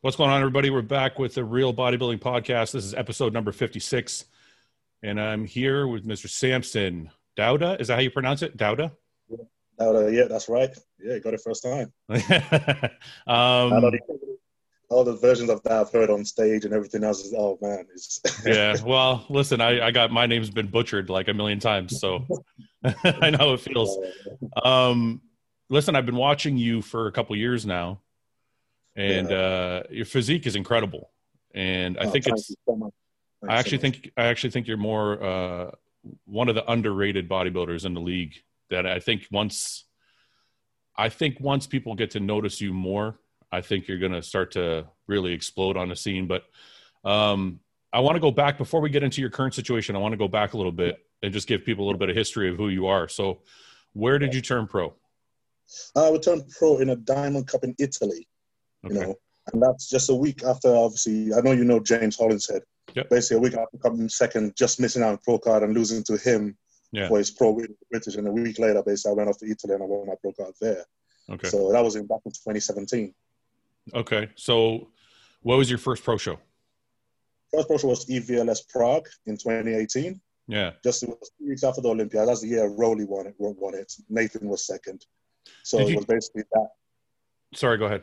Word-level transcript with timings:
What's 0.00 0.16
going 0.16 0.30
on, 0.30 0.38
everybody? 0.38 0.70
We're 0.70 0.82
back 0.82 1.18
with 1.18 1.34
the 1.34 1.42
Real 1.42 1.74
Bodybuilding 1.74 2.20
Podcast. 2.20 2.70
This 2.70 2.84
is 2.84 2.94
episode 2.94 3.32
number 3.32 3.50
56. 3.50 4.26
And 5.02 5.20
I'm 5.20 5.44
here 5.44 5.88
with 5.88 6.06
Mr. 6.06 6.30
Samson 6.30 7.10
Dauda. 7.36 7.80
Is 7.80 7.88
that 7.88 7.94
how 7.94 8.00
you 8.00 8.12
pronounce 8.12 8.42
it? 8.42 8.56
Dauda? 8.56 8.92
Dauda, 9.76 10.14
yeah, 10.14 10.26
that's 10.28 10.48
right. 10.48 10.70
Yeah, 11.00 11.14
you 11.14 11.20
got 11.20 11.34
it 11.34 11.40
first 11.40 11.64
time. 11.64 11.92
um, 13.26 13.90
all 14.88 15.02
the 15.02 15.18
versions 15.20 15.50
of 15.50 15.60
that 15.64 15.72
I've 15.72 15.90
heard 15.90 16.10
on 16.10 16.24
stage 16.24 16.64
and 16.64 16.72
everything 16.72 17.02
else 17.02 17.24
is, 17.24 17.34
oh 17.36 17.58
man. 17.60 17.84
yeah, 18.46 18.76
well, 18.86 19.26
listen, 19.28 19.60
I, 19.60 19.88
I 19.88 19.90
got 19.90 20.12
my 20.12 20.26
name's 20.26 20.50
been 20.50 20.68
butchered 20.68 21.10
like 21.10 21.26
a 21.26 21.34
million 21.34 21.58
times, 21.58 21.98
so 21.98 22.24
I 22.84 23.30
know 23.30 23.38
how 23.38 23.52
it 23.54 23.60
feels. 23.62 23.98
Um, 24.62 25.22
listen, 25.68 25.96
I've 25.96 26.06
been 26.06 26.14
watching 26.14 26.56
you 26.56 26.82
for 26.82 27.08
a 27.08 27.12
couple 27.12 27.34
years 27.34 27.66
now 27.66 27.98
and 28.98 29.30
yeah. 29.30 29.36
uh, 29.36 29.82
your 29.90 30.04
physique 30.04 30.46
is 30.46 30.56
incredible. 30.56 31.10
And 31.54 31.96
I 31.98 32.04
oh, 32.04 32.10
think 32.10 32.26
it's. 32.26 32.52
So 32.66 32.92
I 33.48 33.56
actually 33.56 33.78
so 33.78 33.82
think 33.82 34.12
I 34.16 34.24
actually 34.24 34.50
think 34.50 34.66
you're 34.66 34.76
more 34.76 35.22
uh, 35.22 35.70
one 36.24 36.48
of 36.48 36.56
the 36.56 36.68
underrated 36.70 37.28
bodybuilders 37.28 37.86
in 37.86 37.94
the 37.94 38.00
league. 38.00 38.34
That 38.70 38.86
I 38.86 38.98
think 38.98 39.26
once, 39.30 39.84
I 40.96 41.08
think 41.08 41.38
once 41.40 41.66
people 41.66 41.94
get 41.94 42.10
to 42.10 42.20
notice 42.20 42.60
you 42.60 42.74
more, 42.74 43.18
I 43.52 43.60
think 43.60 43.86
you're 43.88 43.98
going 43.98 44.12
to 44.12 44.22
start 44.22 44.52
to 44.52 44.86
really 45.06 45.32
explode 45.32 45.76
on 45.76 45.88
the 45.88 45.96
scene. 45.96 46.26
But 46.26 46.44
um, 47.04 47.60
I 47.92 48.00
want 48.00 48.16
to 48.16 48.20
go 48.20 48.32
back 48.32 48.58
before 48.58 48.80
we 48.80 48.90
get 48.90 49.04
into 49.04 49.20
your 49.20 49.30
current 49.30 49.54
situation. 49.54 49.94
I 49.94 50.00
want 50.00 50.12
to 50.12 50.18
go 50.18 50.28
back 50.28 50.52
a 50.52 50.56
little 50.56 50.72
bit 50.72 50.98
and 51.22 51.32
just 51.32 51.46
give 51.46 51.64
people 51.64 51.84
a 51.84 51.86
little 51.86 52.00
bit 52.00 52.10
of 52.10 52.16
history 52.16 52.50
of 52.50 52.56
who 52.56 52.68
you 52.68 52.88
are. 52.88 53.08
So, 53.08 53.42
where 53.92 54.18
did 54.18 54.34
you 54.34 54.42
turn 54.42 54.66
pro? 54.66 54.92
I 55.94 56.10
would 56.10 56.22
turn 56.22 56.42
pro 56.58 56.78
in 56.78 56.90
a 56.90 56.96
Diamond 56.96 57.46
Cup 57.46 57.62
in 57.62 57.74
Italy. 57.78 58.26
Okay. 58.84 58.94
You 58.94 59.00
know, 59.00 59.14
and 59.52 59.62
that's 59.62 59.88
just 59.88 60.10
a 60.10 60.14
week 60.14 60.42
after. 60.44 60.74
Obviously, 60.74 61.32
I 61.34 61.40
know 61.40 61.52
you 61.52 61.64
know 61.64 61.80
James 61.80 62.16
Hollinshead. 62.16 62.60
Yep. 62.94 63.10
Basically, 63.10 63.36
a 63.36 63.40
week 63.40 63.54
after 63.54 63.78
coming 63.78 64.08
second, 64.08 64.54
just 64.56 64.80
missing 64.80 65.02
out 65.02 65.10
on 65.10 65.18
pro 65.18 65.38
card 65.38 65.62
and 65.62 65.74
losing 65.74 66.02
to 66.04 66.16
him 66.16 66.56
yeah. 66.92 67.08
for 67.08 67.18
his 67.18 67.30
pro 67.30 67.58
British. 67.90 68.16
And 68.16 68.26
a 68.28 68.32
week 68.32 68.58
later, 68.58 68.82
basically, 68.82 69.12
I 69.12 69.14
went 69.14 69.28
off 69.28 69.38
to 69.38 69.50
Italy 69.50 69.74
and 69.74 69.82
I 69.82 69.86
won 69.86 70.06
my 70.06 70.14
pro 70.20 70.32
card 70.32 70.54
there. 70.60 70.84
Okay. 71.30 71.48
So 71.48 71.72
that 71.72 71.82
was 71.82 71.96
in 71.96 72.06
back 72.06 72.20
in 72.24 72.32
2017. 72.32 73.14
Okay. 73.94 74.28
So, 74.36 74.88
what 75.42 75.58
was 75.58 75.68
your 75.68 75.78
first 75.78 76.02
pro 76.02 76.16
show? 76.16 76.38
First 77.52 77.68
pro 77.68 77.78
show 77.78 77.88
was 77.88 78.06
EVLS 78.06 78.68
Prague 78.68 79.08
in 79.26 79.36
2018. 79.36 80.20
Yeah. 80.46 80.72
Just 80.82 81.02
it 81.02 81.10
was 81.10 81.30
two 81.38 81.48
weeks 81.48 81.64
after 81.64 81.82
the 81.82 81.88
Olympia. 81.88 82.24
That's 82.24 82.40
the 82.40 82.48
year 82.48 82.70
Roelly 82.70 83.06
won 83.06 83.26
it. 83.26 83.34
Won 83.38 83.74
it. 83.74 83.92
Nathan 84.08 84.48
was 84.48 84.66
second. 84.66 85.04
So 85.62 85.78
it 85.78 85.94
was 85.94 86.06
basically 86.06 86.44
that. 86.52 86.68
Sorry, 87.54 87.78
go 87.78 87.86
ahead 87.86 88.02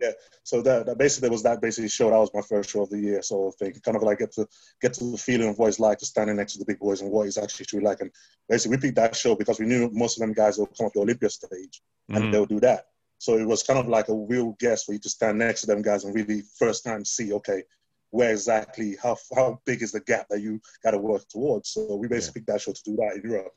yeah. 0.00 0.12
So 0.44 0.62
that, 0.62 0.86
that 0.86 0.98
basically 0.98 1.30
was 1.30 1.42
that 1.42 1.60
basically 1.60 1.88
show. 1.88 2.10
That 2.10 2.18
was 2.18 2.30
my 2.34 2.42
first 2.42 2.70
show 2.70 2.82
of 2.82 2.90
the 2.90 2.98
year. 2.98 3.22
So 3.22 3.48
I 3.48 3.50
think 3.58 3.82
kind 3.82 3.96
of 3.96 4.02
like 4.02 4.18
get 4.18 4.32
to 4.32 4.46
get 4.80 4.94
to 4.94 5.04
the 5.04 5.18
feeling 5.18 5.48
of 5.48 5.58
what 5.58 5.68
it's 5.68 5.80
like 5.80 5.98
to 5.98 6.06
standing 6.06 6.36
next 6.36 6.54
to 6.54 6.58
the 6.58 6.64
big 6.64 6.78
boys 6.78 7.00
and 7.00 7.10
what 7.10 7.26
it's 7.26 7.38
actually 7.38 7.66
truly 7.66 7.84
like. 7.84 8.00
And 8.00 8.10
basically 8.48 8.76
we 8.76 8.80
picked 8.80 8.96
that 8.96 9.16
show 9.16 9.34
because 9.34 9.58
we 9.58 9.66
knew 9.66 9.90
most 9.92 10.16
of 10.16 10.20
them 10.20 10.32
guys 10.32 10.58
will 10.58 10.66
come 10.66 10.86
up 10.86 10.92
the 10.92 11.00
Olympia 11.00 11.30
stage 11.30 11.82
and 12.08 12.18
mm-hmm. 12.18 12.30
they'll 12.30 12.46
do 12.46 12.60
that. 12.60 12.86
So 13.18 13.36
it 13.36 13.46
was 13.46 13.64
kind 13.64 13.78
of 13.78 13.88
like 13.88 14.08
a 14.08 14.14
real 14.14 14.56
guess 14.60 14.84
for 14.84 14.92
you 14.92 15.00
to 15.00 15.10
stand 15.10 15.38
next 15.38 15.62
to 15.62 15.66
them 15.66 15.82
guys 15.82 16.04
and 16.04 16.14
really 16.14 16.42
first 16.56 16.84
time 16.84 17.04
see, 17.04 17.32
okay, 17.32 17.64
where 18.10 18.30
exactly 18.30 18.96
how 19.02 19.16
how 19.34 19.60
big 19.66 19.82
is 19.82 19.92
the 19.92 20.00
gap 20.00 20.28
that 20.30 20.40
you 20.40 20.60
got 20.82 20.92
to 20.92 20.98
work 20.98 21.28
towards. 21.28 21.70
So 21.70 21.96
we 21.96 22.08
basically 22.08 22.42
yeah. 22.42 22.44
picked 22.44 22.46
that 22.46 22.60
show 22.60 22.72
to 22.72 22.82
do 22.84 22.96
that 22.96 23.16
in 23.22 23.30
Europe. 23.30 23.52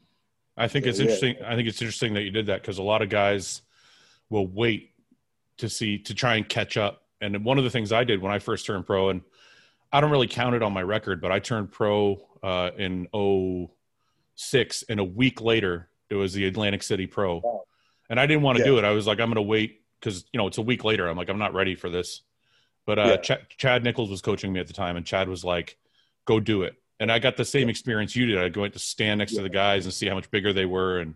I 0.57 0.67
think 0.67 0.85
so, 0.85 0.89
it's 0.89 0.99
interesting. 0.99 1.35
Yeah. 1.39 1.51
I 1.51 1.55
think 1.55 1.67
it's 1.67 1.81
interesting 1.81 2.13
that 2.15 2.23
you 2.23 2.31
did 2.31 2.47
that 2.47 2.61
because 2.61 2.79
a 2.79 2.83
lot 2.83 3.01
of 3.01 3.09
guys 3.09 3.61
will 4.29 4.47
wait 4.47 4.90
to 5.61 5.69
see 5.69 5.97
to 5.99 6.13
try 6.13 6.35
and 6.35 6.47
catch 6.47 6.75
up. 6.75 7.03
And 7.21 7.45
one 7.45 7.57
of 7.57 7.63
the 7.63 7.69
things 7.69 7.91
I 7.91 8.03
did 8.03 8.21
when 8.21 8.31
I 8.31 8.39
first 8.39 8.65
turned 8.65 8.85
pro, 8.85 9.09
and 9.09 9.21
I 9.93 10.01
don't 10.01 10.11
really 10.11 10.27
count 10.27 10.55
it 10.55 10.63
on 10.63 10.73
my 10.73 10.81
record, 10.81 11.21
but 11.21 11.31
I 11.31 11.39
turned 11.39 11.71
pro 11.71 12.19
uh, 12.43 12.71
in 12.77 13.07
06, 14.35 14.83
and 14.89 14.99
a 14.99 15.03
week 15.03 15.39
later 15.39 15.89
it 16.09 16.15
was 16.15 16.33
the 16.33 16.45
Atlantic 16.45 16.83
City 16.83 17.07
Pro, 17.07 17.63
and 18.09 18.19
I 18.19 18.25
didn't 18.25 18.41
want 18.41 18.57
to 18.57 18.63
yeah. 18.63 18.71
do 18.71 18.77
it. 18.79 18.83
I 18.83 18.91
was 18.91 19.07
like, 19.07 19.19
I'm 19.19 19.27
going 19.27 19.35
to 19.35 19.41
wait 19.41 19.81
because 19.99 20.25
you 20.33 20.37
know 20.39 20.47
it's 20.47 20.57
a 20.57 20.63
week 20.63 20.83
later. 20.83 21.07
I'm 21.07 21.15
like, 21.15 21.29
I'm 21.29 21.39
not 21.39 21.53
ready 21.53 21.75
for 21.75 21.89
this. 21.89 22.21
But 22.85 22.99
uh, 22.99 23.17
yeah. 23.29 23.35
Ch- 23.35 23.57
Chad 23.57 23.83
Nichols 23.83 24.09
was 24.09 24.21
coaching 24.21 24.51
me 24.51 24.59
at 24.59 24.67
the 24.67 24.73
time, 24.73 24.97
and 24.97 25.05
Chad 25.05 25.29
was 25.29 25.43
like, 25.43 25.77
"Go 26.25 26.39
do 26.39 26.63
it." 26.63 26.75
And 26.99 27.11
I 27.11 27.19
got 27.19 27.37
the 27.37 27.45
same 27.45 27.69
experience 27.69 28.15
you 28.15 28.25
did. 28.25 28.39
I 28.39 28.49
go 28.49 28.67
to 28.67 28.79
stand 28.79 29.19
next 29.19 29.33
yeah. 29.33 29.39
to 29.39 29.43
the 29.43 29.49
guys 29.49 29.85
and 29.85 29.93
see 29.93 30.07
how 30.07 30.15
much 30.15 30.29
bigger 30.31 30.53
they 30.53 30.65
were. 30.65 30.99
And 30.99 31.15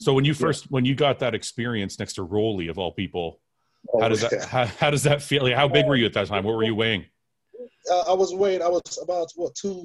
so 0.00 0.12
when 0.12 0.24
you 0.24 0.34
first 0.34 0.70
when 0.70 0.84
you 0.84 0.94
got 0.94 1.20
that 1.20 1.34
experience 1.34 1.98
next 1.98 2.14
to 2.14 2.26
Roelly 2.26 2.68
of 2.68 2.78
all 2.78 2.92
people, 2.92 3.40
how 4.00 4.08
does 4.08 4.20
that 4.20 4.44
how, 4.44 4.66
how, 4.66 4.90
does 4.90 5.02
that 5.04 5.22
feel? 5.22 5.52
How 5.54 5.68
big 5.68 5.86
were 5.86 5.96
you 5.96 6.06
at 6.06 6.12
that 6.14 6.28
time? 6.28 6.44
What 6.44 6.56
were 6.56 6.64
you 6.64 6.74
weighing? 6.74 7.04
Uh, 7.90 8.00
I 8.08 8.12
was 8.12 8.34
weighing. 8.34 8.62
I 8.62 8.68
was 8.68 8.98
about 9.02 9.30
what 9.36 9.54
two 9.54 9.84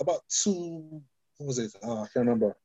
about 0.00 0.20
two. 0.28 1.02
What 1.38 1.46
was 1.46 1.58
it? 1.58 1.72
Uh, 1.82 2.02
I 2.02 2.06
can't 2.12 2.26
remember. 2.26 2.56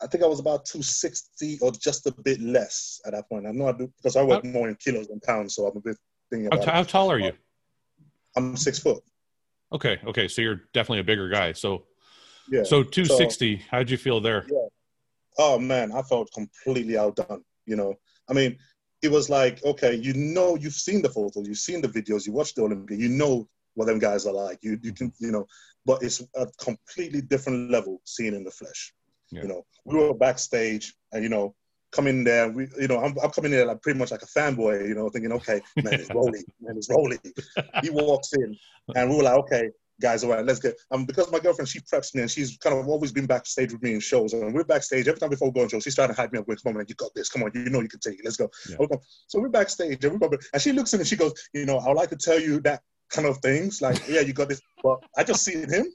I 0.00 0.06
think 0.06 0.22
I 0.22 0.26
was 0.26 0.40
about 0.40 0.64
two 0.64 0.82
sixty 0.82 1.58
or 1.60 1.72
just 1.72 2.06
a 2.06 2.12
bit 2.12 2.40
less 2.40 3.00
at 3.06 3.12
that 3.12 3.28
point. 3.28 3.46
I 3.46 3.52
know 3.52 3.68
I 3.68 3.72
do 3.72 3.90
because 3.96 4.16
I 4.16 4.22
work 4.22 4.44
how, 4.44 4.50
more 4.50 4.68
in 4.68 4.74
kilos 4.76 5.08
than 5.08 5.20
pounds, 5.20 5.54
so 5.54 5.66
I'm 5.66 5.76
a 5.76 5.80
bit 5.80 5.96
thinking 6.30 6.46
about. 6.48 6.64
How, 6.64 6.72
how 6.72 6.82
tall 6.82 7.10
are 7.10 7.18
you? 7.18 7.32
I'm 8.36 8.56
six 8.56 8.78
foot. 8.78 9.02
Okay, 9.72 9.98
okay, 10.06 10.28
so 10.28 10.42
you're 10.42 10.62
definitely 10.72 11.00
a 11.00 11.04
bigger 11.04 11.28
guy. 11.28 11.52
So, 11.52 11.84
yeah. 12.50 12.62
So 12.62 12.82
two 12.82 13.04
sixty. 13.04 13.58
So, 13.58 13.64
how'd 13.70 13.90
you 13.90 13.96
feel 13.96 14.20
there? 14.20 14.46
Yeah. 14.48 14.66
Oh 15.38 15.58
man, 15.58 15.92
I 15.92 16.02
felt 16.02 16.30
completely 16.32 16.98
outdone. 16.98 17.42
You 17.64 17.76
know, 17.76 17.94
I 18.28 18.32
mean, 18.32 18.58
it 19.02 19.10
was 19.10 19.28
like, 19.28 19.62
okay, 19.64 19.94
you 19.94 20.14
know, 20.14 20.56
you've 20.56 20.74
seen 20.74 21.02
the 21.02 21.10
photos, 21.10 21.46
you've 21.46 21.58
seen 21.58 21.80
the 21.80 21.88
videos, 21.88 22.26
you 22.26 22.32
watched 22.32 22.56
the 22.56 22.62
Olympia, 22.62 22.96
you 22.96 23.08
know 23.08 23.48
what 23.74 23.86
them 23.86 23.98
guys 23.98 24.26
are 24.26 24.32
like. 24.32 24.58
You 24.62 24.78
you 24.82 24.92
can 24.92 25.12
you 25.18 25.30
know, 25.30 25.46
but 25.84 26.02
it's 26.02 26.22
a 26.34 26.46
completely 26.58 27.20
different 27.20 27.70
level 27.70 28.00
seeing 28.04 28.34
in 28.34 28.44
the 28.44 28.50
flesh. 28.50 28.92
Yeah. 29.30 29.42
You 29.42 29.48
know, 29.48 29.66
we 29.84 29.98
were 29.98 30.14
backstage, 30.14 30.94
and 31.12 31.22
you 31.22 31.28
know, 31.28 31.54
coming 31.92 32.24
there, 32.24 32.48
we 32.48 32.68
you 32.80 32.88
know, 32.88 32.98
I'm, 32.98 33.14
I'm 33.22 33.30
coming 33.30 33.50
there 33.50 33.66
like 33.66 33.82
pretty 33.82 33.98
much 33.98 34.10
like 34.10 34.22
a 34.22 34.26
fanboy, 34.26 34.88
you 34.88 34.94
know, 34.94 35.08
thinking, 35.10 35.32
okay, 35.32 35.60
man, 35.76 35.94
it's 35.94 36.08
Roelly, 36.16 36.42
man, 36.60 36.76
it's 36.76 36.88
Roelly. 36.88 37.18
he 37.82 37.90
walks 37.90 38.32
in, 38.32 38.56
and 38.94 39.10
we 39.10 39.16
were 39.16 39.22
like, 39.22 39.38
okay, 39.44 39.70
guys, 40.00 40.24
all 40.24 40.30
right, 40.30 40.44
let's 40.44 40.60
get. 40.60 40.76
Um, 40.90 41.04
because 41.04 41.30
my 41.30 41.38
girlfriend, 41.38 41.68
she 41.68 41.80
preps 41.80 42.14
me, 42.14 42.22
and 42.22 42.30
she's 42.30 42.56
kind 42.58 42.76
of 42.76 42.88
always 42.88 43.12
been 43.12 43.26
backstage 43.26 43.72
with 43.72 43.82
me 43.82 43.94
in 43.94 44.00
shows. 44.00 44.32
And 44.32 44.54
we're 44.54 44.64
backstage 44.64 45.08
every 45.08 45.20
time 45.20 45.30
before 45.30 45.48
we 45.48 45.54
go 45.54 45.62
on 45.62 45.68
shows. 45.68 45.84
She's 45.84 45.94
trying 45.94 46.08
to 46.08 46.14
hype 46.14 46.32
me 46.32 46.38
up 46.38 46.48
with, 46.48 46.62
"Come 46.62 46.76
on, 46.76 46.84
you 46.88 46.94
got 46.94 47.14
this. 47.14 47.28
Come 47.28 47.42
on, 47.42 47.50
you 47.54 47.70
know 47.70 47.80
you 47.80 47.88
can 47.88 48.00
take 48.00 48.18
it. 48.18 48.24
Let's 48.24 48.36
go." 48.36 48.50
Yeah. 48.68 48.76
Okay. 48.80 48.96
So 49.26 49.40
we're 49.40 49.48
backstage, 49.48 50.04
and, 50.04 50.20
we're, 50.20 50.30
and 50.52 50.62
she 50.62 50.72
looks 50.72 50.92
at 50.94 50.98
me, 50.98 51.02
and 51.02 51.08
she 51.08 51.16
goes, 51.16 51.32
"You 51.52 51.66
know, 51.66 51.78
I 51.78 51.88
would 51.88 51.96
like 51.96 52.10
to 52.10 52.16
tell 52.16 52.40
you 52.40 52.60
that 52.60 52.82
kind 53.10 53.26
of 53.26 53.38
things. 53.38 53.80
Like, 53.80 54.06
yeah, 54.08 54.20
you 54.20 54.32
got 54.32 54.48
this, 54.48 54.60
but 54.82 55.00
I 55.16 55.24
just 55.24 55.44
see 55.44 55.62
him." 55.62 55.86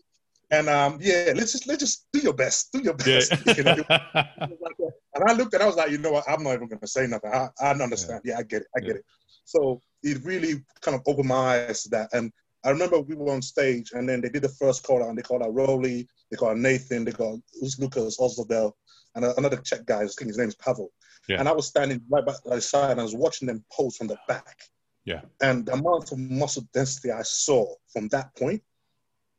And 0.51 0.67
um, 0.67 0.97
yeah, 0.99 1.31
let's 1.33 1.53
just 1.53 1.67
let's 1.67 1.79
just 1.79 2.07
do 2.11 2.19
your 2.19 2.33
best, 2.33 2.71
do 2.73 2.81
your 2.81 2.93
best. 2.93 3.31
Yeah. 3.45 3.75
and 5.15 5.23
I 5.25 5.33
looked 5.33 5.53
at 5.53 5.61
and 5.61 5.63
I 5.63 5.67
was 5.67 5.77
like, 5.77 5.91
you 5.91 5.97
know 5.97 6.11
what, 6.11 6.25
I'm 6.27 6.43
not 6.43 6.53
even 6.53 6.67
gonna 6.67 6.87
say 6.87 7.07
nothing. 7.07 7.31
I, 7.31 7.47
I 7.61 7.71
understand. 7.71 8.21
Yeah. 8.25 8.33
yeah, 8.33 8.39
I 8.39 8.43
get 8.43 8.61
it, 8.63 8.67
I 8.75 8.79
get 8.81 8.95
it. 8.97 9.05
So 9.45 9.81
it 10.03 10.23
really 10.23 10.63
kind 10.81 10.95
of 10.95 11.01
opened 11.07 11.27
my 11.27 11.67
eyes 11.67 11.83
to 11.83 11.89
that. 11.89 12.09
And 12.13 12.31
I 12.63 12.69
remember 12.69 12.99
we 12.99 13.15
were 13.15 13.31
on 13.31 13.41
stage 13.41 13.91
and 13.93 14.07
then 14.07 14.21
they 14.21 14.29
did 14.29 14.43
the 14.43 14.49
first 14.49 14.83
call 14.83 15.03
out 15.03 15.09
and 15.09 15.17
they 15.17 15.23
called 15.23 15.41
out 15.41 15.53
Roelly, 15.53 16.07
they 16.29 16.37
called 16.37 16.51
out 16.51 16.57
Nathan, 16.57 17.05
they 17.05 17.11
called 17.11 17.41
Us 17.63 17.79
Lukas, 17.79 18.19
Osladil, 18.19 18.71
and 19.15 19.25
another 19.25 19.57
Czech 19.57 19.85
guy, 19.85 20.03
I 20.03 20.07
think 20.07 20.27
his 20.27 20.37
name's 20.37 20.55
Pavel. 20.55 20.91
Yeah. 21.27 21.39
And 21.39 21.47
I 21.47 21.51
was 21.51 21.67
standing 21.67 22.01
right 22.09 22.25
by 22.25 22.33
the 22.45 22.61
side 22.61 22.91
and 22.91 22.99
I 22.99 23.03
was 23.03 23.15
watching 23.15 23.47
them 23.47 23.63
pose 23.71 23.97
from 23.97 24.07
the 24.07 24.17
back. 24.27 24.57
Yeah. 25.05 25.21
And 25.41 25.65
the 25.65 25.73
amount 25.73 26.11
of 26.11 26.17
muscle 26.19 26.67
density 26.73 27.11
I 27.11 27.23
saw 27.23 27.73
from 27.91 28.07
that 28.09 28.35
point, 28.35 28.61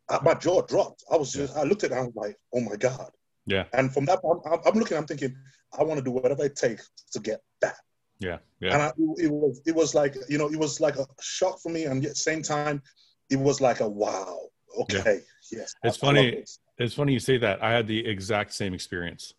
I, 0.08 0.18
my 0.22 0.34
jaw 0.34 0.62
dropped. 0.62 1.04
I 1.10 1.16
was 1.16 1.32
just, 1.32 1.54
yeah. 1.54 1.62
I 1.62 1.64
looked 1.64 1.84
at 1.84 1.90
it 1.90 1.94
and 1.94 2.00
I 2.02 2.04
was 2.06 2.16
like, 2.16 2.36
oh 2.54 2.60
my 2.60 2.76
God. 2.76 3.10
Yeah. 3.46 3.64
And 3.72 3.92
from 3.92 4.04
that 4.06 4.22
point, 4.22 4.40
I'm, 4.44 4.58
I'm 4.64 4.78
looking, 4.78 4.96
I'm 4.96 5.06
thinking, 5.06 5.34
I 5.78 5.84
want 5.84 5.98
to 5.98 6.04
do 6.04 6.10
whatever 6.10 6.44
it 6.44 6.56
takes 6.56 6.90
to 7.12 7.20
get 7.20 7.40
that. 7.60 7.76
Yeah. 8.18 8.38
Yeah. 8.60 8.74
And 8.74 8.82
I, 8.82 8.92
it 9.16 9.30
was, 9.30 9.60
it 9.66 9.74
was 9.74 9.94
like, 9.94 10.16
you 10.28 10.38
know, 10.38 10.48
it 10.48 10.58
was 10.58 10.80
like 10.80 10.96
a 10.96 11.06
shock 11.20 11.60
for 11.60 11.70
me. 11.70 11.84
And 11.84 12.04
at 12.04 12.10
the 12.10 12.16
same 12.16 12.42
time, 12.42 12.82
it 13.32 13.38
was 13.40 13.60
like 13.60 13.80
a 13.80 13.88
wow. 13.88 14.38
Okay, 14.80 15.20
yeah. 15.50 15.58
yes. 15.58 15.74
It's 15.82 15.96
I, 16.02 16.06
funny. 16.06 16.38
I 16.38 16.44
it's 16.78 16.94
funny 16.94 17.12
you 17.12 17.18
say 17.18 17.38
that. 17.38 17.62
I 17.62 17.72
had 17.72 17.86
the 17.86 18.06
exact 18.06 18.52
same 18.52 18.74
experience. 18.74 19.34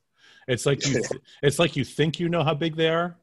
It's 0.48 0.66
like 0.66 0.86
you. 0.88 1.02
it's 1.42 1.60
like 1.60 1.76
you 1.76 1.86
think 1.86 2.20
you 2.20 2.28
know 2.28 2.44
how 2.44 2.54
big 2.54 2.76
they 2.76 2.90
are, 2.90 3.16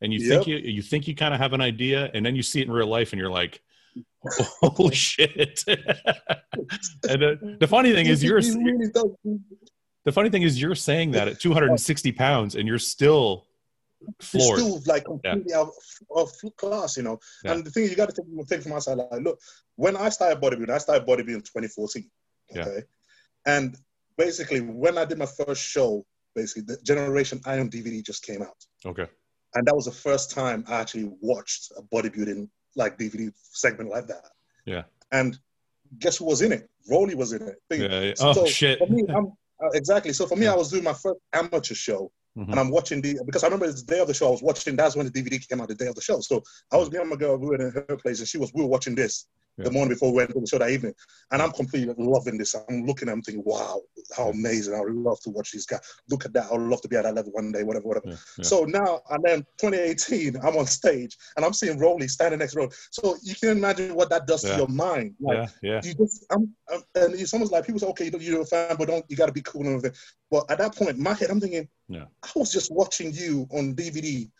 and 0.00 0.12
you 0.12 0.20
yep. 0.20 0.28
think 0.28 0.46
you 0.46 0.56
you 0.56 0.82
think 0.82 1.06
you 1.06 1.14
kind 1.14 1.34
of 1.34 1.40
have 1.40 1.52
an 1.52 1.60
idea, 1.60 2.10
and 2.14 2.24
then 2.24 2.34
you 2.34 2.42
see 2.42 2.60
it 2.60 2.66
in 2.66 2.72
real 2.72 2.86
life, 2.86 3.12
and 3.12 3.20
you're 3.20 3.30
like, 3.30 3.60
"Holy 4.60 4.94
shit!" 4.94 5.62
and 5.68 5.78
the, 7.04 7.56
the 7.60 7.68
funny 7.68 7.92
thing 7.92 8.06
is, 8.06 8.24
you're. 8.24 8.40
The 10.06 10.12
funny 10.12 10.28
thing 10.28 10.42
is, 10.42 10.60
you're 10.60 10.74
saying 10.74 11.12
that 11.12 11.28
at 11.28 11.40
260 11.40 12.12
pounds, 12.12 12.56
and 12.56 12.68
you're 12.68 12.78
still 12.78 13.46
floored. 14.20 14.58
still 14.58 14.82
like 14.86 15.04
completely 15.04 15.44
yeah. 15.48 15.60
out 15.60 15.72
of 16.14 16.32
class, 16.56 16.96
you 16.96 17.02
know. 17.02 17.18
Yeah. 17.44 17.52
And 17.52 17.64
the 17.64 17.70
thing 17.70 17.84
is, 17.84 17.90
you 17.90 17.96
got 17.96 18.10
to 18.10 18.22
take, 18.22 18.48
take 18.48 18.62
from 18.62 18.72
my 18.72 18.78
side. 18.78 18.98
Like, 18.98 19.22
look, 19.22 19.38
when 19.76 19.96
I 19.96 20.08
started 20.08 20.40
bodybuilding, 20.40 20.70
I 20.70 20.78
started 20.78 21.06
bodybuilding 21.06 21.34
in 21.34 21.42
2014. 21.42 22.10
Okay, 22.56 22.74
yeah. 22.76 22.80
and 23.46 23.76
basically, 24.16 24.60
when 24.60 24.98
I 24.98 25.04
did 25.04 25.18
my 25.18 25.26
first 25.26 25.62
show, 25.62 26.04
basically, 26.34 26.62
the 26.62 26.78
Generation 26.82 27.40
Iron 27.46 27.70
DVD 27.70 28.04
just 28.04 28.24
came 28.24 28.42
out. 28.42 28.64
Okay, 28.84 29.06
and 29.54 29.66
that 29.66 29.74
was 29.74 29.86
the 29.86 29.92
first 29.92 30.30
time 30.30 30.64
I 30.68 30.80
actually 30.80 31.10
watched 31.20 31.72
a 31.76 31.82
bodybuilding 31.82 32.48
like 32.76 32.98
DVD 32.98 33.32
segment 33.52 33.90
like 33.90 34.06
that. 34.08 34.30
Yeah. 34.64 34.82
And 35.12 35.38
guess 35.98 36.16
who 36.16 36.26
was 36.26 36.42
in 36.42 36.52
it? 36.52 36.68
Roelly 36.90 37.14
was 37.14 37.32
in 37.32 37.42
it. 37.42 37.56
Yeah, 37.70 38.00
yeah. 38.00 38.12
Oh 38.20 38.46
shit! 38.46 38.78
For 38.78 38.86
me, 38.88 39.04
uh, 39.08 39.68
exactly. 39.72 40.12
So 40.12 40.26
for 40.26 40.36
me, 40.36 40.46
I 40.46 40.54
was 40.54 40.70
doing 40.70 40.84
my 40.84 40.92
first 40.92 41.20
amateur 41.32 41.74
show, 41.74 42.10
mm-hmm. 42.36 42.50
and 42.50 42.60
I'm 42.60 42.70
watching 42.70 43.00
the 43.00 43.20
because 43.24 43.44
I 43.44 43.46
remember 43.46 43.70
the 43.70 43.82
day 43.82 44.00
of 44.00 44.08
the 44.08 44.14
show. 44.14 44.28
I 44.28 44.30
was 44.30 44.42
watching. 44.42 44.76
That's 44.76 44.96
when 44.96 45.06
the 45.06 45.12
DVD 45.12 45.46
came 45.48 45.60
out. 45.60 45.68
The 45.68 45.74
day 45.74 45.86
of 45.86 45.94
the 45.94 46.00
show. 46.02 46.20
So 46.20 46.42
I 46.72 46.76
was 46.76 46.90
me 46.90 46.98
and 46.98 47.08
my 47.08 47.16
girl. 47.16 47.36
We 47.36 47.46
were 47.46 47.54
in 47.56 47.72
her 47.72 47.96
place, 47.96 48.20
and 48.20 48.28
she 48.28 48.38
was. 48.38 48.52
We 48.54 48.62
were 48.62 48.68
watching 48.68 48.94
this, 48.94 49.26
yeah. 49.58 49.64
the 49.64 49.70
morning 49.70 49.90
before 49.90 50.10
we 50.10 50.16
went 50.16 50.30
to 50.30 50.40
the 50.40 50.46
show 50.46 50.58
that 50.58 50.70
evening. 50.70 50.94
And 51.30 51.40
I'm 51.40 51.52
completely 51.52 51.94
loving 51.96 52.38
this. 52.38 52.54
I'm 52.54 52.84
looking 52.84 53.08
at 53.08 53.12
them 53.12 53.22
thinking, 53.22 53.44
wow, 53.44 53.80
how 54.16 54.30
amazing. 54.30 54.74
I 54.74 54.80
would 54.80 54.94
love 54.94 55.20
to 55.20 55.30
watch 55.30 55.52
these 55.52 55.66
guys. 55.66 55.80
Look 56.10 56.24
at 56.24 56.32
that. 56.34 56.46
I 56.50 56.54
would 56.54 56.68
love 56.68 56.82
to 56.82 56.88
be 56.88 56.96
at 56.96 57.04
that 57.04 57.14
level 57.14 57.32
one 57.32 57.52
day, 57.52 57.62
whatever, 57.62 57.86
whatever. 57.86 58.08
Yeah, 58.08 58.16
yeah. 58.38 58.44
So 58.44 58.64
now, 58.64 59.00
and 59.10 59.24
then 59.24 59.38
2018, 59.58 60.36
I'm 60.36 60.56
on 60.56 60.66
stage 60.66 61.16
and 61.36 61.44
I'm 61.44 61.52
seeing 61.52 61.78
Roelly 61.78 62.08
standing 62.08 62.38
next 62.38 62.52
to 62.52 62.60
Roelly. 62.60 62.74
So 62.90 63.16
you 63.22 63.34
can 63.34 63.50
imagine 63.50 63.94
what 63.94 64.10
that 64.10 64.26
does 64.26 64.42
to 64.42 64.56
your 64.56 64.68
mind. 64.68 65.14
Like, 65.20 65.50
yeah, 65.62 65.74
yeah. 65.74 65.80
You 65.84 65.94
just, 65.94 66.26
I'm, 66.30 66.54
I'm, 66.72 66.82
and 66.94 67.14
it's 67.14 67.32
almost 67.32 67.52
like 67.52 67.66
people 67.66 67.80
say, 67.80 67.86
okay, 67.88 68.10
you're 68.20 68.42
a 68.42 68.46
fan, 68.46 68.76
but 68.76 68.88
don't, 68.88 69.04
you 69.08 69.16
got 69.16 69.26
to 69.26 69.32
be 69.32 69.42
cool 69.42 69.62
and 69.62 69.76
everything. 69.76 69.96
But 70.30 70.50
at 70.50 70.58
that 70.58 70.74
point, 70.74 70.98
my 70.98 71.14
head, 71.14 71.30
I'm 71.30 71.40
thinking, 71.40 71.68
yeah. 71.88 72.04
I 72.22 72.30
was 72.34 72.52
just 72.52 72.72
watching 72.72 73.12
you 73.12 73.46
on 73.52 73.74
DVD 73.74 74.30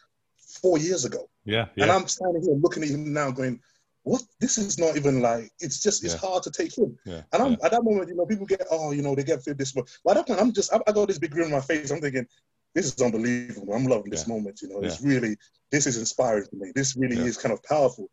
four 0.60 0.78
years 0.78 1.05
ago. 1.05 1.28
Yeah, 1.44 1.67
yeah. 1.76 1.84
And 1.84 1.93
I'm 1.93 2.08
standing 2.08 2.43
here 2.43 2.55
looking 2.55 2.82
at 2.82 2.88
you 2.88 2.96
now 2.96 3.31
going, 3.31 3.60
what 4.05 4.23
this 4.39 4.59
is 4.59 4.79
not 4.79 4.97
even 4.97 5.21
like 5.21 5.51
it's 5.61 5.83
just 5.83 6.05
it's 6.05 6.15
yeah. 6.15 6.21
hard 6.21 6.43
to 6.43 6.51
take 6.51 6.77
in. 6.79 6.97
Yeah. 7.06 7.23
And 7.33 7.43
I'm 7.43 7.51
yeah. 7.53 7.65
at 7.65 7.73
that 7.73 7.83
moment, 7.83 8.09
you 8.09 8.15
know, 8.15 8.27
people 8.27 8.47
get 8.47 8.67
oh, 8.71 8.93
you 8.93 9.03
know, 9.03 9.15
they 9.15 9.25
get 9.25 9.43
feel 9.43 9.55
this 9.55 9.73
but 9.73 9.89
at 10.09 10.15
that 10.15 10.27
point 10.27 10.41
I'm 10.41 10.53
just 10.53 10.73
I, 10.73 10.79
I, 10.87 10.93
got 10.93 11.09
this 11.09 11.19
big 11.19 11.31
grin 11.31 11.47
on 11.47 11.53
my 11.53 11.61
face. 11.61 11.91
I'm 11.91 12.01
thinking, 12.01 12.27
this 12.75 12.87
is 12.87 13.01
unbelievable. 13.01 13.73
I'm 13.73 13.87
loving 13.87 14.11
this 14.11 14.29
moment, 14.29 14.61
you 14.62 14.69
know. 14.69 14.81
It's 14.81 15.01
really 15.01 15.37
this 15.71 15.87
is 15.87 15.97
inspiring 15.97 16.47
to 16.47 16.56
me. 16.56 16.73
This 16.75 16.97
really 16.97 17.17
is 17.17 17.39
kind 17.39 17.53
of 17.53 17.62
powerful. 17.62 18.11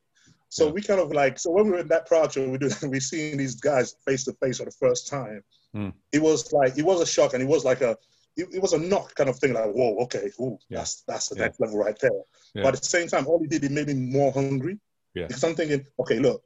So 0.47 0.69
we 0.69 0.81
kind 0.81 1.01
of 1.01 1.11
like 1.11 1.37
so 1.37 1.51
when 1.51 1.65
we 1.65 1.71
were 1.71 1.79
in 1.79 1.87
that 1.89 2.07
project, 2.07 2.49
we 2.49 2.57
do 2.57 2.69
we 2.87 3.01
seeing 3.01 3.37
these 3.37 3.55
guys 3.55 3.95
face 4.05 4.23
to 4.25 4.33
face 4.33 4.59
for 4.59 4.65
the 4.65 4.71
first 4.71 5.09
time. 5.09 5.43
Mm. 5.75 5.93
It 6.13 6.21
was 6.21 6.53
like 6.53 6.77
it 6.77 6.85
was 6.85 7.01
a 7.01 7.05
shock 7.05 7.33
and 7.33 7.43
it 7.43 7.49
was 7.49 7.65
like 7.65 7.81
a 7.81 7.97
it, 8.37 8.47
it 8.53 8.61
was 8.61 8.71
a 8.71 8.79
knock 8.79 9.13
kind 9.15 9.29
of 9.29 9.37
thing 9.39 9.53
like 9.53 9.71
whoa 9.71 9.97
okay 10.03 10.31
ooh, 10.39 10.57
that's 10.69 11.03
that's 11.05 11.27
the 11.27 11.35
next 11.35 11.59
level 11.59 11.79
right 11.79 11.99
there. 11.99 12.11
But 12.53 12.75
at 12.75 12.81
the 12.81 12.87
same 12.87 13.09
time, 13.09 13.27
all 13.27 13.39
he 13.39 13.47
did 13.47 13.65
it 13.65 13.71
made 13.71 13.87
me 13.87 13.93
more 13.93 14.31
hungry 14.31 14.77
yeah. 15.13 15.27
Because 15.27 15.43
I'm 15.43 15.55
thinking, 15.55 15.85
okay, 15.99 16.19
look, 16.19 16.43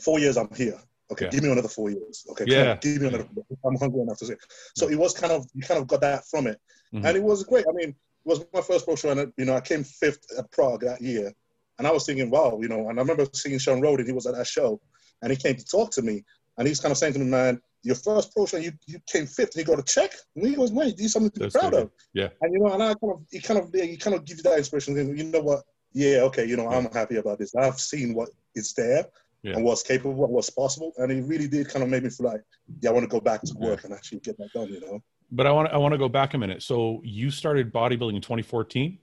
four 0.00 0.18
years 0.18 0.36
I'm 0.36 0.52
here. 0.54 0.78
Okay, 1.10 1.26
yeah. 1.26 1.30
give 1.30 1.42
me 1.44 1.52
another 1.52 1.68
four 1.68 1.90
years. 1.90 2.26
Okay, 2.30 2.44
yeah. 2.46 2.72
On, 2.72 2.78
give 2.80 3.00
me 3.00 3.08
another. 3.08 3.28
I'm 3.64 3.76
hungry 3.76 4.00
enough 4.00 4.18
to 4.18 4.26
say. 4.26 4.36
So 4.74 4.88
it 4.88 4.98
was 4.98 5.14
kind 5.14 5.32
of 5.32 5.46
you 5.54 5.62
kind 5.62 5.80
of 5.80 5.86
got 5.86 6.00
that 6.00 6.26
from 6.26 6.46
it, 6.46 6.60
mm-hmm. 6.92 7.06
and 7.06 7.16
it 7.16 7.22
was 7.22 7.44
great. 7.44 7.64
I 7.68 7.72
mean, 7.72 7.90
it 7.90 7.96
was 8.24 8.44
my 8.52 8.60
first 8.60 8.84
pro 8.84 8.96
show, 8.96 9.10
and 9.10 9.32
you 9.36 9.44
know, 9.44 9.54
I 9.54 9.60
came 9.60 9.84
fifth 9.84 10.26
at 10.36 10.50
Prague 10.50 10.80
that 10.80 11.00
year, 11.00 11.32
and 11.78 11.86
I 11.86 11.92
was 11.92 12.06
thinking, 12.06 12.28
wow, 12.30 12.58
you 12.60 12.68
know, 12.68 12.88
and 12.88 12.98
I 12.98 13.02
remember 13.02 13.26
seeing 13.32 13.58
Shawn 13.58 13.80
Rhoden. 13.80 14.04
He 14.06 14.12
was 14.12 14.26
at 14.26 14.34
that 14.34 14.48
show, 14.48 14.80
and 15.22 15.30
he 15.30 15.36
came 15.36 15.54
to 15.54 15.64
talk 15.64 15.92
to 15.92 16.02
me, 16.02 16.24
and 16.58 16.66
he's 16.66 16.80
kind 16.80 16.90
of 16.90 16.98
saying 16.98 17.12
to 17.12 17.20
me, 17.20 17.26
man, 17.26 17.60
your 17.86 17.94
first 17.94 18.34
pro 18.34 18.46
show, 18.46 18.56
you, 18.56 18.72
you 18.86 18.98
came 19.06 19.26
fifth, 19.26 19.54
and 19.54 19.60
you 19.60 19.64
got 19.64 19.78
a 19.78 19.82
check. 19.82 20.12
And 20.34 20.46
he 20.46 20.56
goes, 20.56 20.72
man, 20.72 20.88
you 20.88 20.94
did 20.94 21.08
something 21.08 21.30
to 21.30 21.38
That's 21.38 21.54
be 21.54 21.60
proud 21.60 21.74
of. 21.74 21.90
Yeah. 22.14 22.28
And 22.40 22.52
you 22.52 22.58
know, 22.58 22.72
and 22.72 22.82
I 22.82 22.94
kind 22.94 23.12
of, 23.12 23.22
he 23.30 23.40
kind 23.40 23.60
of, 23.60 23.72
he 23.72 23.96
kind 23.96 24.16
of 24.16 24.24
gives 24.24 24.38
you 24.40 24.50
that 24.50 24.58
inspiration. 24.58 24.96
You 25.16 25.24
know 25.24 25.40
what? 25.40 25.62
Yeah, 25.96 26.18
okay, 26.24 26.44
you 26.44 26.58
know, 26.58 26.68
I'm 26.68 26.92
happy 26.92 27.16
about 27.16 27.38
this. 27.38 27.54
I've 27.54 27.80
seen 27.80 28.12
what 28.12 28.28
is 28.54 28.74
there 28.74 29.06
yeah. 29.42 29.54
and 29.54 29.64
what's 29.64 29.82
capable 29.82 30.24
and 30.26 30.34
what's 30.34 30.50
possible. 30.50 30.92
And 30.98 31.10
it 31.10 31.24
really 31.24 31.48
did 31.48 31.70
kind 31.70 31.82
of 31.82 31.88
make 31.88 32.02
me 32.02 32.10
feel 32.10 32.26
like, 32.26 32.42
yeah, 32.82 32.90
I 32.90 32.92
want 32.92 33.04
to 33.04 33.08
go 33.08 33.18
back 33.18 33.40
to 33.40 33.54
work 33.54 33.84
and 33.84 33.94
actually 33.94 34.20
get 34.20 34.36
that 34.36 34.52
done, 34.52 34.68
you 34.68 34.80
know. 34.80 35.02
But 35.32 35.46
I 35.46 35.52
want 35.52 35.72
I 35.72 35.78
want 35.78 35.92
to 35.92 35.98
go 35.98 36.10
back 36.10 36.34
a 36.34 36.38
minute. 36.38 36.62
So 36.62 37.00
you 37.02 37.30
started 37.30 37.72
bodybuilding 37.72 38.14
in 38.14 38.20
2014. 38.20 38.98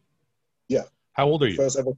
Yeah. 0.70 0.84
How 1.14 1.26
old 1.26 1.42
are 1.42 1.48
you? 1.48 1.56
First 1.56 1.80
ever. 1.80 1.94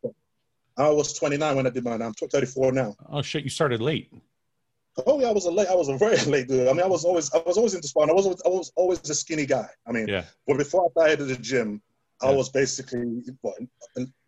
I 0.78 0.90
was 0.90 1.12
29 1.12 1.58
when 1.58 1.68
I 1.68 1.72
did 1.72 1.84
mine. 1.84 2.02
I'm 2.02 2.14
34 2.14 2.72
now. 2.72 2.96
Oh 3.10 3.22
shit! 3.22 3.44
You 3.44 3.50
started 3.50 3.82
late. 3.82 4.14
Oh 5.06 5.20
yeah, 5.20 5.28
I 5.28 5.34
was 5.34 5.46
a 5.46 5.52
late. 5.52 5.68
I 5.68 5.76
was 5.76 5.90
a 5.90 5.98
very 5.98 6.18
late 6.26 6.48
dude. 6.48 6.70
I 6.70 6.72
mean, 6.72 6.84
I 6.84 6.88
was 6.88 7.04
always 7.04 7.34
I 7.34 7.40
was 7.46 7.58
always 7.58 7.74
into 7.74 7.90
sport. 7.90 8.10
I 8.10 8.14
was 8.14 8.28
I 8.46 8.50
was 8.50 8.72
always 8.78 9.10
a 9.10 9.14
skinny 9.14 9.46
guy. 9.46 9.68
I 9.86 9.92
mean, 9.92 10.08
yeah. 10.08 10.24
But 10.48 10.58
before 10.58 10.86
I 10.86 10.90
started 10.92 11.22
at 11.22 11.28
the 11.28 11.36
gym, 11.36 11.82
I 12.22 12.32
was 12.32 12.50
basically 12.50 13.22
what 13.42 13.58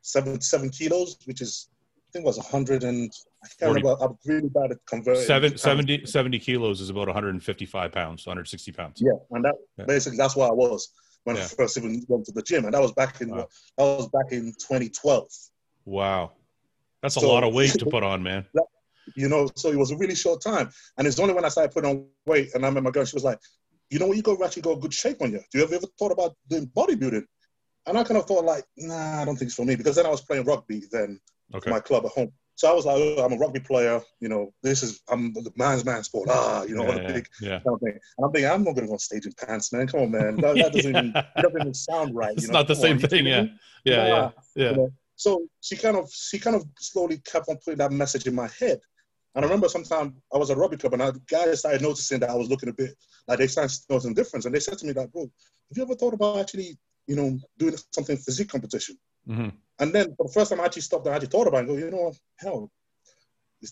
seven 0.07 0.39
seven 0.41 0.69
kilos, 0.69 1.17
which 1.25 1.41
is 1.41 1.69
I 2.09 2.11
think 2.13 2.25
was 2.25 2.37
100 2.37 2.83
and 2.83 3.11
I 3.43 3.47
can't 3.47 3.73
40. 3.73 3.81
remember. 3.81 4.03
I'm 4.03 4.17
really 4.25 4.49
bad 4.49 4.71
at 4.71 4.77
converting. 4.85 5.23
Seven, 5.23 5.57
70, 5.57 6.05
70 6.05 6.39
kilos 6.39 6.79
is 6.79 6.89
about 6.89 7.07
155 7.07 7.91
pounds, 7.91 8.25
160 8.25 8.71
pounds. 8.71 9.01
Yeah, 9.03 9.11
and 9.31 9.43
that 9.43 9.55
yeah. 9.77 9.85
basically 9.85 10.17
that's 10.17 10.35
where 10.35 10.47
I 10.47 10.53
was 10.53 10.89
when 11.25 11.35
yeah. 11.35 11.43
I 11.43 11.45
first 11.45 11.77
even 11.77 12.03
went 12.07 12.25
to 12.25 12.31
the 12.31 12.41
gym, 12.41 12.65
and 12.65 12.73
that 12.73 12.81
was 12.81 12.93
back 12.93 13.19
in 13.21 13.29
wow. 13.29 13.47
that 13.77 13.83
was 13.83 14.07
back 14.07 14.31
in 14.31 14.53
2012. 14.53 15.27
Wow, 15.85 16.31
that's 17.01 17.15
so, 17.15 17.25
a 17.25 17.27
lot 17.27 17.43
of 17.43 17.53
weight 17.53 17.71
to 17.71 17.85
put 17.91 18.03
on, 18.03 18.23
man. 18.23 18.45
you 19.15 19.27
know, 19.27 19.49
so 19.55 19.69
it 19.69 19.77
was 19.77 19.91
a 19.91 19.97
really 19.97 20.15
short 20.15 20.41
time, 20.41 20.69
and 20.97 21.05
it's 21.05 21.19
only 21.19 21.33
when 21.33 21.43
I 21.43 21.49
started 21.49 21.73
putting 21.73 21.89
on 21.89 22.05
weight, 22.25 22.55
and 22.55 22.65
I 22.65 22.69
met 22.69 22.83
my 22.83 22.91
girl, 22.91 23.03
she 23.03 23.15
was 23.15 23.25
like, 23.25 23.39
"You 23.89 23.99
know, 23.99 24.07
what? 24.07 24.15
you 24.15 24.23
go 24.23 24.41
actually 24.43 24.61
got 24.61 24.77
a 24.77 24.79
good 24.79 24.93
shape 24.93 25.21
on 25.21 25.33
you. 25.33 25.41
Do 25.51 25.57
you 25.57 25.65
ever, 25.65 25.75
ever 25.75 25.87
thought 25.99 26.13
about 26.13 26.37
doing 26.49 26.67
bodybuilding?" 26.67 27.25
And 27.87 27.97
I 27.97 28.03
kind 28.03 28.17
of 28.17 28.25
thought 28.25 28.45
like, 28.45 28.65
nah, 28.77 29.21
I 29.21 29.25
don't 29.25 29.37
think 29.37 29.47
it's 29.47 29.55
for 29.55 29.65
me 29.65 29.75
because 29.75 29.95
then 29.95 30.05
I 30.05 30.09
was 30.09 30.21
playing 30.21 30.45
rugby 30.45 30.83
then 30.91 31.19
okay. 31.55 31.71
my 31.71 31.79
club 31.79 32.05
at 32.05 32.11
home. 32.11 32.31
So 32.55 32.67
I 32.69 32.73
was 32.73 32.87
like, 32.87 32.97
oh, 32.97 33.23
I'm 33.23 33.33
a 33.33 33.37
rugby 33.37 33.59
player. 33.59 34.01
You 34.19 34.29
know, 34.29 34.51
this 34.63 34.81
is 34.81 35.01
I'm 35.09 35.31
the 35.33 35.51
man's 35.55 35.85
man 35.85 36.03
sport. 36.03 36.27
Ah, 36.31 36.63
you 36.63 36.75
know, 36.75 36.81
yeah, 36.81 36.87
what 36.87 36.97
a 36.97 37.01
yeah, 37.03 37.11
big 37.13 37.27
yeah. 37.39 37.59
kind 37.59 37.75
of 37.75 37.79
thing. 37.79 37.99
And 38.17 38.25
I'm 38.25 38.31
thinking, 38.31 38.49
I'm 38.49 38.63
not 38.63 38.73
going 38.73 38.85
to 38.85 38.87
go 38.87 38.93
on 38.93 38.99
stage 38.99 39.25
in 39.27 39.33
pants, 39.33 39.71
man. 39.71 39.87
Come 39.87 40.01
on, 40.01 40.11
man. 40.11 40.35
That, 40.37 40.55
that 40.55 40.73
doesn't 40.73 40.89
even 40.89 41.11
doesn't 41.35 41.61
even 41.61 41.73
sound 41.73 42.15
right. 42.15 42.33
It's 42.33 42.43
you 42.43 42.47
know? 42.47 42.59
not 42.59 42.67
the 42.67 42.73
Come 42.73 42.81
same 42.81 42.97
on, 42.97 43.09
thing. 43.09 43.27
Yeah, 43.27 43.41
yeah, 43.41 43.47
yeah, 43.85 44.07
yeah. 44.07 44.31
yeah. 44.55 44.69
You 44.71 44.75
know? 44.75 44.89
So 45.15 45.47
she 45.61 45.75
kind 45.75 45.97
of 45.97 46.11
she 46.11 46.39
kind 46.39 46.55
of 46.55 46.65
slowly 46.79 47.19
kept 47.19 47.47
on 47.47 47.57
putting 47.57 47.77
that 47.77 47.91
message 47.91 48.25
in 48.25 48.33
my 48.33 48.49
head. 48.59 48.79
And 49.35 49.45
I 49.45 49.47
remember 49.47 49.69
sometime 49.69 50.15
I 50.33 50.37
was 50.37 50.49
at 50.49 50.57
a 50.57 50.59
rugby 50.59 50.77
club 50.77 50.93
and 50.93 51.03
I, 51.03 51.11
guys 51.29 51.59
started 51.59 51.83
noticing 51.83 52.19
that 52.21 52.31
I 52.31 52.35
was 52.35 52.49
looking 52.49 52.69
a 52.69 52.73
bit 52.73 52.95
like 53.27 53.37
they 53.37 53.45
started 53.45 53.77
noticing 53.87 54.15
difference. 54.15 54.45
And 54.45 54.55
they 54.55 54.59
said 54.59 54.79
to 54.79 54.85
me 54.87 54.93
like, 54.93 55.11
bro, 55.11 55.21
have 55.23 55.77
you 55.77 55.83
ever 55.83 55.93
thought 55.93 56.15
about 56.15 56.39
actually 56.39 56.75
you 57.07 57.15
know, 57.15 57.39
doing 57.57 57.75
something 57.91 58.17
physique 58.17 58.49
competition. 58.49 58.97
Mm-hmm. 59.27 59.49
And 59.79 59.93
then 59.93 60.15
for 60.15 60.27
the 60.27 60.33
first 60.33 60.51
time 60.51 60.61
I 60.61 60.65
actually 60.65 60.83
stopped 60.83 61.05
and 61.05 61.15
actually 61.15 61.29
thought 61.29 61.47
about 61.47 61.57
it 61.57 61.69
and 61.69 61.69
go, 61.69 61.75
you 61.77 61.91
know, 61.91 62.13
hell, 62.37 62.71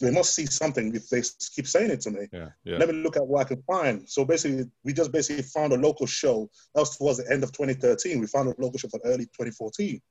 they 0.02 0.12
must 0.12 0.34
see 0.34 0.46
something 0.46 0.96
if 0.96 1.10
they 1.10 1.22
keep 1.56 1.68
saying 1.68 1.92
it 1.92 2.02
to 2.02 2.12
me. 2.12 2.28
Yeah, 2.32 2.50
yeah. 2.64 2.78
Let 2.78 2.90
me 2.90 2.96
look 2.96 3.18
at 3.18 3.28
what 3.28 3.42
I 3.42 3.44
can 3.44 3.62
find. 3.64 4.10
So 4.10 4.26
basically, 4.26 4.66
we 4.84 4.94
just 4.94 5.12
basically 5.12 5.44
found 5.44 5.74
a 5.74 5.78
local 5.78 6.08
show. 6.08 6.50
That 6.74 6.82
was 6.82 6.98
towards 6.98 7.20
the 7.20 7.32
end 7.32 7.44
of 7.44 7.52
2013. 7.52 8.20
We 8.20 8.28
found 8.28 8.48
a 8.48 8.56
local 8.58 8.80
show 8.80 8.88
for 8.88 9.00
early 9.06 9.26
2014. 9.26 10.02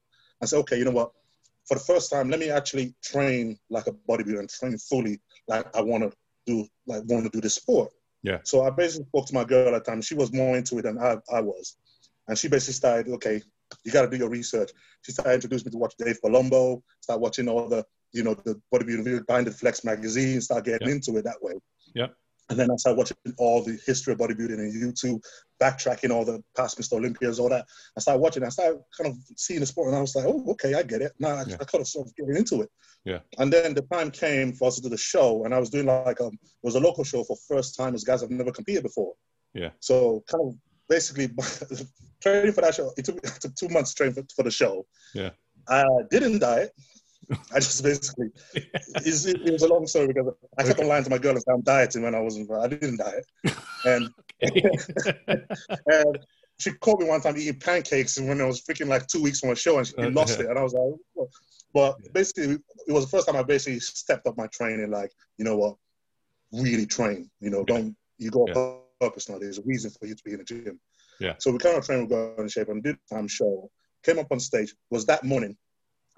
I 0.42 0.46
said, 0.46 0.58
okay, 0.58 0.78
you 0.78 0.84
know 0.84 0.92
what? 0.92 1.10
For 1.66 1.74
the 1.74 1.84
first 1.84 2.10
time, 2.10 2.30
let 2.30 2.38
me 2.38 2.50
actually 2.50 2.94
train 3.02 3.58
like 3.70 3.86
a 3.86 3.92
bodybuilder 3.92 4.38
and 4.38 4.48
train 4.48 4.78
fully 4.78 5.20
like 5.48 5.74
I 5.74 5.80
want 5.80 6.04
to 6.04 6.12
do, 6.46 6.66
like 6.86 7.02
want 7.06 7.24
to 7.24 7.30
do 7.30 7.40
this 7.40 7.54
sport. 7.54 7.90
Yeah. 8.22 8.38
So 8.44 8.64
I 8.64 8.70
basically 8.70 9.06
spoke 9.06 9.26
to 9.26 9.34
my 9.34 9.44
girl 9.44 9.74
at 9.74 9.84
the 9.84 9.90
time. 9.90 10.02
She 10.02 10.14
was 10.14 10.32
more 10.32 10.56
into 10.56 10.78
it 10.78 10.82
than 10.82 10.98
I, 10.98 11.16
I 11.32 11.40
was. 11.40 11.76
And 12.28 12.38
she 12.38 12.48
basically 12.48 12.74
started, 12.74 13.12
okay, 13.14 13.42
you 13.84 13.92
got 13.92 14.02
to 14.02 14.10
do 14.10 14.16
your 14.16 14.28
research. 14.28 14.70
She 15.02 15.12
started 15.12 15.34
introducing 15.34 15.66
me 15.66 15.72
to 15.72 15.78
watch 15.78 15.94
Dave 15.98 16.18
Palumbo, 16.24 16.82
start 17.00 17.20
watching 17.20 17.48
all 17.48 17.68
the, 17.68 17.84
you 18.12 18.22
know, 18.22 18.34
the 18.34 18.60
bodybuilding 18.72 19.26
behind 19.26 19.46
the 19.46 19.50
flex 19.50 19.84
magazine, 19.84 20.40
start 20.40 20.64
getting 20.64 20.88
yeah. 20.88 20.94
into 20.94 21.16
it 21.16 21.24
that 21.24 21.42
way. 21.42 21.54
Yeah. 21.94 22.08
And 22.50 22.58
then 22.58 22.70
I 22.70 22.76
started 22.76 22.98
watching 22.98 23.16
all 23.38 23.62
the 23.62 23.78
history 23.86 24.12
of 24.12 24.18
bodybuilding 24.18 24.58
on 24.58 24.70
YouTube, 24.70 25.20
backtracking 25.62 26.10
all 26.10 26.26
the 26.26 26.42
past 26.54 26.78
Mr. 26.78 26.98
Olympias, 26.98 27.40
all 27.40 27.48
that. 27.48 27.66
I 27.96 28.00
started 28.00 28.20
watching. 28.20 28.44
I 28.44 28.50
started 28.50 28.80
kind 28.96 29.10
of 29.10 29.16
seeing 29.36 29.60
the 29.60 29.66
sport, 29.66 29.88
and 29.88 29.96
I 29.96 30.00
was 30.02 30.14
like, 30.14 30.26
"Oh, 30.26 30.44
okay, 30.50 30.74
I 30.74 30.82
get 30.82 31.00
it." 31.00 31.12
Now 31.18 31.36
I, 31.36 31.44
yeah. 31.46 31.56
I 31.58 31.64
kind 31.64 31.80
of 31.80 31.88
sort 31.88 32.06
of 32.06 32.14
getting 32.16 32.36
into 32.36 32.60
it. 32.60 32.70
Yeah. 33.04 33.20
And 33.38 33.50
then 33.50 33.72
the 33.74 33.82
time 33.90 34.10
came 34.10 34.52
for 34.52 34.68
us 34.68 34.76
to 34.76 34.82
do 34.82 34.90
the 34.90 34.98
show, 34.98 35.46
and 35.46 35.54
I 35.54 35.58
was 35.58 35.70
doing 35.70 35.86
like 35.86 36.20
um, 36.20 36.34
it 36.34 36.62
was 36.62 36.74
a 36.74 36.80
local 36.80 37.02
show 37.02 37.24
for 37.24 37.36
first 37.48 37.76
time. 37.76 37.86
timers, 37.86 38.04
guys 38.04 38.22
I've 38.22 38.30
never 38.30 38.52
competed 38.52 38.82
before. 38.82 39.14
Yeah. 39.54 39.70
So 39.80 40.22
kind 40.30 40.48
of 40.48 40.54
basically 40.88 41.28
training 42.22 42.52
for 42.52 42.60
that 42.62 42.74
show. 42.74 42.92
It 42.96 43.04
took, 43.04 43.16
it 43.16 43.24
took 43.40 43.54
two 43.54 43.68
months 43.68 43.94
training 43.94 44.14
for, 44.14 44.24
for 44.34 44.42
the 44.42 44.50
show. 44.50 44.86
Yeah. 45.14 45.30
I 45.68 45.84
didn't 46.10 46.40
diet. 46.40 46.72
I 47.54 47.58
just 47.58 47.82
basically, 47.82 48.28
it, 48.54 48.66
it, 49.46 49.52
was 49.52 49.62
a 49.62 49.68
long 49.68 49.86
story 49.86 50.08
because 50.08 50.34
I 50.58 50.62
kept 50.62 50.74
okay. 50.74 50.82
on 50.82 50.88
lying 50.88 51.04
to 51.04 51.10
my 51.10 51.16
girl 51.16 51.32
and 51.32 51.42
said 51.42 51.54
I'm 51.54 51.62
dieting 51.62 52.02
when 52.02 52.14
I 52.14 52.20
wasn't, 52.20 52.50
I 52.50 52.68
didn't 52.68 52.98
diet. 52.98 53.24
And, 53.86 54.10
and 55.86 56.18
she 56.60 56.72
caught 56.72 57.00
me 57.00 57.06
one 57.06 57.22
time 57.22 57.38
eating 57.38 57.58
pancakes 57.58 58.20
when 58.20 58.42
I 58.42 58.44
was 58.44 58.60
freaking 58.60 58.88
like 58.88 59.06
two 59.06 59.22
weeks 59.22 59.40
from 59.40 59.50
a 59.50 59.56
show 59.56 59.78
and 59.78 59.86
she 59.86 59.94
uh, 59.96 60.10
lost 60.10 60.38
it. 60.38 60.46
And 60.46 60.58
I 60.58 60.62
was 60.62 60.74
like, 60.74 61.28
but 61.72 61.96
basically, 62.12 62.58
it 62.86 62.92
was 62.92 63.04
the 63.04 63.10
first 63.10 63.26
time 63.26 63.36
I 63.36 63.42
basically 63.42 63.80
stepped 63.80 64.26
up 64.26 64.36
my 64.36 64.46
training. 64.48 64.90
Like, 64.90 65.10
you 65.38 65.46
know 65.46 65.56
what, 65.56 65.76
really 66.52 66.84
train. 66.84 67.30
You 67.40 67.50
know, 67.50 67.64
don't 67.64 67.96
you 68.18 68.30
go 68.30 68.44
yeah 68.46 68.83
purpose 69.04 69.28
now. 69.28 69.38
There's 69.38 69.58
a 69.58 69.66
reason 69.72 69.90
for 69.90 70.06
you 70.08 70.14
to 70.14 70.24
be 70.24 70.32
in 70.32 70.38
the 70.38 70.44
gym. 70.44 70.80
Yeah. 71.20 71.34
So 71.38 71.50
we 71.52 71.58
kind 71.58 71.76
of 71.76 71.84
trained, 71.86 72.08
we 72.08 72.16
got 72.16 72.38
in 72.38 72.48
shape 72.48 72.68
and 72.68 72.82
did 72.82 72.96
time 73.12 73.28
show. 73.28 73.70
Came 74.04 74.18
up 74.18 74.30
on 74.30 74.40
stage, 74.40 74.74
was 74.90 75.06
that 75.06 75.24
morning, 75.24 75.56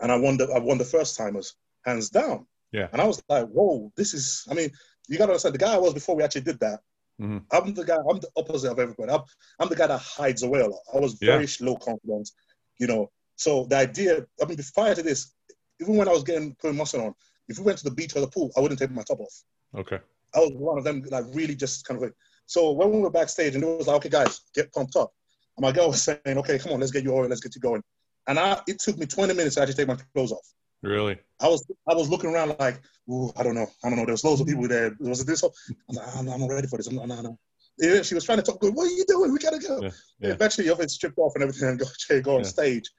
and 0.00 0.11
I 0.11 0.16
won 0.16 0.37
the 0.37 0.47
I 0.57 0.59
won 0.59 0.78
the 0.78 0.85
first 0.95 1.16
timers, 1.16 1.55
hands 1.85 2.11
down. 2.11 2.47
Yeah. 2.73 2.88
And 2.93 3.00
I 3.00 3.07
was 3.07 3.23
like, 3.28 3.47
whoa, 3.47 3.93
this 3.97 4.12
is 4.19 4.45
I 4.50 4.55
mean, 4.55 4.71
you 5.09 5.19
gotta 5.19 5.33
understand 5.33 5.55
the 5.55 5.64
guy 5.66 5.75
I 5.75 5.78
was 5.78 5.95
before 5.95 6.16
we 6.16 6.25
actually 6.25 6.47
did 6.50 6.59
that. 6.61 6.81
Mm-hmm. 7.21 7.38
I'm 7.52 7.75
the 7.75 7.85
guy, 7.85 7.99
I'm 8.11 8.21
the 8.25 8.31
opposite 8.37 8.73
of 8.73 8.78
everybody. 8.78 9.12
I'm, 9.12 9.23
I'm 9.61 9.69
the 9.69 9.76
guy 9.76 9.87
that 9.87 10.00
hides 10.00 10.43
away 10.43 10.61
a 10.61 10.66
lot. 10.66 10.81
I 10.95 10.99
was 10.99 11.14
very 11.14 11.47
yeah. 11.47 11.66
low 11.66 11.76
confidence, 11.76 12.35
you 12.81 12.88
know. 12.88 13.02
So 13.37 13.66
the 13.71 13.76
idea, 13.76 14.26
I 14.43 14.45
mean, 14.47 14.59
prior 14.75 14.95
to 14.95 15.02
this, 15.02 15.33
even 15.81 15.97
when 15.97 16.09
I 16.09 16.12
was 16.12 16.25
getting 16.25 16.57
putting 16.61 16.76
muscle 16.76 17.05
on, 17.07 17.14
if 17.49 17.59
we 17.59 17.64
went 17.64 17.78
to 17.78 17.85
the 17.85 17.97
beach 17.99 18.16
or 18.16 18.21
the 18.21 18.35
pool, 18.35 18.50
I 18.57 18.61
wouldn't 18.61 18.81
take 18.81 18.90
my 18.90 19.02
top 19.02 19.21
off. 19.21 19.43
Okay. 19.83 20.00
I 20.35 20.40
was 20.40 20.52
one 20.55 20.78
of 20.78 20.85
them, 20.85 21.05
like 21.09 21.25
really 21.33 21.55
just 21.55 21.87
kind 21.87 21.99
of 21.99 22.02
like. 22.02 22.16
So 22.47 22.73
when 22.73 22.91
we 22.91 23.00
were 23.00 23.11
backstage, 23.11 23.55
and 23.55 23.65
it 23.65 23.67
was 23.67 23.87
like, 23.87 23.97
okay, 23.97 24.09
guys, 24.09 24.41
get 24.55 24.73
pumped 24.73 24.97
up. 24.97 25.12
And 25.57 25.62
my 25.62 25.73
girl 25.73 25.88
was 25.88 26.03
saying, 26.03 26.21
okay, 26.26 26.59
come 26.59 26.73
on, 26.73 26.81
let's 26.81 26.93
get 26.93 27.05
you 27.05 27.12
oil, 27.12 27.29
let's 27.29 27.41
get 27.41 27.55
you 27.55 27.61
going. 27.61 27.83
And 28.29 28.38
I, 28.38 28.61
it 28.67 28.79
took 28.79 28.99
me 28.99 29.07
20 29.07 29.35
minutes 29.35 29.57
to 29.57 29.62
actually 29.62 29.75
take 29.75 29.88
my 29.88 29.97
clothes 30.15 30.33
off. 30.33 30.47
Really? 30.83 31.19
I 31.41 31.49
was, 31.49 31.65
I 31.88 31.95
was 31.95 32.09
looking 32.09 32.31
around 32.31 32.57
like, 32.59 32.81
Ooh, 33.11 33.33
I 33.37 33.43
don't 33.43 33.55
know, 33.55 33.67
I 33.85 33.88
don't 33.88 33.99
know. 33.99 34.05
There 34.05 34.15
was 34.15 34.25
loads 34.25 34.41
of 34.41 34.47
people 34.47 34.67
there. 34.69 34.97
Was 35.00 35.21
it 35.21 35.26
this? 35.26 35.45
I 35.45 35.47
was 35.47 35.97
like, 35.97 36.17
I'm, 36.17 36.29
I'm 36.29 36.49
ready 36.49 36.67
for 36.67 36.76
this. 36.76 36.88
I'm 36.88 36.97
not, 36.97 37.09
no, 37.09 37.21
no. 37.23 37.38
Yeah, 37.79 38.03
she 38.03 38.15
was 38.15 38.25
trying 38.25 38.38
to 38.38 38.43
talk. 38.43 38.61
Good. 38.61 38.75
What 38.75 38.91
are 38.91 38.95
you 38.95 39.05
doing? 39.07 39.33
We 39.33 39.38
gotta 39.38 39.59
go. 39.59 39.83
Yeah, 39.83 39.91
yeah. 40.19 40.31
Eventually, 40.31 40.67
it 40.67 40.91
stripped 40.91 41.19
off 41.19 41.33
and 41.35 41.43
everything, 41.43 41.69
and 41.69 41.79
go, 41.79 42.21
go 42.23 42.35
on 42.37 42.43
yeah. 42.43 42.49
stage. 42.49 42.91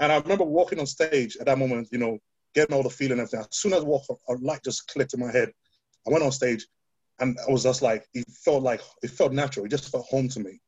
And 0.00 0.10
I 0.10 0.18
remember 0.18 0.44
walking 0.44 0.80
on 0.80 0.86
stage 0.86 1.36
at 1.36 1.46
that 1.46 1.58
moment. 1.58 1.88
You 1.92 1.98
know, 1.98 2.18
getting 2.54 2.74
all 2.74 2.82
the 2.82 2.90
feeling 2.90 3.12
and 3.12 3.20
everything. 3.20 3.40
As 3.40 3.56
soon 3.56 3.74
as 3.74 3.82
I 3.82 3.84
walked, 3.84 4.10
a 4.10 4.32
light 4.40 4.64
just 4.64 4.88
clicked 4.88 5.14
in 5.14 5.20
my 5.20 5.30
head. 5.30 5.50
I 6.06 6.10
went 6.10 6.24
on 6.24 6.32
stage, 6.32 6.66
and 7.20 7.36
I 7.46 7.52
was 7.52 7.62
just 7.62 7.82
like, 7.82 8.06
it 8.14 8.26
felt 8.44 8.62
like 8.62 8.80
it 9.02 9.10
felt 9.10 9.32
natural. 9.32 9.66
It 9.66 9.70
just 9.70 9.90
felt 9.90 10.06
home 10.06 10.28
to 10.28 10.40
me. 10.40 10.60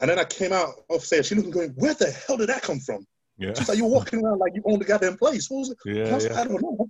And 0.00 0.10
then 0.10 0.18
I 0.18 0.24
came 0.24 0.52
out 0.52 0.70
of 0.90 1.04
stage. 1.04 1.26
She 1.26 1.34
looked 1.34 1.50
going, 1.50 1.70
"Where 1.76 1.94
the 1.94 2.10
hell 2.10 2.36
did 2.36 2.48
that 2.48 2.62
come 2.62 2.80
from?" 2.80 3.06
Yeah. 3.38 3.52
She's 3.54 3.68
like, 3.68 3.78
"You're 3.78 3.88
walking 3.88 4.24
around 4.24 4.38
like 4.38 4.52
you 4.54 4.62
own 4.66 4.78
the 4.78 4.84
goddamn 4.84 5.16
place." 5.16 5.48
What 5.48 5.60
was 5.60 5.70
it? 5.70 5.78
Yeah, 5.84 6.16
I, 6.16 6.18
yeah. 6.18 6.40
I 6.40 6.44
don't 6.44 6.60
know. 6.60 6.88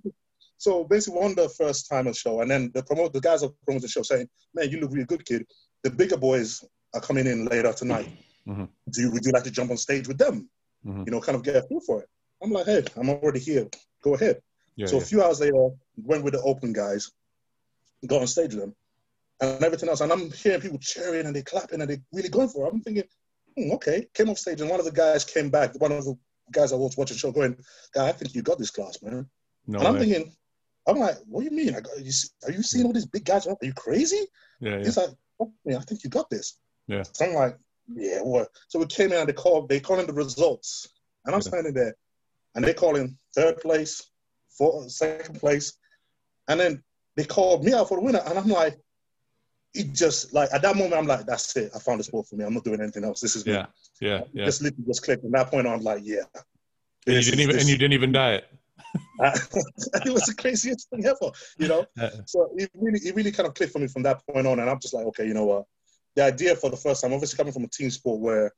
So 0.57 0.83
basically, 0.85 1.19
one 1.19 1.35
the 1.35 1.49
first 1.49 1.89
time 1.89 2.07
of 2.07 2.13
the 2.13 2.19
show, 2.19 2.41
and 2.41 2.49
then 2.49 2.71
the 2.73 2.83
promote 2.83 3.13
the 3.13 3.21
guys 3.21 3.43
are 3.43 3.49
promoting 3.65 3.83
the 3.83 3.87
show 3.87 4.01
saying, 4.01 4.27
"Man, 4.53 4.69
you 4.69 4.79
look 4.79 4.91
really 4.91 5.05
good, 5.05 5.25
kid." 5.25 5.45
The 5.83 5.91
bigger 5.91 6.17
boys 6.17 6.63
are 6.93 7.01
coming 7.01 7.27
in 7.27 7.45
later 7.45 7.73
tonight. 7.73 8.09
Mm-hmm. 8.47 8.65
Do 8.91 9.01
you, 9.01 9.11
would 9.11 9.25
you 9.25 9.31
like 9.31 9.43
to 9.43 9.51
jump 9.51 9.71
on 9.71 9.77
stage 9.77 10.07
with 10.07 10.17
them? 10.17 10.49
Mm-hmm. 10.85 11.03
You 11.05 11.11
know, 11.11 11.21
kind 11.21 11.35
of 11.35 11.43
get 11.43 11.55
a 11.55 11.61
feel 11.63 11.81
for 11.81 12.01
it. 12.01 12.09
I'm 12.41 12.51
like, 12.51 12.65
hey, 12.65 12.83
I'm 12.97 13.09
already 13.09 13.39
here. 13.39 13.67
Go 14.03 14.15
ahead. 14.15 14.41
Yeah, 14.75 14.87
so 14.87 14.97
yeah. 14.97 15.01
a 15.01 15.05
few 15.05 15.23
hours 15.23 15.39
later, 15.39 15.69
went 15.97 16.23
with 16.23 16.33
the 16.33 16.41
open 16.41 16.73
guys, 16.73 17.11
got 18.07 18.21
on 18.21 18.27
stage 18.27 18.53
with 18.53 18.61
them, 18.61 18.75
and 19.41 19.63
everything 19.63 19.89
else. 19.89 20.01
And 20.01 20.11
I'm 20.11 20.31
hearing 20.31 20.61
people 20.61 20.79
cheering 20.79 21.25
and 21.25 21.35
they 21.35 21.41
clapping 21.41 21.81
and 21.81 21.89
they 21.89 21.99
really 22.11 22.29
going 22.29 22.49
for 22.49 22.65
it. 22.65 22.73
I'm 22.73 22.81
thinking, 22.81 23.03
hmm, 23.57 23.71
okay. 23.73 24.07
Came 24.13 24.29
off 24.29 24.37
stage 24.37 24.61
and 24.61 24.69
one 24.69 24.79
of 24.79 24.85
the 24.85 24.91
guys 24.91 25.25
came 25.25 25.49
back. 25.49 25.79
One 25.79 25.91
of 25.91 26.05
the 26.05 26.17
guys 26.51 26.73
I 26.73 26.75
was 26.75 26.97
watching 26.97 27.15
the 27.15 27.19
show 27.19 27.31
going, 27.31 27.57
guy, 27.93 28.09
I 28.09 28.11
think 28.11 28.33
you 28.33 28.41
got 28.41 28.57
this 28.57 28.71
class, 28.71 29.01
man. 29.01 29.27
No 29.67 29.79
and 29.79 29.87
I'm 29.87 29.99
thinking, 29.99 30.33
I'm 30.87 30.97
like, 30.97 31.17
what 31.25 31.41
do 31.41 31.45
you 31.45 31.55
mean? 31.55 31.75
I 31.75 31.81
got, 31.81 31.99
you, 31.99 32.11
are 32.45 32.51
you 32.51 32.63
seeing 32.63 32.85
all 32.85 32.93
these 32.93 33.05
big 33.05 33.25
guys? 33.25 33.47
Are 33.47 33.55
you 33.61 33.73
crazy? 33.73 34.25
Yeah, 34.59 34.77
yeah. 34.77 34.83
He's 34.83 34.97
like, 34.97 35.09
oh, 35.39 35.51
man, 35.65 35.77
I 35.77 35.81
think 35.81 36.03
you 36.03 36.09
got 36.09 36.29
this. 36.29 36.59
Yeah. 36.87 37.03
So 37.03 37.25
I'm 37.25 37.33
like, 37.33 37.57
yeah, 37.93 38.19
what? 38.21 38.49
So 38.67 38.79
we 38.79 38.85
came 38.85 39.11
in 39.11 39.19
and 39.19 39.27
they 39.27 39.33
called, 39.33 39.69
they 39.69 39.79
calling 39.79 40.07
the 40.07 40.13
results. 40.13 40.89
And 41.25 41.33
I'm 41.33 41.39
yeah. 41.39 41.47
standing 41.47 41.73
there 41.73 41.95
and 42.55 42.63
they 42.65 42.73
calling 42.73 43.17
third 43.33 43.61
place, 43.61 44.05
fourth, 44.49 44.91
second 44.91 45.39
place. 45.39 45.73
And 46.47 46.59
then 46.59 46.83
they 47.15 47.25
called 47.25 47.63
me 47.63 47.73
out 47.73 47.89
for 47.89 47.97
the 47.97 48.03
winner. 48.03 48.21
And 48.25 48.37
I'm 48.37 48.47
like, 48.47 48.77
it 49.73 49.93
just 49.93 50.33
like 50.33 50.49
at 50.53 50.61
that 50.61 50.75
moment 50.75 50.93
I'm 50.93 51.07
like, 51.07 51.25
that's 51.25 51.55
it. 51.55 51.71
I 51.75 51.79
found 51.79 51.99
a 51.99 52.03
sport 52.03 52.27
for 52.27 52.35
me. 52.35 52.45
I'm 52.45 52.53
not 52.53 52.63
doing 52.63 52.81
anything 52.81 53.03
else. 53.03 53.21
This 53.21 53.35
is 53.35 53.45
yeah, 53.45 53.63
me. 53.63 53.67
yeah, 54.01 54.21
yeah. 54.33 54.45
Just 54.45 54.61
literally 54.61 54.85
just 54.85 55.03
clicked. 55.03 55.21
From 55.21 55.31
that 55.31 55.49
point 55.49 55.67
on, 55.67 55.73
I'm 55.73 55.81
like, 55.81 56.01
yeah. 56.03 56.23
And 57.07 57.15
you 57.15 57.21
didn't 57.21 57.39
even 57.39 57.59
and 57.59 57.67
you 57.67 57.77
didn't 57.77 57.93
even 57.93 58.11
diet. 58.11 58.45
it 59.19 60.13
was 60.13 60.23
the 60.23 60.35
craziest 60.37 60.89
thing 60.89 61.05
ever, 61.05 61.31
you 61.57 61.67
know. 61.67 61.85
so 62.25 62.51
it 62.55 62.69
really, 62.75 62.99
it 62.99 63.15
really 63.15 63.31
kind 63.31 63.47
of 63.47 63.53
clicked 63.55 63.73
for 63.73 63.79
me 63.79 63.87
from 63.87 64.03
that 64.03 64.21
point 64.27 64.45
on, 64.45 64.59
and 64.59 64.69
I'm 64.69 64.79
just 64.79 64.93
like, 64.93 65.05
okay, 65.07 65.25
you 65.25 65.33
know 65.33 65.45
what? 65.45 65.65
The 66.15 66.23
idea 66.23 66.55
for 66.55 66.69
the 66.69 66.77
first 66.77 67.01
time, 67.01 67.13
obviously 67.13 67.37
coming 67.37 67.53
from 67.53 67.63
a 67.63 67.67
team 67.67 67.89
sport 67.89 68.19
where 68.19 68.51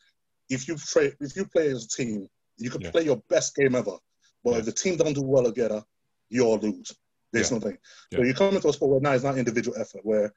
if 0.49 0.67
you 0.67 0.75
play, 0.75 1.13
if 1.21 1.35
you 1.35 1.45
play 1.45 1.69
as 1.69 1.85
a 1.85 1.87
team, 1.87 2.27
you 2.57 2.69
can 2.69 2.81
yeah. 2.81 2.91
play 2.91 3.03
your 3.03 3.21
best 3.29 3.55
game 3.55 3.75
ever, 3.75 3.97
but 4.43 4.51
yeah. 4.51 4.57
if 4.57 4.65
the 4.65 4.71
team 4.71 4.97
don't 4.97 5.13
do 5.13 5.21
well 5.21 5.43
together, 5.43 5.83
you 6.29 6.45
all 6.45 6.57
lose. 6.57 6.93
There's 7.35 7.51
yeah. 7.51 7.57
nothing. 7.57 7.77
So 8.13 8.23
you 8.23 8.33
come 8.33 8.55
into 8.55 8.69
a 8.69 8.73
sport 8.73 8.91
where 8.91 9.01
now 9.01 9.11
it's 9.11 9.25
not 9.25 9.37
individual 9.37 9.77
effort, 9.77 10.01
where 10.03 10.33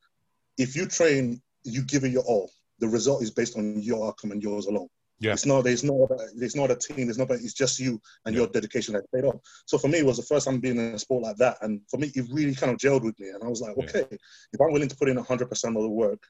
if 0.59 0.75
you 0.75 0.87
train, 0.87 1.41
you 1.63 1.85
give 1.85 2.03
it 2.03 2.11
your 2.11 2.25
all. 2.25 2.51
The 2.81 2.89
result 2.89 3.23
is 3.23 3.31
based 3.31 3.57
on 3.57 3.81
your 3.81 4.09
outcome 4.09 4.33
and 4.33 4.43
yours 4.43 4.67
alone. 4.67 4.89
Yeah. 5.21 5.33
It's 5.33 5.47
not 5.47 5.63
there's 5.63 5.85
no 5.85 6.09
there's 6.37 6.57
not 6.57 6.73
a 6.73 6.77
team, 6.77 7.07
there's 7.07 7.19
nobody, 7.19 7.43
it's 7.45 7.55
just 7.55 7.79
you 7.79 8.01
and 8.25 8.35
yeah. 8.35 8.41
your 8.41 8.49
dedication 8.49 8.95
that 8.95 9.11
paid 9.13 9.25
off. 9.25 9.37
So 9.67 9.79
for 9.79 9.87
me 9.87 9.99
it 9.99 10.07
was 10.07 10.17
the 10.17 10.25
first 10.25 10.47
time 10.47 10.59
being 10.59 10.77
in 10.77 10.95
a 10.95 10.99
sport 10.99 11.23
like 11.23 11.37
that. 11.37 11.59
And 11.61 11.81
for 11.89 11.99
me 11.99 12.11
it 12.15 12.27
really 12.33 12.55
kind 12.55 12.73
of 12.73 12.79
gelled 12.79 13.03
with 13.03 13.19
me. 13.21 13.29
And 13.29 13.43
I 13.43 13.47
was 13.49 13.61
like, 13.61 13.77
yeah. 13.77 13.85
okay, 13.85 14.07
if 14.53 14.61
I'm 14.61 14.73
willing 14.73 14.89
to 14.89 14.97
put 14.97 15.09
in 15.09 15.17
hundred 15.19 15.49
percent 15.49 15.77
of 15.77 15.83
the 15.83 15.89
work, 15.89 16.23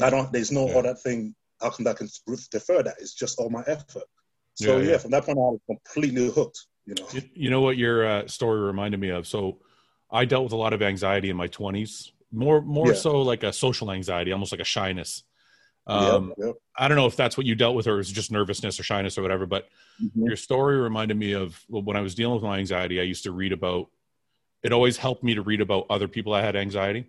I 0.00 0.10
don't 0.10 0.32
there's 0.32 0.52
no 0.52 0.68
yeah. 0.68 0.78
other 0.78 0.94
thing 0.94 1.34
outcome 1.62 1.84
that 1.84 1.96
can 1.96 2.08
defer 2.50 2.82
that. 2.84 2.96
It's 3.00 3.14
just 3.14 3.38
all 3.38 3.50
my 3.50 3.64
effort. 3.66 4.04
So 4.54 4.78
yeah, 4.78 4.98
from 4.98 5.12
that 5.12 5.24
point 5.24 5.38
on 5.38 5.44
I 5.44 5.50
was 5.52 5.60
completely 5.66 6.30
hooked, 6.30 6.66
you 6.86 6.94
know. 6.94 7.06
You, 7.12 7.22
you 7.34 7.50
know 7.50 7.60
what 7.60 7.76
your 7.76 8.06
uh, 8.06 8.26
story 8.28 8.60
reminded 8.60 9.00
me 9.00 9.10
of? 9.10 9.26
So 9.26 9.58
I 10.10 10.24
dealt 10.24 10.44
with 10.44 10.52
a 10.52 10.56
lot 10.56 10.72
of 10.72 10.82
anxiety 10.82 11.30
in 11.30 11.36
my 11.36 11.46
twenties. 11.46 12.12
More 12.32 12.60
more 12.60 12.94
so 12.94 13.22
like 13.22 13.42
a 13.42 13.52
social 13.52 13.90
anxiety, 13.90 14.32
almost 14.32 14.52
like 14.52 14.60
a 14.60 14.64
shyness 14.64 15.24
um, 15.86 16.34
yep, 16.36 16.46
yep. 16.46 16.56
I 16.76 16.88
don't 16.88 16.96
know 16.96 17.06
if 17.06 17.16
that's 17.16 17.36
what 17.36 17.46
you 17.46 17.54
dealt 17.54 17.74
with 17.74 17.86
or 17.86 17.94
it 17.94 17.96
was 17.96 18.12
just 18.12 18.30
nervousness 18.30 18.78
or 18.78 18.82
shyness 18.82 19.18
or 19.18 19.22
whatever, 19.22 19.46
but 19.46 19.68
mm-hmm. 20.02 20.26
your 20.26 20.36
story 20.36 20.78
reminded 20.78 21.16
me 21.16 21.32
of 21.32 21.62
well, 21.68 21.82
when 21.82 21.96
I 21.96 22.00
was 22.00 22.14
dealing 22.14 22.34
with 22.34 22.44
my 22.44 22.58
anxiety, 22.58 23.00
I 23.00 23.04
used 23.04 23.24
to 23.24 23.32
read 23.32 23.52
about 23.52 23.88
it 24.62 24.72
always 24.72 24.96
helped 24.96 25.24
me 25.24 25.34
to 25.34 25.42
read 25.42 25.60
about 25.60 25.86
other 25.90 26.06
people 26.06 26.34
that 26.34 26.44
had 26.44 26.54
anxiety. 26.54 27.06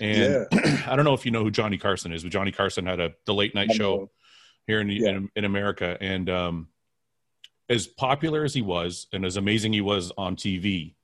And 0.00 0.46
yeah. 0.52 0.84
I 0.86 0.96
don't 0.96 1.04
know 1.04 1.14
if 1.14 1.24
you 1.24 1.32
know 1.32 1.42
who 1.42 1.50
Johnny 1.50 1.78
Carson 1.78 2.12
is, 2.12 2.22
but 2.22 2.30
Johnny 2.30 2.52
Carson 2.52 2.86
had 2.86 3.00
a 3.00 3.12
the 3.24 3.34
late 3.34 3.54
night 3.54 3.72
show 3.72 4.10
here 4.66 4.80
in, 4.80 4.88
yeah. 4.90 5.10
in, 5.10 5.30
in 5.34 5.44
America. 5.44 5.96
And 6.00 6.28
um, 6.28 6.68
as 7.68 7.86
popular 7.86 8.44
as 8.44 8.54
he 8.54 8.62
was 8.62 9.06
and 9.12 9.24
as 9.24 9.36
amazing 9.36 9.72
he 9.72 9.80
was 9.80 10.12
on 10.16 10.36
TV, 10.36 10.94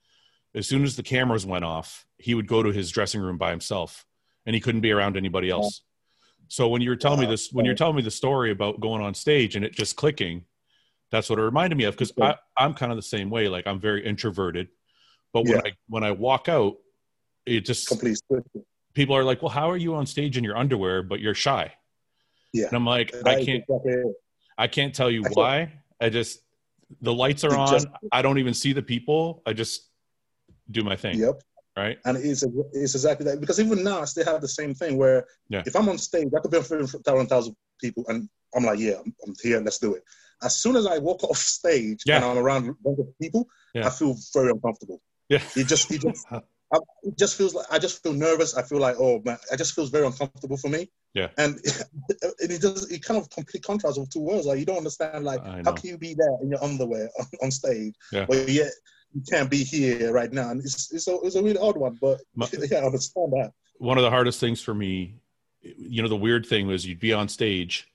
as 0.54 0.66
soon 0.66 0.84
as 0.84 0.96
the 0.96 1.02
cameras 1.02 1.44
went 1.44 1.64
off, 1.64 2.06
he 2.18 2.34
would 2.34 2.46
go 2.46 2.62
to 2.62 2.70
his 2.70 2.90
dressing 2.90 3.20
room 3.20 3.36
by 3.36 3.50
himself 3.50 4.06
and 4.46 4.54
he 4.54 4.60
couldn't 4.60 4.80
be 4.80 4.92
around 4.92 5.16
anybody 5.16 5.50
else. 5.50 5.82
So 6.48 6.68
when 6.68 6.82
you 6.82 6.90
were 6.90 6.96
telling 6.96 7.20
me 7.20 7.26
this, 7.26 7.52
when 7.52 7.64
you're 7.64 7.74
telling 7.74 7.96
me 7.96 8.02
the 8.02 8.10
story 8.10 8.50
about 8.50 8.80
going 8.80 9.02
on 9.02 9.14
stage 9.14 9.56
and 9.56 9.64
it 9.64 9.72
just 9.72 9.96
clicking, 9.96 10.44
that's 11.10 11.30
what 11.30 11.38
it 11.38 11.42
reminded 11.42 11.76
me 11.76 11.84
of. 11.84 11.96
Because 11.96 12.12
I'm 12.56 12.74
kind 12.74 12.92
of 12.92 12.96
the 12.96 13.02
same 13.02 13.30
way. 13.30 13.48
Like 13.48 13.66
I'm 13.66 13.80
very 13.80 14.04
introverted, 14.04 14.68
but 15.32 15.44
when 15.44 15.56
yeah. 15.56 15.62
I 15.64 15.72
when 15.88 16.04
I 16.04 16.10
walk 16.10 16.48
out, 16.48 16.76
it 17.46 17.64
just 17.64 17.88
complete. 17.88 18.18
People 18.94 19.16
are 19.16 19.24
like, 19.24 19.42
"Well, 19.42 19.50
how 19.50 19.70
are 19.70 19.76
you 19.76 19.94
on 19.94 20.06
stage 20.06 20.36
in 20.36 20.44
your 20.44 20.56
underwear, 20.56 21.02
but 21.02 21.20
you're 21.20 21.34
shy?" 21.34 21.72
Yeah, 22.52 22.66
and 22.66 22.76
I'm 22.76 22.86
like, 22.86 23.12
I 23.26 23.44
can't, 23.44 23.64
I 24.56 24.68
can't 24.68 24.94
tell 24.94 25.10
you 25.10 25.24
why. 25.32 25.72
I 26.00 26.08
just 26.08 26.40
the 27.00 27.12
lights 27.12 27.44
are 27.44 27.56
on. 27.56 27.80
I 28.12 28.22
don't 28.22 28.38
even 28.38 28.54
see 28.54 28.72
the 28.72 28.82
people. 28.82 29.42
I 29.46 29.52
just 29.52 29.90
do 30.70 30.82
my 30.82 30.96
thing. 30.96 31.18
Yep 31.18 31.42
right? 31.76 31.98
And 32.04 32.16
it's 32.16 32.44
it's 32.72 32.94
exactly 32.94 33.26
that 33.26 33.40
because 33.40 33.60
even 33.60 33.82
now 33.82 34.00
I 34.00 34.04
still 34.04 34.24
have 34.24 34.40
the 34.40 34.48
same 34.48 34.74
thing 34.74 34.96
where 34.96 35.26
yeah. 35.48 35.62
if 35.66 35.74
I'm 35.76 35.88
on 35.88 35.98
stage, 35.98 36.28
I 36.36 36.40
could 36.40 36.50
be 36.50 36.58
in 36.58 36.62
front 36.62 36.94
of 36.94 37.02
thousand 37.04 37.26
thousand 37.26 37.56
people, 37.80 38.04
and 38.08 38.28
I'm 38.54 38.64
like, 38.64 38.78
yeah, 38.78 38.94
I'm, 39.04 39.14
I'm, 39.26 39.34
here, 39.42 39.60
let's 39.60 39.78
do 39.78 39.94
it. 39.94 40.04
As 40.42 40.56
soon 40.56 40.76
as 40.76 40.86
I 40.86 40.98
walk 40.98 41.24
off 41.24 41.38
stage 41.38 42.02
yeah. 42.06 42.16
and 42.16 42.24
I'm 42.24 42.38
around 42.38 42.68
a 42.68 42.74
bunch 42.84 42.98
of 42.98 43.06
people, 43.20 43.46
yeah. 43.74 43.86
I 43.86 43.90
feel 43.90 44.16
very 44.32 44.50
uncomfortable. 44.50 45.00
Yeah, 45.28 45.42
it 45.56 45.66
just 45.66 45.90
it 45.90 46.02
just 46.02 46.26
I, 46.32 46.78
it 47.02 47.18
just 47.18 47.36
feels 47.36 47.54
like 47.54 47.66
I 47.70 47.78
just 47.78 48.02
feel 48.02 48.12
nervous. 48.12 48.56
I 48.56 48.62
feel 48.62 48.78
like 48.78 48.96
oh 48.98 49.20
man, 49.24 49.38
it 49.52 49.56
just 49.56 49.74
feels 49.74 49.90
very 49.90 50.06
uncomfortable 50.06 50.56
for 50.56 50.68
me. 50.68 50.90
Yeah, 51.14 51.28
and 51.38 51.58
it, 51.64 52.50
it 52.50 52.60
does 52.60 52.90
it 52.90 53.02
kind 53.04 53.20
of 53.20 53.30
complete 53.30 53.62
contrast 53.62 53.98
of 53.98 54.10
two 54.10 54.20
worlds. 54.20 54.46
Like 54.46 54.58
you 54.58 54.66
don't 54.66 54.78
understand 54.78 55.24
like 55.24 55.42
how 55.64 55.72
can 55.72 55.90
you 55.90 55.96
be 55.96 56.14
there 56.14 56.36
in 56.42 56.50
your 56.50 56.62
underwear 56.62 57.08
on, 57.18 57.26
on 57.42 57.50
stage, 57.50 57.94
yeah. 58.12 58.26
but 58.28 58.48
yet 58.48 58.72
you 59.14 59.22
can't 59.30 59.48
be 59.48 59.62
here 59.62 60.12
right 60.12 60.32
now. 60.32 60.50
And 60.50 60.60
it's 60.60 60.92
it's 60.92 61.06
a, 61.06 61.16
it's 61.22 61.36
a 61.36 61.42
really 61.42 61.58
odd 61.58 61.76
one, 61.76 61.96
but 62.00 62.20
My, 62.34 62.48
yeah, 62.70 62.78
I 62.78 62.86
understand 62.86 63.32
that. 63.32 63.52
One 63.78 63.96
of 63.96 64.02
the 64.02 64.10
hardest 64.10 64.40
things 64.40 64.60
for 64.60 64.74
me, 64.74 65.16
you 65.62 66.02
know, 66.02 66.08
the 66.08 66.16
weird 66.16 66.46
thing 66.46 66.66
was 66.66 66.84
you'd 66.84 67.00
be 67.00 67.12
on 67.12 67.28
stage, 67.28 67.88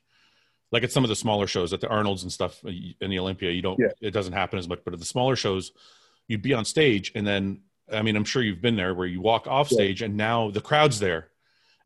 like 0.71 0.83
at 0.83 0.91
some 0.91 1.03
of 1.03 1.09
the 1.09 1.15
smaller 1.15 1.47
shows, 1.47 1.73
at 1.73 1.81
the 1.81 1.89
Arnold's 1.89 2.23
and 2.23 2.31
stuff 2.31 2.63
in 2.63 3.09
the 3.09 3.19
Olympia. 3.19 3.51
You 3.51 3.61
don't, 3.61 3.79
yeah. 3.79 3.91
it 4.01 4.11
doesn't 4.11 4.33
happen 4.33 4.59
as 4.59 4.67
much, 4.67 4.79
but 4.83 4.93
at 4.93 4.99
the 4.99 5.05
smaller 5.05 5.35
shows, 5.35 5.71
you'd 6.27 6.41
be 6.41 6.53
on 6.53 6.63
stage, 6.63 7.11
and 7.15 7.27
then 7.27 7.61
I 7.91 8.01
mean, 8.01 8.15
I'm 8.15 8.23
sure 8.23 8.41
you've 8.41 8.61
been 8.61 8.75
there 8.75 8.93
where 8.93 9.07
you 9.07 9.19
walk 9.19 9.47
off 9.47 9.67
stage, 9.67 10.01
yeah. 10.01 10.05
and 10.05 10.15
now 10.15 10.51
the 10.51 10.61
crowd's 10.61 10.99
there, 10.99 11.29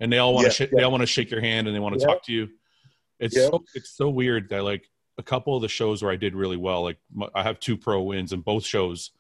and 0.04 0.12
they 0.12 0.20
all 0.20 0.34
want 0.34 0.52
to 0.52 0.64
yeah, 0.64 0.68
sh- 0.68 0.72
they 0.76 0.84
all 0.84 0.92
want 0.92 1.02
to 1.02 1.08
shake 1.08 1.32
your 1.32 1.42
hand 1.42 1.68
and 1.68 1.76
they 1.76 1.80
want 1.80 2.00
to 2.00 2.06
talk 2.06 2.24
to 2.26 2.32
you. 2.32 2.50
It's 3.20 3.36
so 3.36 3.64
it's 3.74 3.96
so 3.96 4.10
weird 4.10 4.50
that 4.50 4.64
like 4.64 4.88
a 5.18 5.24
couple 5.24 5.56
of 5.56 5.62
the 5.62 5.68
shows 5.68 6.04
where 6.04 6.12
I 6.12 6.16
did 6.16 6.36
really 6.36 6.58
well, 6.58 6.84
like 6.84 6.98
I 7.34 7.44
have 7.44 7.60
two 7.60 7.78
pro 7.78 8.02
wins 8.02 8.34
in 8.34 8.42
both 8.42 8.66
shows 8.66 9.12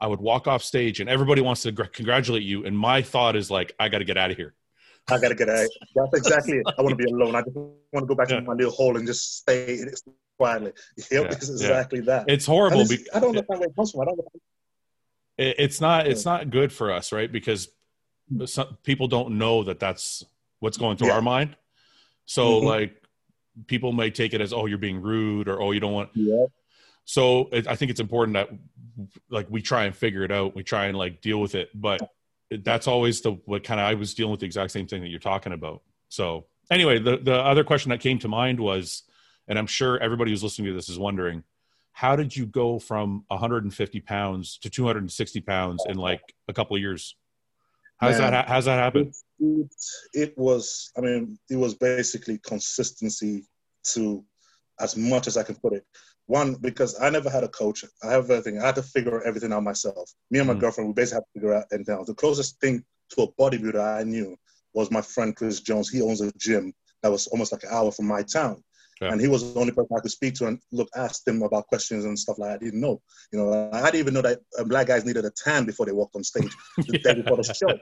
I 0.00 0.06
would 0.06 0.20
walk 0.20 0.46
off 0.46 0.62
stage 0.62 1.00
and 1.00 1.10
everybody 1.10 1.42
wants 1.42 1.62
to 1.62 1.72
congratulate 1.72 2.42
you. 2.42 2.64
And 2.64 2.76
my 2.76 3.02
thought 3.02 3.36
is 3.36 3.50
like, 3.50 3.74
I 3.78 3.88
got 3.88 3.98
to 3.98 4.04
get 4.04 4.16
out 4.16 4.30
of 4.30 4.36
here. 4.36 4.54
I 5.10 5.18
got 5.18 5.28
to 5.28 5.34
get 5.34 5.48
out. 5.48 5.68
That's 5.94 6.18
exactly 6.18 6.58
it. 6.58 6.66
I 6.78 6.82
want 6.82 6.96
to 6.98 7.04
be 7.04 7.10
alone. 7.10 7.34
I 7.34 7.42
just 7.42 7.56
want 7.56 7.76
to 7.94 8.06
go 8.06 8.14
back 8.14 8.30
yeah. 8.30 8.36
to 8.36 8.42
my 8.42 8.54
little 8.54 8.72
hole 8.72 8.96
and 8.96 9.06
just 9.06 9.38
stay 9.38 9.80
quietly. 10.38 10.72
Yep, 11.10 11.24
yeah. 11.24 11.30
it's 11.32 11.48
exactly 11.50 11.98
yeah. 11.98 12.04
that. 12.06 12.24
It's 12.28 12.46
horrible. 12.46 12.80
It's, 12.80 13.08
I 13.14 13.20
don't 13.20 13.34
know 13.34 13.42
where 13.46 13.62
it 13.62 13.76
comes 13.76 13.90
from. 13.90 14.02
I 14.02 14.04
don't 14.06 14.16
know. 14.18 14.24
It's 15.36 15.80
not. 15.80 16.06
It's 16.06 16.24
not 16.24 16.50
good 16.50 16.70
for 16.70 16.92
us, 16.92 17.12
right? 17.12 17.30
Because 17.30 17.68
some, 18.46 18.76
people 18.82 19.08
don't 19.08 19.38
know 19.38 19.64
that 19.64 19.80
that's 19.80 20.24
what's 20.60 20.76
going 20.76 20.96
through 20.96 21.10
our 21.10 21.22
mind. 21.22 21.56
So, 22.26 22.52
mm-hmm. 22.52 22.66
like, 22.66 23.02
people 23.66 23.92
may 23.92 24.10
take 24.10 24.34
it 24.34 24.40
as, 24.40 24.52
"Oh, 24.52 24.66
you're 24.66 24.78
being 24.78 25.02
rude," 25.02 25.48
or 25.48 25.60
"Oh, 25.60 25.72
you 25.72 25.80
don't 25.80 25.92
want." 25.92 26.10
Yeah. 26.14 26.46
So, 27.04 27.48
it, 27.50 27.66
I 27.66 27.74
think 27.74 27.90
it's 27.90 28.00
important 28.00 28.34
that 28.34 28.50
like 29.28 29.46
we 29.50 29.62
try 29.62 29.84
and 29.84 29.94
figure 29.94 30.22
it 30.22 30.32
out 30.32 30.54
we 30.54 30.62
try 30.62 30.86
and 30.86 30.96
like 30.96 31.20
deal 31.20 31.40
with 31.40 31.54
it 31.54 31.70
but 31.74 32.00
that's 32.50 32.86
always 32.86 33.20
the 33.20 33.32
what 33.44 33.64
kind 33.64 33.80
of 33.80 33.86
i 33.86 33.94
was 33.94 34.14
dealing 34.14 34.30
with 34.30 34.40
the 34.40 34.46
exact 34.46 34.70
same 34.70 34.86
thing 34.86 35.02
that 35.02 35.08
you're 35.08 35.18
talking 35.18 35.52
about 35.52 35.82
so 36.08 36.46
anyway 36.70 36.98
the 36.98 37.16
the 37.18 37.34
other 37.34 37.64
question 37.64 37.90
that 37.90 38.00
came 38.00 38.18
to 38.18 38.28
mind 38.28 38.58
was 38.58 39.04
and 39.48 39.58
i'm 39.58 39.66
sure 39.66 39.98
everybody 39.98 40.30
who's 40.30 40.42
listening 40.42 40.66
to 40.66 40.74
this 40.74 40.88
is 40.88 40.98
wondering 40.98 41.42
how 41.92 42.16
did 42.16 42.34
you 42.34 42.46
go 42.46 42.78
from 42.78 43.24
150 43.28 44.00
pounds 44.00 44.58
to 44.58 44.70
260 44.70 45.40
pounds 45.40 45.84
in 45.88 45.96
like 45.96 46.22
a 46.48 46.52
couple 46.52 46.76
of 46.76 46.82
years 46.82 47.16
how's 48.00 48.18
Man, 48.18 48.32
that 48.32 48.48
how's 48.48 48.64
that 48.64 48.78
happen 48.78 49.12
it, 49.38 49.74
it 50.12 50.38
was 50.38 50.90
i 50.96 51.00
mean 51.00 51.38
it 51.48 51.56
was 51.56 51.74
basically 51.74 52.38
consistency 52.38 53.44
to 53.84 54.24
as 54.80 54.96
much 54.96 55.26
as 55.26 55.36
i 55.36 55.42
can 55.42 55.56
put 55.56 55.72
it 55.72 55.84
one, 56.30 56.54
because 56.54 56.96
I 57.00 57.10
never 57.10 57.28
had 57.28 57.42
a 57.42 57.48
coach. 57.48 57.84
I 58.04 58.12
have 58.12 58.30
everything. 58.30 58.62
I 58.62 58.66
had 58.66 58.76
to 58.76 58.84
figure 58.84 59.20
everything 59.24 59.52
out 59.52 59.64
myself. 59.64 60.08
Me 60.30 60.38
and 60.38 60.46
my 60.46 60.54
mm 60.54 60.60
girlfriend, 60.60 60.88
we 60.88 60.94
basically 60.94 61.16
had 61.16 61.24
to 61.24 61.40
figure 61.40 61.54
out 61.54 61.64
everything 61.72 61.94
out. 61.96 62.06
The 62.06 62.14
closest 62.14 62.60
thing 62.60 62.84
to 63.10 63.22
a 63.22 63.32
bodybuilder 63.32 63.98
I 64.00 64.04
knew 64.04 64.36
was 64.72 64.92
my 64.92 65.02
friend 65.02 65.34
Chris 65.34 65.58
Jones. 65.58 65.90
He 65.90 66.00
owns 66.00 66.20
a 66.20 66.30
gym 66.38 66.72
that 67.02 67.10
was 67.10 67.26
almost 67.26 67.50
like 67.50 67.64
an 67.64 67.70
hour 67.72 67.90
from 67.90 68.06
my 68.06 68.22
town. 68.22 68.62
And 69.00 69.20
he 69.20 69.28
was 69.28 69.54
the 69.54 69.58
only 69.58 69.72
person 69.72 69.96
I 69.96 70.00
could 70.00 70.10
speak 70.10 70.34
to 70.34 70.46
and 70.46 70.58
look, 70.72 70.88
ask 70.94 71.24
them 71.24 71.42
about 71.42 71.66
questions 71.68 72.04
and 72.04 72.18
stuff 72.18 72.38
like 72.38 72.50
that. 72.50 72.54
I 72.56 72.64
didn't 72.64 72.80
know. 72.80 73.00
You 73.32 73.38
know, 73.38 73.70
I 73.72 73.84
didn't 73.86 74.00
even 74.00 74.14
know 74.14 74.22
that 74.22 74.40
uh, 74.58 74.64
black 74.64 74.88
guys 74.88 75.06
needed 75.06 75.24
a 75.24 75.30
tan 75.30 75.64
before 75.64 75.86
they 75.86 75.92
walked 75.92 76.16
on 76.16 76.22
stage 76.22 76.54
the 76.76 76.98
day 76.98 77.14
before 77.14 77.38
the 77.38 77.54
show. 77.54 77.78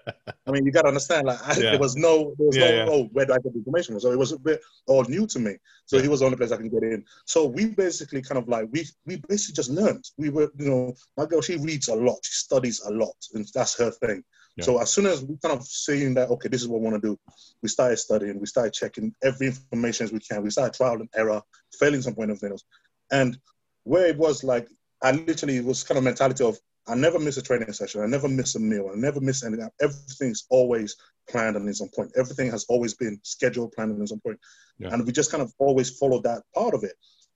I 0.46 0.50
mean, 0.52 0.64
you 0.64 0.70
got 0.70 0.82
to 0.82 0.88
understand, 0.88 1.26
like, 1.26 1.40
I, 1.42 1.54
yeah. 1.54 1.70
there 1.70 1.78
was 1.78 1.96
no, 1.96 2.34
there 2.38 2.46
was 2.46 2.56
yeah, 2.56 2.84
no, 2.84 2.92
oh, 2.92 3.04
where 3.12 3.26
do 3.26 3.32
I 3.32 3.38
get 3.38 3.52
the 3.52 3.58
information? 3.58 3.98
So 3.98 4.12
it 4.12 4.18
was 4.18 4.32
a 4.32 4.38
bit 4.38 4.60
all 4.86 5.02
new 5.04 5.26
to 5.26 5.38
me. 5.40 5.56
So 5.86 6.00
he 6.00 6.08
was 6.08 6.20
the 6.20 6.26
only 6.26 6.36
place 6.36 6.52
I 6.52 6.56
can 6.56 6.68
get 6.68 6.84
in. 6.84 7.04
So 7.24 7.46
we 7.46 7.66
basically 7.66 8.22
kind 8.22 8.38
of 8.38 8.48
like, 8.48 8.68
we, 8.70 8.86
we 9.04 9.16
basically 9.28 9.54
just 9.54 9.70
learned. 9.70 10.04
We 10.18 10.30
were, 10.30 10.52
you 10.56 10.70
know, 10.70 10.94
my 11.16 11.26
girl, 11.26 11.40
she 11.40 11.56
reads 11.56 11.88
a 11.88 11.96
lot, 11.96 12.18
she 12.22 12.32
studies 12.32 12.80
a 12.86 12.92
lot, 12.92 13.16
and 13.34 13.46
that's 13.54 13.76
her 13.78 13.90
thing. 13.90 14.22
So 14.64 14.78
as 14.80 14.92
soon 14.92 15.06
as 15.06 15.22
we 15.22 15.36
kind 15.42 15.56
of 15.56 15.64
seeing 15.64 16.14
that, 16.14 16.30
okay, 16.30 16.48
this 16.48 16.62
is 16.62 16.68
what 16.68 16.80
we 16.80 16.88
want 16.88 17.00
to 17.02 17.08
do, 17.08 17.18
we 17.62 17.68
started 17.68 17.98
studying, 17.98 18.40
we 18.40 18.46
started 18.46 18.72
checking 18.72 19.14
every 19.22 19.48
information 19.48 20.04
as 20.04 20.12
we 20.12 20.20
can. 20.20 20.42
We 20.42 20.50
started 20.50 20.74
trial 20.74 20.94
and 20.94 21.08
error, 21.14 21.40
failing 21.78 22.02
some 22.02 22.14
point 22.14 22.30
of 22.30 22.38
things. 22.38 22.64
And 23.10 23.38
where 23.84 24.06
it 24.06 24.16
was 24.16 24.44
like, 24.44 24.68
I 25.02 25.12
literally 25.12 25.60
was 25.60 25.84
kind 25.84 25.98
of 25.98 26.04
mentality 26.04 26.44
of, 26.44 26.58
I 26.88 26.94
never 26.94 27.18
miss 27.18 27.36
a 27.36 27.42
training 27.42 27.72
session. 27.72 28.00
I 28.00 28.06
never 28.06 28.28
miss 28.28 28.54
a 28.54 28.60
meal. 28.60 28.90
I 28.92 28.96
never 28.96 29.20
miss 29.20 29.44
anything. 29.44 29.68
Everything's 29.80 30.46
always 30.48 30.96
planned 31.28 31.56
and 31.56 31.68
is 31.68 31.80
on 31.80 31.90
point. 31.94 32.10
Everything 32.16 32.50
has 32.50 32.64
always 32.68 32.94
been 32.94 33.20
scheduled, 33.22 33.72
planned 33.72 33.92
and 33.92 34.02
is 34.02 34.12
on 34.12 34.20
point. 34.20 34.40
Yeah. 34.78 34.88
And 34.92 35.04
we 35.04 35.12
just 35.12 35.30
kind 35.30 35.42
of 35.42 35.52
always 35.58 35.90
followed 35.90 36.22
that 36.24 36.42
part 36.54 36.74
of 36.74 36.84
it. 36.84 36.94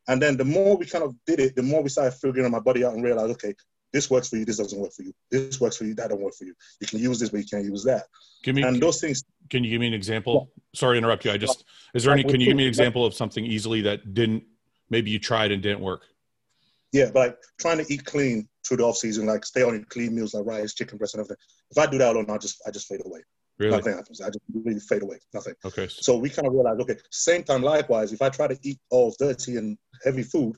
And 0.08 0.20
then 0.20 0.36
the 0.36 0.44
more 0.44 0.76
we 0.76 0.86
kind 0.86 1.04
of 1.04 1.14
did 1.26 1.38
it, 1.38 1.54
the 1.54 1.62
more 1.62 1.82
we 1.82 1.90
started 1.90 2.16
figuring 2.16 2.50
my 2.50 2.60
body 2.60 2.84
out 2.84 2.94
and 2.94 3.04
realized, 3.04 3.32
okay, 3.32 3.54
this 3.92 4.10
works 4.10 4.28
for 4.28 4.36
you, 4.36 4.44
this 4.44 4.58
doesn't 4.58 4.78
work 4.78 4.92
for 4.92 5.02
you. 5.02 5.12
This 5.30 5.60
works 5.60 5.76
for 5.76 5.84
you, 5.84 5.94
that 5.94 6.10
don't 6.10 6.20
work 6.20 6.34
for 6.34 6.44
you. 6.44 6.54
You 6.80 6.86
can 6.86 6.98
use 6.98 7.18
this, 7.18 7.30
but 7.30 7.38
you 7.38 7.46
can't 7.46 7.64
use 7.64 7.84
that. 7.84 8.04
Give 8.42 8.54
me 8.54 8.62
and 8.62 8.80
those 8.80 9.00
things. 9.00 9.24
Can 9.50 9.64
you 9.64 9.70
give 9.70 9.80
me 9.80 9.86
an 9.86 9.94
example? 9.94 10.50
Yeah. 10.56 10.78
Sorry 10.80 10.94
to 10.94 10.98
interrupt 10.98 11.24
you. 11.24 11.30
I 11.30 11.36
just 11.36 11.64
is 11.94 12.04
there 12.04 12.12
any? 12.12 12.24
Can 12.24 12.40
you 12.40 12.46
give 12.46 12.56
me 12.56 12.64
an 12.64 12.68
example 12.68 13.04
of 13.04 13.14
something 13.14 13.44
easily 13.44 13.82
that 13.82 14.14
didn't? 14.14 14.44
Maybe 14.90 15.10
you 15.10 15.18
tried 15.18 15.52
and 15.52 15.62
didn't 15.62 15.80
work. 15.80 16.02
Yeah, 16.92 17.10
but 17.12 17.14
like 17.14 17.38
trying 17.58 17.78
to 17.78 17.92
eat 17.92 18.04
clean 18.04 18.48
through 18.66 18.78
the 18.78 18.84
off 18.84 18.96
season, 18.96 19.26
like 19.26 19.44
stay 19.44 19.62
on 19.62 19.74
your 19.74 19.84
clean 19.84 20.14
meals 20.14 20.34
like 20.34 20.44
rice, 20.44 20.74
chicken 20.74 20.98
breast, 20.98 21.14
and 21.14 21.20
everything. 21.20 21.38
If 21.70 21.78
I 21.78 21.86
do 21.86 21.98
that 21.98 22.14
alone, 22.14 22.30
I 22.30 22.38
just 22.38 22.62
I 22.66 22.70
just 22.70 22.88
fade 22.88 23.00
away. 23.04 23.20
Really? 23.58 23.76
Nothing 23.76 23.94
happens. 23.94 24.20
I 24.20 24.26
just 24.26 24.40
really 24.52 24.80
fade 24.80 25.02
away. 25.02 25.18
Nothing. 25.32 25.54
Okay. 25.64 25.86
So 25.88 26.16
we 26.16 26.30
kind 26.30 26.48
of 26.48 26.54
realize, 26.54 26.78
okay, 26.80 26.96
same 27.10 27.44
time, 27.44 27.62
likewise, 27.62 28.12
if 28.12 28.22
I 28.22 28.28
try 28.28 28.48
to 28.48 28.58
eat 28.62 28.78
all 28.90 29.14
dirty 29.18 29.56
and 29.56 29.78
heavy 30.04 30.22
food, 30.22 30.56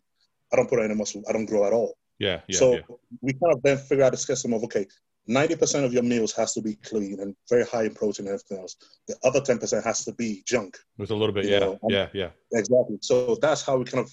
I 0.52 0.56
don't 0.56 0.68
put 0.70 0.78
on 0.78 0.86
any 0.86 0.94
muscle. 0.94 1.22
I 1.28 1.32
don't 1.32 1.46
grow 1.46 1.66
at 1.66 1.72
all. 1.72 1.96
Yeah. 2.18 2.40
yeah 2.48 2.58
so 2.58 2.74
yeah. 2.74 2.80
we 3.20 3.32
kind 3.32 3.54
of 3.54 3.62
then 3.62 3.78
figure 3.78 4.04
out 4.04 4.14
a 4.14 4.16
system 4.16 4.52
of 4.52 4.62
okay, 4.64 4.86
90% 5.28 5.84
of 5.84 5.92
your 5.92 6.02
meals 6.02 6.32
has 6.32 6.52
to 6.52 6.60
be 6.60 6.74
clean 6.76 7.20
and 7.20 7.34
very 7.48 7.64
high 7.64 7.84
in 7.84 7.94
protein 7.94 8.26
and 8.26 8.34
everything 8.34 8.58
else. 8.58 8.76
The 9.08 9.16
other 9.24 9.40
10% 9.40 9.82
has 9.82 10.04
to 10.04 10.12
be 10.12 10.42
junk. 10.46 10.76
With 10.98 11.10
a 11.10 11.14
little 11.14 11.34
bit, 11.34 11.46
yeah, 11.46 11.60
know? 11.60 11.78
yeah, 11.88 12.08
yeah. 12.12 12.30
Exactly. 12.52 12.98
So 13.00 13.36
that's 13.40 13.62
how 13.62 13.78
we 13.78 13.84
kind 13.84 14.04
of 14.04 14.12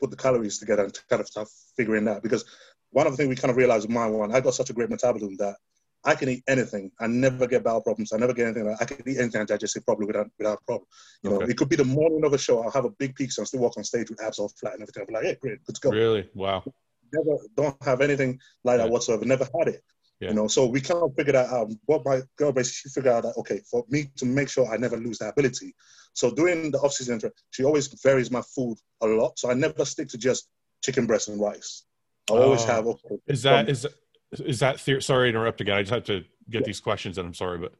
put 0.00 0.10
the 0.10 0.16
calories 0.16 0.58
together 0.58 0.84
and 0.84 0.98
kind 1.08 1.20
of 1.20 1.26
start 1.26 1.48
figuring 1.76 2.04
that. 2.04 2.22
Because 2.22 2.44
one 2.90 3.06
of 3.06 3.12
the 3.12 3.16
things 3.16 3.28
we 3.28 3.36
kind 3.36 3.50
of 3.50 3.56
realized 3.56 3.88
with 3.88 3.94
my 3.94 4.06
one, 4.06 4.32
I 4.32 4.40
got 4.40 4.54
such 4.54 4.70
a 4.70 4.72
great 4.72 4.90
metabolism 4.90 5.36
that 5.38 5.56
I 6.04 6.14
can 6.14 6.28
eat 6.28 6.44
anything. 6.48 6.92
I 7.00 7.08
never 7.08 7.46
get 7.46 7.64
bowel 7.64 7.80
problems. 7.80 8.12
I 8.12 8.18
never 8.18 8.32
get 8.32 8.46
anything. 8.46 8.76
I 8.80 8.84
can 8.84 9.08
eat 9.08 9.18
anything 9.18 9.40
and 9.40 9.48
digest 9.48 9.76
it 9.76 9.84
properly 9.84 10.06
without 10.06 10.28
without 10.38 10.58
a 10.60 10.64
problem. 10.64 10.86
You 11.22 11.30
know, 11.30 11.40
it 11.40 11.56
could 11.56 11.68
be 11.68 11.76
the 11.76 11.84
morning 11.84 12.24
of 12.24 12.32
a 12.32 12.38
show. 12.38 12.62
I'll 12.62 12.70
have 12.72 12.84
a 12.84 12.90
big 12.90 13.14
pizza 13.14 13.40
and 13.40 13.48
still 13.48 13.60
walk 13.60 13.76
on 13.76 13.84
stage 13.84 14.10
with 14.10 14.22
abs 14.22 14.38
all 14.38 14.52
flat 14.60 14.74
and 14.74 14.82
everything. 14.82 15.02
I'll 15.02 15.06
be 15.06 15.14
like, 15.14 15.24
yeah, 15.24 15.34
great, 15.40 15.64
good 15.64 15.74
to 15.76 15.80
go. 15.80 15.90
Really? 15.90 16.28
Wow 16.34 16.64
never 17.12 17.38
don't 17.56 17.82
have 17.82 18.00
anything 18.00 18.40
like 18.64 18.78
that 18.78 18.90
whatsoever. 18.90 19.24
Never 19.24 19.48
had 19.58 19.68
it. 19.68 19.82
Yeah. 20.20 20.28
You 20.28 20.34
know, 20.34 20.46
so 20.46 20.66
we 20.66 20.80
kind 20.80 21.02
of 21.02 21.14
figured 21.16 21.34
out 21.34 21.52
um, 21.52 21.78
what 21.86 22.04
my 22.04 22.20
girl 22.36 22.52
basically 22.52 22.90
figured 22.90 23.12
out 23.12 23.24
that 23.24 23.36
okay, 23.38 23.60
for 23.68 23.84
me 23.88 24.08
to 24.16 24.24
make 24.24 24.48
sure 24.48 24.72
I 24.72 24.76
never 24.76 24.96
lose 24.96 25.18
that 25.18 25.30
ability. 25.30 25.74
So 26.14 26.30
during 26.30 26.70
the 26.70 26.78
off 26.78 26.92
season, 26.92 27.20
she 27.50 27.64
always 27.64 27.88
varies 28.02 28.30
my 28.30 28.42
food 28.54 28.78
a 29.00 29.06
lot. 29.06 29.38
So 29.38 29.50
I 29.50 29.54
never 29.54 29.84
stick 29.84 30.08
to 30.10 30.18
just 30.18 30.48
chicken 30.82 31.06
breast 31.06 31.28
and 31.28 31.40
rice. 31.40 31.84
I 32.30 32.34
always 32.34 32.62
oh. 32.62 32.66
have. 32.66 32.86
Okay, 32.86 33.16
is 33.26 33.42
that 33.42 33.68
is 33.68 33.86
is 34.32 34.60
that 34.60 34.78
theory? 34.78 35.02
Sorry 35.02 35.32
to 35.32 35.36
interrupt 35.36 35.60
again. 35.60 35.76
I 35.76 35.82
just 35.82 35.92
have 35.92 36.04
to 36.04 36.24
get 36.48 36.60
yeah. 36.60 36.66
these 36.66 36.80
questions, 36.80 37.18
and 37.18 37.26
I'm 37.26 37.34
sorry, 37.34 37.58
but 37.58 37.72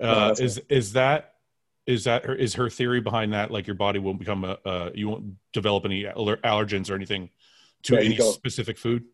uh, 0.00 0.28
no, 0.28 0.44
is 0.44 0.60
is 0.68 0.92
that 0.92 1.34
is 1.86 2.04
that 2.04 2.24
her, 2.24 2.34
is 2.34 2.54
her 2.54 2.70
theory 2.70 3.00
behind 3.00 3.32
that? 3.32 3.50
Like 3.50 3.66
your 3.66 3.74
body 3.74 3.98
won't 3.98 4.18
become 4.18 4.44
a 4.44 4.58
uh, 4.64 4.90
you 4.94 5.08
won't 5.08 5.34
develop 5.52 5.84
any 5.84 6.04
allergens 6.04 6.90
or 6.90 6.94
anything 6.94 7.30
to 7.84 7.92
there 7.92 8.02
any 8.02 8.16
specific 8.16 8.78
food. 8.78 9.04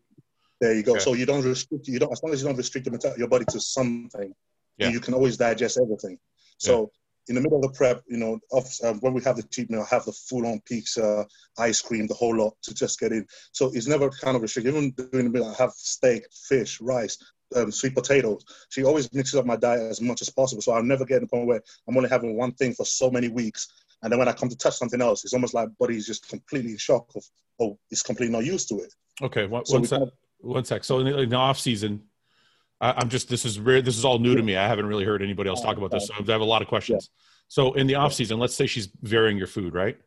There 0.59 0.73
you 0.73 0.83
go. 0.83 0.93
Okay. 0.93 1.01
So 1.01 1.13
you 1.13 1.25
don't 1.25 1.43
restrict. 1.43 1.87
You 1.87 1.99
don't 1.99 2.11
as 2.11 2.21
long 2.23 2.33
as 2.33 2.41
you 2.41 2.47
don't 2.47 2.57
restrict 2.57 2.87
your 3.17 3.27
body 3.27 3.45
to 3.49 3.59
something, 3.59 4.33
yeah. 4.77 4.89
you 4.89 4.99
can 4.99 5.13
always 5.13 5.37
digest 5.37 5.79
everything. 5.81 6.17
So. 6.57 6.79
Yeah. 6.79 6.85
In 7.29 7.35
the 7.35 7.41
middle 7.41 7.57
of 7.57 7.63
the 7.63 7.77
prep, 7.77 8.01
you 8.07 8.15
know, 8.15 8.39
of, 8.53 8.65
um, 8.85 9.01
when 9.01 9.13
we 9.13 9.21
have 9.23 9.35
the 9.35 9.43
cheat 9.43 9.69
meal, 9.69 9.83
have 9.83 10.05
the 10.05 10.13
full-on 10.13 10.61
pizza, 10.61 11.27
ice 11.57 11.81
cream, 11.81 12.07
the 12.07 12.13
whole 12.13 12.33
lot 12.33 12.55
to 12.61 12.73
just 12.73 13.01
get 13.01 13.11
in. 13.11 13.27
So 13.51 13.69
it's 13.73 13.85
never 13.85 14.09
kind 14.09 14.37
of 14.37 14.41
restricted. 14.41 14.73
Even 14.73 14.91
during 14.91 15.25
the 15.25 15.31
middle, 15.31 15.49
I 15.49 15.55
have 15.55 15.73
steak, 15.73 16.23
fish, 16.47 16.79
rice, 16.79 17.17
um, 17.53 17.69
sweet 17.69 17.95
potatoes. 17.95 18.45
She 18.69 18.85
always 18.85 19.13
mixes 19.13 19.35
up 19.35 19.45
my 19.45 19.57
diet 19.57 19.91
as 19.91 19.99
much 19.99 20.21
as 20.21 20.29
possible. 20.29 20.61
So 20.61 20.71
I'll 20.71 20.81
never 20.81 21.03
get 21.03 21.15
to 21.15 21.25
the 21.25 21.27
point 21.27 21.47
where 21.47 21.61
I'm 21.85 21.97
only 21.97 22.07
having 22.07 22.37
one 22.37 22.53
thing 22.53 22.73
for 22.73 22.85
so 22.85 23.11
many 23.11 23.27
weeks. 23.27 23.67
And 24.03 24.11
then 24.11 24.19
when 24.19 24.27
I 24.27 24.33
come 24.33 24.49
to 24.49 24.57
touch 24.57 24.75
something 24.75 25.01
else, 25.01 25.23
it's 25.23 25.33
almost 25.33 25.53
like 25.53 25.69
body's 25.79 26.05
just 26.05 26.27
completely 26.29 26.71
in 26.71 26.77
shock 26.77 27.07
of 27.15 27.23
oh, 27.59 27.79
it's 27.89 28.03
completely 28.03 28.35
not 28.35 28.45
used 28.45 28.69
to 28.69 28.75
it. 28.79 28.93
Okay, 29.21 29.47
one, 29.47 29.65
so 29.65 29.75
one 29.75 29.85
sec. 29.85 29.99
Kind 29.99 30.11
of, 30.11 30.13
one 30.39 30.65
sec. 30.65 30.83
So 30.83 30.99
in 30.99 31.05
the, 31.05 31.17
in 31.19 31.29
the 31.29 31.35
off 31.35 31.59
season, 31.59 32.03
I, 32.79 33.01
am 33.01 33.09
just 33.09 33.29
this 33.29 33.45
is 33.45 33.59
rare. 33.59 33.81
This 33.81 33.97
is 33.97 34.05
all 34.05 34.19
new 34.19 34.35
to 34.35 34.43
me. 34.43 34.55
I 34.55 34.67
haven't 34.67 34.85
really 34.85 35.05
heard 35.05 35.21
anybody 35.21 35.49
else 35.49 35.61
talk 35.61 35.77
about 35.77 35.91
this. 35.91 36.07
So 36.07 36.13
I 36.13 36.31
have 36.31 36.41
a 36.41 36.45
lot 36.45 36.61
of 36.61 36.67
questions. 36.67 37.09
Yeah. 37.11 37.23
So 37.47 37.73
in 37.73 37.87
the 37.87 37.95
off 37.95 38.13
season, 38.13 38.39
let's 38.39 38.55
say 38.55 38.67
she's 38.67 38.89
varying 39.01 39.37
your 39.37 39.47
food, 39.47 39.73
right? 39.73 39.97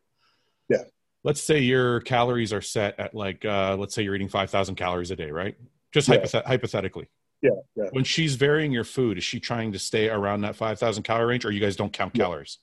Yeah. 0.68 0.84
Let's 1.24 1.42
say 1.42 1.58
your 1.58 2.00
calories 2.00 2.52
are 2.52 2.60
set 2.60 2.98
at 3.00 3.14
like, 3.14 3.44
uh, 3.44 3.76
let's 3.78 3.94
say 3.94 4.02
you're 4.02 4.14
eating 4.14 4.28
5,000 4.28 4.74
calories 4.74 5.10
a 5.10 5.16
day, 5.16 5.30
right? 5.30 5.56
Just 5.92 6.08
yeah. 6.08 6.16
hypothet- 6.16 6.46
hypothetically. 6.46 7.08
Yeah, 7.42 7.50
yeah. 7.74 7.86
When 7.92 8.04
she's 8.04 8.34
varying 8.34 8.72
your 8.72 8.84
food, 8.84 9.18
is 9.18 9.24
she 9.24 9.40
trying 9.40 9.72
to 9.72 9.78
stay 9.78 10.08
around 10.08 10.42
that 10.42 10.56
5,000 10.56 11.02
calorie 11.02 11.26
range 11.26 11.44
or 11.44 11.50
you 11.50 11.60
guys 11.60 11.76
don't 11.76 11.92
count 11.92 12.12
yeah. 12.14 12.24
calories? 12.24 12.58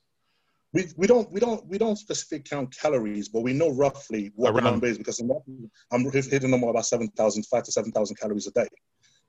We, 0.73 0.87
we 0.97 1.07
don't 1.07 1.31
we 1.31 1.39
don't 1.39 1.65
we 1.67 1.77
don't 1.77 1.95
specifically 1.97 2.39
count 2.39 2.75
calories, 2.77 3.29
but 3.29 3.41
we 3.41 3.53
know 3.53 3.69
roughly 3.69 4.31
what 4.35 4.51
Around. 4.51 4.63
the 4.63 4.71
number 4.71 4.87
is 4.87 4.97
because 4.97 5.19
I'm, 5.19 5.31
I'm 5.91 6.11
hitting 6.11 6.51
them 6.51 6.63
about 6.63 6.85
seven 6.85 7.07
thousand, 7.09 7.43
five 7.43 7.63
to 7.63 7.71
seven 7.71 7.91
thousand 7.91 8.17
calories 8.17 8.47
a 8.47 8.51
day, 8.51 8.67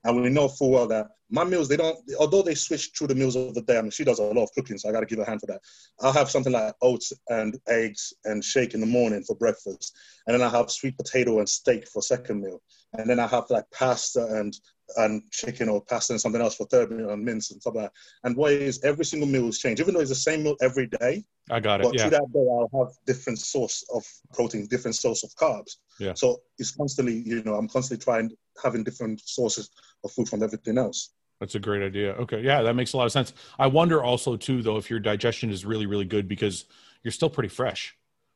and 0.03 0.21
we 0.21 0.29
know 0.29 0.47
full 0.47 0.71
well 0.71 0.87
that 0.87 1.07
my 1.29 1.43
meals 1.43 1.69
they 1.69 1.77
don't 1.77 1.97
although 2.19 2.41
they 2.41 2.55
switch 2.55 2.91
through 2.97 3.07
the 3.07 3.15
meals 3.15 3.35
of 3.35 3.53
the 3.53 3.61
day. 3.61 3.77
I 3.77 3.81
mean, 3.81 3.91
she 3.91 4.03
does 4.03 4.19
a 4.19 4.23
lot 4.23 4.43
of 4.43 4.51
cooking, 4.53 4.77
so 4.77 4.89
I 4.89 4.91
got 4.91 4.99
to 4.99 5.05
give 5.05 5.19
her 5.19 5.23
a 5.23 5.29
hand 5.29 5.39
for 5.39 5.47
that. 5.47 5.61
I'll 6.01 6.11
have 6.11 6.29
something 6.29 6.53
like 6.53 6.73
oats 6.81 7.13
and 7.29 7.57
eggs 7.67 8.13
and 8.25 8.43
shake 8.43 8.73
in 8.73 8.81
the 8.81 8.85
morning 8.85 9.23
for 9.23 9.35
breakfast, 9.35 9.95
and 10.27 10.33
then 10.33 10.45
I 10.45 10.49
have 10.49 10.69
sweet 10.69 10.97
potato 10.97 11.39
and 11.39 11.47
steak 11.47 11.87
for 11.87 12.01
second 12.01 12.41
meal, 12.41 12.61
and 12.93 13.09
then 13.09 13.19
I 13.19 13.27
have 13.27 13.45
like 13.49 13.65
pasta 13.71 14.25
and 14.25 14.53
and 14.97 15.21
chicken 15.31 15.69
or 15.69 15.81
pasta 15.81 16.13
and 16.13 16.21
something 16.21 16.41
else 16.41 16.55
for 16.55 16.65
third 16.65 16.91
meal 16.91 17.09
and 17.11 17.23
mince 17.23 17.51
and 17.51 17.61
stuff 17.61 17.75
like 17.75 17.85
that. 17.85 17.93
And 18.23 18.35
what 18.35 18.53
is 18.53 18.83
every 18.83 19.05
single 19.05 19.27
meal 19.27 19.47
is 19.47 19.59
changed, 19.59 19.81
even 19.81 19.93
though 19.93 19.99
it's 19.99 20.09
the 20.09 20.15
same 20.15 20.43
meal 20.43 20.55
every 20.61 20.87
day. 20.87 21.23
I 21.49 21.59
got 21.59 21.81
it. 21.81 21.85
But 21.85 21.95
yeah. 21.95 22.01
through 22.01 22.11
that 22.11 22.33
day, 22.33 22.39
I'll 22.39 22.85
have 22.85 22.93
different 23.05 23.39
source 23.39 23.83
of 23.93 24.03
protein, 24.33 24.67
different 24.67 24.95
source 24.95 25.23
of 25.23 25.31
carbs. 25.35 25.77
Yeah. 25.99 26.13
So 26.13 26.41
it's 26.57 26.71
constantly, 26.71 27.21
you 27.25 27.43
know, 27.43 27.55
I'm 27.55 27.67
constantly 27.67 28.03
trying 28.03 28.31
having 28.61 28.83
different 28.83 29.21
sources 29.27 29.69
of 30.03 30.11
food 30.11 30.29
from 30.29 30.43
everything 30.43 30.77
else. 30.77 31.11
That's 31.39 31.55
a 31.55 31.59
great 31.59 31.81
idea. 31.81 32.11
Okay, 32.13 32.41
yeah, 32.41 32.61
that 32.61 32.75
makes 32.75 32.93
a 32.93 32.97
lot 32.97 33.05
of 33.05 33.13
sense. 33.13 33.33
I 33.57 33.67
wonder 33.67 34.03
also 34.03 34.35
too, 34.35 34.61
though, 34.61 34.77
if 34.77 34.89
your 34.89 34.99
digestion 34.99 35.51
is 35.51 35.65
really, 35.65 35.85
really 35.85 36.05
good 36.05 36.27
because 36.27 36.65
you're 37.01 37.13
still 37.13 37.29
pretty 37.29 37.49
fresh. 37.49 37.95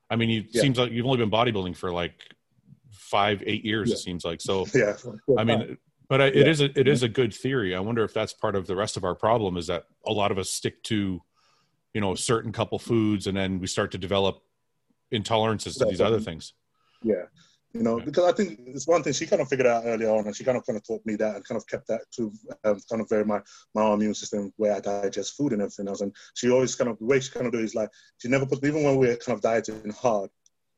I 0.10 0.16
mean, 0.16 0.30
it 0.30 0.46
yeah. 0.52 0.62
seems 0.62 0.78
like 0.78 0.92
you've 0.92 1.06
only 1.06 1.18
been 1.18 1.32
bodybuilding 1.32 1.76
for 1.76 1.92
like 1.92 2.14
five, 2.92 3.44
eight 3.46 3.66
years. 3.66 3.90
Yeah. 3.90 3.96
It 3.96 4.00
seems 4.00 4.26
like 4.26 4.42
so. 4.42 4.66
Yeah. 4.74 4.96
I 5.38 5.44
mean, 5.44 5.78
but 6.14 6.22
I, 6.22 6.26
it 6.28 6.48
is 6.48 6.62
a 6.62 6.80
it 6.80 6.88
is 6.88 7.02
a 7.02 7.10
good 7.10 7.34
theory. 7.34 7.74
I 7.74 7.80
wonder 7.80 8.04
if 8.04 8.14
that's 8.14 8.34
part 8.34 8.56
of 8.56 8.68
the 8.68 8.76
rest 8.76 8.98
of 8.98 9.04
our 9.04 9.16
problem 9.16 9.58
is 9.58 9.66
that 9.66 9.86
a 10.06 10.14
lot 10.14 10.32
of 10.32 10.38
us 10.38 10.52
stick 10.52 10.84
to, 10.84 11.20
you 11.96 12.02
know, 12.02 12.12
a 12.12 12.18
certain 12.18 12.52
couple 12.52 12.78
foods, 12.78 13.26
and 13.26 13.36
then 13.36 13.60
we 13.60 13.66
start 13.66 13.90
to 13.94 13.98
develop 13.98 14.44
intolerances 15.12 15.76
to 15.80 15.86
these 15.86 16.02
other 16.02 16.20
things. 16.20 16.54
Yeah, 17.02 17.24
You 17.74 17.82
know, 17.82 18.00
because 18.00 18.26
I 18.26 18.32
think 18.32 18.60
it's 18.68 18.86
one 18.86 19.02
thing 19.02 19.14
she 19.14 19.26
kind 19.26 19.42
of 19.42 19.48
figured 19.48 19.66
out 19.66 19.86
early 19.88 20.06
on, 20.06 20.28
and 20.28 20.36
she 20.36 20.44
kind 20.44 20.56
of 20.56 20.64
kind 20.68 20.78
of 20.78 20.86
taught 20.86 21.04
me 21.04 21.16
that, 21.16 21.38
and 21.38 21.46
kind 21.46 21.58
of 21.58 21.66
kept 21.66 21.88
that 21.88 22.02
to 22.12 22.32
um, 22.64 22.80
kind 22.88 23.02
of 23.02 23.10
very 23.10 23.26
my 23.26 23.42
my 23.74 23.92
immune 23.92 24.14
system, 24.14 24.54
where 24.58 24.76
I 24.76 24.82
digest 24.82 25.36
food 25.36 25.52
and 25.54 25.64
everything 25.64 25.88
else. 25.88 26.02
And 26.02 26.16
she 26.36 26.52
always 26.52 26.76
kind 26.76 26.92
of 26.92 27.00
the 27.00 27.06
way 27.06 27.22
she 27.22 27.32
kind 27.32 27.48
of 27.48 27.52
do 27.52 27.58
it 27.58 27.66
is 27.66 27.74
like 27.74 27.90
she 28.20 28.28
never 28.28 28.46
put 28.46 28.64
even 28.64 28.84
when 28.84 28.98
we're 28.98 29.18
kind 29.18 29.36
of 29.36 29.42
dieting 29.42 29.92
hard, 30.00 30.30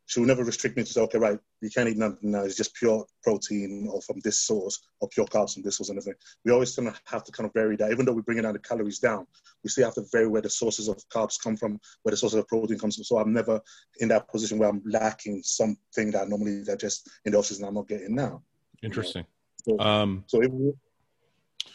she 0.07 0.19
will 0.19 0.27
never 0.27 0.43
restrict 0.43 0.77
me 0.77 0.83
to 0.83 0.91
say, 0.93 1.01
okay, 1.01 1.17
right, 1.17 1.39
you 1.61 1.69
can't 1.71 1.89
eat 1.89 1.97
nothing 1.97 2.31
now. 2.31 2.43
It's 2.43 2.55
just 2.55 2.75
pure 2.75 3.05
protein 3.23 3.89
or 3.91 4.01
from 4.01 4.19
this 4.23 4.37
source 4.39 4.79
or 4.99 5.09
pure 5.09 5.25
carbs 5.25 5.53
from 5.55 5.63
this 5.63 5.77
source 5.77 5.89
and 5.89 5.97
everything. 5.97 6.19
We 6.43 6.51
always 6.51 6.75
kind 6.75 6.87
of 6.87 7.01
have 7.05 7.23
to 7.23 7.31
kind 7.31 7.47
of 7.47 7.53
vary 7.53 7.75
that, 7.77 7.91
even 7.91 8.05
though 8.05 8.13
we're 8.13 8.21
bringing 8.21 8.43
down 8.43 8.53
the 8.53 8.59
calories 8.59 8.99
down. 8.99 9.25
We 9.63 9.69
still 9.71 9.85
have 9.85 9.95
to 9.95 10.05
vary 10.11 10.27
where 10.27 10.43
the 10.43 10.49
sources 10.49 10.87
of 10.87 10.97
carbs 11.09 11.41
come 11.41 11.57
from, 11.57 11.79
where 12.03 12.11
the 12.11 12.17
sources 12.17 12.37
of 12.37 12.47
protein 12.47 12.77
comes 12.77 12.95
from. 12.95 13.03
So 13.03 13.17
I'm 13.17 13.33
never 13.33 13.59
in 13.99 14.07
that 14.09 14.27
position 14.29 14.59
where 14.59 14.69
I'm 14.69 14.83
lacking 14.85 15.41
something 15.43 16.11
that 16.11 16.21
I 16.21 16.25
normally 16.25 16.63
digest 16.63 17.09
in 17.25 17.31
the 17.31 17.39
off-season 17.39 17.65
I'm 17.65 17.73
not 17.73 17.87
getting 17.87 18.13
now. 18.13 18.43
Interesting. 18.83 19.25
So- 19.67 19.79
Um, 19.79 20.23
So 20.27 20.39
we, 20.39 20.73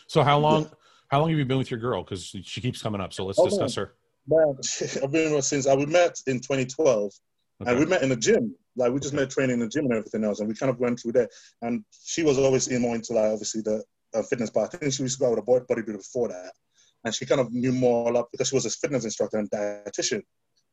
so 0.06 0.22
how 0.22 0.38
long? 0.38 0.70
How 1.08 1.18
long 1.18 1.30
have 1.30 1.38
you 1.40 1.44
been 1.44 1.58
with 1.58 1.72
your 1.72 1.80
girl? 1.80 2.04
Because 2.04 2.24
she 2.44 2.60
keeps 2.60 2.80
coming 2.80 3.00
up. 3.00 3.12
So 3.12 3.24
let's 3.24 3.40
Oh, 3.40 3.48
discuss 3.48 3.74
her. 3.74 3.94
man, 4.28 4.54
I've 5.02 5.10
been 5.10 5.24
with 5.24 5.32
her 5.32 5.42
since 5.42 5.66
I, 5.66 5.74
we 5.74 5.86
met 5.86 6.20
in 6.28 6.38
2012. 6.38 7.12
Okay. 7.60 7.70
And 7.70 7.78
we 7.78 7.86
met 7.86 8.02
in 8.02 8.08
the 8.08 8.16
gym. 8.16 8.54
Like 8.76 8.92
we 8.92 9.00
just 9.00 9.14
Okay. 9.14 9.22
met 9.22 9.30
training 9.30 9.54
in 9.54 9.60
the 9.60 9.68
gym 9.68 9.84
and 9.84 9.94
everything 9.94 10.24
else. 10.24 10.40
And 10.40 10.48
we 10.48 10.54
kind 10.54 10.70
of 10.70 10.78
went 10.78 11.00
through 11.00 11.12
there. 11.12 11.28
And 11.62 11.84
she 12.04 12.22
was 12.22 12.38
always 12.38 12.68
in 12.68 12.82
more 12.82 12.94
into 12.94 13.12
like 13.12 13.32
obviously 13.32 13.62
the 13.62 13.82
uh, 14.14 14.22
fitness 14.22 14.50
part. 14.50 14.74
I 14.74 14.78
think 14.78 14.92
she 14.92 15.02
used 15.02 15.18
to 15.18 15.20
go 15.20 15.26
out 15.26 15.30
with 15.32 15.40
a 15.40 15.42
boy 15.42 15.60
bodybuilder 15.60 15.98
before 15.98 16.28
that. 16.28 16.52
And 17.04 17.14
she 17.14 17.26
kind 17.26 17.40
of 17.40 17.52
knew 17.52 17.72
more 17.72 18.16
up 18.16 18.28
because 18.32 18.48
she 18.48 18.54
was 18.54 18.66
a 18.66 18.70
fitness 18.70 19.04
instructor 19.04 19.38
and 19.38 19.50
dietitian 19.50 20.22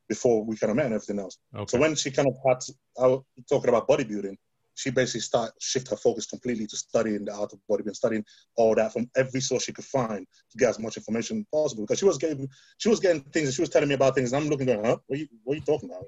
before 0.09 0.43
we 0.43 0.55
kind 0.57 0.71
of 0.71 0.77
met 0.77 0.85
and 0.85 0.95
everything 0.95 1.19
else. 1.19 1.37
Okay. 1.55 1.65
So 1.69 1.79
when 1.79 1.95
she 1.95 2.11
kind 2.11 2.27
of 2.27 2.35
had 2.45 2.59
to, 2.61 2.73
I 2.99 3.07
was 3.07 3.23
talking 3.49 3.69
about 3.69 3.87
bodybuilding, 3.87 4.35
she 4.77 4.91
basically 4.91 5.21
start 5.21 5.51
shift 5.59 5.89
her 5.89 5.95
focus 5.95 6.27
completely 6.27 6.67
to 6.67 6.77
studying 6.77 7.25
the 7.25 7.33
art 7.33 7.51
of 7.51 7.59
bodybuilding, 7.69 7.95
studying 7.95 8.23
all 8.55 8.75
that 8.75 8.93
from 8.93 9.09
every 9.15 9.41
source 9.41 9.63
she 9.63 9.73
could 9.73 9.85
find 9.85 10.25
to 10.51 10.57
get 10.57 10.69
as 10.69 10.79
much 10.79 10.97
information 10.97 11.45
possible. 11.51 11.83
Because 11.83 11.97
she 11.97 12.05
was 12.05 12.19
getting 12.19 12.47
she 12.77 12.87
was 12.87 12.99
getting 12.99 13.21
things, 13.21 13.47
and 13.47 13.55
she 13.55 13.61
was 13.61 13.69
telling 13.69 13.89
me 13.89 13.95
about 13.95 14.13
things, 14.13 14.33
and 14.33 14.43
I'm 14.43 14.49
looking 14.49 14.67
going, 14.67 14.85
huh? 14.85 14.97
What 15.07 15.15
are 15.17 15.19
you 15.19 15.27
what 15.43 15.53
are 15.53 15.57
you 15.57 15.65
talking 15.65 15.89
about? 15.89 16.05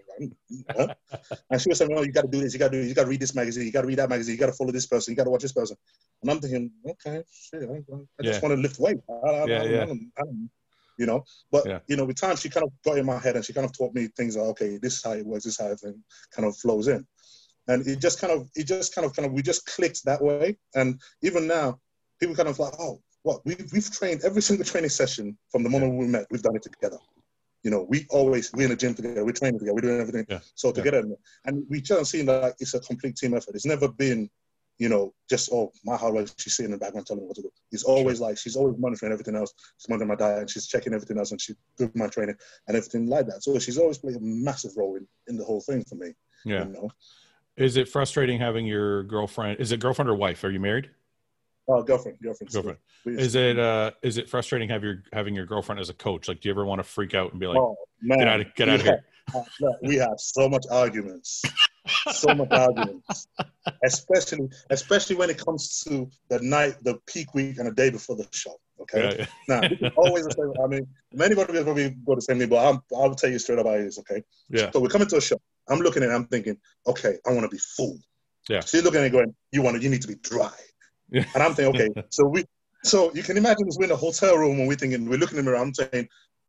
Huh? 0.78 0.94
and 1.50 1.60
she 1.62 1.70
was 1.70 1.80
saying, 1.80 1.92
Oh, 1.96 2.04
you 2.04 2.12
gotta 2.12 2.28
do 2.28 2.42
this, 2.42 2.54
you 2.54 2.60
gotta 2.60 2.72
do 2.72 2.82
this, 2.82 2.90
you 2.90 2.96
gotta 2.96 3.10
read 3.10 3.20
this 3.20 3.34
magazine, 3.34 3.66
you 3.66 3.72
gotta 3.72 3.88
read 3.88 3.98
that 3.98 4.10
magazine, 4.10 4.36
you 4.36 4.40
gotta 4.40 4.54
follow 4.54 4.72
this 4.72 4.86
person, 4.86 5.12
you 5.12 5.18
gotta 5.18 5.32
watch 5.32 5.42
this 5.42 5.54
person. 5.54 5.76
And 6.22 6.30
I'm 6.30 6.40
thinking, 6.40 6.72
okay, 6.88 7.24
shit, 7.32 7.64
I, 7.64 7.76
I 8.20 8.24
just 8.24 8.42
Yeah. 8.42 8.48
want 8.48 8.56
to 8.56 8.62
lift 8.62 8.80
weight. 8.80 8.98
I, 9.10 9.30
I, 9.30 9.46
Yeah, 9.46 9.64
yeah. 9.64 9.86
You 10.98 11.06
know, 11.06 11.24
but 11.50 11.66
Yeah. 11.66 11.80
you 11.88 11.96
know, 11.96 12.04
with 12.04 12.18
time 12.20 12.36
she 12.36 12.50
kind 12.50 12.66
of 12.66 12.74
got 12.84 12.98
in 12.98 13.06
my 13.06 13.18
head 13.18 13.38
and 13.38 13.46
she 13.46 13.54
kind 13.54 13.66
of 13.66 13.72
taught 13.72 13.96
me 13.96 14.10
things 14.18 14.36
like, 14.36 14.48
okay, 14.48 14.78
this 14.78 14.98
is 14.98 15.04
how 15.04 15.14
it 15.14 15.26
works, 15.26 15.46
this 15.46 15.54
is 15.54 15.60
how 15.60 15.66
everything 15.68 16.04
kind 16.36 16.46
of 16.46 16.58
flows 16.58 16.90
in. 16.90 17.08
And 17.70 17.88
it 17.88 18.00
just 18.00 18.20
kind 18.20 18.34
of, 18.34 18.50
it 18.56 18.66
just 18.66 18.94
kind 18.96 19.06
of, 19.06 19.16
kind 19.16 19.26
of, 19.28 19.32
we 19.34 19.42
just 19.42 19.66
clicked 19.66 20.04
that 20.06 20.22
way. 20.22 20.58
And 20.76 21.00
even 21.22 21.48
now, 21.48 21.80
people 22.20 22.36
kind 22.36 22.50
of 22.50 22.58
like, 22.60 22.74
oh, 22.80 23.00
what? 23.24 23.46
we've, 23.46 23.70
we've 23.72 23.92
trained 23.92 24.22
every 24.24 24.42
single 24.42 24.66
training 24.66 24.90
session 24.90 25.38
from 25.52 25.64
the 25.64 25.70
moment 25.70 25.96
we 25.96 26.08
met. 26.08 26.26
We've 26.32 26.42
done 26.42 26.56
it 26.56 26.64
together. 26.64 26.98
You 27.64 27.72
know, 27.72 27.86
we 27.90 28.08
always 28.10 28.52
we're 28.54 28.64
in 28.64 28.70
the 28.70 28.76
gym 28.76 28.96
together. 28.96 29.24
We're 29.26 29.34
training 29.34 29.60
together. 29.60 29.76
We're 29.76 29.82
doing 29.82 30.00
everything. 30.00 30.26
Yeah. 30.30 30.40
So 30.56 30.70
Yeah. 30.70 30.74
together, 30.76 31.04
and 31.46 31.64
we 31.70 31.82
just 31.82 32.12
seen 32.12 32.26
that 32.28 32.42
like, 32.42 32.56
it's 32.60 32.74
a 32.74 32.80
complete 32.80 33.18
team 33.18 33.34
effort. 33.36 33.54
It's 33.54 33.66
never 33.66 33.90
been, 33.90 34.30
you 34.78 34.88
know, 34.88 35.14
just 35.30 35.50
oh 35.52 35.74
my 35.84 35.98
hard 35.98 36.14
work. 36.14 36.30
She's 36.38 36.56
sitting 36.56 36.72
in 36.72 36.80
the 36.80 36.84
background 36.84 37.06
telling 37.06 37.24
me 37.24 37.28
what 37.28 37.36
to 37.36 37.42
do. 37.42 37.52
It's 37.74 37.84
always 37.84 38.22
like 38.22 38.38
she's 38.38 38.56
always 38.56 38.78
monitoring 38.80 39.12
everything 39.12 39.36
else. 39.36 39.54
She's 39.78 39.90
monitoring 39.90 40.08
my 40.08 40.16
diet 40.16 40.40
and 40.40 40.50
she's 40.50 40.68
checking 40.68 40.94
everything 40.94 41.18
else 41.18 41.32
and 41.32 41.42
she's 41.42 41.58
doing 41.78 41.92
my 41.96 42.08
training 42.08 42.36
and 42.68 42.78
everything 42.78 43.08
like 43.08 43.28
that. 43.28 43.44
So 43.44 43.60
she's 43.60 43.78
always 43.78 43.98
played 43.98 44.16
a 44.16 44.22
massive 44.22 44.72
role 44.78 44.96
in, 44.96 45.06
in 45.28 45.38
the 45.38 45.44
whole 45.44 45.60
thing 45.60 45.84
for 45.84 45.96
me. 45.96 46.14
Yeah. 46.46 46.64
You 46.64 46.72
know, 46.72 46.90
Is 47.60 47.76
it 47.76 47.90
frustrating 47.90 48.40
having 48.40 48.66
your 48.66 49.04
girlfriend? 49.04 49.60
Is 49.60 49.72
it 49.74 49.80
girlfriend 49.82 50.10
or 50.10 50.16
wife? 50.16 50.44
Are 50.44 50.50
you 50.50 50.60
married? 50.62 50.90
oh, 51.68 51.84
girlfriend, 51.84 52.18
girlfriend, 52.24 52.52
Girlfriend. 52.52 52.80
Is 53.06 53.36
it 53.36 53.60
uh 53.60 53.92
is 54.02 54.18
it 54.18 54.28
frustrating 54.30 54.70
have 54.70 54.84
your 54.84 55.04
having 55.14 55.36
your 55.36 55.46
girlfriend 55.46 55.80
as 55.80 55.90
a 55.90 55.94
coach? 55.94 56.28
Like 56.28 56.40
do 56.40 56.48
you 56.50 56.54
ever 56.54 56.66
want 56.66 56.80
to 56.80 56.84
freak 56.84 57.14
out 57.14 57.32
and 57.32 57.40
be 57.40 57.48
like, 57.48 57.58
oh 57.58 57.76
man, 58.02 58.20
get 58.20 58.28
out 58.28 58.40
of 58.40 58.56
get 58.56 58.70
out 58.70 58.76
of 58.76 58.82
here? 58.86 59.04
have- 59.34 59.46
look, 59.62 59.78
we 59.84 59.96
have 59.98 60.16
so 60.18 60.50
much 60.50 60.66
arguments, 60.72 61.44
so 62.14 62.34
much 62.34 62.48
arguments, 62.54 63.28
especially 63.84 64.50
especially 64.72 65.16
when 65.18 65.30
it 65.30 65.38
comes 65.38 65.82
to 65.82 66.10
the 66.30 66.40
night, 66.42 66.76
the 66.84 66.98
peak 67.06 67.34
week, 67.36 67.58
and 67.60 67.68
the 67.68 67.72
day 67.74 67.90
before 67.92 68.16
the 68.16 68.28
show. 68.32 68.56
Okay, 68.82 69.04
Yeah, 69.04 69.26
yeah. 69.50 69.70
now 69.82 69.92
always 69.98 70.24
the 70.26 70.32
same. 70.32 70.54
I 70.64 70.68
mean, 70.68 70.88
many 71.14 71.36
people 71.36 71.54
probably 71.64 71.90
go 71.90 72.16
the 72.16 72.22
same 72.22 72.40
way, 72.40 72.46
but 72.46 72.66
I'm, 72.66 72.80
I'll 72.96 73.14
tell 73.14 73.30
you 73.30 73.38
straight 73.38 73.60
up 73.60 73.66
how 73.68 73.74
it 73.74 73.82
is. 73.82 74.00
Okay, 74.00 74.24
Yeah. 74.50 74.72
So 74.72 74.80
we're 74.80 74.88
coming 74.88 75.08
to 75.10 75.18
a 75.18 75.22
show. 75.22 75.40
I'm 75.70 75.80
looking 75.80 76.04
at 76.04 76.10
it. 76.10 76.14
I'm 76.14 76.26
thinking, 76.26 76.58
okay, 76.88 77.18
I 77.26 77.32
want 77.32 77.44
to 77.44 77.50
be 77.50 77.58
full. 77.58 77.98
Yeah. 78.50 78.62
She's 78.62 78.84
looking 78.84 79.02
at 79.02 79.08
it 79.08 79.12
going, 79.12 79.36
you 79.52 79.62
want 79.62 79.78
to, 79.78 79.84
you 79.84 79.90
need 79.90 80.02
to 80.02 80.08
be 80.08 80.16
dry. 80.16 80.52
Yeah. 81.12 81.26
And 81.34 81.44
I'm 81.44 81.54
thinking, 81.54 81.92
okay, 81.92 82.08
so 82.10 82.26
we, 82.26 82.46
so 82.84 83.12
you 83.14 83.24
can 83.24 83.38
imagine 83.38 83.68
we're 83.78 83.86
in 83.86 83.92
a 83.92 83.96
hotel 83.96 84.38
room 84.38 84.60
and 84.60 84.68
we're 84.68 84.76
thinking, 84.76 85.08
we're 85.10 85.20
looking 85.20 85.38
in 85.38 85.46
the 85.46 85.52
mirror. 85.52 85.62
I'm 85.62 85.74
saying, 85.74 86.08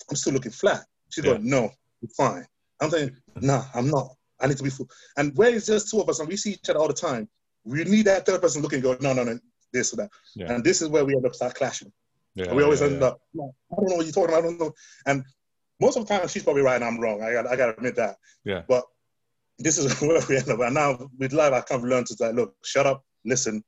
I'm 0.09 0.17
still 0.17 0.33
looking 0.33 0.53
flat. 0.53 0.85
She's 1.11 1.25
Yeah. 1.25 1.33
going, 1.33 1.49
no, 1.49 1.71
you're 2.01 2.11
fine. 2.17 2.47
I'm 2.81 2.91
saying, 2.91 3.17
nah, 3.41 3.65
I'm 3.75 3.89
not. 3.91 4.17
I 4.41 4.47
need 4.47 4.57
to 4.57 4.63
be 4.63 4.71
full. 4.71 4.89
And 5.17 5.37
where 5.37 5.55
it's 5.55 5.67
just 5.67 5.91
two 5.91 6.01
of 6.01 6.09
us 6.09 6.21
and 6.21 6.29
we 6.29 6.37
see 6.37 6.53
each 6.53 6.71
other 6.71 6.79
all 6.79 6.89
the 6.89 6.95
time, 6.95 7.29
we 7.65 7.85
need 7.85 8.07
that 8.07 8.25
third 8.25 8.41
person 8.41 8.63
looking, 8.63 8.81
going, 8.81 8.99
no, 9.03 9.13
no, 9.13 9.23
no, 9.25 9.39
this 9.73 9.93
or 9.93 9.97
that. 9.97 10.11
Yeah. 10.35 10.51
And 10.53 10.65
this 10.65 10.81
is 10.81 10.89
where 10.89 11.05
we 11.05 11.15
end 11.15 11.27
up 11.27 11.35
start 11.35 11.55
clashing. 11.55 11.93
Yeah, 12.35 12.55
we 12.55 12.63
always 12.63 12.81
yeah, 12.81 12.87
end 12.87 13.03
up, 13.03 13.21
"No, 13.35 13.53
I 13.73 13.77
don't 13.77 13.91
know 13.91 13.97
what 13.97 14.07
you're 14.07 14.13
talking 14.13 14.31
about. 14.31 14.45
I 14.45 14.47
don't 14.47 14.59
know. 14.61 14.73
And 15.05 15.25
most 15.81 15.97
of 15.97 16.07
the 16.07 16.17
time, 16.17 16.29
she's 16.29 16.45
probably 16.45 16.63
right 16.63 16.77
and 16.77 16.85
I'm 16.85 16.99
wrong. 17.01 17.23
I 17.23 17.33
got, 17.33 17.47
I 17.47 17.57
got 17.57 17.67
to 17.67 17.77
admit 17.77 17.97
that. 17.97 18.17
Yeah. 18.45 18.63
But 18.69 18.85
this 19.61 19.79
is 19.79 20.01
where 20.01 20.21
we 20.29 20.37
end 20.37 20.49
up. 20.49 20.61
And 20.61 20.75
now 20.75 20.99
with 21.19 21.33
life, 21.33 21.53
I 21.53 21.61
kind 21.61 21.83
of 21.83 21.89
learned 21.89 22.07
to 22.09 22.15
say, 22.15 22.33
look, 22.33 22.55
shut 22.65 22.87
up, 22.87 23.05
listen, 23.25 23.63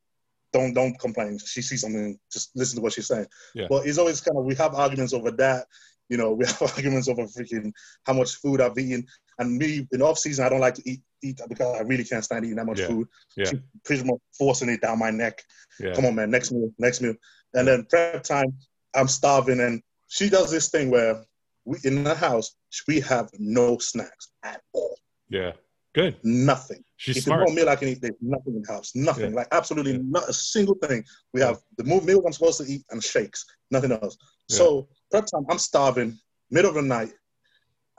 don't 0.52 0.74
don't 0.74 0.98
complain. 0.98 1.38
She 1.38 1.62
sees 1.62 1.80
something, 1.82 2.18
just 2.32 2.50
listen 2.54 2.76
to 2.76 2.82
what 2.82 2.92
she's 2.92 3.06
saying. 3.06 3.26
Yeah. 3.54 3.66
But 3.68 3.86
it's 3.86 3.98
always 3.98 4.20
kind 4.20 4.36
of 4.38 4.44
we 4.44 4.54
have 4.56 4.74
arguments 4.74 5.12
over 5.14 5.30
that. 5.32 5.66
You 6.08 6.16
know, 6.18 6.32
we 6.38 6.46
have 6.46 6.60
arguments 6.62 7.08
over 7.08 7.22
freaking 7.22 7.72
how 8.04 8.12
much 8.14 8.34
food 8.36 8.60
I've 8.60 8.76
eaten. 8.78 9.06
And 9.38 9.56
me 9.56 9.86
in 9.92 10.02
off 10.02 10.18
season, 10.18 10.44
I 10.44 10.48
don't 10.48 10.60
like 10.60 10.74
to 10.74 10.82
eat 10.88 11.00
eat 11.24 11.40
because 11.48 11.76
I 11.76 11.82
really 11.82 12.04
can't 12.04 12.24
stand 12.24 12.44
eating 12.44 12.56
that 12.56 12.66
much 12.66 12.80
Yeah. 12.80 12.86
food. 12.88 13.08
Yeah. 13.36 13.44
She 13.46 13.60
pretty 13.84 14.04
much 14.04 14.18
forcing 14.36 14.68
it 14.68 14.80
down 14.82 14.98
my 14.98 15.10
neck 15.10 15.42
Yeah. 15.78 15.94
come 15.94 16.04
on, 16.06 16.16
man, 16.16 16.30
next 16.30 16.50
meal, 16.52 16.70
next 16.78 17.00
meal. 17.00 17.14
And 17.54 17.66
then 17.68 17.86
prep 17.88 18.24
time, 18.24 18.52
I'm 18.94 19.08
starving. 19.08 19.60
And 19.60 19.82
she 20.08 20.28
does 20.28 20.50
this 20.50 20.68
thing 20.68 20.90
where 20.90 21.24
we 21.64 21.78
in 21.84 22.02
the 22.04 22.14
house, 22.14 22.56
we 22.88 23.00
have 23.00 23.30
no 23.38 23.78
snacks 23.78 24.28
at 24.42 24.60
all. 24.72 24.98
Yeah. 25.28 25.52
Good. 25.94 26.16
Nothing. 26.24 26.82
She's 26.96 27.18
if 27.18 27.24
smart. 27.24 27.50
meal 27.50 27.68
I 27.68 27.76
can 27.76 27.88
eat, 27.88 28.00
there's 28.00 28.14
nothing 28.20 28.54
in 28.56 28.62
the 28.62 28.72
house. 28.72 28.92
Nothing. 28.94 29.30
Yeah. 29.30 29.36
Like 29.36 29.48
absolutely 29.52 29.92
Yeah. 29.92 29.98
not 30.02 30.28
a 30.28 30.32
single 30.32 30.74
thing. 30.76 31.04
We 31.34 31.40
have 31.42 31.58
the 31.76 31.84
meal 31.84 32.22
I'm 32.26 32.32
supposed 32.32 32.60
to 32.62 32.66
eat 32.72 32.82
and 32.90 33.02
shakes, 33.02 33.44
nothing 33.70 33.92
else. 33.92 34.16
Yeah. 34.48 34.56
So 34.56 34.88
prep 35.10 35.26
time, 35.26 35.44
I'm 35.50 35.58
starving, 35.58 36.18
middle 36.50 36.70
of 36.70 36.76
the 36.76 36.82
night. 36.82 37.12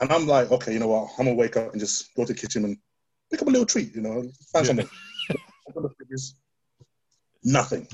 And 0.00 0.12
I'm 0.12 0.26
like, 0.26 0.50
okay, 0.50 0.72
you 0.72 0.80
know 0.80 0.88
what? 0.88 1.10
I'm 1.18 1.26
gonna 1.26 1.36
wake 1.36 1.56
up 1.56 1.70
and 1.72 1.80
just 1.80 2.12
go 2.16 2.24
to 2.24 2.32
the 2.32 2.38
kitchen 2.38 2.64
and 2.64 2.76
pick 3.30 3.40
up 3.42 3.48
a 3.48 3.50
little 3.50 3.66
treat, 3.66 3.94
you 3.94 4.00
know, 4.00 4.28
find 4.52 4.66
something. 4.66 4.88
Nothing. 7.44 7.86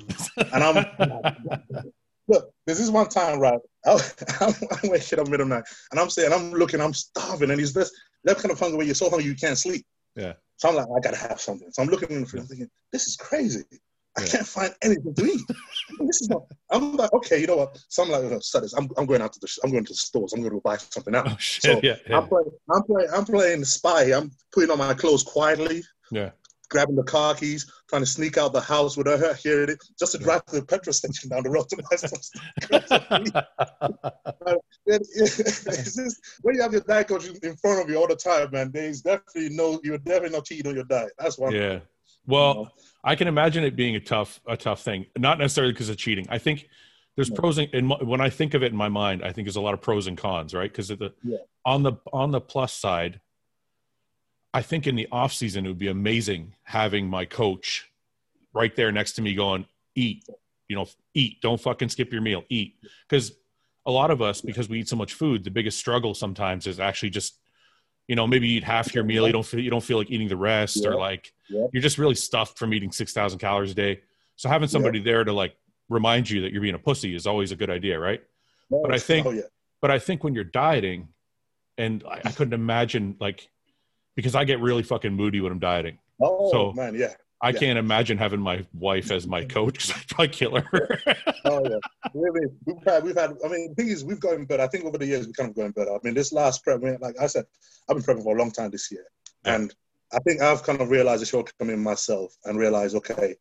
And 0.52 0.62
I'm 0.64 0.86
look, 2.30 2.50
there's 2.66 2.78
this 2.78 2.90
one 2.90 3.08
time, 3.08 3.38
right? 3.40 3.60
I, 3.84 3.90
I'm, 4.40 4.54
I'm 4.82 4.90
waking 4.90 5.18
up 5.18 5.28
middle 5.28 5.44
of 5.44 5.48
night 5.48 5.64
and 5.90 6.00
I'm 6.00 6.08
saying, 6.10 6.32
I'm 6.32 6.52
looking, 6.52 6.80
I'm 6.80 6.94
starving, 6.94 7.50
and 7.50 7.60
he's 7.60 7.74
this 7.74 7.90
that 8.24 8.36
kind 8.36 8.50
of 8.50 8.58
hunger 8.58 8.76
where 8.76 8.86
you're 8.86 8.94
so 8.94 9.08
hungry 9.10 9.26
you 9.26 9.34
can't 9.34 9.56
sleep. 9.58 9.84
Yeah. 10.14 10.34
So 10.56 10.68
I'm 10.68 10.74
like, 10.76 10.86
I 10.94 11.00
gotta 11.00 11.16
have 11.16 11.40
something. 11.40 11.68
So 11.72 11.82
I'm 11.82 11.88
looking 11.88 12.10
in 12.10 12.20
the 12.22 12.26
fridge, 12.26 12.42
I'm 12.42 12.48
thinking, 12.48 12.70
this 12.92 13.06
is 13.06 13.16
crazy. 13.16 13.64
I 14.18 14.22
Yeah. 14.22 14.28
can't 14.28 14.46
find 14.46 14.74
anything 14.82 15.14
to 15.14 15.24
eat. 15.24 15.40
this 16.00 16.20
is 16.22 16.28
not. 16.28 16.42
I'm 16.70 16.96
like, 16.96 17.12
okay, 17.14 17.40
you 17.40 17.46
know 17.46 17.56
what? 17.56 17.78
So 17.88 18.02
I'm 18.02 18.10
like, 18.10 18.22
oh, 18.24 18.28
no, 18.28 18.38
studies. 18.40 18.74
I'm, 18.74 18.88
I'm 18.98 19.06
going 19.06 19.22
out 19.22 19.32
to 19.32 19.40
the, 19.40 19.58
I'm 19.64 19.70
going 19.70 19.84
to 19.84 19.92
the 19.92 19.96
stores. 19.96 20.32
I'm 20.32 20.40
going 20.40 20.50
to 20.50 20.56
go 20.56 20.60
buy 20.62 20.76
something 20.76 21.14
out. 21.14 21.28
Oh 21.30 21.36
shit. 21.38 21.62
So, 21.62 21.80
yeah. 21.82 21.96
Yeah. 22.08 22.18
I'm 22.18 22.26
playing, 22.28 22.50
I'm 22.74 22.82
playing, 22.82 23.08
I'm 23.14 23.24
playing 23.24 23.60
the 23.60 23.66
spy. 23.66 24.12
I'm 24.12 24.32
putting 24.52 24.70
on 24.70 24.78
my 24.78 24.94
clothes 24.94 25.22
quietly, 25.22 25.82
yeah. 26.10 26.30
Grabbing 26.70 26.96
the 26.96 27.02
car 27.02 27.34
keys, 27.34 27.70
trying 27.88 28.02
to 28.02 28.06
sneak 28.06 28.38
out 28.38 28.52
the 28.52 28.60
house 28.60 28.96
with 28.96 29.06
her 29.06 29.34
here 29.34 29.64
it 29.64 29.70
is, 29.70 29.78
just 29.98 30.12
to 30.12 30.18
drive 30.18 30.44
to 30.46 30.60
the 30.60 30.66
petrol 30.66 30.92
station 30.92 31.28
down 31.28 31.42
the 31.42 31.50
road 31.50 31.68
to 31.68 31.76
just, 34.88 36.20
when 36.42 36.54
you 36.54 36.62
have 36.62 36.72
your 36.72 36.80
diet 36.82 37.08
coach 37.08 37.26
in 37.26 37.56
front 37.56 37.82
of 37.82 37.90
you 37.90 37.96
all 37.96 38.08
the 38.08 38.16
time, 38.16 38.50
man, 38.52 38.70
there's 38.72 39.02
definitely 39.02 39.50
no, 39.50 39.80
you're 39.82 39.98
definitely 39.98 40.30
not 40.30 40.46
cheating 40.46 40.68
on 40.68 40.74
your 40.74 40.84
diet. 40.84 41.12
That's 41.18 41.38
one. 41.38 41.52
yeah. 41.52 41.80
Well, 42.26 42.72
I 43.02 43.16
can 43.16 43.28
imagine 43.28 43.64
it 43.64 43.76
being 43.76 43.96
a 43.96 44.00
tough, 44.00 44.40
a 44.46 44.56
tough 44.56 44.82
thing. 44.82 45.06
Not 45.18 45.38
necessarily 45.38 45.72
because 45.72 45.88
of 45.88 45.96
cheating. 45.96 46.26
I 46.28 46.38
think 46.38 46.68
there's 47.16 47.30
pros 47.30 47.58
and 47.58 47.68
in 47.74 47.86
my, 47.86 47.96
when 47.96 48.20
I 48.20 48.30
think 48.30 48.54
of 48.54 48.62
it 48.62 48.70
in 48.70 48.76
my 48.76 48.88
mind, 48.88 49.24
I 49.24 49.32
think 49.32 49.46
there's 49.46 49.56
a 49.56 49.60
lot 49.60 49.74
of 49.74 49.80
pros 49.80 50.06
and 50.06 50.16
cons, 50.16 50.54
right? 50.54 50.70
Because 50.70 50.88
the 50.88 51.12
Yeah. 51.24 51.38
on 51.64 51.82
the 51.82 51.94
on 52.12 52.30
the 52.30 52.40
plus 52.40 52.72
side, 52.72 53.20
I 54.52 54.62
think 54.62 54.86
in 54.86 54.96
the 54.96 55.08
off 55.12 55.32
season 55.32 55.64
it 55.64 55.68
would 55.68 55.78
be 55.78 55.88
amazing 55.88 56.54
having 56.64 57.08
my 57.08 57.24
coach 57.24 57.88
right 58.52 58.74
there 58.74 58.90
next 58.90 59.12
to 59.12 59.22
me, 59.22 59.34
going 59.34 59.66
eat, 59.94 60.24
you 60.68 60.76
know, 60.76 60.86
eat. 61.14 61.40
Don't 61.40 61.60
fucking 61.60 61.88
skip 61.88 62.12
your 62.12 62.22
meal. 62.22 62.44
Eat 62.48 62.74
because 63.08 63.32
a 63.86 63.90
lot 63.90 64.10
of 64.10 64.20
us 64.22 64.40
because 64.40 64.68
we 64.68 64.80
eat 64.80 64.88
so 64.88 64.96
much 64.96 65.14
food, 65.14 65.44
the 65.44 65.50
biggest 65.50 65.78
struggle 65.78 66.14
sometimes 66.14 66.66
is 66.66 66.80
actually 66.80 67.10
just 67.10 67.36
you 68.08 68.16
know 68.16 68.26
maybe 68.26 68.48
you 68.48 68.56
eat 68.58 68.64
half 68.64 68.92
your 68.92 69.04
meal 69.04 69.24
you 69.26 69.32
don't 69.32 69.46
feel 69.46 69.60
you 69.60 69.70
don't 69.70 69.84
feel 69.84 69.98
like 69.98 70.10
eating 70.10 70.26
the 70.26 70.36
rest 70.36 70.84
or 70.84 70.96
like 70.96 71.32
Yeah. 71.48 71.66
you're 71.72 71.82
just 71.82 71.96
really 71.96 72.16
stuffed 72.16 72.58
from 72.58 72.74
eating 72.74 72.90
6000 72.90 73.38
calories 73.38 73.70
a 73.70 73.74
day 73.74 74.00
so 74.34 74.48
having 74.48 74.66
somebody 74.68 74.98
there 75.00 75.22
to 75.22 75.32
like 75.32 75.54
remind 75.88 76.28
you 76.28 76.40
that 76.40 76.50
you're 76.52 76.62
being 76.62 76.74
a 76.74 76.78
pussy 76.78 77.14
is 77.14 77.28
always 77.28 77.52
a 77.52 77.56
good 77.56 77.70
idea 77.70 78.00
right 78.00 78.20
No, 78.68 78.82
But 78.82 78.92
I 78.92 78.98
think- 78.98 79.26
oh 79.28 79.30
yeah, 79.30 79.42
but 79.80 79.92
i 79.92 80.00
think 80.00 80.24
when 80.24 80.34
you're 80.34 80.42
dieting 80.42 81.08
and 81.78 82.02
i, 82.10 82.20
I 82.24 82.32
couldn't 82.32 82.54
imagine 82.54 83.14
like 83.20 83.48
because 84.16 84.34
i 84.34 84.44
get 84.44 84.60
really 84.60 84.82
fucking 84.82 85.12
moody 85.14 85.40
when 85.40 85.52
i'm 85.52 85.58
dieting 85.58 85.98
oh 86.20 86.50
So- 86.50 86.72
man, 86.72 86.94
yeah, 86.94 87.14
i 87.42 87.50
Yeah. 87.50 87.58
can't 87.58 87.78
imagine 87.78 88.18
having 88.18 88.40
my 88.40 88.64
wife 88.74 89.10
as 89.10 89.26
my 89.26 89.44
coach 89.56 89.74
because 89.74 89.90
i'd 89.96 90.08
probably 90.08 90.28
kill 90.28 90.56
her 90.60 90.98
oh 91.44 91.62
yeah. 91.68 91.76
Really, 92.14 92.46
we've 92.66 92.76
had, 92.84 93.04
we've 93.04 93.14
had. 93.16 93.36
I 93.44 93.48
mean, 93.48 93.68
the 93.68 93.74
thing 93.76 93.88
is, 93.88 94.04
we've 94.04 94.18
gotten 94.18 94.44
better. 94.46 94.62
I 94.62 94.66
think 94.68 94.84
over 94.84 94.98
the 94.98 95.06
years 95.06 95.26
we've 95.26 95.36
kind 95.36 95.50
of 95.50 95.54
gotten 95.54 95.70
better. 95.72 95.92
I 95.92 95.98
mean, 96.02 96.14
this 96.14 96.32
last 96.32 96.64
prep, 96.64 96.80
like 96.82 97.14
I 97.20 97.26
said, 97.28 97.44
I've 97.88 97.96
been 97.96 98.04
prepping 98.04 98.24
for 98.24 98.34
a 98.34 98.38
long 98.38 98.50
time 98.50 98.70
this 98.70 98.90
year, 98.90 99.04
Yeah. 99.44 99.54
and 99.56 99.74
I 100.12 100.18
think 100.26 100.40
I've 100.42 100.62
kind 100.64 100.80
of 100.80 100.90
realized 100.90 101.22
a 101.22 101.26
shortcoming 101.26 101.74
in 101.74 101.82
myself 101.82 102.34
and 102.46 102.58
realized, 102.58 102.96
okay, 102.96 103.36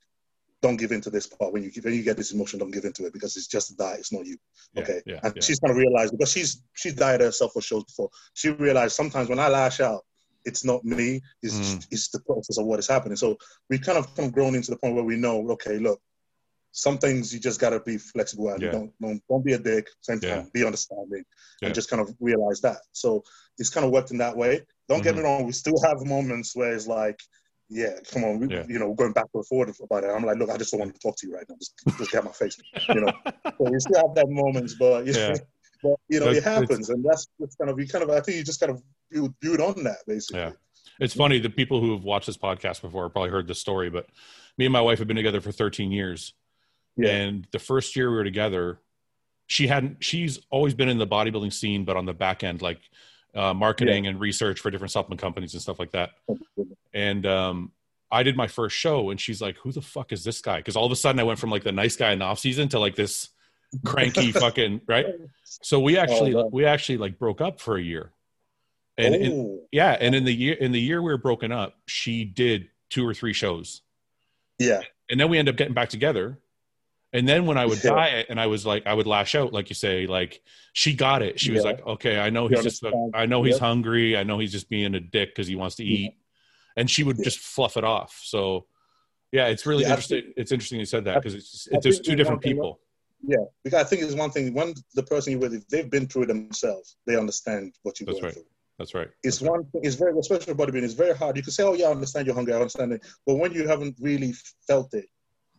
don't 0.62 0.76
give 0.78 0.92
into 0.92 1.10
this 1.10 1.26
part 1.26 1.52
when 1.54 1.64
you 1.64 1.72
when 1.82 1.94
you 1.96 2.04
get 2.04 2.18
this 2.18 2.32
emotion, 2.32 2.60
don't 2.60 2.70
give 2.72 2.86
into 2.86 3.06
it 3.08 3.14
because 3.14 3.36
it's 3.38 3.48
just 3.48 3.72
a 3.72 3.76
diet, 3.76 4.00
it's 4.00 4.12
not 4.14 4.26
you. 4.26 4.38
Yeah, 4.74 4.84
Okay, 4.84 5.02
yeah, 5.08 5.20
and 5.24 5.34
yeah. 5.36 5.42
she's 5.42 5.60
kind 5.60 5.72
of 5.72 5.78
realized 5.78 6.12
because 6.12 6.32
she's 6.32 6.62
she's 6.74 6.94
dieted 6.94 7.22
herself 7.26 7.54
for 7.54 7.62
shows 7.62 7.86
before. 7.86 8.10
She 8.34 8.50
realized 8.50 8.94
sometimes 8.96 9.30
when 9.30 9.40
I 9.40 9.48
lash 9.48 9.80
out, 9.80 10.06
it's 10.46 10.64
not 10.64 10.84
me, 10.86 11.22
it's 11.42 11.56
Mm. 11.56 11.88
it's 11.92 12.10
the 12.10 12.20
process 12.22 12.58
of 12.58 12.66
what 12.66 12.80
is 12.80 12.88
happening. 12.88 13.16
So 13.18 13.38
we've 13.70 13.82
kind 13.82 13.98
of 13.98 14.14
kind 14.16 14.28
of 14.28 14.34
grown 14.34 14.56
into 14.56 14.72
the 14.72 14.78
point 14.78 14.96
where 14.96 15.04
we 15.04 15.18
know, 15.18 15.50
okay, 15.52 15.78
look, 15.80 16.00
some 16.72 16.98
things 16.98 17.34
you 17.34 17.40
just 17.40 17.60
gotta 17.60 17.80
be 17.80 17.98
flexible 17.98 18.50
and 18.50 18.62
Yeah. 18.62 18.72
don't, 18.72 18.94
don't 19.02 19.22
don't 19.30 19.44
be 19.46 19.54
a 19.54 19.60
dick. 19.60 19.88
Same 20.02 20.20
time, 20.20 20.30
Yeah. 20.30 20.46
be 20.54 20.64
understanding, 20.66 21.24
Yeah. 21.62 21.68
and 21.68 21.76
just 21.76 21.90
kind 21.90 22.02
of 22.02 22.16
realize 22.20 22.62
that. 22.62 22.82
So 22.92 23.24
it's 23.58 23.70
kind 23.70 23.86
of 23.86 23.92
worked 23.92 24.12
in 24.12 24.18
that 24.20 24.38
way. 24.38 24.66
Don't 24.88 25.04
get 25.04 25.16
me 25.16 25.22
wrong, 25.22 25.46
we 25.46 25.52
still 25.52 25.80
have 25.84 26.06
moments 26.06 26.56
where 26.56 26.74
it's 26.74 26.88
like. 26.88 27.20
Yeah, 27.72 28.00
come 28.12 28.24
on, 28.24 28.40
we, 28.40 28.48
you 28.68 28.80
know, 28.80 28.96
going 28.96 29.12
back 29.14 29.28
and 29.32 29.46
forth 29.46 29.80
about 29.80 30.04
it. 30.04 30.08
I'm 30.08 30.26
like, 30.26 30.40
look, 30.40 30.50
I 30.50 30.58
just 30.58 30.72
don't 30.72 30.80
want 30.80 30.96
to 30.96 31.00
talk 31.00 31.16
to 31.18 31.28
you 31.28 31.36
right 31.36 31.46
now. 31.48 31.56
Just, 31.60 31.76
just 32.00 32.12
get 32.12 32.24
my 32.26 32.32
face, 32.32 32.58
you 32.90 33.00
know. 33.02 33.12
so 33.36 33.70
we 33.72 33.80
still 33.80 34.08
have 34.08 34.16
that 34.16 34.26
moments, 34.28 34.74
but 34.74 35.06
you 35.06 35.14
Yeah. 35.16 35.36
but 35.84 35.94
you 36.08 36.20
know, 36.20 36.30
it 36.32 36.42
happens, 36.44 36.90
and 36.90 37.06
that's, 37.06 37.28
that's 37.38 37.56
kind 37.58 37.70
of 37.70 37.80
you 37.80 37.88
kind 37.88 38.04
of. 38.04 38.10
I 38.10 38.22
think 38.22 38.38
you 38.38 38.44
just 38.44 38.60
kind 38.60 38.72
of 38.72 38.82
build, 39.12 39.40
build 39.40 39.60
on 39.60 39.84
that 39.84 39.98
basically. 40.08 40.42
Yeah. 40.42 40.52
It's 41.00 41.14
funny. 41.14 41.40
The 41.40 41.50
people 41.50 41.80
who 41.80 41.94
have 41.94 42.04
watched 42.04 42.28
this 42.28 42.38
podcast 42.38 42.82
before 42.82 43.04
have 43.04 43.14
probably 43.14 43.30
heard 43.30 43.48
this 43.48 43.60
story, 43.60 43.90
but 43.90 44.08
me 44.58 44.66
and 44.66 44.74
my 44.74 44.82
wife 44.82 45.00
have 45.00 45.08
been 45.08 45.16
together 45.16 45.40
for 45.40 45.52
13 45.52 45.92
years. 45.92 46.34
Yeah. 46.98 47.12
And 47.12 47.48
the 47.52 47.60
first 47.60 47.96
year 47.96 48.10
we 48.10 48.18
were 48.18 48.24
together, 48.26 48.80
she 49.48 49.68
hadn't, 49.68 50.04
she's 50.04 50.40
always 50.50 50.74
been 50.74 50.90
in 50.90 50.98
the 50.98 51.08
bodybuilding 51.08 51.54
scene, 51.54 51.86
but 51.86 51.96
on 51.96 52.06
the 52.06 52.14
back 52.14 52.44
end, 52.44 52.62
like 52.62 52.82
uh, 53.34 53.54
marketing 53.54 54.08
and 54.08 54.20
research 54.20 54.60
for 54.60 54.70
different 54.70 54.92
supplement 54.92 55.22
companies 55.22 55.54
and 55.54 55.62
stuff 55.62 55.80
like 55.80 55.92
that. 55.92 56.12
And 56.94 57.26
um, 57.26 57.72
I 58.12 58.24
did 58.24 58.36
my 58.36 58.48
first 58.48 58.76
show 58.76 59.12
and 59.12 59.20
she's 59.20 59.42
like, 59.42 59.58
who 59.58 59.72
the 59.72 59.82
fuck 59.82 60.12
is 60.12 60.24
this 60.24 60.42
guy? 60.42 60.58
Because 60.58 60.76
all 60.76 60.86
of 60.86 60.92
a 60.92 60.96
sudden 60.96 61.20
I 61.20 61.24
went 61.24 61.40
from 61.40 61.50
like 61.50 61.64
the 61.64 61.72
nice 61.72 61.96
guy 61.96 62.12
in 62.12 62.20
the 62.20 62.26
off 62.26 62.40
season 62.40 62.68
to 62.70 62.80
like 62.80 62.96
this 62.96 63.30
cranky 63.86 64.32
fucking, 64.34 64.82
right? 64.88 65.06
So 65.44 65.80
we 65.80 65.98
actually, 65.98 66.36
wow. 66.36 66.50
we 66.52 66.66
actually 66.66 66.98
like 66.98 67.18
broke 67.18 67.40
up 67.40 67.62
for 67.62 67.78
a 67.78 67.82
year. 67.82 68.12
And 69.00 69.16
in, 69.16 69.32
oh, 69.32 69.62
yeah, 69.72 69.96
and 70.00 70.14
in 70.14 70.26
the 70.26 70.34
year 70.34 70.56
in 70.56 70.72
the 70.72 70.80
year 70.80 71.02
we 71.02 71.12
were 71.12 71.18
broken 71.18 71.52
up, 71.52 71.76
she 71.88 72.26
did 72.26 72.70
two 72.90 73.08
or 73.08 73.14
three 73.14 73.34
shows, 73.34 73.82
yeah, 74.58 74.82
and 75.10 75.20
then 75.20 75.30
we 75.30 75.38
end 75.38 75.48
up 75.50 75.56
getting 75.56 75.74
back 75.74 75.90
together. 75.90 76.38
And 77.12 77.28
then 77.28 77.48
when 77.48 77.58
I 77.58 77.66
would 77.66 77.84
Yeah. 77.84 77.90
diet 77.92 78.28
and 78.30 78.40
I 78.40 78.46
was 78.46 78.68
like, 78.68 78.86
I 78.86 78.94
would 78.94 79.08
lash 79.08 79.34
out, 79.34 79.52
like 79.52 79.70
you 79.70 79.74
say, 79.76 80.06
like 80.06 80.44
she 80.74 80.94
got 80.94 81.24
it. 81.24 81.40
She 81.40 81.52
was 81.52 81.64
like, 81.64 81.84
okay, 81.84 82.20
I 82.20 82.30
know 82.30 82.48
he's 82.48 82.62
just, 82.62 82.84
understand. 82.84 83.16
I 83.16 83.26
know 83.26 83.42
he's 83.42 83.58
hungry. 83.58 84.16
I 84.16 84.22
know 84.22 84.38
he's 84.38 84.52
just 84.52 84.70
being 84.70 84.94
a 84.94 85.00
dick 85.00 85.30
because 85.30 85.48
he 85.48 85.56
wants 85.56 85.76
to 85.78 85.84
Yeah. 85.84 85.98
eat, 86.10 86.18
and 86.78 86.88
she 86.92 87.04
would 87.04 87.18
Yeah. 87.18 87.24
just 87.24 87.40
fluff 87.40 87.78
it 87.78 87.84
off. 87.84 88.22
So, 88.24 88.68
yeah, 89.32 89.48
it's 89.48 89.66
really 89.66 89.84
Yeah, 89.86 89.90
interesting. 89.90 90.34
it's 90.38 90.52
interesting 90.52 90.78
you 90.80 90.86
said 90.86 91.06
that 91.06 91.16
because 91.16 91.34
it's, 91.34 91.68
I 91.72 91.78
it's 91.78 91.84
there's 91.84 92.00
two 92.00 92.16
different 92.16 92.44
thing- 92.44 92.54
people. 92.54 92.80
yeah. 93.28 93.38
Because 93.64 93.82
I 93.84 93.90
think 93.90 94.04
it's 94.04 94.14
one 94.14 94.30
thing 94.30 94.54
when 94.54 94.76
the 94.94 95.02
person 95.02 95.32
you're 95.32 95.40
with, 95.42 95.56
if 95.56 95.68
they've 95.68 95.90
been 95.90 96.06
through 96.08 96.24
it 96.24 96.28
themselves, 96.28 96.98
they 97.08 97.16
understand 97.16 97.74
what 97.82 98.00
you're 98.00 98.06
That's 98.06 98.20
going 98.20 98.26
right. 98.26 98.34
through. 98.36 98.46
That's 98.80 98.96
right. 98.96 99.10
It's 99.24 99.40
That's 99.40 99.50
one 99.52 99.66
thing. 99.66 99.82
It's 99.84 99.96
very, 99.96 100.18
especially 100.18 100.54
for 100.54 100.56
bodybuilding. 100.56 100.84
It's 100.84 100.94
very 100.94 101.14
hard. 101.16 101.36
You 101.36 101.44
can 101.44 101.52
say, 101.52 101.64
"Oh 101.64 101.74
yeah, 101.74 101.88
I 101.88 101.92
understand 101.92 102.26
you're 102.26 102.36
hungry. 102.36 102.54
I 102.54 102.58
understand 102.58 102.94
it," 102.94 103.06
but 103.28 103.36
when 103.36 103.52
you 103.54 103.68
haven't 103.68 103.98
really 104.00 104.34
felt 104.68 104.94
it, 104.94 105.06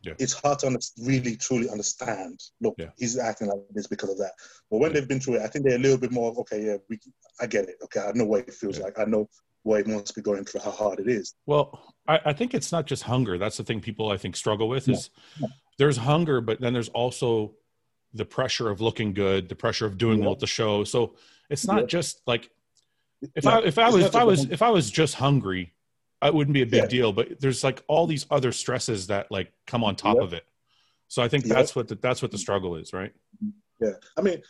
Yeah. 0.03 0.15
it's 0.19 0.33
hard 0.33 0.59
to 0.61 0.79
really 1.03 1.37
truly 1.37 1.69
understand. 1.69 2.41
Look, 2.63 2.75
Yeah. 2.79 2.91
he's 2.99 3.19
acting 3.19 3.49
like 3.49 3.59
this 3.73 3.87
because 3.87 4.09
of 4.09 4.17
that. 4.19 4.33
But 4.71 4.79
when 4.79 4.91
Yeah. 4.91 5.01
they've 5.01 5.09
been 5.09 5.21
through 5.21 5.35
it, 5.37 5.43
I 5.43 5.49
think 5.49 5.67
they're 5.67 5.77
a 5.77 5.79
little 5.79 5.99
bit 5.99 6.11
more. 6.11 6.33
Okay, 6.41 6.65
yeah, 6.65 6.79
we, 6.89 6.99
I 7.39 7.47
get 7.47 7.69
it. 7.69 7.77
Okay, 7.85 8.01
I 8.01 8.13
know 8.13 8.25
what 8.25 8.49
it 8.49 8.55
feels 8.55 8.79
like. 8.79 8.99
I 8.99 9.05
know 9.05 9.29
what 9.65 9.81
it 9.81 9.87
must 9.87 10.15
be 10.15 10.23
going 10.23 10.47
through. 10.47 10.63
How 10.63 10.71
hard 10.71 11.01
it 11.01 11.09
is. 11.09 11.35
Well, 11.45 11.95
I, 12.09 12.21
I 12.25 12.33
think 12.33 12.55
it's 12.55 12.73
not 12.73 12.87
just 12.87 13.03
hunger. 13.03 13.37
That's 13.37 13.59
the 13.59 13.65
thing 13.65 13.83
people 13.83 14.11
I 14.11 14.17
think 14.17 14.35
struggle 14.35 14.71
with 14.71 14.89
is 14.89 15.11
there's 15.77 15.99
hunger, 15.99 16.41
but 16.41 16.63
then 16.63 16.73
there's 16.73 16.89
also 16.89 17.55
the 18.15 18.25
pressure 18.25 18.71
of 18.71 18.81
looking 18.81 19.13
good, 19.13 19.51
the 19.51 19.55
pressure 19.55 19.85
of 19.85 19.99
doing 19.99 20.21
well 20.21 20.33
at 20.33 20.39
the 20.41 20.47
show. 20.47 20.85
So 20.85 21.15
it's 21.51 21.67
not 21.67 21.89
just 21.89 22.23
like 22.27 22.51
if 23.35 23.45
No, 23.45 23.51
I 23.51 23.63
if 23.65 23.79
I 23.79 23.89
was 23.91 24.05
if 24.05 24.15
I 24.17 24.25
was 24.25 24.45
if 24.51 24.63
I 24.63 24.71
was 24.71 24.91
just 24.91 25.15
hungry, 25.15 25.73
it 26.23 26.35
wouldn't 26.35 26.55
be 26.55 26.63
a 26.63 26.67
big 26.67 26.83
Yeah. 26.85 26.87
deal. 26.87 27.13
But 27.13 27.41
there's 27.41 27.63
like 27.65 27.83
all 27.89 28.07
these 28.07 28.27
other 28.31 28.53
stresses 28.53 29.07
that 29.09 29.31
like 29.31 29.53
come 29.67 29.85
on 29.85 29.97
top 29.97 30.17
Yeah. 30.17 30.23
of 30.25 30.33
it. 30.33 30.45
So 31.09 31.23
I 31.23 31.29
think 31.29 31.45
Yeah. 31.47 31.55
that's 31.55 31.75
what 31.75 31.89
the, 31.89 31.97
that's 31.97 32.23
what 32.23 32.31
the 32.31 32.39
struggle 32.39 32.77
is, 32.77 32.93
right? 32.93 33.13
Yeah, 33.81 33.93
I 34.17 34.21
mean, 34.21 34.43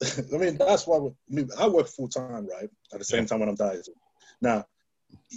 I 0.34 0.36
mean 0.36 0.56
that's 0.58 0.86
why 0.86 0.98
I, 0.98 1.08
mean, 1.28 1.48
I 1.58 1.68
work 1.68 1.88
full 1.88 2.08
time, 2.08 2.46
right? 2.46 2.68
At 2.92 2.98
the 2.98 3.04
same 3.04 3.20
Yeah. 3.22 3.26
time 3.26 3.40
when 3.40 3.48
I'm 3.48 3.54
dieting. 3.54 3.94
Now, 4.40 4.66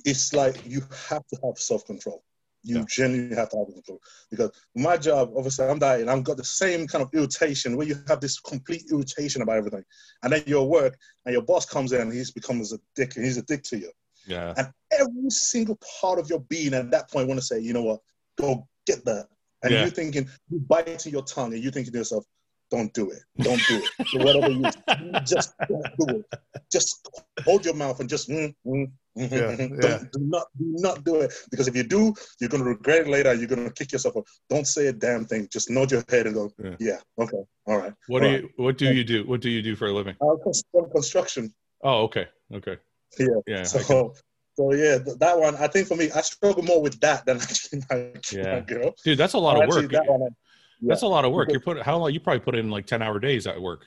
it's 0.04 0.34
like 0.34 0.66
you 0.66 0.82
have 1.10 1.26
to 1.28 1.40
have 1.44 1.58
self 1.58 1.86
control. 1.86 2.24
You 2.66 2.80
Yeah. 2.80 2.86
genuinely 2.90 3.36
have 3.36 3.50
to 3.50 3.58
have 3.60 3.68
control 3.68 4.02
because 4.32 4.52
my 4.76 4.98
job, 4.98 5.32
obviously, 5.38 5.66
I'm 5.66 5.78
dieting. 5.78 6.10
I've 6.10 6.24
got 6.24 6.38
the 6.38 6.44
same 6.44 6.88
kind 6.88 7.04
of 7.04 7.10
irritation 7.14 7.78
where 7.78 7.88
you 7.88 7.96
have 8.08 8.20
this 8.20 8.40
complete 8.40 8.86
irritation 8.92 9.44
about 9.44 9.58
everything, 9.58 9.84
and 10.24 10.34
then 10.34 10.44
you're 10.48 10.64
at 10.64 10.68
work 10.68 10.98
and 11.26 11.34
your 11.34 11.44
boss 11.44 11.66
comes 11.66 11.92
in 11.92 12.02
and 12.02 12.12
he 12.12 12.24
becomes 12.34 12.74
a 12.74 12.80
dick 12.96 13.16
and 13.16 13.26
he's 13.26 13.38
a 13.38 13.44
dick 13.44 13.62
to 13.64 13.78
you. 13.78 13.92
Yeah. 14.26 14.56
And 14.58 14.68
every 14.92 15.30
single 15.30 15.78
part 16.02 16.18
of 16.18 16.28
your 16.30 16.40
being 16.40 16.74
at 16.74 16.90
that 16.90 17.12
point 17.12 17.28
want 17.28 17.40
to 17.40 17.46
say, 17.46 17.60
you 17.60 17.74
know 17.74 17.84
what, 17.84 18.00
go 18.38 18.68
get 18.88 19.06
that. 19.06 19.28
And 19.64 19.72
Yeah. 19.72 19.82
you're 19.82 19.92
thinking, 19.92 20.28
you 20.50 20.60
biting 20.60 21.12
your 21.12 21.24
tongue 21.24 21.54
and 21.54 21.62
you're 21.62 21.72
thinking 21.72 21.94
to 21.94 22.00
yourself, 22.00 22.26
don't 22.72 22.94
do 22.94 23.12
it. 23.12 23.22
Don't 23.42 23.66
do 23.68 23.78
it. 23.84 23.90
So 24.08 24.20
whatever 24.20 24.50
you, 24.50 24.70
just 25.26 25.54
don't 25.70 25.90
do 26.00 26.18
it. 26.20 26.40
Just 26.72 27.08
hold 27.46 27.64
your 27.66 27.76
mouth 27.76 28.00
and 28.00 28.10
just 28.10 28.28
mm, 28.30 28.54
mm, 28.66 28.88
mm, 29.18 29.32
Yeah, 29.32 29.56
mm, 29.56 29.70
yeah. 29.70 29.82
don't 29.82 30.12
do 30.12 30.20
not 30.22 30.48
do 30.58 30.66
not 30.80 31.04
do 31.04 31.16
it. 31.22 31.34
Because 31.52 31.68
if 31.68 31.76
you 31.76 31.84
do, 31.84 32.14
you're 32.40 32.50
gonna 32.50 32.64
regret 32.64 33.02
it 33.02 33.08
later. 33.08 33.34
You're 33.34 33.48
gonna 33.48 33.72
kick 33.72 33.92
yourself 33.92 34.18
up. 34.18 34.24
Don't 34.50 34.66
say 34.68 34.88
a 34.88 34.94
damn 34.94 35.26
thing. 35.26 35.48
Just 35.52 35.70
nod 35.70 35.92
your 35.92 36.04
head 36.10 36.26
and 36.26 36.36
go, 36.36 36.52
Yeah. 36.64 36.76
yeah, 36.80 37.00
okay, 37.20 37.38
all 37.68 37.78
right. 37.78 37.94
What 38.08 38.22
do 38.22 38.26
all 38.28 38.32
you 38.34 38.50
what 38.58 38.78
do 38.78 38.94
you 38.94 39.04
do? 39.04 39.26
What 39.28 39.42
do 39.42 39.50
you 39.50 39.62
do 39.62 39.76
for 39.76 39.88
a 39.88 39.94
living? 39.94 40.16
right. 40.20 40.30
Uh, 40.32 40.44
cons- 40.44 40.64
construction. 40.92 41.54
Oh, 41.84 42.04
okay. 42.04 42.28
Okay. 42.54 42.78
Yeah. 43.20 43.28
Yeah. 43.48 43.64
So, 43.64 44.14
so 44.58 44.74
yeah, 44.74 44.98
th- 44.98 45.18
that 45.20 45.38
one. 45.40 45.56
I 45.56 45.68
think 45.68 45.88
for 45.88 45.96
me, 45.96 46.10
I 46.12 46.22
struggle 46.22 46.64
more 46.64 46.82
with 46.82 47.00
that 47.02 47.26
than 47.26 47.38
actually 47.42 47.82
my, 47.90 48.12
Yeah. 48.32 48.56
my 48.56 48.60
girl. 48.62 48.96
dude, 49.04 49.18
that's 49.18 49.34
a 49.34 49.38
lot 49.40 49.62
of 49.62 49.68
work. 49.70 49.90
That 49.92 50.08
one, 50.08 50.36
I- 50.84 50.88
That's 50.88 51.02
a 51.04 51.08
lot 51.08 51.26
of 51.26 51.32
work. 51.34 51.50
You're 51.52 51.60
put 51.60 51.82
how 51.82 51.98
long 51.98 52.12
you 52.14 52.20
probably 52.20 52.40
put 52.42 52.56
in 52.56 52.70
like 52.70 52.86
10 52.86 53.02
hour 53.02 53.20
days 53.20 53.48
at 53.48 53.60
work. 53.62 53.86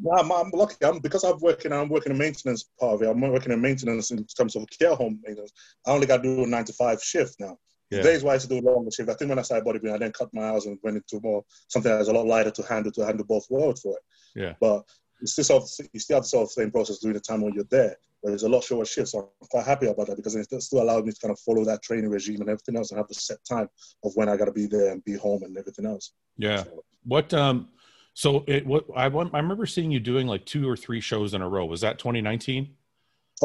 No, 0.00 0.10
I'm, 0.12 0.32
I'm 0.32 0.50
lucky. 0.54 0.76
I'm 0.84 1.00
because 1.00 1.22
I'm 1.22 1.38
working. 1.40 1.72
I'm 1.72 1.88
working 1.90 2.12
in 2.12 2.18
maintenance 2.18 2.64
part 2.80 2.94
of 2.94 3.02
it. 3.02 3.08
I'm 3.10 3.20
working 3.20 3.52
in 3.52 3.60
maintenance 3.60 4.10
in 4.10 4.24
terms 4.24 4.56
of 4.56 4.64
care 4.70 4.94
home 4.94 5.20
maintenance. 5.22 5.52
I 5.86 5.90
only 5.90 6.06
got 6.06 6.18
to 6.18 6.22
do 6.22 6.44
a 6.44 6.46
nine 6.46 6.64
to 6.64 6.72
five 6.72 7.02
shift 7.02 7.36
now. 7.38 7.58
Yeah. 7.90 8.00
Days 8.00 8.22
wise 8.24 8.46
to 8.46 8.48
do 8.48 8.58
a 8.58 8.64
longer 8.70 8.90
shift. 8.90 9.10
I 9.10 9.14
think 9.14 9.28
when 9.28 9.38
I 9.38 9.42
started 9.42 9.66
bodybuilding, 9.66 9.92
I 9.94 9.98
then 9.98 10.12
cut 10.12 10.30
my 10.32 10.44
hours 10.44 10.64
and 10.64 10.78
went 10.82 10.96
into 10.96 11.20
more 11.22 11.44
something 11.68 11.92
that's 11.92 12.08
a 12.08 12.12
lot 12.12 12.24
lighter 12.26 12.50
to 12.50 12.62
handle 12.62 12.90
to 12.92 13.04
handle 13.04 13.26
both 13.26 13.44
worlds 13.50 13.82
for 13.82 13.94
it. 13.98 14.02
Yeah. 14.34 14.54
But 14.60 14.82
it's 15.20 15.32
still 15.32 15.44
sort 15.44 15.62
of, 15.64 15.86
you 15.92 16.00
still 16.00 16.16
have 16.16 16.22
the 16.24 16.28
sort 16.28 16.44
of 16.44 16.50
same 16.52 16.70
process 16.70 16.98
during 17.00 17.14
the 17.14 17.20
time 17.20 17.42
when 17.42 17.52
you're 17.52 17.64
there. 17.70 17.96
But 18.22 18.32
it's 18.34 18.44
a 18.44 18.48
lot 18.48 18.62
shorter 18.62 18.84
shift, 18.88 19.08
so 19.08 19.32
I'm 19.40 19.48
quite 19.48 19.66
happy 19.66 19.86
about 19.86 20.06
that 20.06 20.16
because 20.16 20.36
it 20.36 20.62
still 20.62 20.82
allowed 20.82 21.04
me 21.06 21.12
to 21.12 21.18
kind 21.20 21.32
of 21.32 21.40
follow 21.40 21.64
that 21.64 21.82
training 21.82 22.08
regime 22.08 22.40
and 22.40 22.48
everything 22.48 22.76
else, 22.76 22.90
and 22.92 22.98
have 22.98 23.08
the 23.08 23.14
set 23.14 23.38
time 23.44 23.68
of 24.04 24.12
when 24.14 24.28
I 24.28 24.36
got 24.36 24.44
to 24.44 24.52
be 24.52 24.66
there 24.66 24.92
and 24.92 25.04
be 25.04 25.14
home 25.16 25.42
and 25.42 25.56
everything 25.58 25.86
else. 25.86 26.12
Yeah. 26.36 26.62
So, 26.62 26.84
What 27.04 27.34
um 27.34 27.68
so 28.14 28.44
it 28.46 28.64
what 28.64 28.84
I 28.94 29.06
I 29.06 29.06
remember 29.08 29.66
seeing 29.66 29.90
you 29.90 29.98
doing 29.98 30.28
like 30.28 30.46
two 30.46 30.68
or 30.68 30.76
three 30.76 31.00
shows 31.00 31.34
in 31.34 31.42
a 31.42 31.48
row. 31.48 31.64
Was 31.66 31.80
that 31.80 31.98
2019? 31.98 32.72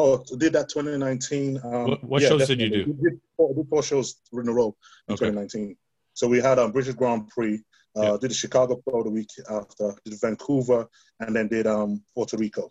Oh, 0.00 0.22
did 0.38 0.52
that 0.52 0.68
2019. 0.68 1.56
Um, 1.64 1.72
What- 1.88 2.04
what 2.04 2.22
yeah, 2.22 2.28
shows 2.28 2.46
did 2.46 2.60
you 2.60 2.70
do? 2.70 2.84
We 3.02 3.10
did 3.10 3.20
four, 3.36 3.52
did 3.54 3.68
four 3.68 3.82
shows 3.82 4.20
in 4.32 4.48
a 4.48 4.52
row 4.52 4.76
in 5.08 5.14
Okay. 5.14 5.26
2019. 5.26 5.76
So 6.14 6.28
we 6.28 6.40
had 6.40 6.60
um, 6.60 6.70
British 6.70 6.94
Grand 6.94 7.26
Prix, 7.28 7.60
uh, 7.96 8.02
Yeah. 8.02 8.16
did 8.20 8.30
the 8.30 8.34
Chicago 8.34 8.76
Pro 8.76 9.02
the 9.02 9.10
week 9.10 9.30
after, 9.50 9.92
did 10.04 10.20
Vancouver, 10.20 10.88
and 11.18 11.34
then 11.34 11.48
did 11.48 11.66
um, 11.66 12.00
Puerto 12.14 12.36
Rico. 12.36 12.70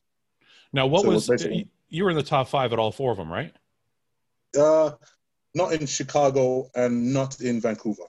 Now 0.71 0.87
what 0.87 1.01
So 1.01 1.09
was 1.09 1.27
basically- 1.27 1.69
you 1.89 2.03
were 2.03 2.09
in 2.09 2.15
the 2.15 2.23
top 2.23 2.47
5 2.47 2.73
at 2.73 2.79
all 2.79 2.91
four 2.91 3.11
of 3.11 3.17
them, 3.17 3.31
right? 3.31 3.53
Uh, 4.57 4.91
not 5.53 5.73
in 5.73 5.85
Chicago 5.85 6.69
and 6.75 7.13
not 7.13 7.41
in 7.41 7.59
Vancouver. 7.59 8.03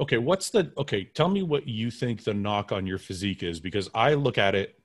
Okay, 0.00 0.18
what's 0.18 0.50
the 0.50 0.72
okay, 0.78 1.04
tell 1.04 1.28
me 1.28 1.42
what 1.42 1.66
you 1.66 1.90
think 1.90 2.22
the 2.22 2.32
knock 2.34 2.70
on 2.70 2.86
your 2.86 2.98
physique 2.98 3.42
is 3.42 3.58
because 3.58 3.90
I 3.94 4.14
look 4.14 4.38
at 4.38 4.54
it 4.54 4.80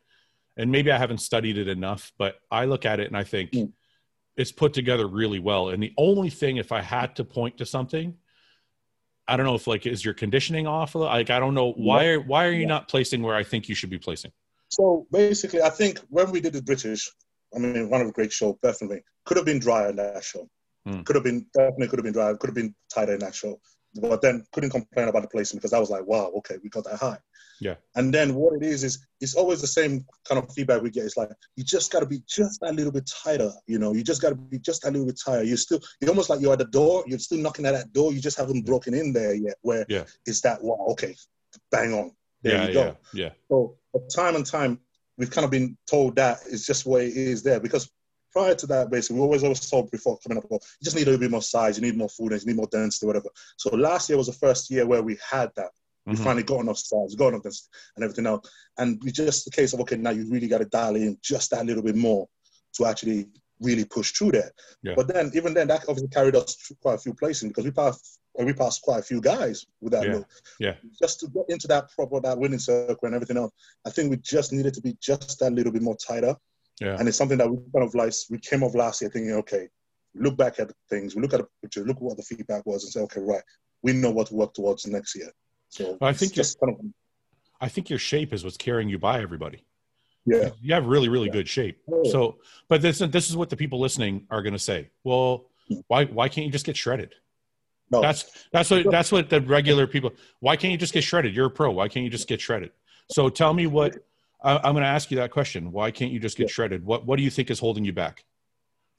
and 0.58 0.72
maybe 0.72 0.92
I 0.92 0.98
haven't 0.98 1.20
studied 1.20 1.58
it 1.58 1.68
enough, 1.68 2.12
but 2.18 2.38
I 2.50 2.66
look 2.66 2.86
at 2.86 3.00
it 3.00 3.08
and 3.08 3.18
I 3.18 3.24
think 3.24 3.52
Mm. 3.52 3.72
it's 4.38 4.52
put 4.52 4.74
together 4.74 5.08
really 5.08 5.40
well. 5.40 5.70
And 5.70 5.82
the 5.84 5.94
only 5.98 6.30
thing, 6.30 6.58
if 6.58 6.72
I 6.72 6.82
had 6.82 7.16
to 7.18 7.24
point 7.24 7.58
to 7.60 7.66
something, 7.66 8.16
I 9.28 9.38
don't 9.38 9.46
know 9.46 9.56
if 9.56 9.68
like 9.68 9.86
is 9.86 10.04
your 10.04 10.16
conditioning 10.16 10.66
off? 10.66 10.96
Like 10.96 11.30
I 11.30 11.40
don't 11.40 11.54
know 11.54 11.74
why 11.74 12.08
are 12.08 12.20
why 12.20 12.46
are 12.46 12.52
you 12.52 12.62
yeah. 12.62 12.68
not 12.68 12.88
placing 12.88 13.22
where 13.22 13.36
I 13.36 13.44
think 13.44 13.70
you 13.70 13.76
should 13.76 13.92
be 13.92 14.00
placing? 14.00 14.32
So 14.70 15.06
basically, 15.12 15.62
I 15.62 15.70
think 15.70 16.00
when 16.10 16.32
we 16.32 16.42
did 16.42 16.54
the 16.54 16.62
British, 16.64 17.12
I 17.56 17.60
mean, 17.60 17.89
one 17.89 18.02
of 18.02 18.08
the 18.08 18.13
great 18.13 18.32
show, 18.32 18.58
definitely 18.62 19.04
could 19.26 19.38
have 19.38 19.46
been 19.46 19.60
drier 19.60 19.89
in 19.89 19.96
that 19.98 20.24
show. 20.24 20.50
Mm. 20.88 21.06
Could 21.06 21.16
have 21.16 21.24
been 21.24 21.46
definitely 21.54 21.88
could 21.88 22.00
have 22.00 22.04
been 22.04 22.13
drier. 22.13 22.36
Could 22.36 22.50
have 22.50 22.56
been 22.56 22.76
tighter 22.94 23.13
in 23.13 23.20
that 23.20 23.36
show. 23.36 23.60
But 23.96 24.22
then 24.22 24.44
couldn't 24.52 24.72
complain 24.72 25.08
about 25.08 25.22
the 25.22 25.28
placement 25.28 25.62
because 25.62 25.74
I 25.74 25.80
was 25.80 25.89
like, 25.89 26.06
wow, 26.06 26.32
okay, 26.38 26.56
we 26.63 26.70
got 26.70 26.84
that 26.86 27.00
high. 27.00 27.20
Yeah. 27.62 27.76
And 27.96 28.13
then 28.13 28.34
what 28.34 28.56
it 28.56 28.63
is 28.63 28.84
is 28.84 29.06
it's 29.22 29.36
always 29.36 29.62
the 29.62 29.68
same 29.68 30.06
kind 30.28 30.44
of 30.44 30.52
feedback 30.54 30.82
we 30.82 30.89
get. 30.89 31.06
It's 31.06 31.16
like 31.16 31.30
you 31.56 31.63
just 31.63 31.92
got 31.92 32.00
to 32.00 32.06
be 32.06 32.22
just 32.28 32.62
a 32.63 32.74
little 32.74 32.92
bit 32.92 33.10
tighter. 33.24 33.52
You 33.68 33.80
know, 33.80 33.94
you 33.94 34.04
just 34.04 34.22
got 34.22 34.30
to 34.30 34.36
be 34.36 34.60
just 34.60 34.86
a 34.86 34.92
little 34.92 35.06
bit 35.06 35.20
tighter. 35.24 35.44
You 35.44 35.56
still 35.56 35.80
you're 36.02 36.10
almost 36.10 36.30
like 36.30 36.42
you're 36.42 36.54
at 36.54 36.60
the 36.60 36.66
door. 36.66 37.04
You're 37.08 37.20
still 37.20 37.38
knocking 37.38 37.66
at 37.66 37.74
that 37.74 37.94
door. 37.94 38.12
You 38.12 38.20
just 38.20 38.38
haven't 38.38 38.66
broken 38.66 38.94
in 38.94 39.13
there 39.13 39.36
yet. 39.36 39.56
Where 39.62 39.86
yeah. 39.88 40.04
it's 40.26 40.42
that 40.42 40.63
wow, 40.63 40.86
okay, 40.89 41.16
bang 41.72 41.94
on. 41.94 42.12
There 42.42 42.56
yeah, 42.56 42.68
you 42.68 42.74
go. 42.74 42.98
Yeah. 43.13 43.24
yeah. 43.26 43.30
So 43.50 43.78
time 44.13 44.36
and 44.36 44.46
time 44.46 44.80
we've 45.24 45.32
kind 45.32 45.46
of 45.46 45.52
been 45.52 45.78
told 45.90 46.18
that 46.18 46.40
it's 46.52 46.66
just 46.66 46.86
what 46.86 47.02
it 47.02 47.16
is 47.16 47.44
there 47.44 47.62
because 47.62 47.90
prior 48.34 48.56
to 48.56 48.68
that, 48.68 48.90
basically, 48.90 49.18
we 49.18 49.22
always 49.22 49.44
always 49.44 49.70
told 49.70 49.90
before 49.90 50.18
coming 50.20 50.38
up, 50.38 50.44
well, 50.50 50.60
you 50.82 50.84
just 50.84 50.98
need 50.98 51.04
a 51.04 51.12
little 51.12 51.20
bit 51.20 51.32
more 51.32 51.42
size, 51.42 51.78
you 51.78 51.84
need 51.84 51.96
more 51.96 52.10
food, 52.10 52.32
you 52.34 52.40
need 52.46 52.58
more 52.58 52.68
density, 52.68 53.06
whatever. 53.06 53.30
So 53.56 53.74
last 53.76 54.10
year 54.10 54.18
was 54.18 54.28
the 54.28 54.34
first 54.34 54.70
year 54.70 54.86
where 54.86 55.02
we 55.02 55.18
had 55.30 55.50
that. 55.56 55.70
We 56.06 56.16
mm-hmm. 56.16 56.24
finally 56.24 56.44
got 56.44 56.60
enough 56.60 56.80
size, 56.80 57.16
got 57.16 57.30
enough 57.30 57.44
density, 57.44 57.70
and 57.96 58.04
everything 58.04 58.26
else. 58.26 58.50
And 58.78 59.00
we 59.02 59.12
just 59.12 59.46
the 59.46 59.52
case 59.52 59.72
of 59.72 59.80
okay, 59.82 59.96
now 59.96 60.10
you 60.10 60.30
really 60.30 60.50
got 60.50 60.58
to 60.58 60.66
dial 60.66 60.98
in 60.98 61.18
just 61.22 61.52
that 61.52 61.66
little 61.66 61.84
bit 61.84 61.96
more 61.96 62.28
to 62.76 62.86
actually 62.86 63.28
really 63.62 63.86
push 63.86 64.12
through 64.12 64.34
there. 64.34 64.52
Yeah. 64.82 64.96
But 64.98 65.08
then, 65.08 65.32
even 65.36 65.54
then, 65.54 65.70
that 65.70 65.86
obviously 65.88 66.10
carried 66.10 66.36
us 66.36 66.58
quite 66.82 66.96
a 66.96 66.98
few 66.98 67.14
places 67.14 67.48
because 67.48 67.64
we 67.64 67.72
passed 67.72 68.20
we 68.39 68.54
passed 68.54 68.82
quite 68.82 69.00
a 69.00 69.04
few 69.04 69.22
guys 69.22 69.65
with 69.82 69.93
that 69.93 70.08
yeah. 70.08 70.13
look. 70.13 70.28
Yeah. 70.60 70.76
Just 71.00 71.19
to 71.19 71.28
get 71.28 71.46
into 71.50 71.67
that 71.67 71.91
proper 71.91 72.19
that 72.22 72.38
winning 72.38 72.60
circle 72.60 72.98
and 73.04 73.15
everything 73.15 73.38
else, 73.38 73.52
I 73.86 73.89
think 73.89 74.10
we 74.10 74.17
just 74.17 74.52
needed 74.52 74.74
to 74.74 74.82
be 74.82 74.98
just 75.00 75.39
that 75.39 75.54
little 75.54 75.72
bit 75.72 75.82
more 75.82 75.98
tighter. 75.98 76.36
Yeah. 76.82 76.98
And 76.98 77.08
it's 77.08 77.17
something 77.17 77.38
that 77.38 77.50
we 77.50 77.58
kind 77.74 77.88
of 77.88 77.93
like 77.93 78.13
we 78.30 78.39
came 78.39 78.63
off 78.63 78.74
last 78.76 79.02
year 79.02 79.12
thinking, 79.12 79.34
okay, 79.34 79.67
look 80.15 80.38
back 80.38 80.60
at 80.60 80.72
things, 80.89 81.15
we 81.15 81.22
look 81.22 81.34
at 81.34 81.41
the 81.41 81.48
picture, 81.62 81.84
look 81.86 81.98
at 81.98 82.04
what 82.04 82.17
the 82.17 82.24
feedback 82.24 82.65
was, 82.65 82.84
and 82.84 82.91
say, 82.91 83.02
okay, 83.02 83.22
right, 83.22 83.43
we 83.82 83.93
know 83.93 84.12
what 84.12 84.28
to 84.28 84.36
work 84.36 84.54
towards 84.54 84.88
next 84.88 85.15
year. 85.15 85.32
So 85.69 85.98
I 86.02 86.13
think 86.13 86.34
just 86.34 86.60
kind 86.60 86.76
of, 86.76 86.86
I 87.62 87.67
think 87.67 87.89
your 87.89 88.00
shape 88.00 88.34
is 88.34 88.43
what's 88.43 88.58
carrying 88.58 88.89
you 88.89 89.00
by 89.00 89.22
everybody. 89.22 89.63
Yeah, 90.26 90.50
you 90.62 90.74
have 90.74 90.86
really, 90.86 91.10
really 91.10 91.28
yeah. 91.28 91.34
good 91.34 91.50
shape. 91.50 91.82
Oh. 91.91 92.04
So, 92.06 92.38
but 92.69 92.82
this 92.82 93.00
this 93.00 93.30
is 93.30 93.36
what 93.36 93.50
the 93.50 93.58
people 93.58 93.80
listening 93.80 94.26
are 94.30 94.41
going 94.41 94.54
to 94.54 94.60
say. 94.60 94.89
Well, 95.04 95.48
hmm. 95.67 95.80
why 95.88 96.06
why 96.06 96.30
can't 96.30 96.46
you 96.46 96.52
just 96.52 96.65
get 96.65 96.78
shredded? 96.78 97.13
No. 97.94 98.02
That's 98.02 98.48
that's 98.52 98.72
what 98.72 98.90
that's 98.90 99.12
what 99.12 99.30
the 99.30 99.40
regular 99.42 99.86
people. 99.86 100.14
Why 100.40 100.56
can't 100.56 100.72
you 100.72 100.78
just 100.78 100.94
get 100.94 101.04
shredded? 101.04 101.36
You're 101.36 101.46
a 101.46 101.52
pro. 101.52 101.70
Why 101.72 101.88
can't 101.88 102.04
you 102.04 102.10
just 102.10 102.28
get 102.28 102.42
shredded? 102.42 102.72
So 103.12 103.30
tell 103.30 103.54
me 103.54 103.68
what 103.68 103.98
I, 104.44 104.56
am 104.68 104.74
going 104.74 104.84
to 104.84 104.90
ask 104.90 105.12
you 105.12 105.18
that 105.18 105.30
question. 105.30 105.72
Why 105.72 105.92
can't 105.92 106.12
you 106.12 106.20
just 106.20 106.36
get 106.36 106.48
yeah. 106.48 106.54
shredded? 106.54 106.84
What 106.84 107.06
What 107.06 107.18
do 107.18 107.24
you 107.24 107.30
think 107.30 107.52
is 107.52 107.60
holding 107.60 107.86
you 107.86 107.94
back? 107.94 108.26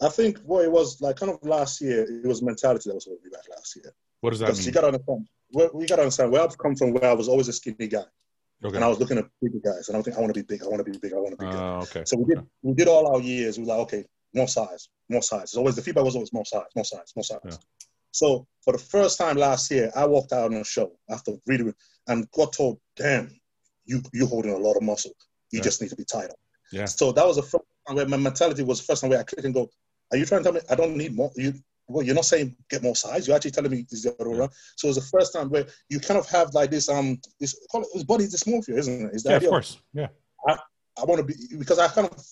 I 0.00 0.08
think 0.08 0.38
what 0.44 0.64
it 0.64 0.70
was 0.70 1.00
like, 1.00 1.16
kind 1.16 1.32
of 1.32 1.42
last 1.42 1.80
year, 1.80 2.02
it 2.02 2.26
was 2.26 2.40
mentality 2.40 2.88
that 2.88 2.94
was 2.94 3.04
holding 3.04 3.24
me 3.24 3.30
back 3.30 3.44
last 3.50 3.76
year. 3.76 3.92
What 4.20 4.30
does 4.30 4.38
that 4.40 4.52
mean? 4.52 4.62
You 4.62 4.72
got 4.72 4.82
to 4.82 4.86
understand. 4.88 5.28
We 5.52 5.86
got 5.86 5.96
to 5.96 6.02
understand 6.02 6.32
where 6.32 6.42
I've 6.42 6.56
come 6.56 6.76
from. 6.76 6.92
Where 6.92 7.10
I 7.10 7.12
was 7.12 7.28
always 7.28 7.48
a 7.48 7.52
skinny 7.52 7.88
guy, 7.88 8.04
okay. 8.64 8.76
and 8.76 8.84
I 8.84 8.88
was 8.88 8.98
looking 9.00 9.18
at 9.18 9.26
bigger 9.42 9.58
guys, 9.64 9.88
and 9.88 9.98
I 9.98 10.02
think 10.02 10.16
I 10.16 10.20
want 10.20 10.34
to 10.34 10.40
be 10.40 10.46
big. 10.46 10.62
I 10.62 10.68
want 10.68 10.84
to 10.84 10.90
be 10.90 10.98
big. 10.98 11.12
I 11.12 11.16
want 11.16 11.32
to 11.32 11.36
be 11.36 11.46
big. 11.46 11.54
Uh, 11.54 11.78
okay. 11.80 12.02
So 12.06 12.16
we 12.16 12.34
did. 12.34 12.44
We 12.62 12.74
did 12.74 12.88
all 12.88 13.14
our 13.14 13.20
years. 13.20 13.58
We 13.58 13.64
were 13.64 13.70
like, 13.70 13.80
okay, 13.80 14.04
more 14.34 14.48
size, 14.48 14.88
more 15.08 15.22
size. 15.22 15.42
It's 15.44 15.56
always 15.56 15.76
the 15.76 15.82
feedback 15.82 16.04
was 16.04 16.16
always 16.16 16.32
more 16.32 16.44
size, 16.44 16.66
more 16.74 16.84
size, 16.84 17.12
more 17.14 17.22
size. 17.22 17.38
Yeah. 17.44 17.56
So 18.14 18.46
for 18.62 18.72
the 18.72 18.78
first 18.78 19.18
time 19.18 19.36
last 19.36 19.70
year, 19.72 19.90
I 19.96 20.06
walked 20.06 20.32
out 20.32 20.52
on 20.52 20.54
a 20.54 20.64
show 20.64 20.92
after 21.10 21.32
reading 21.46 21.74
and 22.06 22.30
got 22.30 22.52
told, 22.52 22.78
"Damn, 22.96 23.28
you 23.86 24.02
you 24.12 24.26
holding 24.26 24.52
a 24.52 24.56
lot 24.56 24.76
of 24.76 24.82
muscle. 24.82 25.10
You 25.50 25.60
just 25.60 25.80
need 25.80 25.90
to 25.90 25.96
be 25.96 26.04
tighter. 26.04 26.34
Yeah. 26.72 26.86
So 26.86 27.12
that 27.12 27.26
was 27.26 27.36
the 27.36 27.42
first 27.42 27.64
time 27.86 27.96
where 27.96 28.08
my 28.08 28.16
mentality 28.16 28.62
was 28.62 28.78
the 28.80 28.86
first 28.86 29.00
time 29.02 29.10
where 29.10 29.20
I 29.20 29.24
clicked 29.24 29.44
and 29.44 29.54
go, 29.54 29.68
are 30.12 30.16
you 30.16 30.26
trying 30.26 30.42
to 30.42 30.44
tell 30.44 30.52
me 30.52 30.60
I 30.70 30.74
don't 30.74 30.96
need 30.96 31.14
more? 31.14 31.30
You 31.36 31.54
well, 31.86 32.04
you're 32.04 32.14
not 32.14 32.24
saying 32.24 32.56
get 32.70 32.82
more 32.82 32.96
size. 32.96 33.26
You're 33.26 33.36
actually 33.36 33.50
telling 33.50 33.70
me 33.70 33.82
this 33.90 33.98
is 33.98 34.02
the 34.04 34.14
other 34.18 34.30
way 34.30 34.38
around. 34.38 34.52
So 34.76 34.88
it's 34.88 34.96
the 34.96 35.18
first 35.18 35.32
time 35.32 35.50
where 35.50 35.66
you 35.88 36.00
kind 36.00 36.18
of 36.18 36.28
have 36.30 36.54
like 36.54 36.70
this 36.70 36.88
um 36.88 37.20
this 37.40 37.58
call 37.70 37.82
it, 37.82 37.88
this 37.94 38.04
body 38.04 38.24
dysmorphia, 38.26 38.78
isn't 38.78 39.06
it? 39.06 39.14
Is 39.14 39.22
that 39.24 39.42
yeah, 39.42 39.48
of 39.48 39.50
course. 39.50 39.78
Yeah. 39.92 40.08
I, 40.48 40.56
I 41.00 41.04
want 41.04 41.18
to 41.18 41.24
be 41.24 41.34
because 41.58 41.78
I 41.80 41.88
kind 41.88 42.08
of 42.08 42.24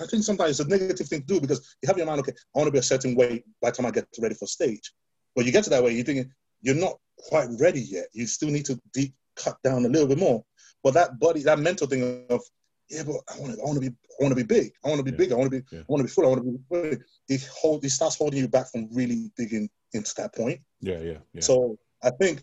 I 0.00 0.06
think 0.06 0.24
sometimes 0.24 0.58
it's 0.58 0.60
a 0.60 0.68
negative 0.68 1.06
thing 1.06 1.20
to 1.20 1.26
do 1.26 1.40
because 1.40 1.76
you 1.82 1.86
have 1.86 1.98
your 1.98 2.06
mind 2.06 2.20
okay 2.20 2.32
I 2.54 2.58
want 2.58 2.68
to 2.68 2.72
be 2.72 2.78
a 2.78 2.82
certain 2.82 3.14
way 3.14 3.44
by 3.60 3.70
the 3.70 3.76
time 3.76 3.86
I 3.86 3.90
get 3.90 4.06
ready 4.20 4.34
for 4.34 4.46
stage, 4.46 4.92
but 5.38 5.46
you 5.46 5.52
get 5.52 5.62
to 5.62 5.70
that 5.70 5.84
way 5.84 5.92
you're 5.92 6.04
thinking 6.04 6.28
you're 6.62 6.74
not 6.74 6.98
quite 7.16 7.48
ready 7.60 7.80
yet. 7.80 8.06
You 8.12 8.26
still 8.26 8.48
need 8.48 8.64
to 8.64 8.80
deep 8.92 9.14
cut 9.36 9.56
down 9.62 9.84
a 9.84 9.88
little 9.88 10.08
bit 10.08 10.18
more. 10.18 10.44
But 10.82 10.94
that 10.94 11.20
body, 11.20 11.42
that 11.44 11.60
mental 11.60 11.86
thing 11.86 12.26
of 12.28 12.42
yeah, 12.90 13.04
but 13.06 13.16
I 13.32 13.38
want 13.38 13.54
to, 13.54 13.60
I 13.60 13.64
want 13.64 13.74
to 13.74 13.80
be, 13.80 13.88
I 13.88 14.22
want 14.22 14.32
to 14.32 14.34
be 14.34 14.42
big. 14.42 14.72
I 14.84 14.88
want 14.88 14.98
to 14.98 15.04
be 15.04 15.12
yeah. 15.12 15.16
big. 15.16 15.32
I 15.32 15.36
want 15.36 15.52
to 15.52 15.60
be, 15.60 15.64
yeah. 15.70 15.80
I 15.80 15.84
want 15.86 16.00
to 16.00 16.04
be 16.04 16.10
full. 16.10 16.24
I 16.24 16.28
want 16.28 16.42
to 16.42 16.50
be. 16.50 16.90
Big. 16.90 17.02
It 17.28 17.48
hold, 17.54 17.84
it 17.84 17.90
starts 17.90 18.16
holding 18.16 18.40
you 18.40 18.48
back 18.48 18.68
from 18.72 18.88
really 18.92 19.30
digging 19.36 19.68
into 19.92 20.12
that 20.16 20.34
point. 20.34 20.60
Yeah, 20.80 20.98
yeah, 21.00 21.18
yeah. 21.32 21.40
So 21.40 21.78
I 22.02 22.10
think 22.10 22.42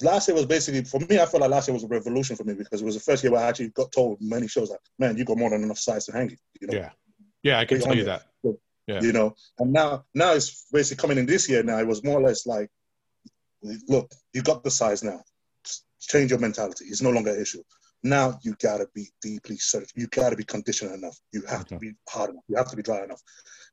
last 0.00 0.28
year 0.28 0.36
was 0.36 0.46
basically 0.46 0.84
for 0.84 1.00
me. 1.00 1.18
I 1.18 1.26
felt 1.26 1.40
like 1.40 1.50
last 1.50 1.66
year 1.66 1.74
was 1.74 1.84
a 1.84 1.88
revolution 1.88 2.36
for 2.36 2.44
me 2.44 2.54
because 2.54 2.82
it 2.82 2.84
was 2.84 2.94
the 2.94 3.00
first 3.00 3.24
year 3.24 3.32
where 3.32 3.40
I 3.40 3.48
actually 3.48 3.70
got 3.70 3.90
told 3.90 4.18
many 4.20 4.46
shows 4.46 4.70
like, 4.70 4.80
"Man, 4.98 5.16
you 5.16 5.24
got 5.24 5.38
more 5.38 5.50
than 5.50 5.64
enough 5.64 5.78
size 5.78 6.04
to 6.06 6.12
hang 6.12 6.30
it." 6.30 6.38
You 6.60 6.68
know? 6.68 6.78
Yeah, 6.78 6.90
yeah, 7.42 7.58
I 7.58 7.64
can 7.64 7.80
tell 7.80 7.96
you 7.96 8.04
that. 8.04 8.26
Yeah. 8.88 9.00
You 9.02 9.12
know, 9.12 9.34
and 9.58 9.70
now, 9.70 10.04
now 10.14 10.32
it's 10.32 10.64
basically 10.72 11.00
coming 11.00 11.18
in 11.18 11.26
this 11.26 11.48
year. 11.48 11.62
Now 11.62 11.78
it 11.78 11.86
was 11.86 12.02
more 12.02 12.18
or 12.18 12.22
less 12.22 12.46
like, 12.46 12.70
look, 13.86 14.10
you 14.32 14.42
got 14.42 14.64
the 14.64 14.70
size 14.70 15.04
now. 15.04 15.22
Change 16.00 16.30
your 16.30 16.40
mentality. 16.40 16.86
It's 16.86 17.02
no 17.02 17.10
longer 17.10 17.34
an 17.34 17.40
issue. 17.40 17.62
Now 18.02 18.38
you 18.42 18.56
gotta 18.62 18.86
be 18.94 19.10
deeply 19.20 19.58
certified. 19.58 19.92
You 19.94 20.06
gotta 20.06 20.36
be 20.36 20.44
conditioned 20.44 20.94
enough. 20.94 21.18
You 21.32 21.42
have 21.48 21.62
okay. 21.62 21.74
to 21.74 21.78
be 21.78 21.92
hard 22.08 22.30
enough. 22.30 22.44
You 22.48 22.56
have 22.56 22.70
to 22.70 22.76
be 22.76 22.82
dry 22.82 23.04
enough. 23.04 23.20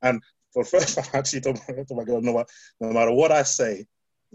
And 0.01 0.21
for 0.51 0.63
the 0.63 0.69
first 0.69 0.95
time, 0.95 1.05
I 1.13 1.17
actually 1.19 1.41
told 1.41 1.59
my, 1.59 1.75
told 1.75 1.97
my 1.97 2.03
girl, 2.03 2.21
no, 2.21 2.43
no 2.81 2.91
matter 2.91 3.11
what 3.11 3.31
I 3.31 3.43
say, 3.43 3.85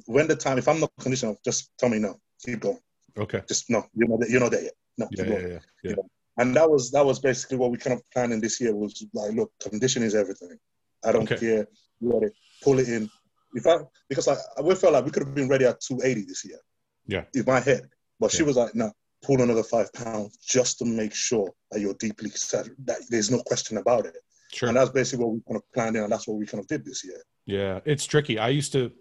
when 0.07 0.29
the 0.29 0.37
time, 0.37 0.57
if 0.57 0.67
I'm 0.67 0.81
not 0.81 0.93
conditioned, 0.99 1.37
just 1.45 1.71
tell 1.77 1.91
me 1.91 1.99
no. 1.99 2.19
Keep 2.47 2.61
going. 2.61 2.79
Okay. 3.19 3.43
Just 3.47 3.69
no. 3.69 3.87
You're 3.93 4.09
not. 4.09 4.29
You're 4.31 4.41
not 4.41 4.53
there 4.53 4.63
yet. 4.63 4.75
No. 4.97 5.09
Yeah, 5.11 5.25
yeah, 5.25 5.39
yeah, 5.39 5.59
yeah. 5.83 5.95
And 6.39 6.55
that 6.57 6.71
was 6.71 6.91
that 6.93 7.05
was 7.05 7.19
basically 7.19 7.59
what 7.59 7.71
we 7.71 7.79
kind 7.79 7.95
of 7.95 8.03
planning 8.13 8.41
this 8.41 8.61
year 8.61 8.75
was 8.75 9.05
like, 9.13 9.33
look, 9.33 9.53
condition 9.61 10.03
is 10.03 10.15
everything. 10.15 10.57
I 11.05 11.13
don't 11.13 11.31
okay. 11.31 11.39
care. 11.39 11.67
You 12.01 12.13
let 12.13 12.23
it 12.23 12.33
pull 12.63 12.79
it 12.79 12.89
in. 12.89 13.11
If 13.55 13.67
I 13.67 13.79
because 14.09 14.27
like 14.27 14.39
we 14.63 14.75
felt 14.75 14.93
like 14.93 15.05
we 15.05 15.11
could 15.11 15.25
have 15.25 15.35
been 15.35 15.49
ready 15.49 15.65
at 15.65 15.81
280 15.81 16.27
this 16.27 16.45
year. 16.45 16.59
Yeah. 17.07 17.25
In 17.35 17.45
my 17.47 17.61
head, 17.61 17.89
but 18.21 18.33
yeah. 18.33 18.39
she 18.39 18.43
was 18.45 18.57
like, 18.57 18.75
no, 18.75 18.93
pull 19.23 19.43
another 19.43 19.63
five 19.63 19.93
pounds 19.93 20.37
just 20.39 20.79
to 20.79 20.85
make 20.85 21.15
sure 21.15 21.53
that 21.71 21.81
you're 21.81 21.95
deeply 21.95 22.31
set, 22.31 22.69
that 22.85 22.99
there's 23.11 23.31
no 23.31 23.43
question 23.43 23.79
about 23.79 24.07
it. 24.07 24.17
Sure. 24.53 24.69
And 24.69 24.77
that's 24.77 24.91
basically 24.91 25.25
what 25.25 25.35
we 25.35 25.41
kind 25.47 25.57
of 25.57 25.63
planned 25.73 25.97
in, 25.97 26.03
and 26.03 26.13
that's 26.13 26.27
what 26.27 26.39
we 26.39 26.47
kind 26.47 26.61
of 26.61 26.67
did 26.67 26.85
this 26.85 27.05
year. 27.05 27.23
Yeah, 27.47 27.81
it's 27.85 28.05
tricky. 28.05 28.39
I 28.39 28.49
used 28.49 28.73
to, 28.73 28.93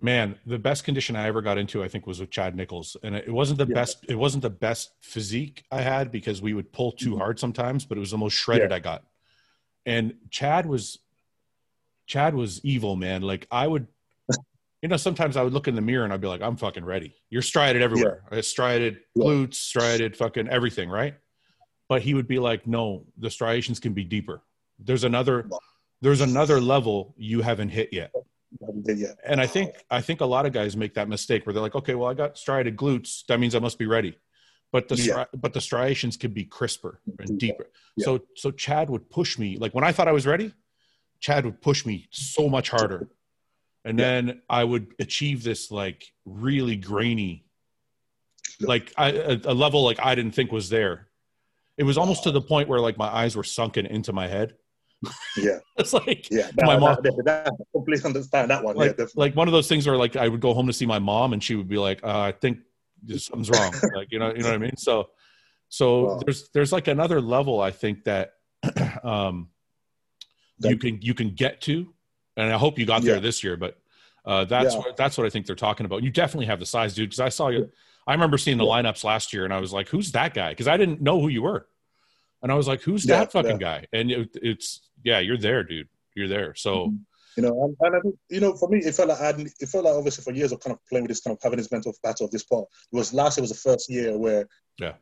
man, 0.00 0.38
the 0.46 0.58
best 0.58 0.84
condition 0.84 1.16
I 1.16 1.26
ever 1.26 1.42
got 1.42 1.58
into, 1.58 1.82
I 1.82 1.88
think, 1.88 2.06
was 2.06 2.20
with 2.20 2.30
Chad 2.30 2.54
Nicholls, 2.54 2.96
and 3.02 3.14
it 3.14 3.32
wasn't 3.32 3.58
the 3.58 3.66
yeah. 3.66 3.74
best. 3.74 4.04
It 4.08 4.16
wasn't 4.16 4.42
the 4.42 4.50
best 4.50 4.92
physique 5.00 5.64
I 5.70 5.80
had 5.80 6.12
because 6.12 6.42
we 6.42 6.54
would 6.54 6.72
pull 6.72 6.92
too 6.92 7.10
mm-hmm. 7.10 7.18
hard 7.18 7.40
sometimes, 7.40 7.84
but 7.84 7.96
it 7.96 8.00
was 8.00 8.10
the 8.10 8.18
most 8.18 8.34
shredded 8.34 8.70
yeah. 8.70 8.76
I 8.76 8.80
got. 8.80 9.04
And 9.84 10.14
Chad 10.30 10.66
was, 10.66 10.98
Chad 12.06 12.34
was 12.34 12.64
evil, 12.64 12.96
man. 12.96 13.22
Like 13.22 13.46
I 13.50 13.66
would 13.66 13.86
you 14.82 14.88
know, 14.88 14.96
sometimes 14.96 15.36
I 15.36 15.42
would 15.42 15.52
look 15.52 15.68
in 15.68 15.74
the 15.74 15.80
mirror 15.80 16.04
and 16.04 16.12
I'd 16.12 16.20
be 16.20 16.28
like, 16.28 16.42
I'm 16.42 16.56
fucking 16.56 16.84
ready. 16.84 17.14
You're 17.30 17.42
striated 17.42 17.82
everywhere. 17.82 18.22
Yeah. 18.30 18.38
I 18.38 18.40
striated 18.42 18.98
glutes, 19.16 19.54
striated 19.54 20.16
fucking 20.16 20.48
everything, 20.48 20.88
right? 20.88 21.14
But 21.88 22.02
he 22.02 22.14
would 22.14 22.28
be 22.28 22.38
like, 22.38 22.66
no, 22.66 23.04
the 23.16 23.30
striations 23.30 23.80
can 23.80 23.94
be 23.94 24.04
deeper. 24.04 24.42
There's 24.78 25.04
another, 25.04 25.48
there's 26.02 26.20
another 26.20 26.60
level 26.60 27.14
you 27.16 27.42
haven't 27.42 27.70
hit 27.70 27.92
yet. 27.92 28.12
And 29.24 29.40
I 29.40 29.46
think 29.46 29.74
I 29.90 30.00
think 30.00 30.20
a 30.20 30.26
lot 30.26 30.46
of 30.46 30.52
guys 30.52 30.76
make 30.76 30.94
that 30.94 31.08
mistake 31.08 31.46
where 31.46 31.52
they're 31.52 31.62
like, 31.62 31.74
okay, 31.74 31.94
well, 31.94 32.08
I 32.08 32.14
got 32.14 32.38
striated 32.38 32.76
glutes, 32.76 33.26
that 33.26 33.40
means 33.40 33.54
I 33.54 33.58
must 33.58 33.78
be 33.78 33.86
ready. 33.86 34.18
But 34.72 34.88
the 34.88 34.96
yeah. 34.96 35.24
but 35.34 35.52
the 35.52 35.60
striations 35.60 36.16
can 36.16 36.32
be 36.32 36.44
crisper 36.44 37.00
and 37.06 37.28
mm-hmm. 37.28 37.36
deeper. 37.36 37.70
Yeah. 37.96 38.04
So 38.04 38.20
so 38.34 38.50
Chad 38.50 38.90
would 38.90 39.10
push 39.10 39.38
me 39.38 39.56
like 39.58 39.74
when 39.74 39.84
I 39.84 39.92
thought 39.92 40.08
I 40.08 40.12
was 40.12 40.26
ready, 40.26 40.52
Chad 41.20 41.44
would 41.44 41.60
push 41.60 41.86
me 41.86 42.08
so 42.10 42.48
much 42.48 42.70
harder 42.70 43.08
and 43.86 44.00
yeah. 44.00 44.04
then 44.04 44.42
I 44.50 44.64
would 44.64 44.94
achieve 44.98 45.44
this 45.44 45.70
like 45.70 46.12
really 46.24 46.74
grainy, 46.74 47.46
like 48.60 48.92
I, 48.98 49.12
a, 49.12 49.40
a, 49.44 49.54
level 49.54 49.84
like 49.84 50.00
I 50.02 50.16
didn't 50.16 50.32
think 50.32 50.50
was 50.50 50.68
there. 50.68 51.06
It 51.78 51.84
was 51.84 51.96
almost 51.96 52.24
to 52.24 52.32
the 52.32 52.40
point 52.40 52.68
where 52.68 52.80
like 52.80 52.98
my 52.98 53.06
eyes 53.06 53.36
were 53.36 53.44
sunken 53.44 53.86
into 53.86 54.12
my 54.12 54.26
head. 54.26 54.56
Yeah, 55.36 55.58
it's 55.76 55.92
like 55.92 56.30
yeah, 56.30 56.50
that, 56.54 56.66
my 56.66 56.78
mom. 56.78 56.96
That, 57.02 57.22
that, 57.24 57.52
completely 57.72 58.04
understand 58.04 58.50
that 58.50 58.64
one. 58.64 58.76
Like, 58.76 58.96
yeah, 58.98 59.06
like 59.14 59.36
one 59.36 59.48
of 59.48 59.52
those 59.52 59.68
things 59.68 59.86
where 59.86 59.96
like 59.96 60.16
I 60.16 60.28
would 60.28 60.40
go 60.40 60.54
home 60.54 60.66
to 60.66 60.72
see 60.72 60.86
my 60.86 60.98
mom 60.98 61.32
and 61.32 61.42
she 61.42 61.54
would 61.54 61.68
be 61.68 61.78
like, 61.78 62.02
uh, 62.02 62.20
"I 62.20 62.32
think 62.32 62.58
something's 63.16 63.50
wrong." 63.50 63.74
like 63.94 64.10
you 64.10 64.18
know, 64.18 64.32
you 64.32 64.42
know 64.42 64.48
what 64.48 64.54
I 64.54 64.58
mean. 64.58 64.76
So, 64.76 65.10
so 65.68 66.04
wow. 66.04 66.20
there's 66.24 66.48
there's 66.50 66.72
like 66.72 66.88
another 66.88 67.20
level 67.20 67.60
I 67.60 67.70
think 67.70 68.04
that 68.04 68.32
um 69.02 69.48
you 70.58 70.78
can 70.78 71.00
you 71.02 71.14
can 71.14 71.34
get 71.34 71.60
to, 71.62 71.92
and 72.36 72.52
I 72.52 72.56
hope 72.56 72.78
you 72.78 72.86
got 72.86 73.02
there 73.02 73.20
this 73.20 73.44
year. 73.44 73.56
But 73.56 73.78
uh, 74.24 74.44
that's 74.44 74.74
yeah. 74.74 74.80
what 74.80 74.96
that's 74.96 75.18
what 75.18 75.26
I 75.26 75.30
think 75.30 75.46
they're 75.46 75.56
talking 75.56 75.86
about. 75.86 76.02
You 76.02 76.10
definitely 76.10 76.46
have 76.46 76.60
the 76.60 76.66
size, 76.66 76.94
dude. 76.94 77.10
Because 77.10 77.20
I 77.20 77.28
saw 77.28 77.48
you. 77.48 77.70
I 78.06 78.12
remember 78.12 78.38
seeing 78.38 78.56
the 78.56 78.64
lineups 78.64 79.04
last 79.04 79.32
year, 79.32 79.44
and 79.44 79.52
I 79.52 79.60
was 79.60 79.72
like, 79.72 79.88
"Who's 79.88 80.12
that 80.12 80.32
guy?" 80.32 80.50
Because 80.50 80.68
I 80.68 80.76
didn't 80.76 81.02
know 81.02 81.20
who 81.20 81.28
you 81.28 81.42
were, 81.42 81.66
and 82.42 82.52
I 82.52 82.54
was 82.54 82.68
like, 82.68 82.82
"Who's 82.82 83.04
that 83.04 83.32
fucking 83.32 83.58
guy?" 83.58 83.86
And 83.92 84.10
it, 84.10 84.30
it's 84.34 84.88
yeah, 85.04 85.20
you're 85.20 85.38
there, 85.38 85.64
dude. 85.64 85.88
You're 86.14 86.28
there. 86.28 86.54
So. 86.54 86.86
Mm-hmm 86.86 86.96
you 87.36 87.42
know, 87.42 87.64
and, 87.64 87.76
and 87.80 87.96
I 87.96 88.00
think, 88.00 88.16
you 88.30 88.40
know, 88.40 88.54
for 88.54 88.68
me, 88.68 88.78
it 88.78 88.94
felt 88.94 89.10
like 89.10 89.20
I 89.20 89.28
it 89.60 89.68
felt 89.68 89.84
like 89.84 89.94
obviously 89.94 90.24
for 90.24 90.32
years 90.32 90.52
of 90.52 90.60
kind 90.60 90.74
of 90.74 90.84
playing 90.86 91.04
with 91.04 91.10
this 91.10 91.20
kind 91.20 91.36
of 91.36 91.42
having 91.42 91.58
this 91.58 91.70
mental 91.70 91.94
battle 92.02 92.24
of 92.24 92.32
this 92.32 92.44
part. 92.44 92.64
It 92.92 92.96
was 92.96 93.12
last 93.12 93.36
year 93.36 93.42
was 93.42 93.50
the 93.50 93.56
first 93.56 93.90
year 93.90 94.16
where 94.16 94.48
yeah, 94.78 94.94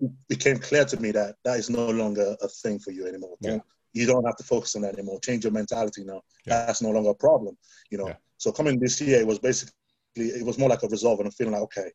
it 0.00 0.10
became 0.28 0.58
clear 0.58 0.84
to 0.84 1.00
me 1.00 1.12
that 1.12 1.36
that 1.44 1.58
is 1.58 1.70
no 1.70 1.88
longer 1.88 2.36
a 2.42 2.48
thing 2.48 2.80
for 2.80 2.90
you 2.90 3.06
anymore. 3.06 3.36
Yeah. 3.40 3.58
You 3.92 4.06
don't 4.06 4.24
have 4.24 4.36
to 4.36 4.44
focus 4.44 4.74
on 4.74 4.82
that 4.82 4.94
anymore. 4.94 5.20
Change 5.20 5.44
your 5.44 5.52
mentality 5.52 6.04
now. 6.04 6.22
Yeah. 6.44 6.66
That's 6.66 6.82
no 6.82 6.90
longer 6.90 7.10
a 7.10 7.14
problem. 7.14 7.56
You 7.90 7.98
know. 7.98 8.08
Yeah. 8.08 8.16
So 8.38 8.50
coming 8.50 8.80
this 8.80 9.00
year, 9.00 9.20
it 9.20 9.26
was 9.26 9.38
basically 9.38 9.72
it 10.16 10.44
was 10.44 10.58
more 10.58 10.68
like 10.68 10.82
a 10.82 10.88
resolve, 10.88 11.20
and 11.20 11.28
I'm 11.28 11.32
feeling 11.32 11.52
like 11.52 11.62
okay, 11.62 11.90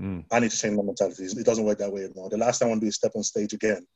mm. 0.00 0.24
I 0.32 0.40
need 0.40 0.50
to 0.50 0.58
change 0.58 0.76
my 0.76 0.82
mentality. 0.82 1.24
It 1.24 1.46
doesn't 1.46 1.64
work 1.64 1.78
that 1.78 1.92
way 1.92 2.04
anymore. 2.04 2.28
The 2.28 2.38
last 2.38 2.58
time 2.58 2.66
I 2.66 2.70
want 2.70 2.80
to 2.80 2.86
do 2.86 2.88
is 2.88 2.96
step 2.96 3.12
on 3.14 3.22
stage 3.22 3.52
again 3.52 3.86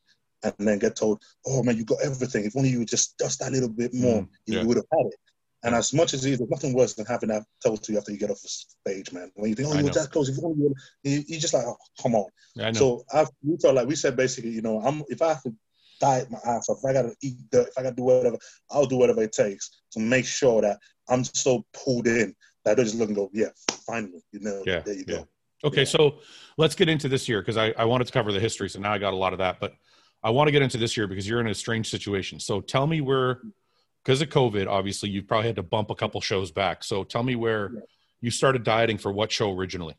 and 0.45 0.55
then 0.59 0.79
get 0.79 0.97
told, 0.97 1.23
"Oh 1.47 1.63
man, 1.63 1.77
you 1.77 1.85
got 1.85 2.03
everything. 2.03 2.45
If 2.45 2.57
only 2.57 2.71
you 2.71 2.81
would 2.81 2.89
just 2.89 3.19
just 3.19 3.41
that 3.41 3.53
little 3.53 3.69
bit 3.69 3.95
more, 3.95 4.23
mm, 4.23 4.29
yeah. 4.47 4.61
you 4.61 4.69
would 4.69 4.77
have 4.77 4.87
had 4.93 5.07
it." 5.07 5.21
And 5.65 5.75
as 5.75 5.93
much 5.93 6.13
as 6.13 6.23
there's 6.23 6.41
nothing 6.41 6.75
worse 6.75 6.95
than 6.95 7.07
having 7.07 7.29
that 7.29 7.45
told 7.65 7.83
to 7.85 7.93
you 7.93 7.99
after 7.99 8.11
you 8.11 8.19
get 8.19 8.31
off 8.31 8.43
the 8.43 8.49
stage, 8.49 9.13
man. 9.13 9.31
When 9.35 9.49
you 9.49 9.55
think, 9.55 9.69
oh, 9.69 9.79
you 9.79 9.85
were 9.85 9.91
that 9.91 10.11
close, 10.11 10.29
if 10.29 10.37
you, 10.37 10.75
you, 11.05 11.23
you 11.25 11.39
just 11.39 11.55
like, 11.55 11.65
oh, 11.65 11.77
come 12.03 12.17
on. 12.17 12.75
So 12.75 13.05
I've, 13.15 13.29
we 13.45 13.57
felt 13.59 13.77
like 13.77 13.87
we 13.87 13.95
said 13.95 14.17
basically, 14.17 14.51
you 14.51 14.63
know, 14.63 14.81
I'm 14.81 15.05
if 15.09 15.23
I 15.23 15.29
have 15.29 15.43
to 15.45 15.55
diet 16.01 16.31
my 16.31 16.39
ass 16.45 16.69
off, 16.69 16.79
if 16.79 16.85
I 16.85 16.93
got 16.93 17.03
to 17.03 17.15
eat 17.23 17.37
dirt, 17.53 17.69
if 17.69 17.79
I 17.79 17.83
got 17.83 17.91
to 17.91 17.97
do 17.97 18.03
whatever, 18.03 18.39
I'll 18.71 18.87
do 18.87 18.97
whatever 18.97 19.23
it 19.23 19.33
takes 19.33 19.83
to 19.93 20.01
make 20.01 20.27
sure 20.27 20.61
that 20.63 20.79
I'm 21.09 21.23
so 21.23 21.65
pulled 21.73 22.09
in 22.09 22.35
that 22.65 22.73
I 22.73 22.75
don't 22.75 22.85
just 22.85 22.97
look 22.97 23.09
and 23.09 23.17
go, 23.17 23.31
yeah, 23.33 23.51
finally, 23.87 24.23
you 24.33 24.41
know, 24.41 24.63
yeah, 24.67 24.81
there 24.81 24.95
you 24.95 25.05
yeah. 25.07 25.17
go. 25.19 25.29
Okay, 25.65 25.83
yeah. 25.83 25.85
so 25.85 26.19
let's 26.57 26.75
get 26.75 26.89
into 26.89 27.09
this 27.09 27.29
year 27.29 27.41
because 27.41 27.57
I, 27.57 27.73
I 27.79 27.85
wanted 27.85 28.09
to 28.09 28.13
cover 28.13 28.33
the 28.33 28.41
history, 28.41 28.69
so 28.69 28.81
now 28.81 28.93
I 28.93 28.99
got 28.99 29.13
a 29.13 29.17
lot 29.17 29.33
of 29.33 29.39
that, 29.39 29.61
but 29.61 29.75
I 30.23 30.31
want 30.31 30.49
to 30.49 30.53
get 30.53 30.63
into 30.63 30.79
this 30.79 30.97
year 30.97 31.07
because 31.07 31.29
you're 31.29 31.41
in 31.41 31.49
a 31.49 31.55
strange 31.55 31.91
situation. 31.91 32.39
So 32.39 32.61
tell 32.61 32.87
me 32.87 33.01
where 33.01 33.41
because 34.05 34.21
of 34.21 34.29
COVID, 34.29 34.67
obviously, 34.69 35.11
you 35.11 35.23
probably 35.23 35.49
had 35.49 35.57
to 35.57 35.63
bump 35.63 35.91
a 35.91 35.95
couple 35.95 36.21
shows 36.21 36.51
back. 36.51 36.85
So 36.85 37.05
tell 37.05 37.23
me 37.23 37.37
where 37.37 37.71
yeah. 37.73 37.81
you 38.21 38.31
started 38.31 38.65
dieting 38.65 38.99
for 38.99 39.13
what 39.13 39.31
show 39.31 39.53
originally? 39.53 39.97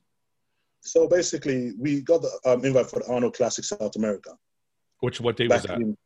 So 0.81 1.07
basically, 1.07 1.71
we 1.77 2.01
got 2.01 2.21
the 2.21 2.39
um, 2.45 2.65
invite 2.65 2.87
for 2.87 2.99
the 2.99 3.07
Arnold 3.07 3.35
Classic 3.35 3.63
South 3.63 3.95
America. 3.95 4.31
Which 4.99 5.21
what 5.21 5.37
day 5.37 5.47
was 5.47 5.63
that? 5.63 5.79
In, 5.79 5.97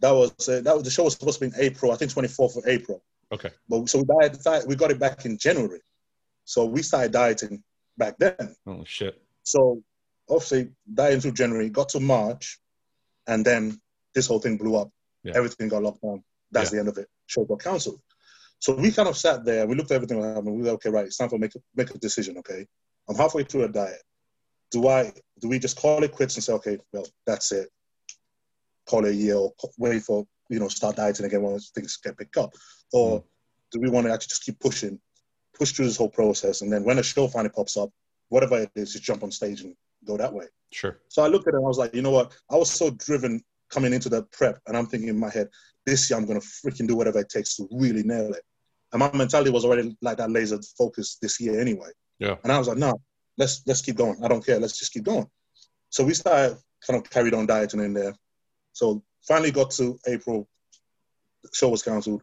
that 0.00 0.10
was 0.10 0.48
uh, 0.48 0.60
that 0.62 0.74
was 0.74 0.82
the 0.82 0.90
show 0.90 1.04
was 1.04 1.14
supposed 1.14 1.38
to 1.40 1.48
be 1.48 1.54
in 1.54 1.60
April. 1.60 1.92
I 1.92 1.96
think 1.96 2.10
twenty 2.12 2.28
fourth 2.28 2.56
of 2.56 2.64
April. 2.66 3.02
Okay. 3.32 3.50
But 3.68 3.88
so 3.88 3.98
we 3.98 4.04
died, 4.04 4.64
we 4.66 4.76
got 4.76 4.90
it 4.90 4.98
back 4.98 5.24
in 5.24 5.38
January. 5.38 5.80
So 6.44 6.64
we 6.64 6.82
started 6.82 7.12
dieting 7.12 7.62
back 7.96 8.16
then. 8.18 8.54
Oh 8.66 8.84
shit. 8.84 9.20
So 9.42 9.82
obviously 10.28 10.70
dieting 10.92 11.20
through 11.20 11.32
January, 11.32 11.70
got 11.70 11.88
to 11.90 12.00
March, 12.00 12.58
and 13.26 13.44
then 13.44 13.80
this 14.14 14.26
whole 14.26 14.38
thing 14.38 14.56
blew 14.56 14.76
up. 14.76 14.90
Yeah. 15.22 15.32
Everything 15.36 15.68
got 15.68 15.82
locked 15.82 16.02
down. 16.02 16.22
That's 16.50 16.70
yeah. 16.70 16.76
the 16.76 16.80
end 16.80 16.88
of 16.88 16.98
it. 16.98 17.08
Show 17.26 17.44
got 17.44 17.62
cancelled. 17.62 18.00
So 18.58 18.74
we 18.74 18.90
kind 18.90 19.08
of 19.08 19.16
sat 19.16 19.44
there, 19.44 19.66
we 19.66 19.74
looked 19.74 19.90
at 19.90 19.96
everything 19.96 20.20
that 20.20 20.38
and 20.38 20.46
we 20.46 20.62
were 20.62 20.64
like, 20.64 20.74
okay, 20.74 20.90
right, 20.90 21.06
it's 21.06 21.16
time 21.16 21.28
for 21.28 21.38
make 21.38 21.54
a, 21.54 21.58
make 21.74 21.90
a 21.90 21.98
decision, 21.98 22.38
okay? 22.38 22.66
I'm 23.08 23.16
halfway 23.16 23.44
through 23.44 23.64
a 23.64 23.68
diet. 23.68 24.02
Do 24.70 24.88
I 24.88 25.12
do 25.40 25.48
we 25.48 25.58
just 25.58 25.76
call 25.76 26.02
it 26.02 26.12
quits 26.12 26.34
and 26.36 26.42
say, 26.42 26.52
okay, 26.54 26.78
well, 26.92 27.06
that's 27.26 27.52
it. 27.52 27.68
Call 28.88 29.04
it 29.04 29.10
a 29.10 29.14
year 29.14 29.36
or 29.36 29.52
wait 29.78 30.02
for, 30.02 30.26
you 30.48 30.58
know, 30.58 30.68
start 30.68 30.96
dieting 30.96 31.26
again 31.26 31.42
once 31.42 31.70
things 31.70 31.98
get 31.98 32.16
picked 32.16 32.36
up? 32.38 32.54
Or 32.92 33.20
mm. 33.20 33.24
do 33.72 33.80
we 33.80 33.90
want 33.90 34.06
to 34.06 34.12
actually 34.12 34.30
just 34.30 34.44
keep 34.44 34.58
pushing, 34.58 34.98
push 35.56 35.72
through 35.72 35.86
this 35.86 35.96
whole 35.96 36.08
process 36.08 36.62
and 36.62 36.72
then 36.72 36.82
when 36.82 36.98
a 36.98 37.02
show 37.02 37.28
finally 37.28 37.52
pops 37.54 37.76
up, 37.76 37.90
whatever 38.28 38.58
it 38.58 38.70
is, 38.74 38.92
just 38.92 39.04
jump 39.04 39.22
on 39.22 39.30
stage 39.30 39.60
and 39.60 39.74
go 40.06 40.16
that 40.16 40.32
way. 40.32 40.46
Sure. 40.72 41.00
So 41.08 41.22
I 41.22 41.28
looked 41.28 41.48
at 41.48 41.54
it 41.54 41.58
and 41.58 41.66
I 41.66 41.68
was 41.68 41.78
like, 41.78 41.94
you 41.94 42.02
know 42.02 42.10
what? 42.10 42.36
I 42.50 42.56
was 42.56 42.70
so 42.70 42.90
driven 42.90 43.42
coming 43.70 43.92
into 43.92 44.08
the 44.08 44.22
prep 44.32 44.60
and 44.66 44.76
I'm 44.76 44.86
thinking 44.86 45.08
in 45.08 45.18
my 45.18 45.30
head, 45.30 45.48
this 45.84 46.10
year 46.10 46.18
I'm 46.18 46.26
to 46.26 46.34
freaking 46.34 46.88
do 46.88 46.96
whatever 46.96 47.20
it 47.20 47.28
takes 47.28 47.56
to 47.56 47.68
really 47.70 48.02
nail 48.02 48.32
it. 48.32 48.42
And 48.92 49.00
my 49.00 49.10
mentality 49.12 49.50
was 49.50 49.64
already 49.64 49.96
like 50.02 50.18
that 50.18 50.30
laser 50.30 50.58
focus 50.76 51.18
this 51.20 51.40
year 51.40 51.60
anyway. 51.60 51.90
Yeah. 52.18 52.36
And 52.42 52.52
I 52.52 52.58
was 52.58 52.68
like, 52.68 52.78
no, 52.78 53.00
let's 53.36 53.62
let's 53.66 53.82
keep 53.82 53.96
going. 53.96 54.22
I 54.24 54.28
don't 54.28 54.44
care. 54.44 54.58
Let's 54.58 54.78
just 54.78 54.92
keep 54.92 55.04
going. 55.04 55.26
So 55.90 56.04
we 56.04 56.14
started 56.14 56.58
kind 56.86 57.00
of 57.00 57.08
carried 57.10 57.34
on 57.34 57.46
dieting 57.46 57.80
in 57.80 57.94
there. 57.94 58.14
So 58.72 59.02
finally 59.26 59.50
got 59.50 59.70
to 59.72 59.98
April. 60.06 60.48
The 61.42 61.50
show 61.52 61.68
was 61.68 61.82
cancelled. 61.82 62.22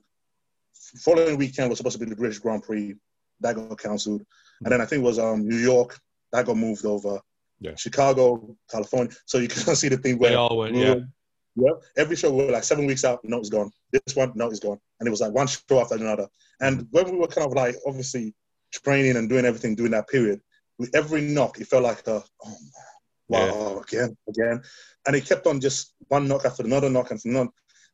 Following 0.99 1.37
weekend 1.37 1.69
was 1.69 1.77
supposed 1.77 1.97
to 1.97 2.03
be 2.03 2.09
the 2.09 2.15
British 2.15 2.39
Grand 2.39 2.63
Prix. 2.63 2.95
That 3.39 3.55
got 3.55 3.79
cancelled. 3.79 4.23
And 4.63 4.71
then 4.71 4.81
I 4.81 4.85
think 4.85 5.01
it 5.01 5.05
was 5.05 5.19
um, 5.19 5.47
New 5.47 5.57
York. 5.57 5.99
That 6.31 6.45
got 6.45 6.57
moved 6.57 6.85
over. 6.85 7.19
Yeah. 7.63 7.75
Chicago, 7.75 8.55
California. 8.69 9.13
So 9.25 9.37
you 9.37 9.47
can 9.49 9.75
see 9.75 9.89
the 9.89 9.97
thing 9.97 10.19
where 10.19 10.31
they 10.31 10.35
all 10.35 10.57
went, 10.57 10.75
yeah. 10.75 10.95
Mm, 10.95 11.07
yeah, 11.55 11.71
every 11.97 12.15
show 12.15 12.31
we 12.31 12.45
were 12.45 12.51
like 12.51 12.63
seven 12.63 12.85
weeks 12.85 13.05
out, 13.05 13.23
no, 13.23 13.37
it's 13.37 13.49
gone. 13.49 13.71
This 13.91 14.15
one, 14.15 14.31
no, 14.35 14.49
it's 14.49 14.59
gone, 14.59 14.79
and 14.99 15.07
it 15.07 15.11
was 15.11 15.21
like 15.21 15.33
one 15.33 15.47
show 15.47 15.79
after 15.79 15.95
another. 15.95 16.27
And 16.59 16.81
mm. 16.81 16.87
when 16.91 17.11
we 17.11 17.17
were 17.17 17.27
kind 17.27 17.47
of 17.47 17.53
like 17.53 17.75
obviously 17.87 18.33
training 18.71 19.17
and 19.17 19.29
doing 19.29 19.45
everything 19.45 19.75
during 19.75 19.91
that 19.91 20.09
period, 20.09 20.41
with 20.77 20.93
every 20.95 21.21
knock, 21.21 21.59
it 21.59 21.67
felt 21.67 21.83
like 21.83 22.05
a 22.07 22.23
oh 22.45 22.57
wow, 23.29 23.83
yeah. 23.91 23.99
again, 23.99 24.17
again, 24.27 24.61
and 25.07 25.15
it 25.15 25.25
kept 25.25 25.47
on 25.47 25.61
just 25.61 25.93
one 26.07 26.27
knock 26.27 26.45
after 26.45 26.63
another 26.63 26.89
knock 26.89 27.11
after 27.11 27.29
another, 27.29 27.49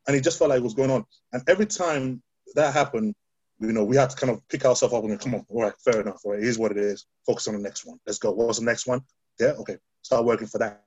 and 0.08 0.16
it 0.16 0.24
just 0.24 0.40
felt 0.40 0.50
like 0.50 0.60
it 0.60 0.64
was 0.64 0.74
going 0.74 0.92
on. 0.92 1.06
And 1.34 1.44
every 1.48 1.66
time 1.66 2.24
that 2.56 2.74
happened, 2.74 3.14
you 3.60 3.74
know, 3.74 3.84
we 3.84 3.98
had 3.98 4.10
to 4.10 4.16
kind 4.16 4.32
of 4.32 4.48
pick 4.48 4.66
ourselves 4.66 4.94
up 4.94 5.04
and 5.04 5.12
go, 5.12 5.24
come 5.24 5.36
on, 5.36 5.46
all 5.50 5.64
right, 5.64 5.74
fair 5.84 6.00
enough, 6.02 6.22
all 6.24 6.32
right, 6.32 6.42
here's 6.42 6.58
what 6.58 6.72
it 6.72 6.78
is. 6.78 7.06
Focus 7.26 7.48
on 7.50 7.56
the 7.56 7.60
next 7.60 7.86
one. 7.86 8.00
Let's 8.08 8.20
go. 8.20 8.32
What 8.32 8.48
was 8.48 8.60
the 8.60 8.66
next 8.66 8.88
one? 8.88 9.02
Yeah, 9.40 9.54
okay, 9.60 9.78
start 10.02 10.26
working 10.26 10.48
for 10.48 10.58
that. 10.60 10.84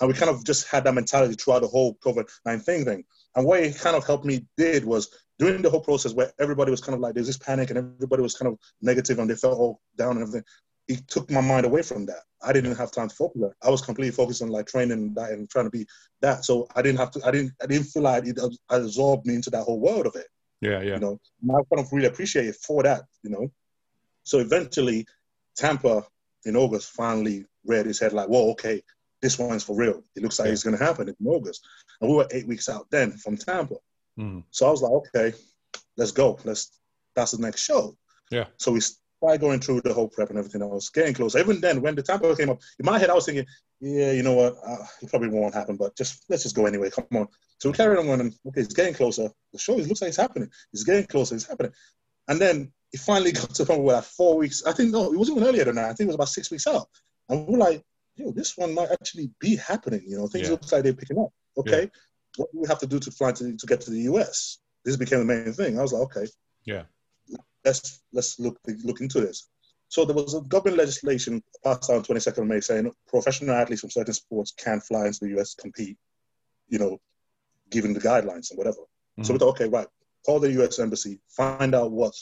And 0.00 0.08
we 0.08 0.14
kind 0.14 0.30
of 0.30 0.44
just 0.44 0.68
had 0.68 0.84
that 0.84 0.94
mentality 0.94 1.34
throughout 1.34 1.62
the 1.62 1.68
whole 1.68 1.94
COVID 2.04 2.28
19 2.44 2.84
thing. 2.84 3.04
And 3.36 3.46
what 3.46 3.60
it 3.60 3.78
kind 3.78 3.96
of 3.96 4.04
helped 4.06 4.24
me 4.24 4.46
did 4.56 4.84
was 4.84 5.08
during 5.38 5.62
the 5.62 5.70
whole 5.70 5.80
process 5.80 6.14
where 6.14 6.32
everybody 6.38 6.70
was 6.70 6.80
kind 6.80 6.94
of 6.94 7.00
like, 7.00 7.14
there's 7.14 7.26
this 7.26 7.38
panic 7.38 7.70
and 7.70 7.78
everybody 7.78 8.22
was 8.22 8.34
kind 8.34 8.52
of 8.52 8.58
negative 8.82 9.18
and 9.18 9.30
they 9.30 9.34
felt 9.34 9.58
all 9.58 9.80
down 9.96 10.12
and 10.12 10.22
everything. 10.22 10.44
It 10.88 11.08
took 11.08 11.30
my 11.30 11.40
mind 11.40 11.64
away 11.64 11.82
from 11.82 12.06
that. 12.06 12.22
I 12.42 12.52
didn't 12.52 12.76
have 12.76 12.92
time 12.92 13.08
to 13.08 13.14
focus 13.14 13.42
on 13.42 13.52
I 13.62 13.70
was 13.70 13.80
completely 13.80 14.12
focused 14.12 14.42
on 14.42 14.48
like 14.48 14.66
training 14.66 14.92
and 14.92 15.16
that 15.16 15.30
and 15.30 15.48
trying 15.48 15.64
to 15.64 15.70
be 15.70 15.86
that. 16.20 16.44
So 16.44 16.68
I 16.74 16.82
didn't 16.82 16.98
have 16.98 17.10
to, 17.12 17.26
I 17.26 17.30
didn't, 17.30 17.52
I 17.62 17.66
didn't 17.66 17.86
feel 17.86 18.02
like 18.02 18.26
it 18.26 18.38
absorbed 18.68 19.26
me 19.26 19.34
into 19.36 19.50
that 19.50 19.62
whole 19.62 19.80
world 19.80 20.06
of 20.06 20.16
it. 20.16 20.26
Yeah, 20.60 20.82
yeah. 20.82 20.94
You 20.94 21.00
know, 21.00 21.20
and 21.42 21.50
I 21.52 21.54
kind 21.74 21.84
of 21.84 21.92
really 21.92 22.06
appreciate 22.06 22.46
it 22.46 22.56
for 22.56 22.82
that, 22.82 23.02
you 23.22 23.30
know. 23.30 23.50
So 24.24 24.38
eventually, 24.38 25.06
Tampa 25.56 26.04
in 26.44 26.56
August 26.56 26.90
finally 26.90 27.46
read 27.64 27.86
his 27.86 27.98
head 27.98 28.12
like, 28.12 28.28
whoa, 28.28 28.50
okay, 28.52 28.82
this 29.22 29.38
one's 29.38 29.64
for 29.64 29.76
real. 29.76 30.02
It 30.16 30.22
looks 30.22 30.38
like 30.38 30.48
it's 30.48 30.62
going 30.62 30.76
to 30.76 30.84
happen 30.84 31.08
in 31.08 31.16
August. 31.26 31.66
And 32.00 32.10
we 32.10 32.16
were 32.16 32.28
eight 32.30 32.46
weeks 32.46 32.68
out 32.68 32.86
then 32.90 33.12
from 33.12 33.36
Tampa. 33.36 33.76
Mm. 34.18 34.44
So 34.50 34.66
I 34.66 34.70
was 34.70 34.82
like, 34.82 34.92
okay, 34.92 35.32
let's 35.96 36.12
go. 36.12 36.38
Let's, 36.44 36.80
that's 37.16 37.32
the 37.32 37.42
next 37.42 37.62
show. 37.62 37.96
Yeah. 38.30 38.46
So 38.58 38.72
we 38.72 38.80
started 38.80 39.40
going 39.40 39.60
through 39.60 39.80
the 39.80 39.94
whole 39.94 40.08
prep 40.08 40.30
and 40.30 40.38
everything. 40.38 40.62
I 40.62 40.66
was 40.66 40.90
getting 40.90 41.14
close. 41.14 41.36
Even 41.36 41.60
then, 41.60 41.80
when 41.80 41.94
the 41.94 42.02
Tampa 42.02 42.36
came 42.36 42.50
up, 42.50 42.60
in 42.78 42.84
my 42.84 42.98
head, 42.98 43.10
I 43.10 43.14
was 43.14 43.26
thinking, 43.26 43.46
yeah, 43.80 44.12
you 44.12 44.22
know 44.22 44.34
what? 44.34 44.56
Uh, 44.66 44.84
it 45.02 45.10
probably 45.10 45.28
won't 45.28 45.54
happen, 45.54 45.76
but 45.76 45.96
just 45.96 46.24
let's 46.28 46.42
just 46.42 46.56
go 46.56 46.66
anyway. 46.66 46.90
Come 46.90 47.06
on. 47.12 47.28
So 47.58 47.70
we 47.70 47.76
carried 47.76 47.98
on 47.98 48.06
going, 48.06 48.20
and 48.20 48.34
okay, 48.46 48.60
it's 48.60 48.74
getting 48.74 48.94
closer. 48.94 49.30
The 49.52 49.58
show 49.58 49.78
it 49.78 49.86
looks 49.86 50.00
like 50.00 50.08
it's 50.08 50.16
happening. 50.16 50.50
It's 50.72 50.84
getting 50.84 51.06
closer. 51.06 51.34
It's 51.34 51.46
happening. 51.46 51.72
And 52.28 52.40
then 52.40 52.72
it 52.92 53.00
finally 53.00 53.32
got 53.32 53.50
to 53.50 53.64
the 53.64 53.66
point 53.66 53.82
where 53.82 53.96
like 53.96 54.04
four 54.04 54.36
weeks, 54.36 54.64
I 54.64 54.72
think, 54.72 54.92
no, 54.92 55.12
it 55.12 55.18
wasn't 55.18 55.38
even 55.38 55.48
earlier 55.48 55.64
than 55.64 55.76
that. 55.76 55.86
I 55.86 55.88
think 55.88 56.06
it 56.06 56.06
was 56.08 56.14
about 56.16 56.28
six 56.28 56.50
weeks 56.50 56.66
out. 56.66 56.88
And 57.28 57.46
we're 57.46 57.58
like, 57.58 57.82
yo, 58.16 58.30
this 58.32 58.56
one 58.56 58.74
might 58.74 58.90
actually 58.90 59.30
be 59.40 59.56
happening. 59.56 60.02
You 60.06 60.18
know, 60.18 60.26
things 60.26 60.46
yeah. 60.46 60.52
look 60.52 60.70
like 60.70 60.82
they're 60.82 60.94
picking 60.94 61.18
up. 61.18 61.30
Okay, 61.56 61.82
yeah. 61.82 61.88
what 62.36 62.52
do 62.52 62.60
we 62.60 62.68
have 62.68 62.80
to 62.80 62.86
do 62.86 62.98
to 62.98 63.10
fly 63.10 63.32
to, 63.32 63.56
to 63.56 63.66
get 63.66 63.80
to 63.82 63.90
the 63.90 64.02
US? 64.02 64.58
This 64.84 64.96
became 64.96 65.20
the 65.20 65.24
main 65.24 65.52
thing. 65.52 65.78
I 65.78 65.82
was 65.82 65.92
like, 65.92 66.02
okay, 66.02 66.26
yeah, 66.64 66.82
let's 67.64 68.02
let's 68.12 68.38
look 68.38 68.58
look 68.84 69.00
into 69.00 69.20
this. 69.20 69.48
So 69.88 70.04
there 70.04 70.16
was 70.16 70.34
a 70.34 70.40
government 70.40 70.78
legislation 70.78 71.42
passed 71.62 71.90
on 71.90 72.02
22nd 72.02 72.38
of 72.38 72.46
May 72.46 72.60
saying 72.60 72.90
professional 73.06 73.54
athletes 73.54 73.82
from 73.82 73.90
certain 73.90 74.14
sports 74.14 74.52
can 74.52 74.80
fly 74.80 75.06
into 75.06 75.20
the 75.22 75.38
US 75.38 75.54
compete. 75.54 75.96
You 76.68 76.78
know, 76.78 77.00
given 77.70 77.92
the 77.92 78.00
guidelines 78.00 78.50
and 78.50 78.58
whatever. 78.58 78.78
Mm-hmm. 78.78 79.24
So 79.24 79.32
we 79.34 79.38
thought, 79.38 79.50
okay, 79.50 79.68
right, 79.68 79.86
call 80.24 80.40
the 80.40 80.50
US 80.62 80.78
embassy, 80.78 81.20
find 81.28 81.74
out 81.74 81.92
what 81.92 82.14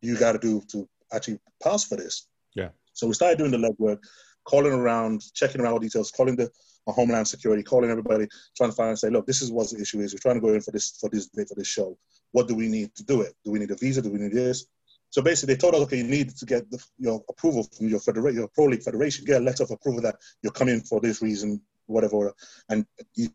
you 0.00 0.16
got 0.16 0.32
to 0.32 0.38
do 0.38 0.62
to 0.72 0.88
actually 1.12 1.38
pass 1.62 1.84
for 1.84 1.96
this. 1.96 2.26
Yeah. 2.54 2.68
So 2.94 3.06
we 3.06 3.14
started 3.14 3.38
doing 3.38 3.50
the 3.50 3.58
legwork 3.58 3.98
calling 4.44 4.72
around, 4.72 5.22
checking 5.34 5.60
around 5.60 5.74
all 5.74 5.78
details, 5.78 6.10
calling 6.10 6.36
the 6.36 6.50
Homeland 6.86 7.26
Security, 7.26 7.62
calling 7.62 7.90
everybody, 7.90 8.26
trying 8.56 8.70
to 8.70 8.76
find 8.76 8.90
and 8.90 8.98
say, 8.98 9.10
look, 9.10 9.26
this 9.26 9.42
is 9.42 9.50
what 9.50 9.70
the 9.70 9.80
issue 9.80 10.00
is. 10.00 10.12
We're 10.12 10.18
trying 10.18 10.36
to 10.36 10.40
go 10.40 10.54
in 10.54 10.60
for 10.60 10.70
this 10.70 10.96
for 11.00 11.08
this 11.10 11.26
day, 11.28 11.44
for 11.44 11.54
this 11.54 11.68
show. 11.68 11.96
What 12.32 12.48
do 12.48 12.54
we 12.54 12.68
need 12.68 12.94
to 12.96 13.04
do 13.04 13.22
it? 13.22 13.34
Do 13.44 13.50
we 13.52 13.58
need 13.58 13.70
a 13.70 13.76
visa? 13.76 14.02
Do 14.02 14.10
we 14.10 14.18
need 14.18 14.32
this? 14.32 14.66
So 15.10 15.22
basically, 15.22 15.54
they 15.54 15.58
told 15.58 15.74
us, 15.76 15.82
okay, 15.82 15.98
you 15.98 16.04
need 16.04 16.36
to 16.36 16.44
get 16.44 16.68
the, 16.70 16.82
your 16.98 17.22
approval 17.28 17.62
from 17.62 17.88
your 17.88 18.00
federation, 18.00 18.38
your 18.40 18.48
pro 18.48 18.64
league 18.66 18.82
federation, 18.82 19.24
get 19.24 19.40
a 19.40 19.44
letter 19.44 19.62
of 19.62 19.70
approval 19.70 20.02
that 20.02 20.16
you're 20.42 20.52
coming 20.52 20.80
for 20.80 21.00
this 21.00 21.22
reason, 21.22 21.60
whatever, 21.86 22.34
and 22.68 22.84
you, 23.14 23.28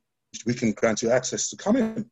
we 0.45 0.53
can 0.53 0.74
grant 0.74 1.01
you 1.01 1.10
access 1.10 1.49
to 1.49 1.55
come 1.55 1.78
in. 1.78 2.10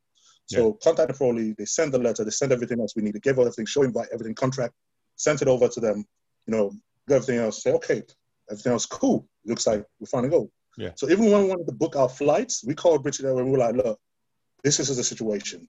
So 0.50 0.74
contact 0.82 1.10
the 1.10 1.14
pro 1.14 1.32
league. 1.32 1.58
They 1.58 1.66
send 1.66 1.94
the 1.94 2.00
letter. 2.00 2.24
They 2.24 2.32
send 2.32 2.54
everything 2.54 2.80
else 2.80 2.96
we 2.96 3.02
need. 3.02 3.14
They 3.14 3.20
give 3.20 3.38
everything, 3.38 3.66
show 3.66 3.84
invite, 3.84 4.08
everything, 4.14 4.34
contract, 4.34 4.74
sent 5.18 5.42
it 5.42 5.50
over 5.50 5.68
to 5.68 5.80
them. 5.82 6.06
You 6.46 6.56
know, 6.56 6.72
everything 7.10 7.40
else. 7.40 7.64
Say 7.64 7.72
okay, 7.74 8.04
everything 8.50 8.72
else 8.72 8.86
cool. 8.86 9.28
Looks 9.46 9.68
like 9.68 9.86
we 10.00 10.06
finally 10.06 10.30
go. 10.30 10.52
Yeah. 10.78 10.92
So 10.96 11.10
even 11.10 11.32
when 11.32 11.44
we 11.44 11.50
wanted 11.50 11.68
to 11.68 11.74
book 11.74 11.96
our 11.96 12.10
flights, 12.10 12.64
we 12.66 12.76
called 12.76 13.00
Airways 13.00 13.20
and 13.20 13.46
we 13.46 13.52
were 13.52 13.58
like, 13.58 13.76
look, 13.76 14.00
this 14.64 14.80
is 14.80 14.96
the 14.96 15.04
situation. 15.04 15.68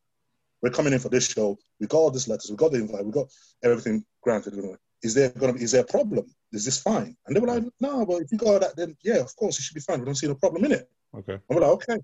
We're 0.60 0.70
coming 0.70 0.92
in 0.92 0.98
for 0.98 1.08
this 1.08 1.28
show. 1.28 1.56
We 1.80 1.86
got 1.86 1.98
all 1.98 2.10
these 2.10 2.28
letters. 2.28 2.50
We 2.50 2.56
got 2.56 2.72
the 2.72 2.78
invite. 2.78 3.06
We 3.06 3.12
got 3.12 3.28
everything 3.62 4.04
granted. 4.22 4.54
Is 5.02 5.14
there 5.14 5.30
going 5.30 5.52
to 5.52 5.58
be, 5.58 5.64
is 5.64 5.72
there 5.72 5.82
a 5.82 5.86
problem? 5.86 6.26
Is 6.52 6.64
this 6.64 6.80
fine? 6.80 7.16
And 7.26 7.36
they 7.36 7.40
were 7.40 7.46
like, 7.46 7.64
no, 7.80 8.04
but 8.04 8.22
if 8.22 8.32
you 8.32 8.38
got 8.38 8.60
that, 8.60 8.76
then 8.76 8.96
yeah, 9.02 9.18
of 9.18 9.34
course 9.36 9.58
it 9.58 9.62
should 9.62 9.74
be 9.74 9.80
fine. 9.80 10.00
We 10.00 10.06
don't 10.06 10.16
see 10.16 10.26
no 10.26 10.34
problem 10.34 10.64
in 10.64 10.72
it. 10.72 10.90
Okay. 11.16 11.34
And 11.34 11.42
we're 11.48 11.60
like, 11.60 11.70
okay, 11.70 11.98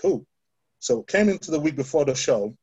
cool. 0.00 0.26
So 0.78 1.02
came 1.02 1.28
into 1.28 1.50
the 1.50 1.60
week 1.60 1.76
before 1.76 2.04
the 2.04 2.14
show. 2.14 2.56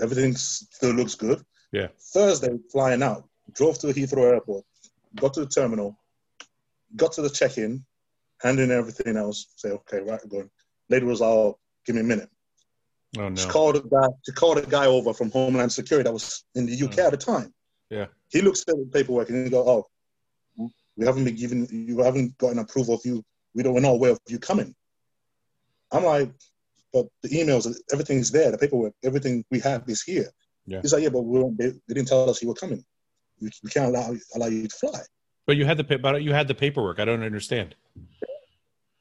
Everything 0.00 0.34
still 0.34 0.92
looks 0.92 1.14
good. 1.14 1.40
Yeah. 1.72 1.88
Thursday, 2.12 2.58
flying 2.72 3.02
out, 3.02 3.28
drove 3.52 3.78
to 3.80 3.92
the 3.92 3.94
Heathrow 3.94 4.32
Airport, 4.32 4.64
got 5.16 5.34
to 5.34 5.40
the 5.40 5.46
terminal, 5.46 5.98
got 6.96 7.12
to 7.12 7.22
the 7.22 7.30
check-in, 7.30 7.84
handing 8.40 8.70
everything 8.70 9.16
else. 9.16 9.46
Say, 9.56 9.70
okay, 9.70 10.00
right, 10.00 10.20
I'm 10.22 10.28
going. 10.28 10.50
Lady 10.88 11.06
was 11.06 11.20
all, 11.20 11.38
oh, 11.38 11.58
give 11.86 11.94
me 11.96 12.02
a 12.02 12.04
minute. 12.04 12.28
Oh 13.18 13.28
no. 13.28 13.36
She 13.36 13.48
called 13.48 13.76
a 13.76 13.80
guy. 13.80 14.08
She 14.26 14.32
called 14.32 14.58
a 14.58 14.66
guy 14.66 14.86
over 14.86 15.12
from 15.14 15.30
Homeland 15.30 15.72
Security 15.72 16.04
that 16.04 16.12
was 16.12 16.44
in 16.54 16.66
the 16.66 16.74
UK 16.74 16.98
Oh. 16.98 17.02
Hmm. 17.02 17.06
at 17.06 17.10
the 17.12 17.16
time. 17.16 17.54
Yeah. 17.90 18.06
He 18.28 18.40
looks 18.42 18.62
at 18.62 18.74
the 18.74 18.88
paperwork 18.92 19.28
and 19.28 19.44
he 19.44 19.50
go, 19.50 19.62
"Oh, 20.58 20.70
we 20.96 21.06
haven't 21.06 21.24
been 21.24 21.36
given. 21.36 21.66
You 21.70 21.98
haven't 22.00 22.36
gotten 22.38 22.58
approval 22.58 22.94
of 22.96 23.02
you. 23.04 23.22
We 23.54 23.62
don't. 23.62 23.74
We're 23.74 23.80
not 23.80 23.90
aware 23.92 24.12
of 24.12 24.18
you 24.28 24.38
coming." 24.38 24.74
I'm 25.92 26.04
like, 26.04 26.32
"But 26.92 27.06
the 27.22 27.28
emails, 27.28 27.72
everything's 27.92 28.32
there. 28.32 28.50
The 28.50 28.58
paperwork, 28.58 28.94
everything 29.04 29.44
we 29.50 29.60
have 29.60 29.88
is 29.88 30.02
here." 30.02 30.30
Yeah. 30.66 30.80
He's 30.80 30.92
like, 30.92 31.02
"Yeah, 31.02 31.10
but 31.10 31.22
we 31.22 31.38
they, 31.56 31.68
they 31.86 31.94
didn't 31.94 32.08
tell 32.08 32.28
us 32.28 32.42
you 32.42 32.48
were 32.48 32.54
coming. 32.54 32.84
We, 33.40 33.50
we 33.62 33.70
can't 33.70 33.94
allow 33.94 34.14
allow 34.34 34.46
you 34.46 34.68
to 34.68 34.76
fly." 34.76 35.00
But 35.46 35.56
you 35.56 35.64
had 35.64 35.76
the 35.76 35.98
but 35.98 36.22
you 36.22 36.32
had 36.32 36.48
the 36.48 36.54
paperwork. 36.54 37.00
I 37.00 37.04
don't 37.04 37.22
understand. 37.22 37.74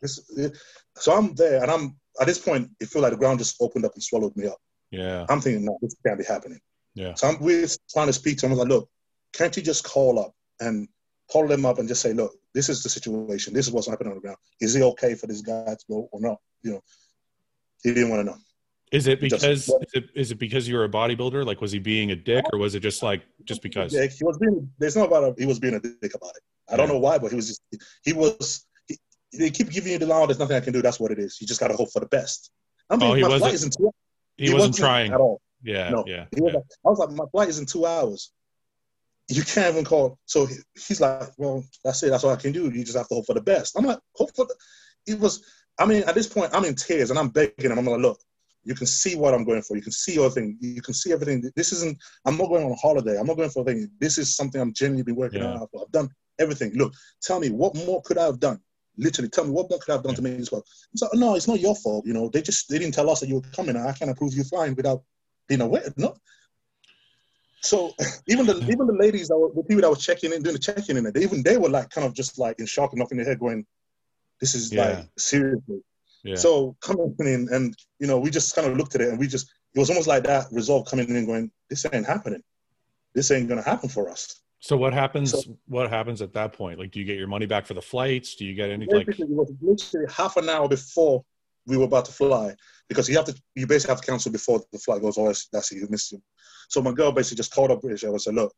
It, 0.01 0.57
so 0.95 1.15
I'm 1.15 1.33
there, 1.35 1.61
and 1.61 1.71
I'm 1.71 1.95
at 2.19 2.27
this 2.27 2.39
point. 2.39 2.71
It 2.79 2.89
feel 2.89 3.01
like 3.01 3.11
the 3.11 3.17
ground 3.17 3.39
just 3.39 3.55
opened 3.61 3.85
up 3.85 3.93
and 3.93 4.03
swallowed 4.03 4.35
me 4.35 4.47
up. 4.47 4.57
Yeah. 4.93 5.25
I'm 5.27 5.41
thinking, 5.41 5.65
no, 5.65 5.79
this 5.81 5.95
can't 6.05 6.19
be 6.19 6.25
happening. 6.25 6.59
Yeah. 6.93 7.15
So 7.15 7.27
I'm, 7.27 7.39
we're 7.39 7.67
trying 7.91 8.07
to 8.07 8.13
speak 8.13 8.37
to 8.37 8.45
him. 8.45 8.51
I 8.51 8.55
was 8.55 8.59
like, 8.59 8.69
look, 8.69 8.89
can't 9.33 9.57
you 9.57 9.63
just 9.63 9.83
call 9.83 10.19
up 10.19 10.33
and 10.59 10.87
call 11.31 11.47
them 11.47 11.65
up 11.65 11.79
and 11.79 11.87
just 11.87 12.01
say, 12.03 12.13
look, 12.13 12.33
this 12.53 12.69
is 12.69 12.83
the 12.83 12.89
situation. 12.89 13.55
This 13.55 13.65
is 13.65 13.73
what's 13.73 13.89
happening 13.89 14.11
on 14.11 14.17
the 14.17 14.21
ground. 14.21 14.37
Is 14.61 14.75
it 14.75 14.83
okay 14.83 15.15
for 15.15 15.25
this 15.25 15.41
guy 15.41 15.65
to 15.65 15.85
go 15.89 16.09
or 16.11 16.21
not? 16.21 16.37
You 16.61 16.73
know, 16.73 16.83
he 17.81 17.93
didn't 17.93 18.11
want 18.11 18.19
to 18.19 18.25
know. 18.25 18.37
Is 18.93 19.07
it 19.07 19.19
Just- 19.21 19.41
because 19.41 19.69
is 19.69 19.93
it, 19.93 20.03
is 20.15 20.31
it 20.31 20.35
because 20.35 20.67
you 20.67 20.75
were 20.75 20.83
a 20.83 20.89
bodybuilder? 20.89 21.45
Like, 21.45 21.59
was 21.61 21.71
he 21.71 21.79
being 21.79 22.11
a 22.11 22.15
dick, 22.15 22.45
or 22.53 22.59
was 22.59 22.75
it 22.75 22.81
just 22.81 23.01
like 23.01 23.23
just 23.43 23.61
because? 23.63 23.91
Yeah, 23.93 24.05
he 24.05 24.23
was 24.23 24.37
being. 24.37 24.69
There's 24.77 24.95
no 24.95 25.05
about. 25.05 25.37
He 25.39 25.47
was 25.47 25.59
being 25.59 25.73
a 25.73 25.79
dick 25.79 26.13
about 26.13 26.31
it. 26.35 26.43
I 26.71 26.77
don't 26.77 26.87
know 26.87 26.99
why, 26.99 27.17
but 27.17 27.31
he 27.31 27.35
was. 27.35 27.47
Just, 27.47 27.61
he 28.05 28.13
was. 28.13 28.65
He, 28.87 28.97
they 29.33 29.49
keep 29.49 29.71
giving 29.71 29.91
you 29.93 29.97
the 29.97 30.05
line. 30.05 30.27
There's 30.27 30.37
nothing 30.39 30.55
I 30.55 30.59
can 30.59 30.73
do. 30.73 30.81
That's 30.83 30.99
what 30.99 31.11
it 31.11 31.17
is. 31.19 31.39
You 31.41 31.47
just 31.47 31.59
got 31.59 31.69
to 31.69 31.75
hope 31.75 31.91
for 31.91 31.99
the 32.01 32.05
best. 32.05 32.51
I 32.89 32.95
mean, 32.97 33.09
Oh, 33.11 33.13
he 33.15 33.21
my 33.23 33.29
wasn't- 33.29 33.41
flight 33.41 33.53
isn't 33.55 33.73
two, 33.77 33.91
He, 34.37 34.53
wasn't, 34.53 34.75
trying. 34.77 35.11
at 35.11 35.19
all. 35.19 35.41
Yeah. 35.63 35.89
No, 35.89 36.03
Yeah. 36.05 36.25
He 36.35 36.41
was 36.41 36.51
yeah. 36.53 36.57
like, 36.59 36.65
I 36.85 36.89
was 36.89 36.99
like, 36.99 37.09
my 37.11 37.25
flight 37.31 37.49
is 37.49 37.57
in 37.57 37.65
two 37.65 37.85
hours. 37.87 38.31
You 39.29 39.41
can't 39.43 39.73
even 39.73 39.85
call. 39.85 40.19
So 40.25 40.45
he, 40.45 40.55
he's 40.75 41.01
like, 41.01 41.29
well, 41.37 41.63
that's 41.83 42.03
it. 42.03 42.09
That's 42.11 42.23
all 42.25 42.31
I 42.31 42.35
can 42.35 42.51
do. 42.51 42.69
You 42.69 42.83
just 42.83 42.97
have 42.97 43.07
to 43.07 43.15
hope 43.15 43.25
for 43.25 43.33
the 43.33 43.41
best. 43.41 43.75
I'm 43.77 43.85
like, 43.85 43.99
hope 44.15 44.35
for 44.35 44.45
the. 44.45 44.55
It 45.07 45.19
was. 45.19 45.43
I 45.79 45.85
mean, 45.87 46.03
at 46.03 46.13
this 46.13 46.27
point, 46.27 46.51
I'm 46.53 46.65
in 46.65 46.75
tears 46.75 47.09
and 47.09 47.17
I'm 47.17 47.29
begging 47.29 47.71
him. 47.71 47.79
I'm 47.79 47.85
like, 47.85 47.99
look, 48.01 48.19
you 48.65 48.75
can 48.75 48.87
see 48.87 49.15
what 49.15 49.33
I'm 49.33 49.43
going 49.43 49.61
for. 49.61 49.75
You 49.75 49.83
can 49.83 49.91
see 49.91 50.17
everything. 50.17 50.57
You 50.59 50.81
can 50.81 50.93
see 50.93 51.11
everything. 51.11 51.51
This 51.55 51.71
isn't. 51.73 51.97
I'm 52.25 52.37
not 52.37 52.47
going 52.49 52.63
on 52.65 52.71
a 52.71 52.75
holiday. 52.75 53.17
I'm 53.19 53.27
not 53.27 53.37
going 53.37 53.49
for 53.49 53.61
a 53.61 53.65
thing. 53.65 53.89
This 53.99 54.17
is 54.17 54.35
something 54.35 54.59
I'm 54.61 54.73
genuinely 54.73 55.03
been 55.03 55.15
working 55.15 55.41
Yeah. 55.41 55.47
on. 55.49 55.67
I've 55.79 55.91
done 55.91 56.09
everything. 56.39 56.73
Look, 56.75 56.93
tell 57.21 57.39
me 57.39 57.49
what 57.49 57.75
more 57.85 58.01
could 58.03 58.17
I 58.17 58.25
have 58.25 58.39
done? 58.39 58.59
Literally, 58.97 59.29
tell 59.29 59.43
me 59.45 59.51
what 59.51 59.69
more 59.69 59.79
could 59.79 59.91
I 59.91 59.95
have 59.95 60.03
done 60.03 60.15
to 60.15 60.21
make 60.21 60.37
this 60.37 60.51
work. 60.51 60.65
It's 60.93 61.01
like, 61.01 61.13
no, 61.15 61.35
it's 61.35 61.47
not 61.47 61.59
your 61.59 61.75
fault. 61.75 62.05
You 62.05 62.13
know, 62.13 62.29
they 62.29 62.41
just 62.41 62.69
they 62.69 62.79
didn't 62.79 62.93
tell 62.93 63.09
us 63.09 63.19
that 63.19 63.27
you 63.27 63.35
were 63.35 63.41
coming. 63.55 63.75
I 63.75 63.91
can't 63.93 64.11
approve 64.11 64.33
you 64.33 64.43
flying 64.43 64.75
without 64.75 65.03
being 65.47 65.61
aware. 65.61 65.91
No. 65.97 66.15
So 67.61 67.93
even 68.27 68.45
the 68.45 68.57
even 68.71 68.87
the 68.87 68.97
ladies 68.97 69.27
that 69.29 69.37
were 69.37 69.49
the 69.53 69.63
people 69.63 69.81
that 69.81 69.89
were 69.89 69.95
checking 69.95 70.31
in 70.31 70.43
doing 70.43 70.53
the 70.53 70.59
checking 70.59 70.95
in, 70.97 71.11
they, 71.11 71.21
even 71.21 71.43
they 71.43 71.57
were 71.57 71.69
like 71.69 71.89
kind 71.89 72.05
of 72.05 72.13
just 72.13 72.37
like 72.39 72.59
in 72.59 72.65
shock 72.65 72.91
and 72.93 72.99
knocking 72.99 73.17
their 73.17 73.25
head, 73.27 73.39
going, 73.39 73.65
"This 74.39 74.55
is 74.55 74.71
Yeah. 74.71 74.81
like 74.81 75.07
seriously." 75.17 75.81
Yeah. 76.23 76.35
So 76.35 76.75
coming 76.81 77.15
in 77.19 77.49
and 77.51 77.75
you 77.99 78.07
know 78.07 78.17
we 78.17 78.29
just 78.29 78.55
kind 78.55 78.67
of 78.67 78.77
looked 78.77 78.95
at 78.95 79.01
it 79.01 79.09
and 79.09 79.19
we 79.19 79.27
just 79.27 79.51
it 79.75 79.79
was 79.79 79.89
almost 79.89 80.07
like 80.07 80.23
that 80.23 80.45
resolve 80.51 80.87
coming 80.87 81.09
in 81.09 81.15
and 81.15 81.27
going, 81.27 81.51
"This 81.69 81.85
ain't 81.91 82.05
happening. 82.05 82.41
This 83.13 83.31
ain't 83.31 83.49
gonna 83.49 83.61
happen 83.63 83.89
for 83.89 84.09
us." 84.09 84.39
So 84.59 84.77
what 84.77 84.93
happens? 84.93 85.31
So- 85.31 85.57
what 85.67 85.89
happens 85.89 86.21
at 86.21 86.33
that 86.33 86.53
point? 86.53 86.79
Like, 86.79 86.91
do 86.91 86.99
you 86.99 87.05
get 87.05 87.17
your 87.17 87.27
money 87.27 87.45
back 87.45 87.65
for 87.65 87.73
the 87.73 87.81
flights? 87.81 88.35
Do 88.35 88.45
you 88.45 88.53
get 88.53 88.69
any 88.69 88.85
like? 88.85 89.07
Basically, 89.07 89.25
it 89.25 89.37
was 89.37 89.51
literally 89.61 90.07
half 90.11 90.37
an 90.37 90.47
hour 90.49 90.69
before 90.69 91.25
we 91.65 91.77
were 91.77 91.85
about 91.85 92.05
to 92.05 92.11
fly 92.11 92.55
because 92.87 93.09
you 93.09 93.15
have 93.17 93.25
to 93.25 93.35
you 93.55 93.67
basically 93.67 93.93
have 93.93 94.01
to 94.01 94.09
cancel 94.09 94.31
before 94.31 94.61
the 94.71 94.79
flight 94.79 95.01
goes. 95.01 95.17
Oh, 95.17 95.33
that's, 95.51 95.71
it, 95.71 95.77
you 95.77 95.87
missed 95.89 96.13
it. 96.13 96.21
So 96.69 96.81
my 96.81 96.93
girl 96.93 97.11
basically 97.11 97.37
just 97.37 97.53
called 97.53 97.71
up 97.71 97.81
British 97.81 98.03
Airways 98.03 98.25
and 98.27 98.35
said, 98.35 98.41
"Look, 98.41 98.53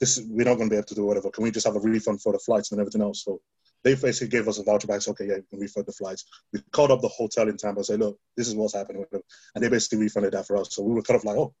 this 0.00 0.16
is, 0.16 0.26
we're 0.28 0.44
not 0.44 0.54
going 0.54 0.68
to 0.68 0.72
be 0.72 0.76
able 0.78 0.86
to 0.86 0.94
do 0.94 1.04
whatever. 1.04 1.30
Can 1.30 1.44
we 1.44 1.50
just 1.50 1.66
have 1.66 1.76
a 1.76 1.80
refund 1.80 2.22
for 2.22 2.32
the 2.32 2.38
flights 2.38 2.72
and 2.72 2.80
everything 2.80 3.02
else?" 3.02 3.24
So 3.24 3.40
they 3.84 3.94
basically 3.94 4.28
gave 4.28 4.48
us 4.48 4.58
a 4.58 4.64
voucher 4.64 4.86
back. 4.86 5.02
So, 5.02 5.12
okay, 5.12 5.26
yeah, 5.26 5.36
you 5.36 5.44
can 5.48 5.60
refund 5.60 5.86
the 5.86 5.92
flights. 5.92 6.24
We 6.52 6.60
called 6.72 6.90
up 6.90 7.00
the 7.02 7.08
hotel 7.08 7.48
in 7.48 7.56
Tampa 7.56 7.78
and 7.80 7.86
said, 7.86 8.00
"Look, 8.00 8.18
this 8.36 8.48
is 8.48 8.54
what's 8.54 8.74
happening," 8.74 9.04
and 9.12 9.62
they 9.62 9.68
basically 9.68 9.98
refunded 9.98 10.32
that 10.32 10.46
for 10.46 10.56
us. 10.56 10.74
So 10.74 10.82
we 10.82 10.94
were 10.94 11.02
kind 11.02 11.18
of 11.18 11.24
like, 11.24 11.36
"Oh." 11.36 11.54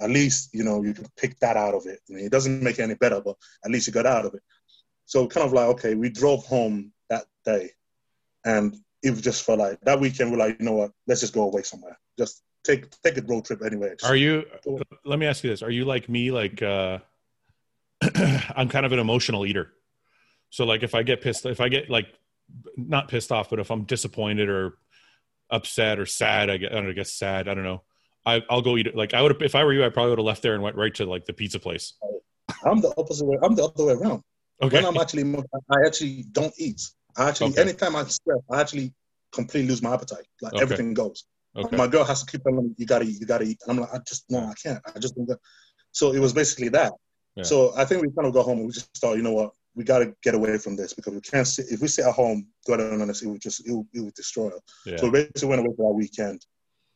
At 0.00 0.10
least 0.10 0.50
you 0.52 0.64
know 0.64 0.82
you 0.82 0.92
can 0.92 1.06
pick 1.16 1.38
that 1.38 1.56
out 1.56 1.72
of 1.72 1.86
it. 1.86 2.00
I 2.10 2.14
mean, 2.14 2.24
it 2.26 2.32
doesn't 2.32 2.60
make 2.64 2.80
it 2.80 2.82
any 2.82 2.94
better, 2.94 3.20
but 3.20 3.36
at 3.64 3.70
least 3.70 3.86
you 3.86 3.92
got 3.92 4.06
out 4.06 4.26
of 4.26 4.34
it. 4.34 4.42
So 5.04 5.28
kind 5.28 5.46
of 5.46 5.52
like 5.52 5.66
okay, 5.66 5.94
we 5.94 6.08
drove 6.08 6.44
home 6.46 6.90
that 7.10 7.26
day, 7.44 7.70
and 8.44 8.76
it 9.04 9.10
was 9.10 9.20
just 9.20 9.44
for 9.44 9.56
like 9.56 9.80
that 9.82 10.00
weekend. 10.00 10.32
We're 10.32 10.38
like, 10.38 10.58
you 10.58 10.64
know 10.64 10.72
what? 10.72 10.90
Let's 11.06 11.20
just 11.20 11.32
go 11.32 11.44
away 11.44 11.62
somewhere. 11.62 11.96
Just 12.18 12.42
take 12.64 12.90
take 13.02 13.18
a 13.18 13.22
road 13.22 13.44
trip 13.44 13.62
anyway. 13.64 13.90
Just- 13.90 14.10
Are 14.10 14.16
you? 14.16 14.44
Let 15.04 15.20
me 15.20 15.26
ask 15.26 15.44
you 15.44 15.50
this: 15.50 15.62
Are 15.62 15.70
you 15.70 15.84
like 15.84 16.08
me? 16.08 16.32
Like, 16.32 16.60
uh, 16.60 16.98
I'm 18.56 18.68
kind 18.68 18.84
of 18.84 18.90
an 18.90 18.98
emotional 18.98 19.46
eater. 19.46 19.74
So, 20.54 20.64
like, 20.64 20.84
if 20.84 20.94
I 20.94 21.02
get 21.02 21.20
pissed, 21.20 21.46
if 21.46 21.60
I 21.60 21.68
get 21.68 21.90
like 21.90 22.06
not 22.76 23.08
pissed 23.08 23.32
off, 23.32 23.50
but 23.50 23.58
if 23.58 23.72
I'm 23.72 23.82
disappointed 23.82 24.48
or 24.48 24.78
upset 25.50 25.98
or 25.98 26.06
sad, 26.06 26.48
I 26.48 26.58
get, 26.58 26.72
I, 26.72 26.78
know, 26.78 26.90
I 26.90 26.92
guess 26.92 27.12
sad. 27.12 27.48
I 27.48 27.54
don't 27.54 27.64
know. 27.64 27.82
I, 28.24 28.40
I'll 28.48 28.62
go 28.62 28.76
eat 28.76 28.86
it. 28.86 28.94
Like, 28.94 29.14
I 29.14 29.20
would, 29.22 29.42
if 29.42 29.56
I 29.56 29.64
were 29.64 29.72
you, 29.72 29.84
I 29.84 29.88
probably 29.88 30.10
would 30.10 30.20
have 30.20 30.26
left 30.26 30.42
there 30.42 30.54
and 30.54 30.62
went 30.62 30.76
right 30.76 30.94
to 30.94 31.06
like 31.06 31.24
the 31.24 31.32
pizza 31.32 31.58
place. 31.58 31.94
I'm 32.64 32.80
the 32.80 32.94
opposite 32.96 33.24
way. 33.24 33.36
I'm 33.42 33.56
the 33.56 33.64
other 33.64 33.84
way 33.84 33.94
around. 33.94 34.22
Okay. 34.62 34.76
When 34.76 34.86
I'm 34.86 34.96
actually, 34.96 35.24
I 35.72 35.84
actually 35.84 36.24
don't 36.30 36.54
eat. 36.56 36.80
I 37.16 37.30
actually, 37.30 37.50
Okay. 37.50 37.62
anytime 37.62 37.96
I'm 37.96 38.08
stressed, 38.08 38.44
I 38.48 38.60
actually 38.60 38.94
completely 39.32 39.70
lose 39.70 39.82
my 39.82 39.92
appetite. 39.92 40.26
Like 40.40 40.52
Okay. 40.54 40.62
everything 40.62 40.94
goes. 40.94 41.24
okay. 41.56 41.76
My 41.76 41.88
girl 41.88 42.04
has 42.04 42.22
to 42.22 42.30
keep 42.30 42.44
telling 42.44 42.62
me, 42.68 42.74
"You 42.78 42.86
gotta 42.86 43.06
eat, 43.06 43.18
you 43.18 43.26
gotta 43.26 43.44
eat," 43.44 43.58
and 43.66 43.72
I'm 43.72 43.80
like, 43.80 43.92
"I 43.92 43.98
just 44.06 44.30
no, 44.30 44.38
I 44.38 44.54
can't. 44.54 44.80
I 44.94 45.00
just 45.00 45.16
don't." 45.16 45.26
Get. 45.26 45.38
So 45.90 46.12
it 46.12 46.20
was 46.20 46.32
basically 46.32 46.68
that. 46.68 46.92
Yeah. 47.34 47.42
So 47.42 47.72
I 47.76 47.84
think 47.84 48.02
we 48.02 48.08
kind 48.12 48.28
of 48.28 48.32
go 48.32 48.44
home 48.44 48.58
and 48.58 48.66
we 48.68 48.72
just 48.72 48.96
thought, 48.98 49.16
you 49.16 49.22
know 49.22 49.32
what, 49.32 49.50
we 49.74 49.84
gotta 49.84 50.14
get 50.22 50.34
away 50.34 50.58
from 50.58 50.76
this 50.76 50.92
because 50.92 51.14
we 51.14 51.20
can't 51.20 51.46
sit. 51.46 51.66
If 51.70 51.80
we 51.80 51.88
sit 51.88 52.06
at 52.06 52.14
home, 52.14 52.46
God 52.66 52.80
on 52.80 53.06
this, 53.08 53.22
it 53.22 53.28
would 53.28 53.40
just 53.40 53.66
it 53.66 53.72
would, 53.72 53.86
it 53.92 54.00
would 54.00 54.14
destroy 54.14 54.48
us. 54.48 54.60
Yeah. 54.86 54.96
So 54.96 55.06
we 55.06 55.10
basically 55.10 55.48
went 55.48 55.60
away 55.60 55.74
for 55.76 55.88
our 55.88 55.94
weekend, 55.94 56.44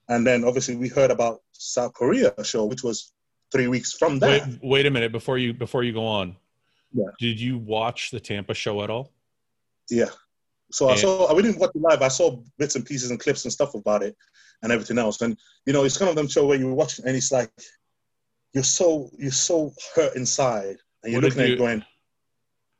and 0.09 0.27
then 0.27 0.45
obviously 0.45 0.77
we 0.77 0.89
heard 0.89 1.11
about 1.11 1.41
South 1.53 1.95
Korea 1.95 2.33
show, 2.45 2.67
which 2.67 2.83
was 2.83 3.13
three 3.51 3.69
weeks 3.69 3.93
from 3.95 4.19
Wait, 4.21 4.43
that. 4.43 4.59
wait 4.63 4.87
a 4.87 4.91
minute 4.91 5.13
before 5.13 5.39
you 5.39 5.53
before 5.53 5.83
you 5.83 5.93
go 5.93 6.07
on. 6.07 6.37
Yeah. 6.93 7.07
Did 7.19 7.41
you 7.41 7.59
watch 7.59 8.11
the 8.11 8.21
Tampa 8.21 8.55
show 8.55 8.83
at 8.83 8.91
all? 8.91 9.13
Yeah. 9.91 10.11
So 10.71 10.89
I 10.89 10.97
saw. 10.97 11.35
We 11.35 11.43
didn't 11.43 11.59
watch 11.59 11.71
it 11.75 11.81
live. 11.81 12.03
I 12.03 12.09
saw 12.09 12.41
bits 12.59 12.77
and 12.77 12.85
pieces 12.85 13.11
and 13.11 13.19
clips 13.19 13.45
and 13.45 13.53
stuff 13.53 13.75
about 13.75 14.03
it, 14.03 14.17
and 14.63 14.71
everything 14.71 14.99
else. 14.99 15.23
And 15.23 15.37
you 15.67 15.73
know, 15.73 15.85
it's 15.85 15.97
kind 15.97 16.11
of 16.11 16.17
them 16.17 16.29
show 16.29 16.47
where 16.47 16.59
you're 16.59 16.75
watching, 16.75 17.07
and 17.07 17.17
it's 17.17 17.33
like 17.33 17.51
you're 18.53 18.65
so 18.65 19.11
you're 19.19 19.31
so 19.31 19.73
hurt 19.95 20.15
inside, 20.15 20.77
and 21.03 21.13
you're 21.13 21.23
looking 21.23 21.41
at 21.41 21.51
it 21.51 21.59
going, 21.59 21.85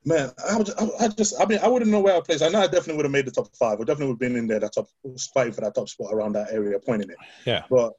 man. 0.05 0.31
I, 0.49 0.57
would, 0.57 0.71
I, 1.01 1.09
just. 1.09 1.41
I 1.41 1.47
mean, 1.47 1.59
I 1.63 1.69
wouldn't 1.69 1.91
know 1.91 2.01
where 2.01 2.17
I 2.17 2.21
placed. 2.21 2.43
I 2.43 2.49
know 2.49 2.61
I 2.61 2.67
definitely 2.67 2.97
would 2.97 3.05
have 3.05 3.13
made 3.13 3.27
the 3.27 3.31
top 3.31 3.55
five. 3.57 3.81
I 3.81 3.85
definitely 3.85 4.07
would 4.09 4.13
have 4.15 4.19
been 4.21 4.37
in 4.37 4.47
there. 4.47 4.61
That 4.61 4.75
top, 4.75 4.89
fighting 5.35 5.53
for 5.53 5.61
that 5.63 5.75
top 5.75 5.89
spot 5.89 6.13
around 6.13 6.33
that 6.35 6.53
area, 6.53 6.79
pointing 6.79 7.11
it. 7.11 7.17
Yeah. 7.45 7.65
But 7.71 7.93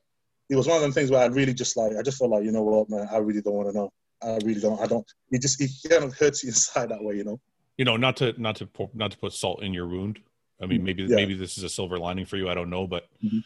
it 0.50 0.56
was 0.56 0.68
one 0.68 0.78
of 0.78 0.82
them 0.82 0.92
things 0.92 1.12
where 1.12 1.22
I 1.22 1.26
really 1.28 1.54
just 1.54 1.78
like. 1.78 1.96
I 1.98 2.02
just 2.02 2.18
felt 2.18 2.32
like, 2.32 2.44
you 2.44 2.52
know 2.52 2.64
what, 2.64 2.90
man. 2.90 3.08
I 3.12 3.18
really 3.18 3.42
don't 3.42 3.54
want 3.54 3.70
to 3.70 3.74
know. 3.76 3.92
I 4.22 4.38
really 4.44 4.60
don't. 4.60 4.80
I 4.82 4.88
don't. 4.88 5.06
It 5.32 5.42
just 5.42 5.62
it 5.62 5.72
kind 5.90 6.04
of 6.04 6.18
hurts 6.18 6.44
you 6.44 6.50
inside 6.50 6.90
that 6.90 7.04
way, 7.04 7.16
you 7.16 7.24
know. 7.24 7.40
You 7.78 7.86
know, 7.86 7.96
not 7.98 8.18
to 8.18 8.34
not 8.42 8.56
to 8.58 8.66
pour, 8.66 8.90
not 8.94 9.12
to 9.12 9.18
put 9.18 9.34
salt 9.34 9.64
in 9.64 9.74
your 9.74 9.88
wound. 9.88 10.20
I 10.62 10.66
mean, 10.66 10.84
maybe 10.84 11.04
Yeah. 11.04 11.16
maybe 11.16 11.34
this 11.36 11.58
is 11.58 11.64
a 11.64 11.70
silver 11.70 11.98
lining 11.98 12.26
for 12.26 12.36
you. 12.36 12.50
I 12.50 12.54
don't 12.54 12.70
know, 12.70 12.86
but 12.88 13.08
Mhm. 13.24 13.42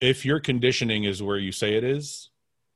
if 0.00 0.24
your 0.24 0.40
conditioning 0.40 1.04
is 1.04 1.22
where 1.22 1.38
you 1.38 1.52
say 1.52 1.74
it 1.74 1.84
is, 1.84 2.30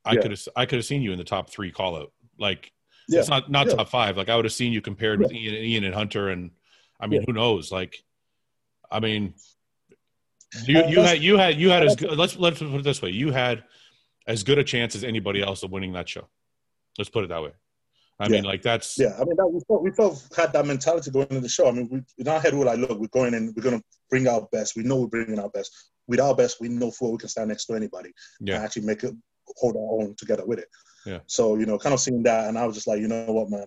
I 0.05 0.15
Yeah. 0.15 0.21
could 0.23 0.31
have 0.33 0.49
I 0.55 0.67
could 0.67 0.77
have 0.77 0.85
seen 0.85 1.01
you 1.03 1.13
in 1.13 1.19
the 1.19 1.25
top 1.25 1.49
three 1.51 1.71
call 1.73 1.97
out. 1.97 2.13
Like 2.39 2.73
Yeah. 3.09 3.21
it's 3.21 3.29
not 3.29 3.51
not 3.51 3.67
Yeah. 3.67 3.75
top 3.75 3.89
five. 3.89 4.17
Like 4.17 4.29
I 4.29 4.37
would 4.37 4.45
have 4.45 4.53
seen 4.53 4.73
you 4.73 4.81
compared 4.81 5.21
with 5.21 5.33
Ian, 5.33 5.55
Ian 5.55 5.85
and 5.85 5.95
Hunter, 5.95 6.29
and 6.29 6.51
I 7.01 7.07
mean, 7.07 7.21
Yeah. 7.21 7.27
who 7.27 7.33
knows? 7.33 7.71
Like, 7.71 8.03
I 8.91 9.01
mean, 9.01 9.35
You, 10.67 10.81
uh, 10.81 10.87
you 10.89 11.01
had 11.01 11.23
you 11.23 11.37
had 11.37 11.57
you 11.57 11.71
had 11.71 11.85
as 11.85 11.97
good, 11.97 12.17
let's 12.17 12.37
let's 12.37 12.59
put 12.59 12.75
it 12.75 12.85
this 12.85 13.03
way. 13.03 13.11
You 13.11 13.31
had 13.33 13.65
as 14.27 14.43
good 14.43 14.59
a 14.59 14.65
chance 14.65 14.95
as 14.95 15.05
anybody 15.05 15.43
else 15.43 15.63
of 15.63 15.71
winning 15.71 15.93
that 15.93 16.09
show. 16.09 16.29
Let's 16.99 17.11
put 17.11 17.25
it 17.25 17.29
that 17.29 17.43
way. 17.43 17.53
I 18.19 18.25
yeah. 18.25 18.29
mean, 18.31 18.45
like 18.45 18.63
that's 18.63 18.99
yeah. 18.99 19.15
I 19.21 19.25
mean, 19.25 19.37
that, 19.37 19.47
we 19.47 19.61
felt 19.69 19.83
we 19.83 19.91
felt 19.91 20.27
had 20.37 20.53
that 20.55 20.65
mentality 20.65 21.11
going 21.11 21.27
into 21.29 21.41
the 21.41 21.49
show. 21.49 21.69
I 21.69 21.73
mean, 21.73 21.89
we 21.91 22.03
in 22.19 22.29
our 22.29 22.41
head 22.41 22.55
we 22.55 22.61
were 22.61 22.65
like, 22.65 22.79
look, 22.79 22.99
we're 22.99 23.09
going 23.09 23.35
in, 23.35 23.53
we're 23.55 23.63
gonna 23.63 23.83
bring 24.09 24.27
our 24.27 24.49
best. 24.53 24.77
We 24.77 24.85
know 24.85 25.01
we're 25.01 25.09
bringing 25.09 25.39
our 25.39 25.51
best. 25.51 25.91
With 26.09 26.21
our 26.21 26.35
best, 26.35 26.61
we 26.61 26.69
know 26.69 26.91
for 26.91 27.13
we 27.13 27.19
can 27.19 27.29
stand 27.29 27.49
next 27.49 27.67
to 27.67 27.75
anybody 27.75 28.13
yeah. 28.41 28.55
and 28.55 28.65
actually 28.65 28.87
make 28.87 29.03
it 29.03 29.13
hold 29.57 29.77
our 29.77 30.03
own 30.03 30.15
together 30.17 30.45
with 30.45 30.59
it. 30.59 30.69
Yeah. 31.05 31.21
So 31.27 31.57
you 31.57 31.67
know, 31.67 31.79
kind 31.79 31.95
of 31.95 32.01
seeing 32.01 32.23
that, 32.25 32.49
and 32.49 32.59
I 32.59 32.67
was 32.67 32.75
just 32.75 32.87
like, 32.87 33.01
you 33.01 33.09
know 33.09 33.25
what, 33.27 33.51
man, 33.51 33.67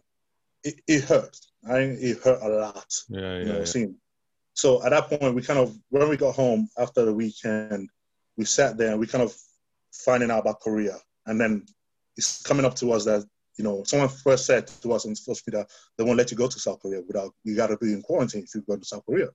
it, 0.63 0.81
it 0.87 1.03
hurt. 1.03 1.35
I 1.69 1.79
it 1.79 2.19
hurt 2.23 2.41
a 2.41 2.47
lot. 2.47 2.93
Yeah, 3.09 3.19
yeah. 3.19 3.37
You 3.39 3.45
know, 3.45 3.59
yeah. 3.59 3.65
Seeing. 3.65 3.95
So 4.53 4.83
at 4.83 4.89
that 4.89 5.09
point, 5.09 5.35
we 5.35 5.41
kind 5.41 5.59
of 5.59 5.75
when 5.89 6.09
we 6.09 6.17
got 6.17 6.35
home 6.35 6.69
after 6.77 7.05
the 7.05 7.13
weekend, 7.13 7.89
we 8.37 8.45
sat 8.45 8.77
there 8.77 8.91
and 8.91 8.99
we 8.99 9.07
kind 9.07 9.23
of 9.23 9.35
finding 9.93 10.31
out 10.31 10.39
about 10.39 10.59
Korea, 10.59 10.97
and 11.25 11.39
then 11.39 11.65
it's 12.17 12.41
coming 12.41 12.65
up 12.65 12.75
to 12.75 12.91
us 12.91 13.05
that 13.05 13.23
you 13.59 13.65
know, 13.65 13.83
someone 13.83 14.07
first 14.07 14.45
said 14.45 14.67
to 14.67 14.93
us 14.93 15.05
on 15.05 15.13
social 15.13 15.43
media, 15.45 15.67
they 15.97 16.03
won't 16.05 16.17
let 16.17 16.31
you 16.31 16.37
go 16.37 16.47
to 16.47 16.59
South 16.59 16.79
Korea 16.81 17.01
without, 17.05 17.33
you 17.43 17.57
got 17.57 17.67
to 17.67 17.77
be 17.77 17.91
in 17.91 18.01
quarantine 18.01 18.43
if 18.43 18.55
you 18.55 18.61
go 18.61 18.77
to 18.77 18.85
South 18.85 19.05
Korea. 19.05 19.27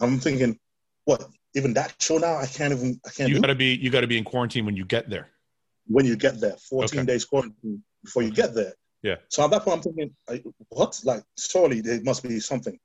I'm 0.00 0.18
thinking, 0.18 0.58
what, 1.04 1.26
even 1.54 1.74
that 1.74 1.94
show 2.00 2.16
now? 2.16 2.36
I 2.36 2.46
can't 2.46 2.72
even, 2.72 2.98
I 3.06 3.10
can't 3.10 3.28
You 3.28 3.38
got 3.38 3.48
to 3.48 3.54
be, 3.54 3.74
you 3.74 3.90
got 3.90 4.00
to 4.00 4.06
be 4.06 4.16
in 4.16 4.24
quarantine 4.24 4.64
when 4.64 4.76
you 4.76 4.86
get 4.86 5.10
there. 5.10 5.28
When 5.90 6.06
you 6.06 6.16
get 6.16 6.40
there, 6.40 6.56
14 6.68 7.00
okay. 7.00 7.06
days 7.06 7.24
quarantine 7.24 7.82
before 8.04 8.22
you 8.22 8.30
get 8.30 8.54
there. 8.54 8.74
Yeah. 9.02 9.16
So 9.28 9.44
at 9.44 9.50
that 9.50 9.64
point, 9.64 9.78
I'm 9.78 9.82
thinking, 9.82 10.14
what? 10.68 11.00
Like, 11.04 11.24
surely 11.36 11.80
there 11.80 12.00
must 12.02 12.22
be 12.22 12.38
something. 12.38 12.78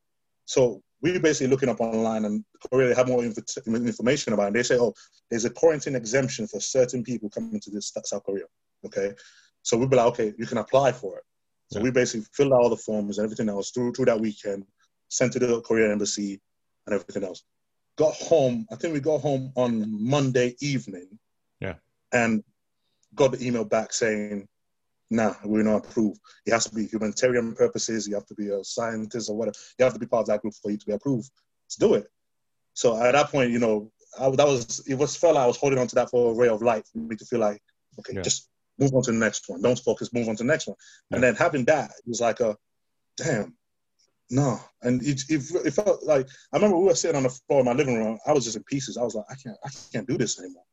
So 0.45 0.81
we 1.01 1.11
were 1.11 1.19
basically 1.19 1.47
looking 1.47 1.69
up 1.69 1.81
online 1.81 2.25
and 2.25 2.43
Korea 2.71 2.89
they 2.89 2.95
have 2.95 3.07
more 3.07 3.23
information 3.23 4.33
about 4.33 4.43
it. 4.43 4.47
And 4.47 4.55
they 4.55 4.63
say, 4.63 4.77
oh, 4.79 4.93
there's 5.29 5.45
a 5.45 5.49
quarantine 5.49 5.95
exemption 5.95 6.47
for 6.47 6.59
certain 6.59 7.03
people 7.03 7.29
coming 7.29 7.59
to 7.59 7.69
this 7.69 7.91
South 8.05 8.23
Korea. 8.23 8.45
Okay. 8.85 9.13
So 9.61 9.77
we'd 9.77 9.89
be 9.89 9.97
like, 9.97 10.07
okay, 10.07 10.33
you 10.37 10.45
can 10.45 10.59
apply 10.59 10.91
for 10.91 11.17
it. 11.17 11.23
So 11.71 11.79
yeah. 11.79 11.83
we 11.83 11.91
basically 11.91 12.25
filled 12.33 12.53
out 12.53 12.61
all 12.61 12.69
the 12.69 12.77
forms 12.77 13.17
and 13.17 13.25
everything 13.25 13.49
else 13.49 13.71
through 13.71 13.93
through 13.93 14.05
that 14.05 14.19
weekend, 14.19 14.65
sent 15.09 15.33
to 15.33 15.39
the 15.39 15.61
Korean 15.61 15.91
embassy 15.91 16.39
and 16.85 16.93
everything 16.93 17.23
else. 17.23 17.43
Got 17.97 18.13
home. 18.13 18.67
I 18.71 18.75
think 18.75 18.93
we 18.93 18.99
got 18.99 19.21
home 19.21 19.51
on 19.55 19.85
Monday 19.89 20.55
evening. 20.59 21.19
Yeah. 21.59 21.75
And 22.13 22.43
got 23.15 23.31
the 23.31 23.45
email 23.45 23.65
back 23.65 23.93
saying, 23.93 24.47
"Nah, 25.09 25.35
we're 25.43 25.63
not 25.63 25.85
approved. 25.85 26.19
It 26.45 26.51
has 26.51 26.65
to 26.65 26.75
be 26.75 26.87
humanitarian 26.87 27.55
purposes. 27.55 28.07
You 28.07 28.15
have 28.15 28.25
to 28.27 28.35
be 28.35 28.49
a 28.49 28.63
scientist 28.63 29.29
or 29.29 29.37
whatever. 29.37 29.57
You 29.77 29.85
have 29.85 29.93
to 29.93 29.99
be 29.99 30.07
part 30.07 30.21
of 30.21 30.27
that 30.27 30.41
group 30.41 30.53
for 30.61 30.71
you 30.71 30.77
to 30.77 30.85
be 30.85 30.93
approved. 30.93 31.29
Let's 31.65 31.75
do 31.77 31.93
it." 31.95 32.07
So 32.73 33.01
at 33.01 33.13
that 33.13 33.31
point, 33.31 33.51
you 33.51 33.59
know, 33.59 33.91
I, 34.19 34.29
that 34.29 34.45
was 34.45 34.85
it 34.87 34.95
was 34.95 35.15
felt 35.15 35.35
like 35.35 35.43
I 35.43 35.47
was 35.47 35.57
holding 35.57 35.79
on 35.79 35.87
to 35.87 35.95
that 35.95 36.09
for 36.09 36.31
a 36.31 36.35
ray 36.35 36.49
of 36.49 36.61
light 36.61 36.85
for 36.87 36.99
me 36.99 37.15
to 37.15 37.25
feel 37.25 37.39
like, 37.39 37.61
okay, 37.99 38.13
yeah. 38.15 38.21
just 38.21 38.49
move 38.77 38.93
on 38.93 39.03
to 39.03 39.11
the 39.11 39.17
next 39.17 39.47
one. 39.47 39.61
Don't 39.61 39.79
focus, 39.79 40.13
move 40.13 40.27
on 40.27 40.35
to 40.35 40.43
the 40.43 40.47
next 40.47 40.67
one. 40.67 40.77
And 41.11 41.23
then 41.23 41.35
having 41.35 41.65
that 41.65 41.91
it 41.91 42.07
was 42.07 42.21
like 42.21 42.39
a, 42.39 42.55
damn, 43.17 43.55
no. 44.29 44.59
And 44.81 45.01
it, 45.03 45.21
it, 45.29 45.41
it, 45.65 45.71
felt 45.73 46.03
like 46.03 46.27
I 46.51 46.57
remember 46.57 46.77
we 46.77 46.85
were 46.85 46.95
sitting 46.95 47.17
on 47.17 47.23
the 47.23 47.29
floor 47.29 47.59
in 47.59 47.65
my 47.65 47.73
living 47.73 47.95
room. 47.95 48.19
I 48.25 48.33
was 48.33 48.43
just 48.43 48.57
in 48.57 48.63
pieces. 48.63 48.97
I 48.97 49.03
was 49.03 49.15
like, 49.15 49.25
I 49.29 49.35
can't, 49.35 49.57
I 49.63 49.69
can't 49.91 50.07
do 50.07 50.17
this 50.17 50.39
anymore. 50.39 50.63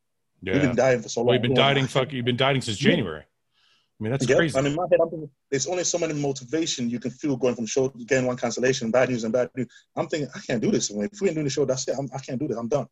Yeah. 0.43 0.53
We've 0.53 0.61
been 0.61 0.75
dying 0.75 1.01
for 1.01 1.07
so 1.07 1.21
long. 1.21 1.33
You've 1.33 1.41
been 1.41 1.53
dying. 1.53 1.87
Fuck, 1.87 2.11
you've 2.11 2.25
been 2.25 2.35
dying 2.35 2.59
since 2.59 2.77
January. 2.77 3.21
I 3.21 4.03
mean, 4.03 4.11
that's 4.11 4.27
yeah. 4.27 4.35
crazy. 4.35 4.57
And 4.57 4.67
in 4.67 4.75
my 4.75 4.83
head, 4.91 4.99
I'm 5.01 5.09
thinking, 5.09 5.29
there's 5.49 5.67
only 5.67 5.85
so 5.85 5.97
many 5.97 6.13
motivation 6.13 6.89
you 6.89 6.99
can 6.99 7.11
feel 7.11 7.37
going 7.37 7.55
from 7.55 7.65
show 7.65 7.87
to 7.87 8.05
getting 8.05 8.27
one 8.27 8.35
cancellation, 8.35 8.91
bad 8.91 9.09
news 9.09 9.23
and 9.23 9.31
bad 9.31 9.49
news. 9.55 9.67
I'm 9.95 10.07
thinking, 10.07 10.29
I 10.35 10.39
can't 10.39 10.61
do 10.61 10.69
this. 10.69 10.89
If 10.89 11.21
we 11.21 11.29
ain't 11.29 11.35
doing 11.35 11.45
the 11.45 11.49
show, 11.49 11.63
that's 11.63 11.87
it. 11.87 11.95
I'm, 11.97 12.09
I 12.13 12.19
can 12.19 12.33
not 12.33 12.39
do 12.39 12.47
this. 12.49 12.57
I'm 12.57 12.67
done. 12.67 12.87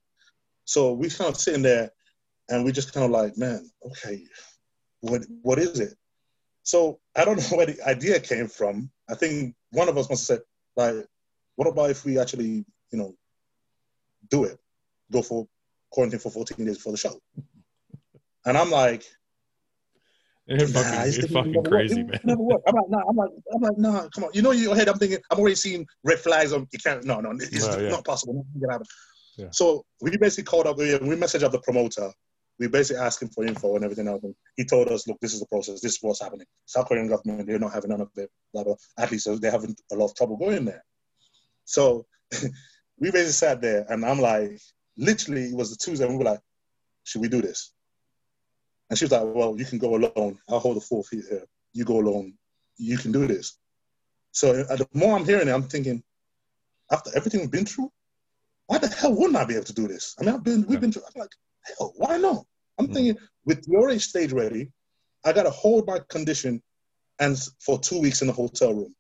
So 0.64 0.93
we 0.93 1.10
kind 1.10 1.30
of 1.30 1.36
sitting 1.36 1.62
there, 1.62 1.91
and 2.47 2.64
we 2.64 2.72
just 2.72 2.93
kind 2.93 3.06
of 3.06 3.12
like, 3.12 3.38
man, 3.38 3.70
okay, 3.86 4.24
what 5.02 5.24
what 5.41 5.60
is 5.60 5.82
it? 5.82 5.95
So 6.64 7.02
I 7.18 7.26
don't 7.26 7.38
know 7.52 7.58
where 7.58 7.66
the 7.66 7.86
idea 7.86 8.18
came 8.22 8.47
from. 8.47 8.89
I 9.10 9.16
think 9.16 9.56
one 9.72 9.89
of 9.89 9.97
us 9.97 10.10
must 10.10 10.30
have 10.30 10.38
said, 10.38 10.45
like, 10.78 11.06
what 11.58 11.68
about 11.68 11.89
if 11.89 12.06
we 12.06 12.18
actually, 12.18 12.64
you 12.91 12.97
know, 12.97 13.14
do 14.30 14.45
it, 14.45 14.58
go 15.12 15.22
for 15.22 15.47
quarantine 15.92 16.20
for 16.20 16.32
14 16.32 16.66
days 16.66 16.78
before 16.78 16.94
the 16.94 16.98
show? 16.98 17.20
And 18.46 18.58
I'm 18.58 18.72
like, 18.72 19.04
you're 20.48 20.68
nah, 20.68 20.82
fucking, 20.82 21.14
you're 21.14 21.28
fucking 21.28 21.64
crazy, 21.64 22.04
man. 22.04 22.20
Work. 22.26 22.62
I'm 22.68 22.76
like, 22.76 22.89
nah, 22.89 23.04
I'm 23.08 23.16
like, 23.16 23.30
I'm 23.54 23.62
like, 23.62 23.78
nah, 23.78 24.08
come 24.14 24.26
on. 24.26 24.32
You 24.34 24.42
know, 24.42 24.52
in 24.52 24.60
your 24.60 24.76
head, 24.76 24.89
I'm 24.89 24.98
thinking, 24.98 25.20
I'm 25.30 25.39
already 25.39 25.56
seeing 25.56 25.86
red 26.04 26.20
flags 26.20 26.52
on. 26.52 26.68
You 26.74 26.80
can't. 26.84 27.04
No, 27.06 27.22
no, 27.22 27.32
it's 27.32 27.68
well, 27.68 27.82
yeah. 27.82 27.89
not 27.89 28.06
possible. 28.06 28.46
Yeah. 29.38 29.48
So 29.52 29.86
we 30.02 30.18
basically 30.18 30.46
called 30.46 30.68
up. 30.68 30.78
We, 30.78 30.98
we 30.98 31.16
messaged 31.16 31.44
up 31.44 31.52
the 31.52 31.62
promoter 31.62 32.12
we 32.62 32.68
basically 32.68 33.02
asked 33.02 33.24
him 33.24 33.30
for 33.30 33.44
info 33.44 33.76
and 33.76 33.84
everything 33.84 34.08
else. 34.08 34.24
And 34.24 34.36
he 34.56 34.66
told 34.66 34.88
us, 34.89 35.08
look, 35.08 35.20
this 35.20 35.34
is 35.34 35.39
the 35.39 35.48
process. 35.48 35.82
This 35.82 35.94
is 35.94 35.98
what's 36.02 36.22
happening. 36.22 36.46
South 36.68 36.88
Korean 36.88 37.08
government, 37.08 37.48
they're 37.48 37.58
not 37.58 37.74
having 37.74 37.89
none 37.89 38.02
of 38.02 38.10
it. 38.16 38.30
Blah, 38.54 38.64
blah. 38.64 38.76
At 39.00 39.12
least 39.12 39.28
uh, 39.28 39.36
they're 39.42 39.50
having 39.50 39.76
a 39.92 39.96
lot 39.96 40.12
of 40.12 40.16
trouble 40.16 40.38
going 40.38 40.66
there. 40.66 40.84
So 41.66 42.06
we 43.00 43.10
basically 43.10 43.32
sat 43.32 43.62
there 43.62 43.88
and 43.89 44.06
I'm 44.06 44.20
like, 44.20 44.62
literally, 45.02 45.45
it 45.45 45.56
was 45.56 45.72
the 45.72 45.76
Tuesday. 45.76 46.06
And 46.06 46.14
we 46.14 46.24
were 46.24 46.32
like, 46.32 46.39
should 47.04 47.22
we 47.22 47.28
do 47.28 47.41
this? 47.41 47.74
And 48.89 48.97
she 48.97 49.06
was 49.06 49.12
like, 49.12 49.24
well, 49.24 49.58
you 49.58 49.66
can 49.66 49.80
go 49.80 49.95
alone. 49.95 50.38
I'll 50.47 50.60
hold 50.60 50.78
the 50.78 50.82
four 50.82 51.04
feet 51.04 51.24
here. 51.30 51.45
You 51.74 51.86
go 51.86 51.99
alone. 51.99 52.34
You 52.78 52.97
can 52.97 53.12
do 53.12 53.28
this. 53.28 53.58
So 54.32 54.64
the 54.64 54.88
more 54.93 55.18
I'm 55.18 55.26
hearing 55.26 55.47
it, 55.47 55.52
I'm 55.52 55.64
thinking, 55.64 56.04
after 56.91 57.12
everything 57.16 57.41
we've 57.41 57.52
been 57.52 57.66
through, 57.66 57.91
why 58.68 58.78
the 58.78 58.88
hell 58.88 59.14
wouldn't 59.14 59.36
I 59.36 59.45
be 59.45 59.56
able 59.56 59.66
to 59.66 59.74
do 59.74 59.88
this? 59.88 60.16
I 60.20 60.24
mean, 60.24 60.36
I've 60.36 60.43
been, 60.43 60.66
we've 60.68 60.80
been 60.80 60.91
through, 60.91 61.04
I'm 61.04 61.20
like, 61.22 61.32
hell, 61.78 61.93
why 61.95 62.18
not? 62.18 62.45
I'm 62.80 62.88
mm 62.88 62.93
thinking 62.93 63.18
with 63.45 63.66
your 63.68 63.89
age 63.89 64.06
stage 64.06 64.32
ready, 64.32 64.72
I 65.26 65.34
got 65.34 65.43
to 65.43 65.52
hold 65.52 65.88
my 65.88 65.99
condition 66.10 66.62
and 67.20 67.38
for 67.60 67.80
two 67.80 67.99
weeks 67.99 68.22
in 68.22 68.28
the 68.28 68.34
hotel 68.34 68.74
room. 68.74 68.95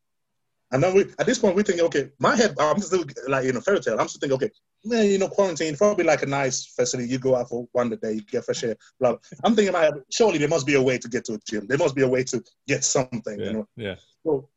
And 0.71 0.81
then 0.81 0.93
we, 0.93 1.01
at 1.19 1.25
this 1.25 1.39
point, 1.39 1.55
we 1.55 1.63
think, 1.63 1.81
okay, 1.81 2.09
my 2.19 2.35
head, 2.35 2.55
I'm 2.59 2.79
still 2.79 3.03
like 3.27 3.45
in 3.45 3.57
a 3.57 3.61
fairy 3.61 3.81
tale. 3.81 3.99
I'm 3.99 4.07
still 4.07 4.19
thinking, 4.19 4.35
okay, 4.35 4.51
man, 4.83 5.05
you 5.07 5.17
know, 5.17 5.27
quarantine, 5.27 5.75
probably 5.75 6.05
like 6.05 6.23
a 6.23 6.25
nice 6.25 6.65
facility. 6.65 7.09
You 7.09 7.19
go 7.19 7.35
out 7.35 7.49
for 7.49 7.67
one 7.71 7.89
day, 7.89 8.13
you 8.13 8.21
get 8.21 8.45
fresh 8.45 8.63
air, 8.63 8.75
blah, 8.99 9.11
blah. 9.11 9.19
I'm 9.43 9.55
thinking, 9.55 9.73
my, 9.73 9.91
surely 10.09 10.37
there 10.37 10.47
must 10.47 10.65
be 10.65 10.75
a 10.75 10.81
way 10.81 10.97
to 10.97 11.07
get 11.07 11.25
to 11.25 11.33
a 11.33 11.39
gym. 11.49 11.67
There 11.67 11.77
must 11.77 11.95
be 11.95 12.01
a 12.01 12.07
way 12.07 12.23
to 12.25 12.43
get 12.67 12.83
something, 12.83 13.39
yeah, 13.39 13.45
you 13.45 13.53
know? 13.53 13.67
Yeah. 13.75 13.95
So 14.23 14.49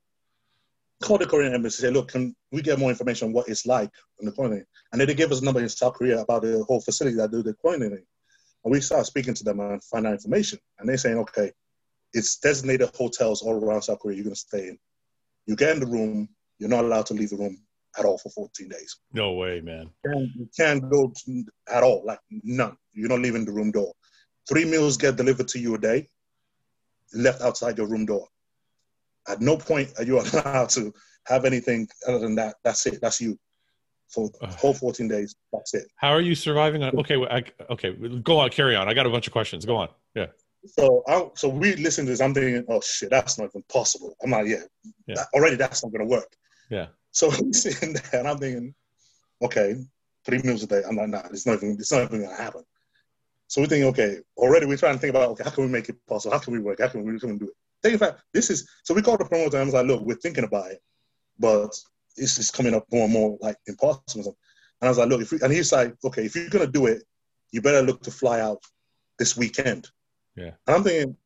call 1.03 1.19
the 1.19 1.27
Korean 1.27 1.55
embassy, 1.55 1.83
say, 1.83 1.91
look, 1.91 2.09
can 2.09 2.35
we 2.53 2.63
get 2.63 2.79
more 2.79 2.91
information 2.91 3.29
on 3.29 3.35
what 3.35 3.49
it's 3.49 3.67
like 3.67 3.91
in 4.21 4.27
the 4.27 4.33
quarantine? 4.33 4.67
And 4.93 5.01
then 5.01 5.09
they 5.09 5.15
gave 5.15 5.31
us 5.33 5.41
a 5.41 5.45
number 5.45 5.61
in 5.61 5.69
South 5.69 5.95
Korea 5.95 6.21
about 6.21 6.43
the 6.43 6.65
whole 6.65 6.81
facility 6.81 7.17
that 7.17 7.31
do 7.31 7.43
the 7.43 7.55
quarantining. 7.55 8.05
And 8.65 8.73
we 8.73 8.81
start 8.81 9.07
speaking 9.07 9.35
to 9.35 9.45
them 9.45 9.61
and 9.61 9.85
find 9.85 10.07
out 10.07 10.15
information. 10.15 10.59
And 10.79 10.89
they're 10.89 10.97
saying, 10.97 11.19
okay, 11.19 11.53
it's 12.15 12.39
designated 12.39 12.91
hotels 12.95 13.43
all 13.43 13.63
around 13.63 13.83
South 13.83 13.99
Korea 13.99 14.17
you're 14.17 14.25
going 14.25 14.35
to 14.35 14.41
stay 14.41 14.69
in. 14.69 14.79
You 15.47 15.57
get 15.57 15.71
in 15.71 15.81
the 15.81 15.87
room, 15.87 16.29
you're 16.59 16.71
not 16.71 16.85
allowed 16.85 17.07
to 17.07 17.15
leave 17.15 17.31
the 17.31 17.37
room 17.37 17.64
at 17.99 18.05
all 18.05 18.19
for 18.19 18.31
14 18.31 18.69
days. 18.69 18.97
No 19.13 19.33
way, 19.33 19.61
man. 19.61 19.91
And 20.05 20.31
you 20.37 20.49
can't 20.57 20.89
go 20.91 21.13
to, 21.25 21.45
at 21.69 21.83
all, 21.83 22.03
like 22.05 22.21
none. 22.31 22.77
You're 22.93 23.09
not 23.09 23.21
leaving 23.21 23.45
the 23.45 23.53
room 23.53 23.71
door. 23.71 23.93
Three 24.49 24.65
meals 24.65 24.97
get 24.97 25.17
delivered 25.17 25.49
to 25.49 25.59
you 25.59 25.75
a 25.75 25.79
day, 25.79 26.09
left 27.15 27.41
outside 27.41 27.79
your 27.79 27.87
room 27.87 28.07
door. 28.07 28.29
At 29.29 29.41
no 29.41 29.57
point 29.57 29.93
are 29.99 30.05
you 30.05 30.21
allowed 30.35 30.71
to 30.71 30.93
have 31.27 31.45
anything 31.45 31.89
other 32.07 32.19
than 32.19 32.35
that. 32.37 32.57
That's 32.65 32.87
it. 32.87 33.01
That's 33.01 33.21
you 33.21 33.39
for 34.09 34.31
the 34.41 34.47
whole 34.47 34.75
14 34.75 35.09
days. 35.09 35.35
That's 35.53 35.75
it. 35.75 35.87
How 35.97 36.11
are 36.11 36.21
you 36.21 36.35
surviving? 36.35 36.83
Okay, 36.83 37.17
I, 37.31 37.45
okay, 37.71 37.93
go 38.23 38.39
on, 38.39 38.51
carry 38.51 38.77
on. 38.77 38.89
I 38.89 38.95
got 38.95 39.07
a 39.07 39.11
bunch 39.11 39.27
of 39.27 39.33
questions. 39.33 39.65
Go 39.65 39.77
on. 39.77 39.89
Yeah. 40.15 40.27
So, 40.67 41.03
I, 41.07 41.29
so 41.35 41.49
we 41.49 41.77
listen 41.77 42.07
to 42.07 42.13
this. 42.13 42.21
I'm 42.21 42.33
thinking, 42.33 42.65
oh 42.69 42.81
shit, 42.81 43.11
that's 43.11 43.39
not 43.39 43.51
even 43.51 43.65
possible. 43.71 44.15
I'm 44.23 44.31
like, 44.31 44.47
yeah, 44.47 44.63
yeah. 45.07 45.17
That, 45.17 45.27
already 45.35 45.57
that's 45.57 45.83
not 45.85 45.93
gonna 45.93 46.07
work. 46.07 46.29
Yeah. 46.71 46.87
So 47.15 47.31
I'm 47.33 47.53
sitting 47.53 47.95
there 47.95 48.21
and 48.21 48.29
I'm 48.29 48.39
thinking, 48.39 48.75
okay, 49.41 49.77
three 50.27 50.43
meals 50.43 50.63
a 50.63 50.67
day. 50.67 50.83
I'm 50.87 50.97
like, 50.97 51.09
nah, 51.09 51.23
it's 51.31 51.47
not 51.47 51.57
even, 51.57 51.77
it's 51.79 51.93
not 51.93 52.03
even 52.03 52.23
gonna 52.23 52.37
happen. 52.37 52.65
So 53.47 53.61
we're 53.61 53.69
thinking, 53.69 53.89
okay, 53.89 54.19
already 54.37 54.67
we're 54.67 54.77
trying 54.77 54.95
to 54.95 55.01
think 55.01 55.11
about, 55.11 55.31
okay, 55.31 55.45
how 55.45 55.51
can 55.51 55.65
we 55.65 55.71
make 55.71 55.89
it 55.89 55.97
possible? 56.07 56.33
How 56.33 56.41
can 56.41 56.53
we 56.53 56.61
work? 56.61 56.81
How 56.81 56.89
can 56.89 57.05
we, 57.05 57.13
how 57.13 57.19
can 57.19 57.33
we 57.33 57.39
do 57.39 57.47
it? 57.47 57.55
Think 57.83 57.97
about 57.97 58.19
this 58.33 58.51
is 58.51 58.69
so 58.83 58.95
we 58.95 59.03
called 59.03 59.21
the 59.21 59.27
promoter 59.27 59.57
and 59.57 59.63
I 59.63 59.65
was 59.65 59.75
like, 59.75 59.87
look, 59.87 60.03
we're 60.03 60.17
thinking 60.17 60.45
about 60.45 60.73
it, 60.73 60.81
but 61.39 61.75
it's 62.17 62.37
just 62.37 62.55
coming 62.55 62.75
up 62.75 62.87
more 62.93 63.05
and 63.05 63.13
more 63.13 63.39
like 63.41 63.57
impossible. 63.67 64.37
And 64.81 64.89
I 64.89 64.89
was 64.89 64.99
like, 64.99 65.09
look, 65.09 65.21
if 65.21 65.33
we, 65.33 65.41
and 65.43 65.53
he's 65.53 65.73
like, 65.73 65.95
okay, 66.05 66.25
if 66.25 66.35
you're 66.35 66.49
gonna 66.49 66.67
do 66.67 66.87
it, 66.87 67.05
you 67.53 67.61
better 67.63 67.83
look 67.83 68.03
to 68.03 68.11
fly 68.11 68.41
out 68.41 68.63
this 69.19 69.37
weekend. 69.37 69.89
Yeah. 70.37 70.53
And 70.67 70.77
I'm 70.77 70.83
thinking, 70.83 71.17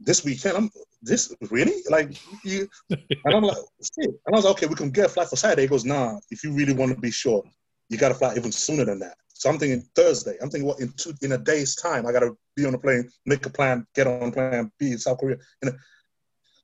this 0.00 0.24
weekend, 0.24 0.56
I'm 0.56 0.70
this 1.02 1.34
really 1.50 1.82
like 1.88 2.20
you, 2.44 2.68
and 2.90 3.34
I'm 3.34 3.42
like, 3.42 3.56
shit. 3.82 4.10
And 4.26 4.34
I 4.34 4.36
was 4.36 4.44
like, 4.44 4.52
okay, 4.56 4.66
we 4.66 4.74
can 4.74 4.90
get 4.90 5.06
a 5.06 5.08
flight 5.08 5.28
for 5.28 5.36
Saturday. 5.36 5.62
He 5.62 5.68
goes, 5.68 5.84
nah, 5.84 6.18
if 6.30 6.44
you 6.44 6.52
really 6.52 6.74
want 6.74 6.94
to 6.94 7.00
be 7.00 7.10
sure, 7.10 7.42
you 7.88 7.98
got 7.98 8.10
to 8.10 8.14
fly 8.14 8.34
even 8.36 8.52
sooner 8.52 8.84
than 8.84 8.98
that. 9.00 9.16
So 9.32 9.48
I'm 9.48 9.58
thinking 9.58 9.86
Thursday. 9.94 10.36
I'm 10.42 10.50
thinking, 10.50 10.66
what 10.68 10.80
in 10.80 10.92
two 10.96 11.14
in 11.22 11.32
a 11.32 11.38
day's 11.38 11.74
time, 11.76 12.06
I 12.06 12.12
got 12.12 12.20
to 12.20 12.36
be 12.56 12.66
on 12.66 12.74
a 12.74 12.78
plane, 12.78 13.08
make 13.26 13.46
a 13.46 13.50
plan, 13.50 13.86
get 13.94 14.06
on 14.06 14.32
plan, 14.32 14.70
be 14.78 14.92
in 14.92 14.98
South 14.98 15.18
Korea. 15.18 15.36
And 15.62 15.72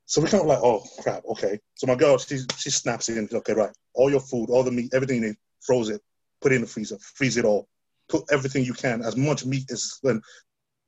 so 0.04 0.20
we 0.20 0.28
kind 0.28 0.42
of 0.42 0.46
like, 0.46 0.60
oh 0.62 0.84
crap, 1.00 1.24
okay. 1.32 1.58
So 1.74 1.86
my 1.86 1.94
girl, 1.94 2.18
she 2.18 2.38
she 2.58 2.70
snaps 2.70 3.08
in, 3.08 3.28
okay, 3.32 3.54
right, 3.54 3.74
all 3.94 4.10
your 4.10 4.20
food, 4.20 4.50
all 4.50 4.62
the 4.62 4.70
meat, 4.70 4.92
everything 4.94 5.22
you 5.22 5.28
need, 5.28 5.36
froze 5.64 5.88
it, 5.88 6.02
put 6.40 6.52
it 6.52 6.56
in 6.56 6.60
the 6.60 6.66
freezer, 6.66 6.98
freeze 7.00 7.36
it 7.36 7.44
all. 7.44 7.68
put 8.08 8.24
everything 8.30 8.64
you 8.64 8.74
can, 8.74 9.02
as 9.02 9.16
much 9.16 9.44
meat 9.44 9.70
as 9.70 9.98
then 10.02 10.20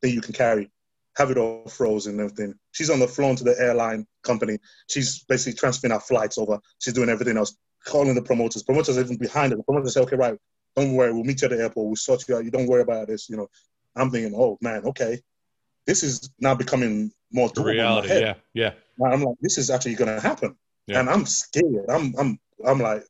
then 0.03 0.13
you 0.13 0.21
can 0.21 0.33
carry, 0.33 0.71
have 1.17 1.31
it 1.31 1.39
all 1.39 1.67
frozen 1.69 2.13
and 2.13 2.21
everything. 2.21 2.55
She's 2.73 2.91
on 2.91 3.01
the 3.01 3.09
phone 3.09 3.37
to 3.37 3.45
the 3.45 3.57
airline 3.59 4.07
company. 4.23 4.59
She's 4.89 5.25
basically 5.25 5.59
transferring 5.59 5.93
our 5.93 6.01
flights 6.01 6.39
over. 6.39 6.59
She's 6.79 6.95
doing 6.95 7.09
everything 7.09 7.37
else, 7.37 7.57
calling 7.85 8.15
the 8.15 8.23
promoters. 8.23 8.63
Promoters 8.63 8.97
are 8.97 9.01
even 9.01 9.17
behind 9.17 9.53
her. 9.53 9.57
The 9.57 9.65
promoters 9.65 9.95
say, 9.95 10.01
okay, 10.03 10.17
right, 10.17 10.39
don't 10.77 10.95
worry, 10.95 11.13
we'll 11.13 11.25
meet 11.25 11.43
you 11.43 11.47
at 11.47 11.51
the 11.57 11.63
airport. 11.63 11.87
We'll 11.87 11.97
sort 11.97 12.29
you 12.29 12.37
out. 12.37 12.45
You 12.45 12.51
don't 12.51 12.67
worry 12.69 12.83
about 12.83 13.09
this. 13.09 13.29
You 13.29 13.37
know, 13.37 13.49
I'm 13.97 14.11
thinking, 14.11 14.35
oh 14.37 14.59
man, 14.61 14.85
okay, 14.85 15.21
this 15.87 16.03
is 16.03 16.31
now 16.39 16.55
becoming 16.55 17.11
more 17.33 17.49
The 17.49 17.63
reality. 17.63 18.21
Yeah. 18.21 18.35
Yeah. 18.55 18.73
I'm 19.05 19.23
like, 19.23 19.37
this 19.41 19.59
is 19.59 19.71
actually 19.71 19.95
going 19.95 20.15
to 20.15 20.21
happen, 20.21 20.57
Yeah. 20.87 21.01
and 21.01 21.09
I'm 21.09 21.25
scared. 21.25 21.87
I'm, 21.89 22.15
I'm, 22.19 22.39
I'm 22.67 22.81
like, 22.81 23.05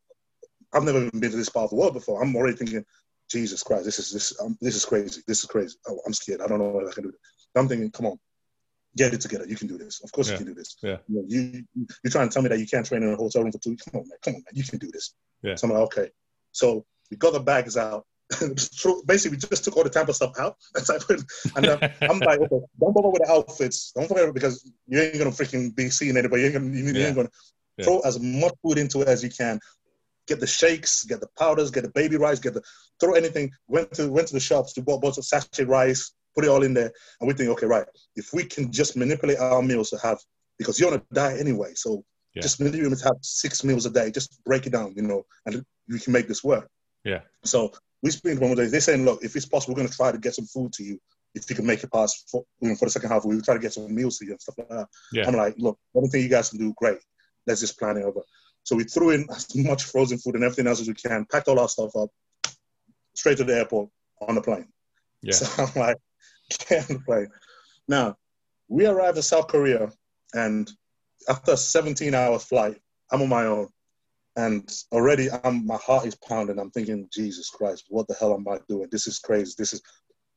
I've 0.72 0.84
never 0.84 0.98
even 0.98 1.20
been 1.20 1.30
to 1.30 1.36
this 1.36 1.48
part 1.48 1.64
of 1.64 1.70
the 1.70 1.76
world 1.76 1.94
before. 1.94 2.22
I'm 2.22 2.36
already 2.36 2.56
thinking, 2.56 2.84
Jesus 3.30 3.62
Christ, 3.62 3.84
this 3.84 3.98
is 3.98 4.12
this, 4.12 4.38
um, 4.40 4.56
this 4.60 4.76
is 4.76 4.84
crazy. 4.84 5.22
This 5.26 5.38
is 5.38 5.44
crazy. 5.46 5.76
Oh, 5.88 5.98
I'm 6.06 6.12
scared. 6.12 6.40
I 6.40 6.46
don't 6.46 6.58
know 6.58 6.80
if 6.80 6.90
I 6.90 6.92
can 6.92 7.04
do. 7.04 7.12
I'm 7.58 7.68
thinking, 7.68 7.90
come 7.90 8.06
on, 8.06 8.18
get 8.96 9.14
it 9.14 9.20
together. 9.20 9.46
You 9.46 9.56
can 9.56 9.68
do 9.68 9.78
this. 9.78 10.00
Of 10.02 10.12
course, 10.12 10.28
Yeah. 10.28 10.34
you 10.34 10.38
can 10.38 10.46
do 10.46 10.54
this. 10.54 10.76
Yeah. 10.82 10.98
You, 11.08 11.14
know, 11.16 11.24
you, 11.28 11.40
you, 11.74 11.86
you're 12.02 12.10
trying 12.10 12.28
to 12.28 12.32
tell 12.32 12.42
me 12.42 12.48
that 12.48 12.58
you 12.58 12.66
can't 12.66 12.86
train 12.86 13.02
in 13.02 13.12
a 13.12 13.16
hotel 13.16 13.42
room 13.42 13.52
for 13.52 13.58
two. 13.58 13.76
Come 13.76 14.00
on, 14.00 14.08
man. 14.08 14.18
Come 14.22 14.34
on, 14.36 14.40
man. 14.40 14.52
You 14.54 14.64
can 14.64 14.78
do 14.78 14.90
this. 14.90 15.14
Yeah. 15.42 15.54
So 15.56 15.66
I'm 15.68 15.74
like, 15.74 15.82
okay. 15.84 16.10
So 16.52 16.84
we 17.10 17.16
got 17.16 17.32
the 17.32 17.40
bags 17.40 17.76
out. 17.76 18.06
Basically, 19.06 19.36
we 19.36 19.36
just 19.38 19.64
took 19.64 19.76
all 19.76 19.84
the 19.84 19.90
Tampa 19.90 20.12
stuff 20.12 20.32
out. 20.38 20.56
That's 20.74 20.90
I 20.90 20.98
put, 20.98 21.22
and 21.56 21.66
uh, 21.66 21.78
I'm 22.02 22.18
like, 22.20 22.38
okay, 22.40 22.60
don't 22.78 22.94
bother 22.94 23.08
with 23.08 23.22
the 23.24 23.30
outfits. 23.30 23.92
Don't 23.92 24.06
forget 24.06 24.34
because 24.34 24.70
you 24.86 25.00
ain't 25.00 25.16
gonna 25.16 25.30
freaking 25.30 25.74
be 25.74 25.88
seeing 25.88 26.16
anybody. 26.16 26.42
You 26.42 26.48
ain't 26.48 26.54
gonna, 26.56 26.76
you 26.76 26.92
Yeah. 26.92 27.06
ain't 27.06 27.16
gonna 27.16 27.30
Yeah. 27.78 27.84
throw 27.84 28.00
as 28.00 28.20
much 28.20 28.52
food 28.62 28.76
into 28.76 29.00
it 29.00 29.08
as 29.08 29.22
you 29.22 29.30
can. 29.30 29.60
Get 30.26 30.40
the 30.40 30.46
shakes, 30.46 31.04
get 31.04 31.20
the 31.20 31.28
powders, 31.38 31.70
get 31.70 31.84
the 31.84 31.90
baby 31.90 32.18
rice, 32.18 32.38
get 32.38 32.52
the 32.52 32.62
throw 33.00 33.14
anything. 33.14 33.50
Went 33.66 33.92
to 33.94 34.12
went 34.12 34.28
to 34.28 34.34
the 34.34 34.40
shops 34.40 34.74
to 34.74 34.82
bought 34.82 35.00
bought 35.00 35.16
of 35.16 35.24
sachet 35.24 35.64
rice, 35.64 36.12
put 36.38 36.44
it 36.44 36.50
all 36.50 36.62
in 36.62 36.72
there, 36.72 36.92
and 37.20 37.26
we 37.26 37.34
think, 37.34 37.50
okay, 37.50 37.66
right, 37.66 37.84
if 38.14 38.32
we 38.32 38.44
can 38.44 38.70
just 38.70 38.96
manipulate 38.96 39.38
our 39.38 39.60
meals 39.60 39.90
to 39.90 39.98
have 39.98 40.18
because 40.56 40.78
you're 40.78 40.92
on 40.92 41.00
a 41.00 41.14
diet 41.14 41.40
anyway, 41.40 41.72
so 41.74 42.04
Yeah. 42.34 42.42
just 42.42 42.60
manipulate 42.60 42.98
to 42.98 43.04
have 43.04 43.16
six 43.22 43.64
meals 43.64 43.86
a 43.86 43.90
day. 43.90 44.12
Just 44.12 44.30
break 44.44 44.66
it 44.68 44.70
down, 44.70 44.94
you 44.94 45.02
know, 45.02 45.26
and 45.46 45.64
we 45.88 45.98
can 45.98 46.12
make 46.12 46.28
this 46.28 46.44
work. 46.44 46.70
Yeah. 47.04 47.22
So 47.44 47.72
we 48.02 48.12
speak 48.12 48.40
one 48.40 48.54
day. 48.54 48.66
They're 48.66 48.80
saying, 48.80 49.04
look, 49.04 49.24
if 49.24 49.34
it's 49.34 49.46
possible, 49.46 49.74
we're 49.74 49.78
going 49.80 49.88
to 49.88 49.96
try 49.96 50.12
to 50.12 50.18
get 50.18 50.34
some 50.34 50.46
food 50.46 50.72
to 50.74 50.84
you. 50.84 51.00
If 51.34 51.50
you 51.50 51.56
can 51.56 51.66
make 51.66 51.82
it 51.82 51.90
past 51.92 52.28
for, 52.30 52.44
you 52.60 52.68
know, 52.68 52.76
for 52.76 52.84
the 52.84 52.90
second 52.92 53.10
half, 53.10 53.24
we'll 53.24 53.40
try 53.40 53.54
to 53.54 53.60
get 53.60 53.72
some 53.72 53.92
meals 53.92 54.18
to 54.18 54.26
you 54.26 54.32
and 54.32 54.40
stuff 54.40 54.58
like 54.58 54.68
that. 54.68 54.86
Yeah. 55.12 55.26
I'm 55.26 55.34
like, 55.34 55.54
look, 55.58 55.76
anything 55.96 56.22
you 56.22 56.28
guys 56.28 56.50
can 56.50 56.58
do, 56.60 56.72
great. 56.76 56.98
Let's 57.46 57.60
just 57.60 57.78
plan 57.78 57.96
it 57.96 58.04
over. 58.04 58.22
So 58.62 58.76
we 58.76 58.84
threw 58.84 59.10
in 59.10 59.26
as 59.36 59.56
much 59.56 59.84
frozen 59.84 60.18
food 60.18 60.36
and 60.36 60.44
everything 60.44 60.68
else 60.68 60.80
as 60.80 60.88
we 60.88 60.94
can, 60.94 61.26
packed 61.32 61.48
all 61.48 61.58
our 61.58 61.68
stuff 61.68 61.94
up, 61.96 62.10
straight 63.14 63.38
to 63.38 63.44
the 63.44 63.56
airport 63.56 63.88
on 64.28 64.34
the 64.36 64.42
plane. 64.42 64.68
Yeah. 65.22 65.34
So 65.38 65.64
I'm 65.64 65.72
like, 65.74 65.96
get 66.50 66.88
on 66.90 66.96
the 66.96 67.02
plane. 67.04 67.28
Now, 67.86 68.16
we 68.68 68.86
arrive 68.86 69.16
in 69.16 69.22
South 69.22 69.48
Korea, 69.48 69.90
and 70.34 70.70
after 71.28 71.52
a 71.52 71.56
17 71.56 72.14
hour 72.14 72.38
flight, 72.38 72.80
I'm 73.10 73.22
on 73.22 73.28
my 73.28 73.46
own. 73.46 73.68
And 74.36 74.70
already 74.92 75.28
I'm, 75.42 75.66
my 75.66 75.76
heart 75.76 76.06
is 76.06 76.14
pounding. 76.14 76.60
I'm 76.60 76.70
thinking, 76.70 77.08
Jesus 77.12 77.50
Christ, 77.50 77.86
what 77.88 78.06
the 78.06 78.14
hell 78.14 78.34
am 78.34 78.46
I 78.46 78.58
doing? 78.68 78.88
This 78.92 79.08
is 79.08 79.18
crazy. 79.18 79.54
This 79.58 79.72
is, 79.72 79.82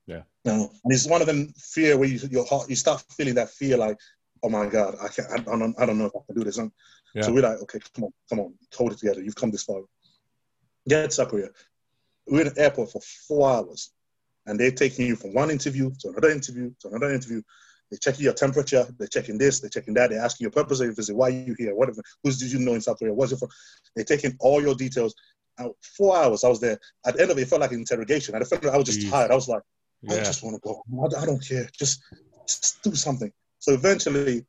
Yeah. 0.08 0.58
Know, 0.58 0.72
and 0.84 0.92
it's 0.94 1.06
one 1.06 1.22
of 1.22 1.28
them 1.28 1.54
fear 1.56 1.98
where 1.98 2.10
you, 2.10 2.20
your 2.32 2.46
heart, 2.48 2.68
you 2.68 2.76
start 2.76 3.04
feeling 3.12 3.36
that 3.36 3.52
fear 3.52 3.78
like, 3.78 3.98
oh 4.42 4.50
my 4.50 4.66
God, 4.66 4.96
I 5.00 5.08
can't, 5.10 5.30
I 5.48 5.58
don't, 5.58 5.80
I 5.80 5.86
don't 5.86 6.00
know 6.00 6.06
if 6.06 6.16
I 6.16 6.20
can 6.26 6.36
do 6.36 6.44
this. 6.44 6.58
And 6.58 6.72
Yeah. 7.14 7.24
So 7.24 7.34
we're 7.34 7.44
like, 7.44 7.60
okay, 7.62 7.80
come 7.94 8.06
on, 8.06 8.14
come 8.30 8.40
on, 8.40 8.54
hold 8.74 8.94
it 8.94 8.98
together. 8.98 9.22
You've 9.22 9.36
come 9.36 9.52
this 9.52 9.64
far. 9.64 9.82
Get 10.88 11.10
to 11.10 11.12
South 11.12 11.30
Korea. 11.30 11.50
We're 12.28 12.48
in 12.48 12.54
the 12.54 12.62
airport 12.62 12.92
for 12.92 13.02
four 13.28 13.52
hours, 13.52 13.92
and 14.52 14.60
they're 14.60 14.70
taking 14.70 15.08
you 15.08 15.16
from 15.16 15.34
one 15.34 15.50
interview 15.50 15.90
to 16.00 16.10
another 16.10 16.30
interview 16.30 16.74
to 16.82 16.90
another 16.90 17.14
interview. 17.14 17.42
They're 17.90 17.98
checking 18.00 18.26
your 18.26 18.34
temperature. 18.34 18.86
They're 18.98 19.08
checking 19.08 19.38
this. 19.38 19.62
They're 19.62 19.70
checking 19.70 19.94
that. 19.94 20.10
They're 20.10 20.20
asking 20.20 20.44
your 20.44 20.52
purpose 20.52 20.82
of 20.82 20.88
your 20.88 20.94
visit. 20.94 21.16
Why 21.16 21.28
are 21.28 21.30
you 21.30 21.56
here? 21.58 21.74
What? 21.74 21.90
Who's 22.22 22.38
did 22.38 22.52
you 22.52 22.60
know 22.60 22.74
in 22.74 22.82
South 22.82 23.00
Korea? 23.00 23.14
What's 23.14 23.32
it 23.32 23.40
from? 23.40 23.48
They're 23.96 24.04
taking 24.04 24.36
all 24.42 24.62
your 24.62 24.76
details. 24.76 25.16
And 25.58 25.72
four 25.98 26.18
hours. 26.18 26.44
I 26.44 26.50
was 26.50 26.60
there. 26.60 26.78
At 27.06 27.16
the 27.16 27.22
end 27.22 27.32
of 27.32 27.38
it, 27.38 27.44
it 27.44 27.48
felt 27.48 27.62
like 27.62 27.72
an 27.72 27.80
interrogation. 27.80 28.36
I 28.36 28.40
felt 28.42 28.62
like 28.62 28.74
I 28.74 28.78
was 28.78 28.88
just 28.88 29.00
Jeez. 29.00 29.10
tired. 29.10 29.32
I 29.32 29.36
was 29.36 29.48
like, 29.48 29.62
I 30.10 30.18
just 30.18 30.44
want 30.44 30.56
to 30.56 30.62
go. 30.62 30.84
I, 31.18 31.26
don't 31.26 31.46
care. 31.48 31.70
Just, 31.78 32.02
just 32.46 32.84
do 32.84 32.94
something. 32.94 33.32
So 33.60 33.72
eventually, 33.72 34.46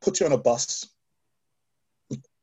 put 0.00 0.20
you 0.20 0.26
on 0.26 0.32
a 0.32 0.38
bus, 0.38 0.86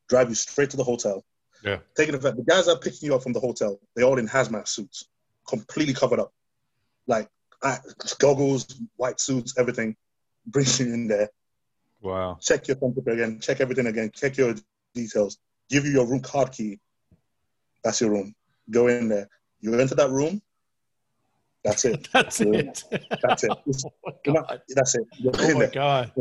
drive 0.10 0.28
you 0.28 0.36
straight 0.36 0.72
to 0.72 0.78
the 0.78 0.84
hotel. 0.84 1.24
Yeah. 1.64 1.78
Taking 1.96 2.18
the 2.18 2.32
the 2.32 2.44
guys 2.44 2.66
that 2.66 2.74
are 2.74 2.80
picking 2.80 3.08
you 3.08 3.16
up 3.16 3.24
from 3.24 3.32
the 3.32 3.40
hotel, 3.40 3.80
they're 3.96 4.06
all 4.06 4.20
in 4.20 4.28
hazmat 4.28 4.68
suits, 4.68 5.06
completely 5.48 5.94
covered 5.94 6.20
up, 6.20 6.34
like 7.12 7.30
goggles, 8.18 8.66
white 8.96 9.20
suits, 9.20 9.54
everything. 9.58 9.96
Bring 10.48 10.66
you 10.80 10.86
in 10.94 11.08
there, 11.08 11.30
Wow. 12.02 12.40
check 12.42 12.68
your 12.68 12.78
temperature 12.78 13.12
again, 13.12 13.40
check 13.40 13.62
everything 13.62 13.86
again, 13.86 14.10
check 14.16 14.36
your 14.38 14.56
details, 14.96 15.38
give 15.70 15.86
you 15.86 15.92
your 15.92 16.08
room 16.08 16.22
card 16.22 16.52
key. 16.52 16.80
That's 17.84 18.02
your 18.02 18.10
room. 18.12 18.34
Go 18.72 18.88
in 18.88 19.08
there. 19.10 19.28
You 19.60 19.80
enter 19.80 19.96
that 19.96 20.10
room. 20.10 20.42
That's 21.64 21.86
it. 21.86 22.08
That's 22.14 22.40
Yeah. 22.40 22.48
it. 22.54 22.84
That's 23.22 23.44
it. 23.44 23.52
oh 23.68 23.92
my 24.04 24.14
You're 24.26 24.34
god. 24.36 24.62
That's 24.70 24.96
it. 24.96 25.04
You're 25.20 25.34
Oh 25.38 25.48
in 25.50 25.54
my 25.54 25.60
there. 25.60 25.70
god. 25.70 26.12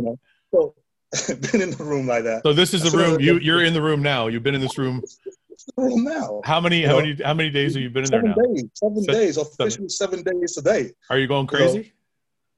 So, 0.52 0.74
being 1.52 1.62
in 1.62 1.70
the 1.70 1.82
room 1.84 2.06
like 2.06 2.24
that. 2.24 2.42
So 2.44 2.52
this 2.52 2.74
is 2.74 2.82
the 2.82 2.90
So- 2.90 2.98
room. 2.98 3.20
You 3.20 3.38
you're 3.38 3.64
in 3.64 3.72
the 3.72 3.82
room 3.82 4.02
now. 4.02 4.26
You've 4.28 4.42
been 4.42 4.54
in 4.54 4.60
this 4.60 4.76
room. 4.78 5.02
Now. 5.76 6.40
How 6.44 6.60
many 6.60 6.80
You 6.82 6.86
how 6.88 6.92
know, 6.94 7.00
many 7.00 7.22
how 7.22 7.34
many 7.34 7.50
days 7.50 7.74
have 7.74 7.82
you 7.82 7.90
been 7.90 8.04
in 8.04 8.10
there 8.10 8.20
Seven 8.22 8.34
now? 8.36 8.54
days. 8.54 8.64
Seven 8.74 9.02
Se- 9.04 9.12
days. 9.12 9.36
Officially 9.36 9.88
seven 9.88 10.22
days 10.22 10.54
today. 10.54 10.92
Are 11.10 11.18
you 11.18 11.26
going 11.26 11.46
crazy? 11.46 11.92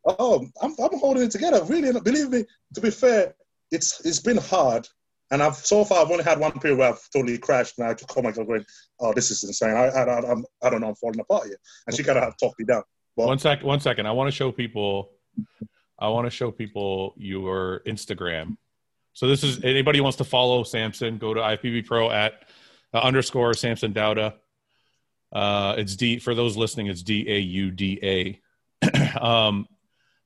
Oh, 0.04 0.44
I'm, 0.60 0.74
I'm 0.82 0.98
holding 0.98 1.22
it 1.24 1.30
together. 1.30 1.62
Really, 1.64 1.98
believe 2.00 2.30
me. 2.30 2.44
To 2.74 2.80
be 2.80 2.90
fair, 2.90 3.34
it's 3.70 4.04
it's 4.04 4.18
been 4.20 4.38
hard, 4.38 4.88
and 5.30 5.42
I've 5.42 5.54
so 5.56 5.84
far 5.84 6.04
I've 6.04 6.10
only 6.10 6.24
had 6.24 6.40
one 6.40 6.52
period 6.58 6.78
where 6.78 6.88
I've 6.90 7.00
totally 7.12 7.38
crashed, 7.38 7.78
and 7.78 7.86
I 7.86 7.94
to 7.94 8.04
call 8.06 8.22
my 8.22 8.32
girl 8.32 8.44
going, 8.44 8.64
"Oh, 8.98 9.12
this 9.14 9.30
is 9.30 9.44
insane. 9.44 9.76
I 9.76 9.86
I, 9.88 10.02
I, 10.04 10.30
I'm, 10.32 10.44
I 10.62 10.70
don't 10.70 10.80
know. 10.80 10.88
I'm 10.88 10.96
falling 10.96 11.20
apart 11.20 11.46
here." 11.46 11.56
And 11.86 11.96
she 11.96 12.02
kind 12.02 12.18
of 12.18 12.36
talked 12.36 12.58
me 12.58 12.64
down. 12.64 12.82
Well- 13.16 13.28
One 13.28 13.38
sec. 13.38 13.62
One 13.62 13.78
second. 13.80 14.06
I 14.06 14.10
want 14.12 14.26
to 14.28 14.32
show 14.36 14.50
people. 14.50 15.10
I 15.98 16.08
want 16.08 16.26
to 16.26 16.30
show 16.30 16.50
people 16.50 17.14
your 17.16 17.82
Instagram. 17.86 18.56
So 19.12 19.28
this 19.28 19.44
is 19.44 19.62
anybody 19.62 20.00
wants 20.00 20.16
to 20.18 20.24
follow 20.24 20.64
Samson. 20.64 21.18
Go 21.18 21.32
to 21.34 21.40
IFBB 21.40 21.86
Pro 21.86 22.10
at 22.10 22.48
uh, 22.94 22.98
underscore 22.98 23.54
Samson 23.54 23.92
Dauda. 23.92 24.34
Uh, 25.32 25.74
it's 25.78 25.96
D 25.96 26.18
for 26.18 26.34
those 26.34 26.56
listening. 26.56 26.88
It's 26.88 27.02
D 27.02 27.24
A 27.28 27.38
U 27.38 27.70
D 27.70 27.98
A. 28.02 28.40
Um, 29.20 29.66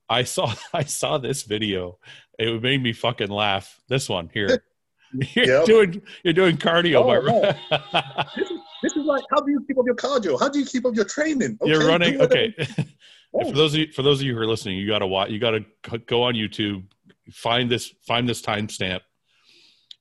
I 0.08 0.22
saw 0.22 0.52
I 0.72 0.84
saw 0.84 1.18
this 1.18 1.42
video. 1.42 1.98
It 2.38 2.62
made 2.62 2.82
me 2.82 2.92
fucking 2.92 3.28
laugh. 3.30 3.80
This 3.88 4.08
one 4.08 4.30
here. 4.32 4.62
You're 5.34 5.46
Yep. 5.46 5.64
doing 5.66 6.02
you're 6.24 6.34
doing 6.34 6.56
cardio. 6.56 6.96
Oh, 7.02 7.40
by- 7.70 8.26
This 8.82 8.92
is 8.94 9.04
like, 9.06 9.24
how 9.30 9.40
do 9.40 9.50
you 9.50 9.64
keep 9.66 9.78
up 9.78 9.84
your 9.86 9.94
cardio? 9.94 10.38
How 10.38 10.48
do 10.48 10.58
you 10.58 10.66
keep 10.66 10.84
up 10.84 10.94
your 10.94 11.04
training? 11.06 11.58
You're 11.62 11.78
Okay, 11.82 11.88
running. 11.88 12.20
Okay. 12.20 12.54
Oh. 13.34 13.48
for 13.50 13.56
those 13.56 13.74
of 13.74 13.80
you, 13.80 13.92
for 13.92 14.02
those 14.02 14.20
of 14.20 14.26
you 14.26 14.34
who 14.34 14.40
are 14.40 14.46
listening, 14.46 14.78
you 14.78 14.86
got 14.86 14.98
to 15.00 15.06
watch. 15.06 15.30
You 15.30 15.38
got 15.38 15.52
to 15.84 15.98
go 15.98 16.22
on 16.24 16.34
YouTube, 16.34 16.84
find 17.32 17.70
this 17.70 17.92
find 18.06 18.28
this 18.28 18.42
timestamp, 18.42 19.00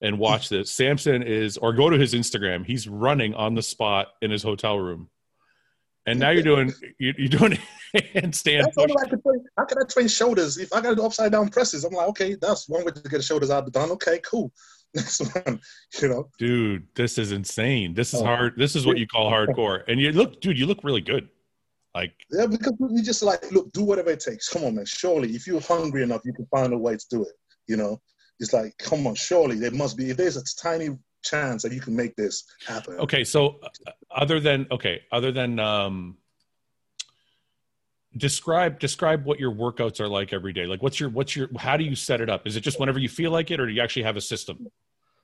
and 0.02 0.20
watch 0.20 0.50
this. 0.50 0.72
Samson 0.72 1.24
is, 1.24 1.58
or 1.58 1.74
go 1.74 1.90
to 1.90 1.98
his 1.98 2.14
Instagram. 2.14 2.66
He's 2.66 2.88
running 2.88 3.34
on 3.34 3.56
the 3.56 3.62
spot 3.64 4.08
in 4.22 4.32
his 4.32 4.44
hotel 4.44 4.78
room, 4.80 5.10
and 6.06 6.20
now 6.20 6.30
you're 6.32 6.44
doing 6.44 6.74
you- 7.00 7.14
you're 7.18 7.30
doing 7.30 7.58
handstand. 7.96 8.64
That's 8.64 8.76
Push. 8.76 8.92
I 9.06 9.10
can 9.10 9.22
train. 9.22 9.46
How 9.58 9.66
can 9.66 9.78
I 9.80 9.86
train 9.90 10.08
shoulders? 10.08 10.58
If 10.58 10.74
I 10.74 10.82
got 10.82 10.92
to 10.92 10.96
do 10.96 11.04
upside 11.04 11.32
down 11.32 11.50
presses, 11.50 11.84
I'm 11.84 11.94
like, 11.94 12.08
okay, 12.10 12.36
that's 12.40 12.68
one 12.70 12.84
way 12.86 12.92
to 12.92 13.02
get 13.02 13.12
the 13.12 13.22
shoulders 13.22 13.50
out 13.50 13.72
done. 13.72 13.92
Okay, 13.92 14.20
cool. 14.20 14.52
Next 14.96 15.20
one, 15.36 15.60
you 16.02 16.08
know. 16.08 16.30
Dude, 16.40 16.88
this 16.96 17.18
is 17.18 17.34
insane. 17.34 17.94
This 17.94 18.14
is 18.14 18.22
Oh. 18.22 18.26
hard. 18.26 18.54
This 18.58 18.78
is 18.78 18.86
what 18.86 18.98
you 18.98 19.06
call 19.06 19.30
hardcore. 19.30 19.84
And 19.90 20.00
you 20.00 20.14
look, 20.14 20.40
dude, 20.40 20.58
you 20.58 20.66
look 20.66 20.84
really 20.86 21.02
good. 21.02 21.28
Like, 21.94 22.14
Yeah, 22.32 22.46
because 22.46 22.74
we 22.80 23.02
just 23.02 23.22
like, 23.24 23.52
look, 23.52 23.72
do 23.74 23.84
whatever 23.84 24.12
it 24.12 24.22
takes. 24.22 24.48
Come 24.48 24.64
on, 24.64 24.76
man. 24.76 24.86
Surely, 24.86 25.32
if 25.36 25.48
you're 25.48 25.60
hungry 25.60 26.04
enough, 26.04 26.22
you 26.24 26.32
can 26.34 26.46
find 26.46 26.72
a 26.74 26.78
way 26.78 26.96
to 26.96 27.06
do 27.10 27.24
it. 27.24 27.34
You 27.68 27.76
know, 27.78 28.02
it's 28.40 28.54
like, 28.54 28.78
come 28.78 29.08
on, 29.08 29.16
surely 29.16 29.58
there 29.58 29.72
must 29.72 29.98
be. 29.98 30.10
If 30.10 30.18
there's 30.18 30.38
a 30.38 30.44
tiny 30.62 30.90
chance 31.24 31.64
that 31.64 31.72
you 31.72 31.82
can 31.82 31.96
make 31.96 32.16
this 32.16 32.44
happen. 32.68 32.96
okay, 33.00 33.24
so 33.24 33.60
uh, 33.64 33.92
other 34.12 34.40
than 34.40 34.68
okay, 34.72 35.02
other 35.12 35.32
than 35.32 35.60
um, 35.60 36.18
describe 38.18 38.80
describe 38.80 39.26
what 39.26 39.40
your 39.40 39.52
workouts 39.52 40.00
are 40.00 40.08
like 40.08 40.34
every 40.34 40.54
day. 40.54 40.66
Like, 40.66 40.82
what's 40.82 41.00
your 41.00 41.10
what's 41.10 41.36
your 41.36 41.50
how 41.58 41.78
do 41.78 41.84
you 41.84 41.96
set 41.96 42.22
it 42.22 42.30
up? 42.30 42.48
Is 42.48 42.56
it 42.56 42.62
just 42.62 42.80
whenever 42.80 43.00
you 43.00 43.10
feel 43.10 43.32
like 43.32 43.52
it, 43.52 43.60
or 43.60 43.68
do 43.68 43.74
you 43.74 43.82
actually 43.82 44.04
have 44.04 44.18
a 44.18 44.22
system? 44.22 44.68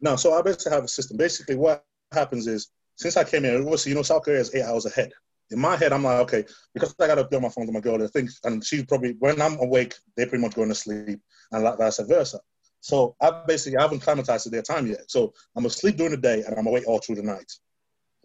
No, 0.02 0.16
so 0.16 0.34
I 0.34 0.42
basically 0.42 0.72
have 0.72 0.84
a 0.84 0.88
system. 0.88 1.18
Basically, 1.18 1.56
what 1.56 1.86
happens 2.12 2.48
is 2.48 2.70
since 2.96 3.18
I 3.18 3.24
came 3.24 3.44
here, 3.44 3.58
obviously, 3.58 3.92
you 3.92 3.96
know, 3.96 4.02
South 4.02 4.24
Korea 4.24 4.40
is 4.40 4.54
eight 4.54 4.64
hours 4.64 4.86
ahead. 4.86 5.12
In 5.52 5.60
my 5.60 5.76
head, 5.76 5.92
I'm 5.92 6.04
like, 6.04 6.20
okay, 6.22 6.46
because 6.74 6.96
I 7.00 7.08
got 7.08 7.16
to 7.16 7.26
be 7.26 7.36
on 7.36 7.42
my 7.42 7.50
phone 7.50 7.66
to 7.66 7.74
my 7.74 7.82
girl. 7.82 8.02
I 8.02 8.08
think, 8.08 8.30
and 8.44 8.64
she 8.64 8.84
probably 8.84 9.16
when 9.20 9.42
I'm 9.42 9.60
awake, 9.60 9.96
they're 10.16 10.28
pretty 10.28 10.42
much 10.42 10.56
going 10.56 10.70
to 10.70 10.76
sleep, 10.76 11.20
and 11.52 11.64
like 11.64 11.78
vice 11.78 12.00
versa. 12.00 12.40
So 12.82 13.16
I 13.22 13.44
basically 13.48 13.78
I 13.78 13.84
haven't 13.84 14.02
climatized 14.02 14.44
to 14.44 14.50
their 14.50 14.62
time 14.64 14.88
yet. 14.88 15.10
So 15.10 15.34
I'm 15.56 15.66
asleep 15.66 15.98
during 15.98 16.12
the 16.12 16.18
day 16.18 16.44
and 16.46 16.56
I'm 16.58 16.68
awake 16.68 16.88
all 16.88 17.00
through 17.00 17.16
the 17.16 17.24
night. 17.24 17.52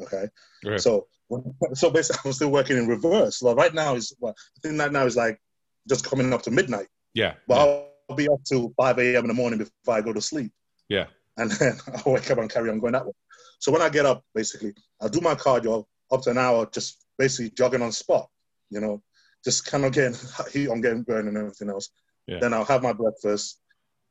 Okay, 0.03 0.29
Right. 0.65 0.81
so 0.81 1.07
so 1.75 1.91
basically, 1.91 2.21
I'm 2.25 2.33
still 2.33 2.51
working 2.51 2.77
in 2.77 2.87
reverse. 2.87 3.39
So 3.39 3.55
right 3.55 3.73
now 3.73 3.95
is 3.95 4.15
well, 4.19 4.35
I 4.57 4.61
think 4.61 4.79
that 4.79 4.93
now 4.93 5.07
is 5.07 5.17
like 5.17 5.41
just 5.89 6.09
coming 6.09 6.33
up 6.33 6.43
to 6.43 6.51
midnight. 6.51 6.89
Yeah. 7.15 7.35
But 7.47 7.55
yeah. 7.57 7.61
I'll, 7.63 8.17
be 8.17 8.29
up 8.29 8.39
till 8.45 8.73
5 8.77 8.99
a.m. 9.01 9.25
in 9.25 9.27
the 9.27 9.35
morning 9.35 9.59
before 9.59 9.95
I 9.95 10.01
go 10.01 10.13
to 10.13 10.21
sleep. 10.21 10.53
Yeah. 10.89 11.07
And 11.39 11.51
then 11.51 11.77
I'll 12.07 12.13
wake 12.13 12.31
up 12.31 12.39
and 12.39 12.49
carry 12.49 12.71
on 12.71 12.79
going 12.79 12.93
that 12.93 13.05
way. 13.05 13.13
So 13.59 13.73
when 13.73 13.83
I 13.83 13.89
get 13.89 14.07
up, 14.07 14.23
basically, 14.33 14.75
I'll 15.01 15.09
do 15.09 15.21
my 15.21 15.35
cardio 15.35 15.85
up 16.13 16.23
to 16.23 16.31
an 16.31 16.39
hour, 16.39 16.69
just 16.73 17.05
basically 17.19 17.51
jogging 17.51 17.83
on 17.83 17.91
spot, 17.91 18.29
you 18.71 18.81
know, 18.81 19.03
just 19.45 19.67
kind 19.67 19.85
of 19.85 19.93
getting 19.93 20.17
heat 20.53 20.69
on 20.69 20.81
getting 20.81 21.03
burned 21.03 21.27
and 21.27 21.37
everything 21.37 21.69
else. 21.69 21.89
Yeah. 22.29 22.39
Then 22.41 22.55
I'll 22.55 22.65
have 22.65 22.85
my 22.85 22.93
breakfast, 22.93 23.61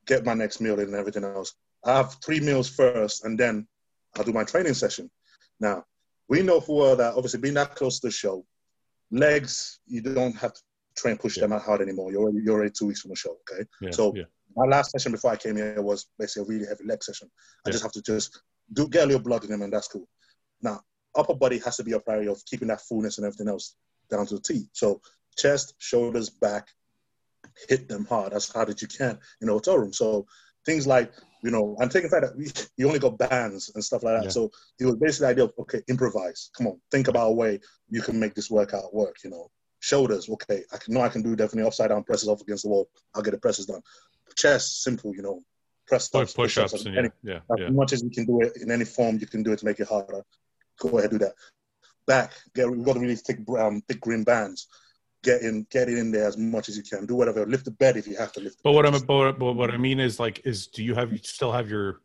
get 0.08 0.26
my 0.26 0.34
next 0.34 0.62
meal 0.62 0.80
in 0.80 0.88
and 0.88 0.96
everything 0.96 1.24
else. 1.24 1.54
I 1.84 1.96
have 1.98 2.16
three 2.24 2.40
meals 2.40 2.70
first, 2.70 3.26
and 3.26 3.38
then 3.40 3.68
I'll 4.18 4.24
do 4.24 4.34
my 4.34 4.44
training 4.44 4.74
session. 4.74 5.10
Now, 5.60 5.84
we 6.28 6.42
know 6.42 6.60
for 6.60 6.78
well 6.80 6.96
that 6.96 7.14
obviously 7.16 7.40
being 7.40 7.54
that 7.56 7.76
close 7.76 8.00
to 8.00 8.08
the 8.08 8.12
show, 8.12 8.46
legs, 9.12 9.80
you 9.86 10.02
don't 10.02 10.36
have 10.36 10.54
to 10.54 10.62
train, 10.98 11.18
push 11.18 11.38
them 11.38 11.54
out 11.54 11.62
hard 11.62 11.82
anymore. 11.82 12.12
You're 12.12 12.22
already, 12.22 12.40
you're 12.44 12.56
already 12.56 12.72
two 12.72 12.88
weeks 12.88 13.02
from 13.02 13.10
the 13.10 13.16
show, 13.16 13.38
okay? 13.52 13.64
yeah. 13.82 13.92
so- 13.92 14.14
yeah. 14.16 14.24
my 14.56 14.66
last 14.66 14.92
session 14.92 15.12
before 15.12 15.32
I 15.32 15.36
came 15.36 15.56
here 15.56 15.82
was 15.82 16.08
basically 16.18 16.44
a 16.44 16.58
really 16.58 16.68
heavy 16.68 16.86
leg 16.86 17.04
session. 17.04 17.30
I 17.66 17.72
just 17.72 17.84
have 17.84 17.92
to 17.94 18.02
just 18.02 18.42
do 18.74 18.88
get 18.88 19.04
a 19.04 19.06
little 19.08 19.22
blood 19.22 19.44
in 19.44 19.52
them, 19.52 19.62
and 19.62 19.72
that's 19.72 19.88
cool. 19.88 20.08
Now, 20.62 20.82
upper 21.16 21.36
body 21.36 21.60
has 21.60 21.78
to 21.78 21.84
be 21.84 21.92
a 21.94 22.00
priority 22.00 22.30
of 22.30 22.44
keeping 22.46 22.68
that 22.70 22.82
fullness 22.82 23.18
and 23.18 23.26
everything 23.28 23.48
else 23.48 23.76
down 24.10 24.26
to 24.28 24.36
the 24.36 24.42
T. 24.42 24.66
So, 24.74 25.02
chest, 25.38 25.76
shoulders, 25.80 26.30
back, 26.30 26.68
hit 27.70 27.88
them 27.88 28.06
hard 28.06 28.34
as 28.34 28.50
hard 28.50 28.70
as 28.70 28.82
you 28.82 28.88
can 28.88 29.18
in 29.42 29.48
the 29.48 29.54
hotel 29.54 29.78
room. 29.78 29.94
So, 29.94 30.26
things 30.66 30.88
like 30.88 31.12
you 31.46 31.52
know, 31.52 31.78
I'm 31.80 31.90
taking 31.90 32.10
fact 32.10 32.26
that 32.26 32.36
we, 32.36 32.48
you 32.78 32.88
only 32.88 33.00
got 33.00 33.20
bands 33.20 33.72
and 33.76 33.84
stuff 33.84 34.02
like 34.02 34.18
that. 34.18 34.24
Yeah. 34.26 34.30
So 34.32 34.52
it 34.80 34.86
was 34.86 34.96
basically 34.96 35.26
the 35.28 35.32
idea 35.32 35.44
of 35.46 35.54
okay, 35.60 35.82
improvise. 35.88 36.50
Come 36.58 36.66
on, 36.68 36.82
think 36.92 37.08
about 37.08 37.28
a 37.28 37.34
way 37.34 37.60
you 37.88 38.02
can 38.02 38.20
make 38.20 38.34
this 38.34 38.50
workout 38.50 38.94
work. 38.94 39.18
You 39.24 39.30
know, 39.30 39.52
shoulders. 39.80 40.28
Okay, 40.28 40.64
I 40.74 40.78
can 40.78 40.96
know 40.96 41.02
I 41.02 41.10
can 41.10 41.22
do 41.22 41.36
definitely 41.36 41.68
upside 41.68 41.90
down 41.90 42.04
presses 42.04 42.30
off 42.30 42.42
against 42.42 42.64
the 42.64 42.70
wall. 42.70 42.90
I'll 43.14 43.22
get 43.22 43.32
the 43.32 43.38
presses 43.38 43.68
done. 43.68 43.82
Chest, 44.36 44.82
simple. 44.82 45.16
You 45.16 45.22
know, 45.22 45.42
press 45.88 46.10
Push, 46.10 46.22
ups, 46.22 46.34
push-ups 46.34 46.72
push-ups, 46.72 46.86
yeah, 46.96 47.08
yeah, 47.24 47.36
as 47.36 47.60
yeah. 47.60 47.70
much 47.70 47.94
as 47.94 48.02
you 48.02 48.10
can 48.10 48.26
do 48.26 48.42
it 48.42 48.54
in 48.60 48.72
any 48.72 48.86
form, 48.86 49.20
you 49.20 49.28
can 49.28 49.44
do 49.44 49.52
it 49.54 49.60
to 49.60 49.66
make 49.66 49.80
it 49.80 49.88
harder. 49.88 50.26
Go 50.80 50.98
ahead, 50.98 51.12
do 51.12 51.20
that. 51.20 51.34
Back, 52.08 52.34
get 52.56 52.70
we've 52.70 52.84
got 52.84 52.94
to 52.94 53.00
really 53.00 53.16
thick 53.16 53.46
brown, 53.46 53.84
thick 53.88 54.02
green 54.02 54.24
bands. 54.24 54.68
Get 55.26 55.42
in, 55.42 55.66
get 55.72 55.90
it 55.90 55.98
in 55.98 56.12
there 56.12 56.28
as 56.28 56.38
much 56.38 56.70
as 56.70 56.78
you 56.78 56.84
can. 56.84 57.06
Do 57.08 57.16
whatever. 57.16 57.46
Lift 57.48 57.66
the 57.66 57.72
bed 57.72 57.98
if 57.98 58.08
you 58.08 58.16
have 58.16 58.32
to 58.34 58.40
lift. 58.40 58.58
The 58.58 58.62
But 58.66 58.72
what 58.74 58.86
I'm 58.86 58.94
but, 59.06 59.40
but 59.40 59.54
what 59.54 59.72
I 59.72 59.78
mean 59.78 60.00
is 60.00 60.20
like 60.20 60.42
is 60.46 60.68
do 60.68 60.84
you 60.84 60.94
have 60.94 61.12
you 61.12 61.18
still 61.24 61.52
have 61.52 61.68
your 61.70 62.02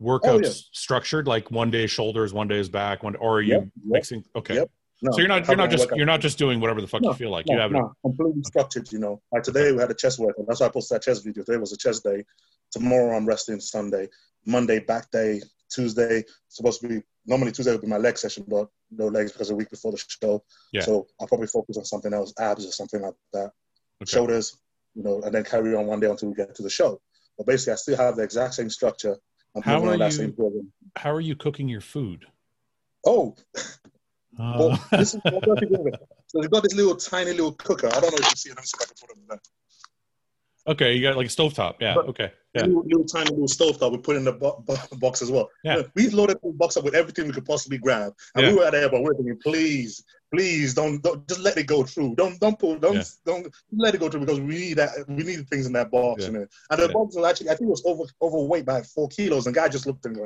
workouts 0.00 0.20
Oh, 0.28 0.38
yeah. 0.42 0.50
structured 0.72 1.26
like 1.26 1.50
one 1.50 1.70
day 1.70 1.86
shoulders, 1.88 2.32
one 2.32 2.48
day 2.48 2.58
is 2.60 2.68
back, 2.68 3.02
one 3.02 3.16
or 3.16 3.38
are 3.38 3.40
you 3.42 3.54
Yep, 3.54 3.62
yep. 3.62 3.70
mixing? 3.84 4.24
Okay, 4.36 4.54
Yep. 4.54 4.70
No, 5.02 5.10
so 5.12 5.18
you're 5.18 5.28
not 5.28 5.46
you're 5.48 5.56
not 5.58 5.70
just 5.70 5.88
you're 5.94 6.06
not 6.06 6.20
just 6.22 6.38
doing 6.38 6.58
whatever 6.60 6.80
the 6.80 6.86
fuck 6.86 7.02
you 7.02 7.12
feel 7.14 7.30
like. 7.30 7.44
you 7.50 7.58
have 7.58 7.70
no, 7.70 7.92
completely 8.02 8.42
structured. 8.44 8.90
You 8.92 8.98
know, 8.98 9.20
like 9.32 9.42
today 9.42 9.70
we 9.72 9.78
had 9.78 9.90
a 9.90 9.94
chest 9.94 10.18
workout. 10.18 10.46
That's 10.48 10.60
why 10.60 10.66
I 10.66 10.70
posted 10.70 10.96
that 10.96 11.02
chest 11.02 11.22
video. 11.24 11.42
Today 11.44 11.58
was 11.58 11.72
a 11.72 11.76
chest 11.76 12.02
day. 12.04 12.24
Tomorrow 12.70 13.14
I'm 13.14 13.26
resting. 13.26 13.60
Sunday, 13.60 14.08
Monday 14.46 14.78
back 14.78 15.10
day. 15.10 15.42
Tuesday 15.68 16.24
supposed 16.48 16.80
to 16.80 16.88
be 16.88 17.02
normally 17.26 17.52
Tuesday 17.52 17.72
would 17.72 17.80
be 17.82 17.86
my 17.88 17.96
leg 17.98 18.16
session, 18.18 18.44
but 18.48 18.68
no 18.90 19.06
legs 19.08 19.32
because 19.32 19.50
a 19.50 19.54
week 19.54 19.70
before 19.70 19.92
the 19.92 19.98
show. 20.22 20.42
Yeah. 20.72 20.82
So 20.82 21.06
I'll 21.20 21.26
probably 21.26 21.46
focus 21.48 21.76
on 21.76 21.84
something 21.84 22.12
else, 22.12 22.32
abs 22.38 22.64
or 22.66 22.72
something 22.72 23.02
like 23.02 23.14
that. 23.32 23.50
Okay. 24.02 24.06
Shoulders, 24.10 24.56
you 24.94 25.02
know, 25.02 25.22
and 25.22 25.34
then 25.34 25.44
carry 25.44 25.74
on 25.74 25.86
one 25.86 26.00
day 26.00 26.08
until 26.08 26.28
we 26.28 26.34
get 26.34 26.54
to 26.54 26.62
the 26.62 26.70
show. 26.70 27.00
But 27.36 27.46
basically, 27.46 27.74
I 27.74 27.76
still 27.76 27.96
have 27.96 28.16
the 28.16 28.22
exact 28.22 28.54
same 28.54 28.70
structure. 28.70 29.16
I'm 29.54 29.62
How 29.62 29.84
are 29.84 29.96
you- 29.96 30.10
same 30.10 30.32
program. 30.32 30.72
How 30.96 31.12
are 31.12 31.20
you 31.20 31.36
cooking 31.36 31.68
your 31.68 31.80
food? 31.80 32.26
Oh, 33.04 33.34
well, 34.38 34.72
Uh, 34.72 34.96
this 34.98 35.14
is 35.14 35.20
what 35.24 35.34
I'm 35.62 35.68
doing. 35.68 35.92
So 36.28 36.40
they've 36.40 36.50
got 36.50 36.62
this 36.62 36.74
little 36.74 36.96
tiny 36.96 37.30
little 37.32 37.52
cooker. 37.52 37.86
I 37.88 38.00
don't 38.00 38.10
know 38.12 38.18
if 38.18 38.30
you 38.30 38.36
see 38.36 38.50
it. 38.50 38.56
Let 38.56 38.62
me 38.62 38.66
see 38.66 38.76
if 38.80 38.82
I 38.82 38.86
can 38.86 38.94
put 39.00 39.16
it 39.16 39.20
in 39.20 39.26
there. 39.28 39.40
Okay, 40.68 40.94
you 40.94 41.02
got 41.02 41.16
like 41.16 41.26
a 41.26 41.30
stovetop. 41.30 41.74
Yeah. 41.80 41.94
But- 41.94 42.06
Okay. 42.08 42.32
Yeah. 42.54 42.62
Little, 42.62 42.84
little 42.84 43.04
tiny 43.04 43.30
little 43.30 43.48
stove 43.48 43.78
top 43.78 43.92
we 43.92 43.98
put 43.98 44.16
in 44.16 44.24
the 44.24 44.32
bo- 44.32 44.64
bo- 44.66 44.76
box 44.98 45.20
as 45.20 45.30
well. 45.30 45.50
Yeah. 45.62 45.82
We 45.94 46.08
loaded 46.08 46.38
the 46.42 46.52
box 46.52 46.78
up 46.78 46.84
with 46.84 46.94
everything 46.94 47.26
we 47.26 47.32
could 47.34 47.44
possibly 47.44 47.76
grab, 47.76 48.14
and 48.34 48.44
Yeah. 48.46 48.52
we 48.52 48.58
were 48.58 48.64
at 48.64 48.70
the 48.72 48.80
airport. 48.80 49.02
We 49.02 49.08
were 49.08 49.14
thinking, 49.14 49.38
please, 49.42 50.02
please 50.32 50.72
don't, 50.72 51.02
don't 51.02 51.28
just 51.28 51.40
let 51.42 51.58
it 51.58 51.66
go 51.66 51.82
through. 51.82 52.14
Don't 52.14 52.40
don't 52.40 52.58
pull 52.58 52.78
don't 52.78 52.94
Yeah. 52.94 53.02
don't 53.26 53.54
let 53.76 53.94
it 53.94 53.98
go 53.98 54.08
through 54.08 54.20
because 54.20 54.40
we 54.40 54.54
need 54.56 54.74
that 54.78 54.90
we 55.06 55.22
need 55.22 55.46
things 55.50 55.66
in 55.66 55.74
that 55.74 55.90
box. 55.90 56.22
Yeah. 56.22 56.28
You 56.28 56.32
know? 56.38 56.46
And 56.70 56.80
the 56.82 56.88
box 56.88 57.14
was 57.14 57.26
actually 57.26 57.50
I 57.50 57.56
think 57.56 57.68
it 57.68 57.72
was 57.72 57.82
over 57.84 58.04
overweight 58.22 58.64
by 58.64 58.80
four 58.82 59.08
kilos, 59.08 59.44
and 59.46 59.54
guy 59.54 59.68
just 59.68 59.86
looked 59.86 60.06
at 60.06 60.12
me 60.12 60.22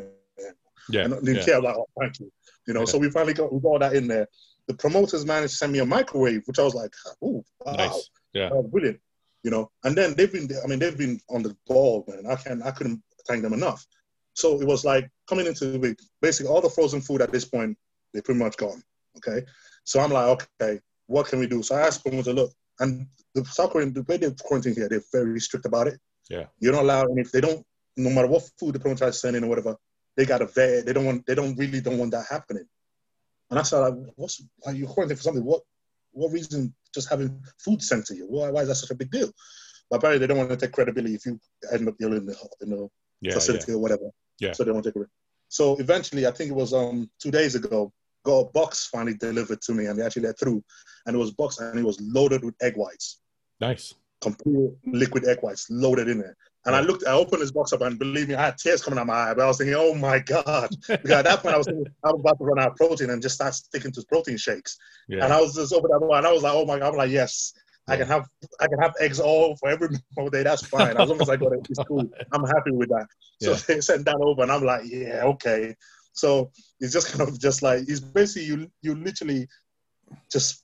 Yeah. 0.89 1.07
and 1.07 1.25
didn't 1.27 1.45
care. 1.45 1.61
Like, 1.61 1.75
oh, 1.77 1.87
thank 1.99 2.21
you. 2.21 2.31
You 2.69 2.75
know, 2.75 2.85
so 2.85 2.97
we 2.97 3.11
finally 3.11 3.35
got 3.35 3.53
we 3.53 3.59
got 3.59 3.69
all 3.69 3.79
that 3.81 3.95
in 3.95 4.07
there. 4.07 4.29
The 4.69 4.75
promoters 4.75 5.27
managed 5.27 5.55
to 5.55 5.57
send 5.57 5.73
me 5.73 5.81
a 5.81 5.85
microwave, 5.87 6.43
which 6.47 6.61
I 6.61 6.63
was 6.63 6.75
like, 6.75 6.95
oh, 7.23 7.45
wow. 7.67 7.73
Nice. 7.73 8.09
Yeah. 8.33 8.51
Oh, 8.53 8.63
brilliant. 8.63 9.01
You 9.43 9.51
know, 9.51 9.71
and 9.85 9.97
then 9.97 10.15
they've 10.15 10.31
been, 10.31 10.49
I 10.63 10.67
mean, 10.67 10.79
they've 10.79 10.99
been 10.99 11.19
on 11.31 11.43
the 11.43 11.57
ball, 11.67 12.05
man. 12.07 12.27
I 12.31 12.37
can 12.37 12.63
I 12.63 12.73
couldn't 12.73 13.03
thank 13.27 13.43
them 13.43 13.55
enough. 13.55 13.87
So 14.35 14.61
it 14.61 14.67
was 14.67 14.85
like 14.85 15.09
coming 15.29 15.47
into 15.47 15.67
the 15.67 15.79
week, 15.79 15.99
basically 16.21 16.51
all 16.53 16.61
the 16.61 16.69
frozen 16.69 17.01
food 17.01 17.23
at 17.23 17.33
this 17.33 17.45
point, 17.45 17.77
they're 18.13 18.23
pretty 18.23 18.41
much 18.41 18.57
gone. 18.57 18.83
Okay. 19.17 19.47
So 19.85 20.01
I'm 20.01 20.11
like, 20.11 20.27
okay, 20.61 20.81
what 21.07 21.27
can 21.27 21.39
we 21.39 21.47
do? 21.47 21.63
So 21.63 21.75
I 21.75 21.87
asked 21.87 22.05
them 22.05 22.23
to 22.23 22.33
look. 22.33 22.53
And 22.79 23.07
the 23.35 23.45
South 23.45 23.71
Korean, 23.71 23.93
the 23.93 24.03
way 24.03 24.17
they 24.17 24.31
quarantine 24.43 24.75
here, 24.75 24.89
they're 24.89 25.03
very 25.13 25.41
strict 25.41 25.67
about 25.67 25.87
it. 25.87 25.99
Yeah. 26.29 26.47
You're 26.61 26.73
not 26.73 26.85
allowed, 26.85 27.09
and 27.11 27.19
if 27.19 27.33
they 27.33 27.41
don't, 27.41 27.65
no 27.97 28.11
matter 28.11 28.29
what 28.29 28.49
food 28.59 28.75
the 28.75 28.81
promoter 28.81 29.09
is 29.09 29.21
sending 29.21 29.45
or 29.45 29.49
whatever, 29.49 29.77
they 30.17 30.25
got 30.25 30.43
a 30.43 30.47
vet. 30.47 30.87
They 30.87 30.93
don't 30.93 31.05
want, 31.05 31.27
they 31.27 31.35
don't 31.35 31.57
really 31.57 31.81
don't 31.81 31.99
want 31.99 32.13
that 32.13 32.27
happening. 32.31 32.65
And 33.51 33.59
I 33.59 33.63
said, 33.63 33.81
like, 33.81 33.95
what's, 34.17 34.43
are 34.65 34.73
you 34.73 34.87
quarantined 34.87 35.19
for 35.19 35.25
something? 35.25 35.45
What, 35.45 35.63
what 36.13 36.33
reason 36.33 36.73
just 36.95 37.09
having 37.09 37.43
food 37.59 37.83
sent 37.83 38.07
to 38.07 38.15
you? 38.17 38.27
Why, 38.29 38.51
why 38.51 38.63
is 38.63 38.69
that 38.69 38.75
such 38.77 38.91
a 38.91 38.95
big 38.95 39.11
deal? 39.11 39.31
But 39.91 39.97
apparently 39.97 40.19
they 40.21 40.27
don't 40.29 40.39
want 40.39 40.51
to 40.51 40.57
take 40.57 40.73
credibility 40.73 41.15
if 41.15 41.27
you 41.27 41.39
end 41.73 41.89
up 41.89 41.95
ill 42.01 42.15
in 42.15 42.27
the, 42.27 42.37
in 42.63 42.71
the 42.71 42.77
Yeah. 42.77 42.89
yeah. 43.21 43.35
facility 43.35 43.73
or 43.73 43.79
whatever. 43.79 44.11
Yeah. 44.39 44.53
So 44.53 44.65
they 44.65 44.71
won't 44.73 44.85
take 44.85 44.97
it. 44.97 45.09
So 45.49 45.77
eventually, 45.79 46.27
I 46.27 46.31
think 46.31 46.51
it 46.51 46.55
was 46.55 46.73
um 46.73 47.11
two 47.21 47.31
days 47.33 47.55
ago, 47.57 47.93
got 48.25 48.39
a 48.39 48.45
box 48.53 48.87
finally 48.87 49.17
delivered 49.17 49.61
to 49.63 49.73
me, 49.73 49.87
and 49.87 49.99
they 49.99 50.05
actually 50.05 50.23
let 50.23 50.39
through, 50.39 50.63
and 51.07 51.17
it 51.17 51.19
was 51.19 51.33
box 51.33 51.59
and 51.59 51.79
it 51.79 51.85
was 51.85 52.01
loaded 52.01 52.45
with 52.45 52.55
egg 52.63 52.77
whites, 52.77 53.21
Nice. 53.61 53.95
complete 54.21 54.71
liquid 54.87 55.27
egg 55.27 55.39
whites 55.43 55.69
loaded 55.71 56.09
in 56.09 56.19
there. 56.21 56.37
And 56.67 56.77
I 56.77 56.81
looked, 56.81 57.07
I 57.07 57.13
opened 57.13 57.41
this 57.41 57.53
box 57.53 57.73
up, 57.73 57.81
and 57.81 57.99
believe 57.99 58.29
me, 58.29 58.35
I 58.35 58.47
had 58.47 58.59
tears 58.59 58.83
coming 58.83 58.99
out 58.99 59.03
of 59.03 59.09
my 59.09 59.15
eye. 59.15 59.35
But 59.35 59.45
I 59.45 59.47
was 59.47 59.57
thinking, 59.57 59.77
oh 59.77 59.95
my 59.95 60.19
god, 60.19 60.71
because 60.89 61.11
at 61.11 61.25
that 61.25 61.41
point 61.41 61.55
I 61.55 61.59
was 61.59 61.67
thinking 61.67 61.87
I 62.05 62.11
was 62.11 62.21
about 62.21 62.39
to 62.39 62.45
run 62.45 62.59
out 62.59 62.73
of 62.73 62.77
protein 62.77 63.11
and 63.11 63.23
just 63.23 63.37
start 63.37 63.55
sticking 63.55 63.93
to 63.93 64.05
protein 64.09 64.37
shakes. 64.37 64.77
Yeah. 65.09 65.25
And 65.25 65.33
I 65.33 65.41
was 65.41 65.55
just 65.55 65.73
over 65.73 65.89
that 65.89 66.01
one, 66.01 66.19
and 66.19 66.27
I 66.27 66.33
was 66.33 66.43
like, 66.43 66.53
oh 66.53 66.67
my 66.67 66.79
god, 66.79 66.89
I'm 66.89 66.97
like, 66.97 67.11
yes, 67.11 67.55
I 67.89 67.97
can 67.97 68.07
have 68.07 68.29
I 68.61 68.67
can 68.69 68.79
have 68.79 68.95
eggs 69.01 69.21
all 69.21 69.57
for 69.57 69.69
every 69.69 69.89
whole 70.17 70.29
day. 70.29 70.43
That's 70.43 70.67
fine 70.67 70.97
as 70.97 71.09
long 71.09 71.21
as 71.21 71.29
I 71.29 71.37
got 71.37 71.53
it. 71.53 71.67
It's 71.69 71.81
cool. 71.89 72.09
I'm 72.33 72.45
happy 72.45 72.73
with 72.73 72.89
that. 72.91 73.07
So 73.43 73.53
Yeah. 73.53 73.57
they 73.67 73.81
sent 73.81 74.05
that 74.05 74.17
over, 74.17 74.43
and 74.43 74.53
I'm 74.53 74.65
like, 74.65 74.83
yeah, 74.85 75.25
okay. 75.25 75.75
So 76.13 76.51
it's 76.79 76.93
just 76.93 77.13
kind 77.13 77.29
of 77.29 77.39
just 77.41 77.63
like 77.63 77.89
it's 77.89 78.01
basically 78.01 78.47
you 78.47 78.71
you 78.83 78.95
literally 78.95 79.49
just 80.31 80.63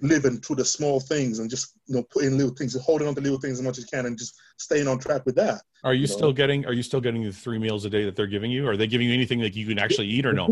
living 0.00 0.40
through 0.40 0.56
the 0.56 0.64
small 0.64 1.00
things 1.00 1.38
and 1.40 1.50
just 1.50 1.74
you 1.86 1.96
know 1.96 2.02
putting 2.04 2.36
little 2.36 2.54
things, 2.54 2.76
holding 2.80 3.08
on 3.08 3.14
to 3.14 3.20
little 3.20 3.40
things 3.40 3.58
as 3.58 3.62
much 3.64 3.78
as 3.78 3.84
you 3.84 3.88
can, 3.92 4.06
and 4.06 4.18
just 4.18 4.34
staying 4.58 4.86
on 4.88 4.98
track 4.98 5.24
with 5.26 5.34
that. 5.36 5.62
Are 5.84 5.94
you 5.94 6.02
you 6.02 6.06
still 6.06 6.28
know. 6.28 6.32
getting 6.32 6.66
are 6.66 6.72
you 6.72 6.82
still 6.82 7.00
getting 7.00 7.22
the 7.22 7.32
three 7.32 7.58
meals 7.58 7.84
a 7.84 7.90
day 7.90 8.04
that 8.04 8.16
they're 8.16 8.26
giving 8.26 8.50
you? 8.50 8.68
Are 8.68 8.76
they 8.76 8.86
giving 8.86 9.08
you 9.08 9.14
anything 9.14 9.40
that 9.40 9.54
you 9.54 9.66
can 9.66 9.78
actually 9.78 10.06
eat 10.08 10.26
or 10.26 10.32
no? 10.32 10.46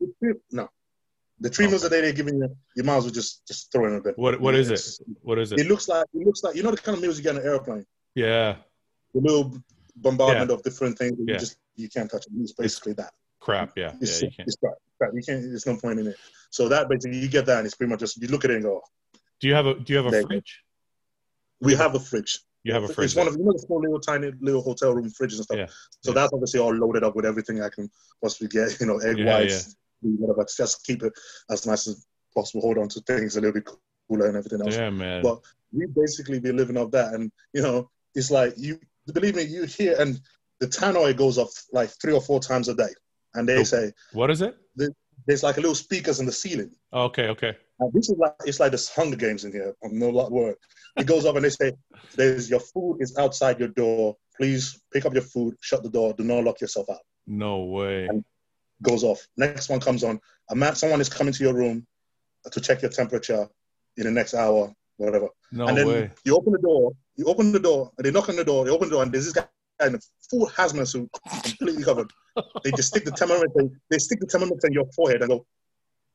the 0.00 0.12
three- 0.20 0.34
no. 0.50 0.68
The 1.40 1.48
three 1.48 1.66
meals 1.66 1.82
a 1.82 1.90
day 1.90 2.00
they're 2.02 2.12
giving 2.12 2.36
you, 2.36 2.54
you 2.76 2.84
might 2.84 2.98
as 2.98 3.04
well 3.04 3.12
just 3.12 3.46
just 3.46 3.72
throw 3.72 3.86
in 3.86 3.94
a 3.94 4.00
bit. 4.00 4.16
What 4.18 4.40
what 4.40 4.54
is 4.54 4.70
it? 4.70 5.06
What 5.22 5.38
is 5.38 5.52
It 5.52 5.60
it? 5.60 5.68
looks 5.68 5.88
like 5.88 6.06
it 6.14 6.24
looks 6.26 6.44
like 6.44 6.54
you 6.54 6.62
know 6.62 6.70
the 6.70 6.76
kind 6.76 6.96
of 6.96 7.02
meals 7.02 7.16
you 7.16 7.22
get 7.24 7.34
on 7.36 7.40
an 7.40 7.46
airplane. 7.46 7.84
Yeah. 8.14 8.56
The 9.14 9.20
little 9.20 9.56
bombardment 9.96 10.50
of 10.50 10.62
different 10.62 10.98
things. 10.98 11.16
Yeah. 11.18 11.34
You 11.34 11.38
just 11.40 11.56
you 11.76 11.88
can't 11.88 12.10
touch 12.10 12.26
it. 12.26 12.32
It's 12.36 12.52
basically 12.52 12.92
that. 12.94 13.12
Crap. 13.42 13.72
Yeah. 13.76 13.92
Yeah. 14.00 14.08
You 14.22 14.30
can't. 14.30 14.48
it's 14.48 14.56
crap. 14.56 14.74
crap. 14.98 15.10
You 15.14 15.22
can't. 15.26 15.42
There's 15.42 15.66
no 15.66 15.76
point 15.76 15.98
in 15.98 16.06
it. 16.06 16.16
So 16.50 16.68
that 16.68 16.88
basically 16.88 17.18
you 17.18 17.28
get 17.28 17.46
that, 17.46 17.58
and 17.58 17.66
it's 17.66 17.74
pretty 17.74 17.90
much 17.90 18.00
just 18.00 18.20
you 18.22 18.28
look 18.28 18.44
at 18.44 18.50
it 18.52 18.54
and 18.56 18.64
go. 18.64 18.82
Do 19.40 19.48
you 19.48 19.54
have 19.54 19.66
a 19.66 19.74
Do 19.74 19.92
you 19.92 19.96
have 19.96 20.06
a 20.06 20.10
There 20.10 20.22
fridge? 20.22 20.62
We 21.60 21.74
have 21.74 21.94
a 21.94 22.00
fridge. 22.00 22.38
You 22.64 22.72
have 22.74 22.84
a 22.84 22.88
fridge. 22.88 23.06
It's 23.06 23.16
one 23.16 23.26
of 23.26 23.34
you 23.36 23.44
know 23.44 23.52
the 23.52 23.58
small 23.58 23.80
little 23.80 23.98
tiny 23.98 24.30
little 24.40 24.62
hotel 24.62 24.94
room 24.94 25.10
fridges 25.10 25.36
and 25.36 25.44
stuff. 25.44 25.58
Yeah. 25.58 25.66
So 26.02 26.10
Yeah. 26.10 26.14
that's 26.14 26.32
obviously 26.32 26.60
all 26.60 26.72
loaded 26.74 27.02
up 27.02 27.16
with 27.16 27.26
everything 27.26 27.60
I 27.62 27.68
can 27.68 27.90
possibly 28.22 28.48
get. 28.48 28.76
You 28.80 28.86
know, 28.86 28.98
egg 28.98 29.18
Yeah, 29.18 29.38
whites, 29.38 29.76
whatever. 30.02 30.46
Just 30.56 30.84
keep 30.84 31.02
it 31.02 31.12
as 31.50 31.66
nice 31.66 31.88
as 31.88 32.06
possible. 32.34 32.60
Hold 32.62 32.78
on 32.78 32.88
to 32.90 33.00
things 33.00 33.36
a 33.36 33.40
little 33.40 33.54
bit 33.54 33.68
cooler 34.08 34.26
and 34.28 34.36
everything 34.36 34.60
else. 34.60 34.76
Yeah, 34.76 34.90
man. 34.90 35.22
But 35.22 35.40
we 35.72 35.86
basically 35.86 36.38
be 36.38 36.52
living 36.52 36.76
off 36.76 36.92
that, 36.92 37.14
and 37.14 37.32
you 37.52 37.62
know, 37.62 37.90
it's 38.14 38.30
like 38.30 38.54
you 38.56 38.78
believe 39.12 39.34
me, 39.34 39.42
you 39.42 39.64
hear 39.64 39.96
and 39.98 40.20
the 40.60 40.68
tannoy 40.68 41.16
goes 41.16 41.38
off 41.38 41.50
like 41.72 41.90
three 42.00 42.12
or 42.12 42.20
four 42.20 42.38
times 42.38 42.68
a 42.68 42.74
day, 42.74 42.90
and 43.34 43.48
they 43.48 43.64
say 43.64 43.92
what 44.12 44.30
is 44.30 44.42
it? 44.42 44.56
there's 45.26 45.42
like 45.42 45.56
a 45.56 45.60
little 45.60 45.74
speakers 45.74 46.20
in 46.20 46.26
the 46.26 46.32
ceiling. 46.32 46.70
Oh, 46.92 47.04
okay. 47.04 47.28
Okay. 47.28 47.56
And 47.80 47.92
this 47.92 48.08
is 48.08 48.18
like 48.18 48.34
it's 48.44 48.60
like 48.60 48.72
this 48.72 48.88
Hunger 48.90 49.16
Games 49.16 49.44
in 49.44 49.52
here. 49.52 49.74
I'm 49.82 49.98
no 49.98 50.08
lot 50.08 50.30
word. 50.30 50.56
It 50.96 51.06
goes 51.06 51.24
up 51.24 51.36
and 51.36 51.44
they 51.44 51.50
say, 51.50 51.72
"There's 52.16 52.50
your 52.50 52.60
food 52.60 52.98
is 53.00 53.16
outside 53.18 53.58
your 53.58 53.68
door. 53.68 54.16
Please 54.36 54.80
pick 54.92 55.04
up 55.04 55.14
your 55.14 55.22
food, 55.22 55.56
shut 55.60 55.82
the 55.82 55.90
door, 55.90 56.12
do 56.12 56.24
not 56.24 56.44
lock 56.44 56.60
yourself 56.60 56.88
out." 56.90 57.00
No 57.26 57.64
way. 57.64 58.06
And 58.06 58.24
goes 58.82 59.04
off. 59.04 59.26
Next 59.36 59.68
one 59.68 59.80
comes 59.80 60.04
on. 60.04 60.20
A 60.50 60.54
man, 60.54 60.74
someone 60.74 61.00
is 61.00 61.08
coming 61.08 61.32
to 61.32 61.44
your 61.44 61.54
room 61.54 61.86
to 62.50 62.60
check 62.60 62.82
your 62.82 62.90
temperature 62.90 63.48
in 63.96 64.04
the 64.04 64.10
next 64.10 64.34
hour, 64.34 64.74
whatever. 64.96 65.28
No 65.52 65.66
and 65.66 65.78
then 65.78 65.86
way. 65.86 66.10
you 66.24 66.36
open 66.36 66.52
the 66.52 66.58
door. 66.58 66.92
You 67.16 67.26
open 67.26 67.52
the 67.52 67.60
door. 67.60 67.92
And 67.96 68.04
they 68.04 68.10
knock 68.10 68.28
on 68.28 68.36
the 68.36 68.44
door. 68.44 68.64
They 68.64 68.70
open 68.70 68.88
the 68.88 68.94
door, 68.94 69.02
and 69.02 69.12
there's 69.12 69.24
this 69.24 69.34
guy 69.34 69.46
in 69.86 69.94
a 69.96 69.98
full 70.30 70.48
hazmat 70.48 70.88
suit, 70.88 71.10
completely 71.42 71.82
covered. 71.84 72.10
They 72.64 72.70
just 72.72 72.88
stick 72.88 73.04
the 73.04 73.10
thermometer. 73.12 73.70
They 73.90 73.98
stick 73.98 74.20
the 74.20 74.26
thermometer 74.26 74.66
in 74.66 74.72
your 74.72 74.86
forehead 74.94 75.20
and 75.20 75.30
go 75.30 75.46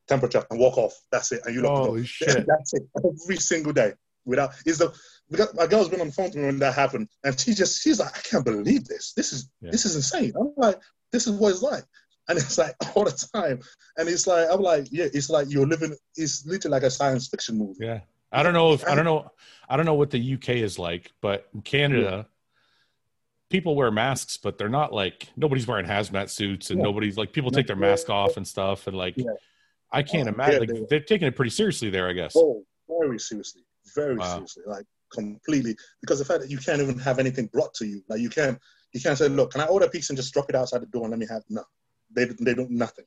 temperature 0.08 0.44
and 0.50 0.58
walk 0.58 0.78
off. 0.78 0.94
That's 1.12 1.32
it. 1.32 1.42
And 1.44 1.54
you 1.54 1.62
look. 1.62 1.72
Holy 1.72 2.06
shit. 2.06 2.28
That's 2.46 2.74
it. 2.74 2.82
Every 2.96 3.36
single 3.36 3.72
day. 3.72 3.92
Without 4.24 4.50
is 4.66 4.78
the 4.78 4.92
because 5.30 5.54
my 5.54 5.66
girl's 5.66 5.88
been 5.88 6.02
on 6.02 6.08
the 6.08 6.12
phone 6.12 6.30
to 6.30 6.38
me 6.38 6.44
when 6.46 6.58
that 6.58 6.74
happened, 6.74 7.08
and 7.24 7.38
she 7.38 7.54
just 7.54 7.82
she's 7.82 7.98
like, 7.98 8.14
I 8.14 8.20
can't 8.20 8.44
believe 8.44 8.84
this. 8.84 9.14
This 9.14 9.32
is 9.32 9.48
Yeah. 9.62 9.70
this 9.70 9.86
is 9.86 9.96
insane. 9.96 10.32
I'm 10.38 10.52
like, 10.56 10.78
this 11.12 11.26
is 11.26 11.32
what 11.32 11.52
it's 11.52 11.62
like, 11.62 11.84
and 12.28 12.36
it's 12.36 12.58
like 12.58 12.74
all 12.94 13.04
the 13.04 13.26
time, 13.34 13.60
and 13.96 14.06
it's 14.06 14.26
like 14.26 14.46
I'm 14.50 14.60
like, 14.60 14.88
yeah, 14.90 15.06
it's 15.14 15.30
like 15.30 15.46
you're 15.50 15.66
living. 15.66 15.94
It's 16.16 16.44
literally 16.44 16.72
like 16.72 16.82
a 16.82 16.90
science 16.90 17.28
fiction 17.28 17.56
movie. 17.56 17.86
Yeah. 17.86 18.00
I 18.30 18.42
don't 18.42 18.52
know 18.52 18.74
if 18.74 18.86
I 18.86 18.94
don't 18.94 19.06
know 19.06 19.30
I 19.66 19.78
don't 19.78 19.86
know 19.86 19.94
what 19.94 20.10
the 20.10 20.34
UK 20.34 20.50
is 20.56 20.78
like, 20.78 21.10
but 21.22 21.48
Canada, 21.64 22.26
people 23.50 23.74
wear 23.74 23.90
masks, 23.90 24.36
but 24.36 24.58
they're 24.58 24.68
not 24.68 24.92
like 24.92 25.28
nobody's 25.36 25.66
wearing 25.66 25.86
hazmat 25.86 26.28
suits 26.30 26.70
and 26.70 26.78
Yeah. 26.78 26.84
nobody's 26.84 27.16
like 27.16 27.32
people 27.32 27.50
take 27.50 27.66
their 27.66 27.76
mask 27.76 28.10
off 28.10 28.36
and 28.36 28.46
stuff 28.46 28.86
and 28.86 28.96
like 28.96 29.14
Yeah. 29.16 29.30
I 29.90 30.02
can't 30.02 30.28
Oh, 30.28 30.32
imagine 30.32 30.60
like 30.60 30.68
they- 30.68 30.86
they're 30.88 31.00
taking 31.00 31.28
it 31.28 31.34
pretty 31.36 31.50
seriously 31.50 31.88
there, 31.90 32.08
I 32.08 32.12
guess. 32.12 32.34
Oh, 32.36 32.64
very 32.88 33.18
seriously, 33.18 33.62
very 33.94 34.16
Wow. 34.16 34.34
seriously, 34.34 34.64
like 34.66 34.86
completely. 35.10 35.76
Because 36.02 36.18
the 36.18 36.24
fact 36.26 36.42
that 36.42 36.50
you 36.50 36.58
can't 36.58 36.82
even 36.82 36.98
have 36.98 37.18
anything 37.18 37.46
brought 37.46 37.72
to 37.74 37.86
you, 37.86 38.02
like 38.08 38.20
you 38.20 38.28
can't, 38.28 38.58
you 38.92 39.00
can't 39.00 39.16
say, 39.16 39.28
look, 39.28 39.52
can 39.52 39.62
I 39.62 39.66
order 39.66 39.86
a 39.86 39.90
pizza 39.90 40.12
and 40.12 40.18
just 40.18 40.32
drop 40.34 40.50
it 40.50 40.54
outside 40.54 40.82
the 40.82 40.86
door 40.86 41.02
and 41.04 41.10
let 41.10 41.18
me 41.18 41.26
have? 41.30 41.42
No, 41.48 41.64
they 42.14 42.26
they 42.26 42.54
don't 42.54 42.70
nothing. 42.70 43.06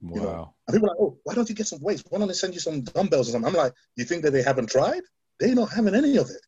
Wow. 0.00 0.14
you 0.14 0.22
know. 0.22 0.54
And 0.68 0.74
people 0.74 0.88
are 0.90 0.92
like, 0.92 1.00
oh, 1.00 1.18
why 1.24 1.34
don't 1.34 1.48
you 1.48 1.54
get 1.54 1.66
some 1.66 1.80
weights? 1.80 2.04
Why 2.10 2.18
don't 2.18 2.28
they 2.28 2.34
send 2.34 2.54
you 2.54 2.60
some 2.60 2.82
dumbbells 2.82 3.28
or 3.28 3.32
something? 3.32 3.48
I'm 3.48 3.56
like, 3.56 3.72
you 3.96 4.04
think 4.04 4.22
that 4.22 4.30
they 4.32 4.42
haven't 4.42 4.68
tried? 4.70 5.02
They 5.40 5.54
don't 5.54 5.70
having 5.72 5.94
any 5.94 6.16
of 6.18 6.28
it. 6.30 6.40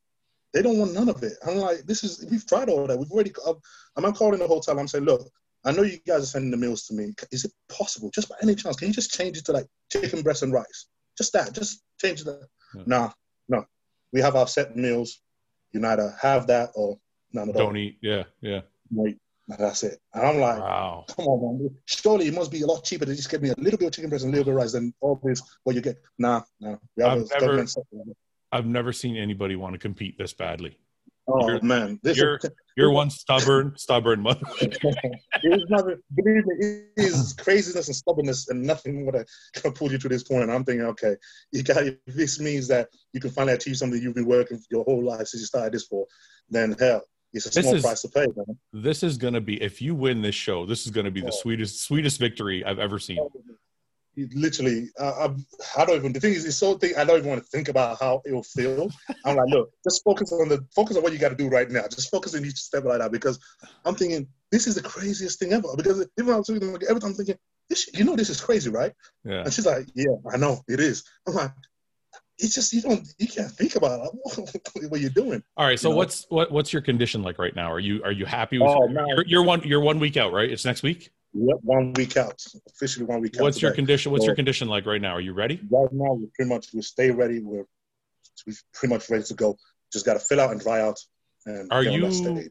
They 0.52 0.62
don't 0.62 0.78
want 0.78 0.94
none 0.94 1.08
of 1.08 1.22
it. 1.22 1.34
I'm 1.46 1.56
like, 1.58 1.82
this 1.86 2.02
is 2.02 2.26
we've 2.30 2.46
tried 2.46 2.68
all 2.68 2.86
that. 2.86 2.98
We've 2.98 3.10
already. 3.10 3.32
I'm, 3.46 4.04
I'm 4.04 4.12
calling 4.12 4.40
the 4.40 4.48
hotel. 4.48 4.78
I'm 4.78 4.88
saying, 4.88 5.04
look, 5.04 5.28
I 5.64 5.72
know 5.72 5.82
you 5.82 5.98
guys 6.06 6.22
are 6.22 6.26
sending 6.26 6.50
the 6.50 6.56
meals 6.56 6.86
to 6.86 6.94
me. 6.94 7.12
Is 7.30 7.44
it 7.44 7.52
possible, 7.68 8.10
just 8.10 8.28
by 8.28 8.36
any 8.42 8.54
chance, 8.54 8.76
can 8.76 8.88
you 8.88 8.94
just 8.94 9.12
change 9.12 9.36
it 9.36 9.44
to 9.46 9.52
like 9.52 9.66
chicken 9.92 10.22
breast 10.22 10.42
and 10.42 10.52
rice? 10.52 10.86
Just 11.16 11.32
that. 11.34 11.52
Just 11.52 11.82
change. 12.00 12.24
To, 12.24 12.40
Yeah. 12.74 12.82
Nah, 12.86 13.10
no. 13.48 13.64
We 14.12 14.20
have 14.20 14.36
our 14.36 14.46
set 14.46 14.76
meals. 14.76 15.20
You 15.72 15.80
neither 15.80 16.16
have 16.20 16.46
that 16.48 16.70
or 16.74 16.98
none 17.32 17.50
at 17.50 17.56
all. 17.56 17.66
Don't 17.66 17.76
eat. 17.76 17.98
Yeah, 18.00 18.24
yeah. 18.40 18.62
Wait, 18.90 19.18
that's 19.46 19.84
it. 19.84 20.00
And 20.14 20.26
I'm 20.26 20.38
like, 20.38 20.58
Wow. 20.58 21.04
come 21.08 21.26
on, 21.26 21.58
man. 21.62 21.76
Surely 21.84 22.26
it 22.26 22.34
must 22.34 22.50
be 22.50 22.62
a 22.62 22.66
lot 22.66 22.82
cheaper 22.82 23.04
to 23.06 23.14
just 23.14 23.30
get 23.30 23.42
me 23.42 23.50
a 23.50 23.54
little 23.56 23.78
bit 23.78 23.86
of 23.86 23.92
chicken 23.92 24.10
breast 24.10 24.24
and 24.24 24.34
a 24.34 24.36
little 24.36 24.52
bit 24.52 24.56
of 24.58 24.62
rice 24.62 24.72
than 24.72 24.92
all 25.00 25.20
this 25.22 25.42
what 25.62 25.76
you 25.76 25.82
get. 25.82 25.98
Nah, 26.18 26.42
nah. 26.58 26.76
We 26.96 27.04
have 27.04 27.12
I've 27.12 27.30
a 27.30 27.40
never-. 27.40 27.64
I've 28.52 28.66
never 28.66 28.92
seen 28.92 29.16
anybody 29.16 29.56
want 29.56 29.74
to 29.74 29.78
compete 29.78 30.18
this 30.18 30.32
badly. 30.32 30.76
Oh 31.28 31.46
you're- 31.46 31.60
man, 31.62 32.00
this 32.02 32.16
You're 32.16 32.40
you're 32.76 32.90
one 32.90 33.10
stubborn, 33.10 33.74
stubborn 33.76 34.20
mother. 34.20 34.40
it's 34.60 35.70
not 35.70 35.84
believe 36.14 36.46
me, 36.46 36.54
it 36.58 36.86
is 36.96 37.34
craziness 37.34 37.86
and 37.86 37.94
stubbornness 37.94 38.48
and 38.48 38.62
nothing 38.62 39.06
would 39.06 39.14
have 39.14 39.74
pulled 39.74 39.92
you 39.92 39.98
to 39.98 40.08
this 40.08 40.24
point. 40.24 40.44
And 40.44 40.52
I'm 40.52 40.64
thinking, 40.64 40.86
okay, 40.86 41.14
you 41.52 41.62
got 41.62 41.84
this 42.06 42.40
means 42.40 42.66
that 42.68 42.88
you 43.12 43.20
can 43.20 43.30
finally 43.30 43.52
achieve 43.54 43.76
something 43.76 44.00
you've 44.02 44.14
been 44.14 44.26
working 44.26 44.56
for 44.58 44.64
your 44.70 44.84
whole 44.84 45.04
life 45.04 45.28
since 45.28 45.42
you 45.42 45.46
started 45.46 45.72
this 45.74 45.84
for, 45.86 46.06
then 46.48 46.74
hell, 46.80 47.02
it's 47.32 47.46
a 47.46 47.50
This 47.50 47.64
small 47.64 47.76
is- 47.76 47.82
price 47.82 48.02
to 48.02 48.08
pay, 48.08 48.26
man. 48.34 48.58
This 48.72 49.02
is 49.04 49.16
gonna 49.16 49.40
be 49.40 49.62
if 49.62 49.80
you 49.80 49.94
win 49.94 50.22
this 50.22 50.34
show, 50.34 50.66
this 50.66 50.84
is 50.84 50.90
gonna 50.90 51.12
be 51.12 51.20
the 51.20 51.28
Oh. 51.28 51.42
sweetest 51.42 51.82
sweetest 51.82 52.18
victory 52.18 52.64
I've 52.64 52.80
ever 52.80 52.98
seen. 52.98 53.18
Oh, 53.20 53.30
Literally, 54.16 54.88
uh, 54.98 55.14
I'm, 55.20 55.46
I 55.78 55.84
don't 55.84 55.96
even. 55.96 56.12
The 56.12 56.20
thing 56.20 56.32
is, 56.32 56.44
it's 56.44 56.56
so 56.56 56.76
thing. 56.76 56.94
I 56.96 57.04
don't 57.04 57.18
even 57.18 57.30
want 57.30 57.42
to 57.42 57.48
think 57.48 57.68
about 57.68 57.98
how 58.00 58.20
it 58.24 58.32
will 58.32 58.42
feel. 58.42 58.90
I'm 59.24 59.36
like, 59.36 59.48
look, 59.48 59.70
just 59.84 60.02
focus 60.04 60.32
on 60.32 60.48
the 60.48 60.66
focus 60.74 60.96
on 60.96 61.02
what 61.02 61.12
you 61.12 61.18
got 61.18 61.30
to 61.30 61.36
do 61.36 61.48
right 61.48 61.70
now. 61.70 61.82
Just 61.88 62.10
focus 62.10 62.34
on 62.34 62.44
each 62.44 62.56
step 62.56 62.84
like 62.84 62.98
that 62.98 63.12
because 63.12 63.38
I'm 63.84 63.94
thinking 63.94 64.26
this 64.50 64.66
is 64.66 64.74
the 64.74 64.82
craziest 64.82 65.38
thing 65.38 65.52
ever. 65.52 65.68
Because 65.76 66.06
even 66.18 66.34
I'm 66.34 66.42
thinking, 66.42 66.72
like, 66.72 66.82
every 66.88 67.00
time 67.00 67.10
I'm 67.10 67.16
thinking, 67.16 67.36
this, 67.68 67.88
you 67.94 68.04
know, 68.04 68.16
this 68.16 68.30
is 68.30 68.40
crazy, 68.40 68.68
right? 68.68 68.92
Yeah. 69.24 69.42
And 69.42 69.52
she's 69.52 69.66
like, 69.66 69.86
yeah, 69.94 70.16
I 70.32 70.36
know 70.36 70.60
it 70.68 70.80
is. 70.80 71.04
I'm 71.26 71.34
like, 71.34 71.52
it's 72.38 72.54
just 72.54 72.72
you 72.72 72.82
don't, 72.82 73.06
you 73.18 73.28
can't 73.28 73.50
think 73.50 73.76
about 73.76 74.06
it, 74.06 74.90
what 74.90 75.00
you're 75.00 75.10
doing. 75.10 75.42
All 75.56 75.66
right. 75.66 75.78
So 75.78 75.88
You 75.88 75.92
know? 75.92 75.98
what's 75.98 76.26
what 76.28 76.50
what's 76.50 76.72
your 76.72 76.82
condition 76.82 77.22
like 77.22 77.38
right 77.38 77.54
now? 77.54 77.70
Are 77.70 77.80
you 77.80 78.02
are 78.02 78.12
you 78.12 78.26
happy 78.26 78.58
with 78.58 78.68
Oh, 78.68 78.88
you're, 78.88 79.24
you're 79.26 79.42
one 79.44 79.62
you're 79.64 79.80
one 79.80 80.00
week 80.00 80.16
out, 80.16 80.32
right? 80.32 80.50
It's 80.50 80.64
next 80.64 80.82
week. 80.82 81.10
Yep, 81.32 81.58
one 81.62 81.92
week 81.92 82.16
out, 82.16 82.42
officially 82.68 83.06
one 83.06 83.20
week 83.20 83.36
out. 83.36 83.42
What's 83.42 83.62
your 83.62 83.70
today. 83.70 83.76
condition? 83.76 84.12
What's 84.12 84.26
your 84.26 84.34
condition 84.34 84.68
like 84.68 84.84
right 84.86 85.00
now? 85.00 85.12
Are 85.12 85.20
you 85.20 85.32
ready? 85.32 85.60
right 85.70 85.92
now 85.92 86.14
we're 86.14 86.26
pretty 86.34 86.48
much 86.48 86.68
we 86.74 86.82
stay 86.82 87.10
ready. 87.10 87.40
We're 87.40 87.64
we're 88.46 88.54
pretty 88.74 88.94
much 88.94 89.08
ready 89.08 89.22
to 89.24 89.34
go. 89.34 89.56
Just 89.92 90.06
got 90.06 90.14
to 90.14 90.20
fill 90.20 90.40
out 90.40 90.50
and 90.50 90.60
dry 90.60 90.80
out. 90.80 90.98
And 91.46 91.70
Are 91.70 91.84
that 91.84 91.92
you- 91.92 92.50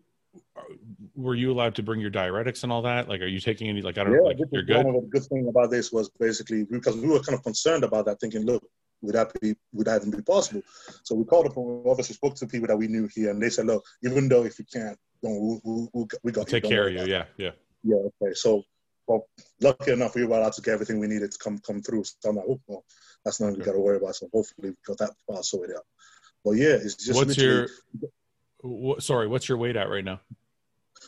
Were 1.15 1.35
you 1.35 1.51
allowed 1.51 1.75
to 1.75 1.83
bring 1.83 1.99
your 1.99 2.11
diuretics 2.11 2.63
and 2.63 2.71
all 2.71 2.81
that? 2.83 3.09
Like, 3.09 3.21
are 3.21 3.27
you 3.27 3.39
taking 3.39 3.67
any? 3.67 3.81
Like, 3.81 3.97
I 3.97 4.03
don't. 4.05 4.13
Yeah, 4.13 4.21
like, 4.21 4.37
you're 4.51 4.63
good. 4.63 4.85
one 4.85 4.95
of 4.95 5.01
the 5.01 5.09
good 5.09 5.25
thing 5.25 5.47
about 5.49 5.71
this 5.71 5.91
was 5.91 6.09
basically 6.19 6.63
because 6.63 6.95
we 6.95 7.07
were 7.07 7.19
kind 7.19 7.37
of 7.37 7.43
concerned 7.43 7.83
about 7.83 8.05
that, 8.05 8.19
thinking, 8.21 8.45
look, 8.45 8.63
would 9.01 9.15
that 9.15 9.31
be 9.41 9.55
would 9.73 9.87
that 9.87 10.01
even 10.01 10.11
be 10.11 10.21
possible? 10.21 10.61
So 11.03 11.15
we 11.15 11.25
called 11.25 11.47
up, 11.47 11.57
obviously 11.57 12.15
spoke 12.15 12.35
to 12.35 12.47
people 12.47 12.67
that 12.67 12.77
we 12.77 12.87
knew 12.87 13.09
here, 13.13 13.31
and 13.31 13.41
they 13.41 13.49
said, 13.49 13.65
look, 13.65 13.83
even 14.03 14.29
though 14.29 14.43
if 14.43 14.59
you 14.59 14.65
can't, 14.71 14.97
don't 15.21 15.39
we'll, 15.39 15.61
we'll, 15.63 16.07
we'll, 16.23 16.33
to 16.33 16.45
Take 16.45 16.63
care 16.63 16.87
of 16.87 16.93
you. 16.93 16.99
about 16.99 17.09
Yeah, 17.09 17.25
yeah. 17.37 17.51
Yeah, 17.83 17.95
okay. 17.95 18.33
So, 18.33 18.63
well, 19.07 19.27
lucky 19.61 19.91
enough, 19.91 20.15
we 20.15 20.25
were 20.25 20.37
allowed 20.37 20.53
to 20.53 20.61
get 20.61 20.73
everything 20.73 20.99
we 20.99 21.07
needed 21.07 21.31
to 21.31 21.37
come 21.37 21.59
come 21.59 21.81
through. 21.81 22.03
So 22.03 22.29
I'm 22.29 22.35
like, 22.35 22.45
oh, 22.47 22.59
well, 22.67 22.83
that's 23.25 23.39
nothing 23.39 23.57
we 23.57 23.63
got 23.63 23.73
to 23.73 23.79
worry 23.79 23.97
about. 23.97 24.15
So 24.15 24.29
hopefully 24.33 24.69
we 24.69 24.75
got 24.85 24.97
that 24.99 25.13
part 25.29 25.45
sorted 25.45 25.75
out. 25.75 25.83
But 26.43 26.51
yeah, 26.51 26.75
it's 26.75 26.95
just 26.95 27.15
What's 27.15 27.37
your? 27.37 27.67
wh- 28.63 29.01
sorry, 29.01 29.27
what's 29.27 29.49
your 29.49 29.57
weight 29.57 29.75
at 29.75 29.89
right 29.89 30.05
now? 30.05 30.21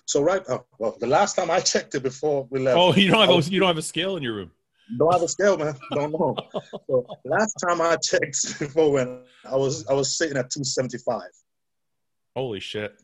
So 0.05 0.21
right, 0.21 0.41
oh, 0.49 0.65
well, 0.79 0.95
the 0.99 1.07
last 1.07 1.35
time 1.35 1.51
I 1.51 1.59
checked 1.59 1.95
it 1.95 2.03
before 2.03 2.47
we 2.49 2.59
left, 2.59 2.77
Oh, 2.77 2.93
you 2.93 3.11
don't 3.11 3.27
have 3.27 3.47
a, 3.47 3.49
you 3.49 3.59
don't 3.59 3.67
have 3.67 3.77
a 3.77 3.81
scale 3.81 4.17
in 4.17 4.23
your 4.23 4.33
room. 4.33 4.51
don't 4.97 5.11
have 5.11 5.21
a 5.21 5.27
scale, 5.27 5.57
man. 5.57 5.75
Don't 5.93 6.11
know. 6.11 6.35
so 6.87 7.07
last 7.25 7.55
time 7.67 7.81
I 7.81 7.97
checked 7.97 8.59
before 8.59 8.91
when 8.91 9.23
I 9.45 9.55
was 9.55 9.87
I 9.87 9.93
was 9.93 10.17
sitting 10.17 10.37
at 10.37 10.49
275. 10.49 11.21
Holy 12.35 12.59
shit! 12.59 12.99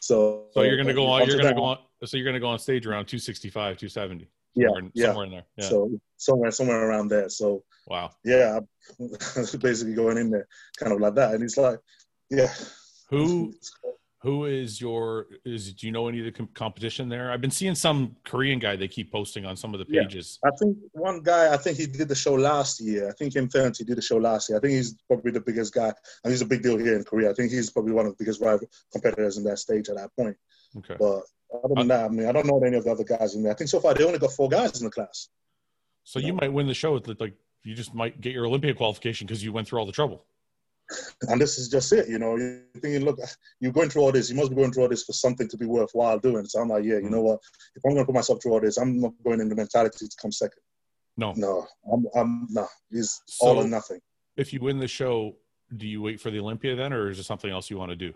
So 0.00 0.46
So 0.52 0.62
you're 0.62 0.76
gonna 0.76 0.94
go 0.94 1.06
on. 1.06 1.26
You're 1.26 1.38
gonna 1.38 1.54
go 1.54 1.64
on. 1.64 1.78
So 2.04 2.16
you're 2.16 2.26
gonna 2.26 2.40
go 2.40 2.48
on 2.48 2.58
stage 2.58 2.86
around 2.86 3.06
265, 3.06 3.76
270. 3.76 4.28
Yeah, 4.54 4.66
somewhere, 4.66 4.90
yeah. 4.94 5.06
somewhere 5.06 5.24
in 5.26 5.30
there. 5.30 5.44
Yeah. 5.56 5.68
So 5.68 6.00
somewhere 6.16 6.50
somewhere 6.50 6.88
around 6.88 7.08
there. 7.08 7.28
So 7.28 7.64
wow. 7.86 8.10
yeah, 8.24 8.60
I'm 8.98 9.08
basically 9.60 9.94
going 9.94 10.18
in 10.18 10.30
there 10.30 10.46
kind 10.78 10.92
of 10.92 11.00
like 11.00 11.14
that, 11.14 11.34
and 11.34 11.42
it's 11.42 11.56
like, 11.56 11.78
yeah. 12.30 12.52
Who 13.10 13.54
who 14.20 14.46
is 14.46 14.80
your 14.80 15.26
is 15.44 15.72
do 15.72 15.86
you 15.86 15.92
know 15.92 16.08
any 16.08 16.18
of 16.18 16.24
the 16.24 16.46
competition 16.54 17.08
there? 17.08 17.30
I've 17.30 17.40
been 17.40 17.52
seeing 17.52 17.74
some 17.74 18.16
Korean 18.24 18.58
guy 18.58 18.74
they 18.74 18.88
keep 18.88 19.12
posting 19.12 19.46
on 19.46 19.56
some 19.56 19.74
of 19.74 19.80
the 19.80 19.86
Yeah. 19.88 20.02
pages. 20.02 20.38
I 20.44 20.50
think 20.58 20.76
one 20.92 21.22
guy, 21.22 21.52
I 21.54 21.56
think 21.56 21.78
he 21.78 21.86
did 21.86 22.08
the 22.08 22.16
show 22.16 22.34
last 22.34 22.80
year. 22.80 23.08
I 23.08 23.12
think 23.12 23.36
Infinity 23.36 23.84
did 23.84 23.96
the 23.96 24.02
show 24.02 24.16
last 24.16 24.48
year. 24.48 24.58
I 24.58 24.60
think 24.60 24.72
he's 24.72 24.96
probably 25.06 25.30
the 25.30 25.40
biggest 25.40 25.72
guy, 25.72 25.92
and 26.24 26.30
he's 26.32 26.42
a 26.42 26.46
big 26.46 26.62
deal 26.62 26.78
here 26.78 26.96
in 26.96 27.04
Korea. 27.04 27.30
I 27.30 27.34
think 27.34 27.52
he's 27.52 27.70
probably 27.70 27.92
one 27.92 28.06
of 28.06 28.12
the 28.12 28.24
biggest 28.24 28.40
rival 28.40 28.68
competitors 28.92 29.36
in 29.38 29.44
that 29.44 29.58
stage 29.60 29.88
at 29.88 29.96
that 29.96 30.10
point. 30.16 30.36
Okay. 30.78 30.96
But 30.98 31.22
other 31.52 31.74
than 31.74 31.90
uh, 31.90 31.96
that, 31.96 32.04
I 32.06 32.08
mean, 32.08 32.26
I 32.26 32.32
don't 32.32 32.46
know 32.46 32.62
any 32.62 32.76
of 32.76 32.84
the 32.84 32.92
other 32.92 33.04
guys 33.04 33.34
in 33.34 33.42
there. 33.42 33.52
I 33.52 33.54
think 33.54 33.70
so 33.70 33.80
far 33.80 33.94
they 33.94 34.04
only 34.04 34.18
got 34.18 34.32
four 34.32 34.48
guys 34.48 34.78
in 34.80 34.84
the 34.84 34.90
class. 34.90 35.28
So 36.04 36.18
you 36.18 36.32
might 36.32 36.52
win 36.52 36.66
the 36.66 36.74
show. 36.74 36.94
with, 36.94 37.08
Like 37.20 37.34
you 37.64 37.74
just 37.74 37.94
might 37.94 38.20
get 38.20 38.32
your 38.32 38.46
Olympia 38.46 38.74
qualification 38.74 39.26
because 39.26 39.44
you 39.44 39.52
went 39.52 39.68
through 39.68 39.80
all 39.80 39.86
the 39.86 39.92
trouble. 39.92 40.24
And 41.28 41.38
this 41.38 41.58
is 41.58 41.68
just 41.68 41.92
it, 41.92 42.08
you 42.08 42.18
know. 42.18 42.36
You're 42.36 42.62
thinking, 42.80 43.04
look, 43.04 43.18
you're 43.60 43.72
going 43.72 43.90
through 43.90 44.02
all 44.02 44.12
this. 44.12 44.30
You 44.30 44.36
must 44.36 44.48
be 44.48 44.56
going 44.56 44.72
through 44.72 44.84
all 44.84 44.88
this 44.88 45.04
for 45.04 45.12
something 45.12 45.46
to 45.48 45.56
be 45.58 45.66
worthwhile 45.66 46.18
doing. 46.18 46.46
So 46.46 46.60
I'm 46.60 46.68
like, 46.68 46.84
yeah, 46.84 46.94
you 46.94 47.08
mm. 47.08 47.10
know 47.10 47.20
what? 47.20 47.40
If 47.76 47.84
I'm 47.84 47.92
going 47.92 48.02
to 48.02 48.06
put 48.06 48.14
myself 48.14 48.42
through 48.42 48.52
all 48.52 48.60
this, 48.60 48.78
I'm 48.78 48.98
not 48.98 49.12
going 49.22 49.40
in 49.40 49.50
the 49.50 49.54
mentality 49.54 50.06
to 50.06 50.16
come 50.20 50.32
second. 50.32 50.62
No. 51.18 51.34
No, 51.36 51.66
I'm, 51.92 52.06
I'm 52.14 52.46
no. 52.48 52.66
It's 52.90 53.20
So- 53.26 53.48
all 53.48 53.58
or 53.58 53.68
nothing. 53.68 54.00
If 54.36 54.52
you 54.52 54.60
win 54.60 54.78
the 54.78 54.88
show, 54.88 55.34
do 55.76 55.86
you 55.86 56.00
wait 56.00 56.20
for 56.20 56.30
the 56.30 56.38
Olympia 56.38 56.76
then, 56.76 56.92
or 56.92 57.10
is 57.10 57.16
there 57.16 57.24
something 57.24 57.50
else 57.50 57.68
you 57.68 57.76
want 57.76 57.90
to 57.90 57.96
do? 57.96 58.14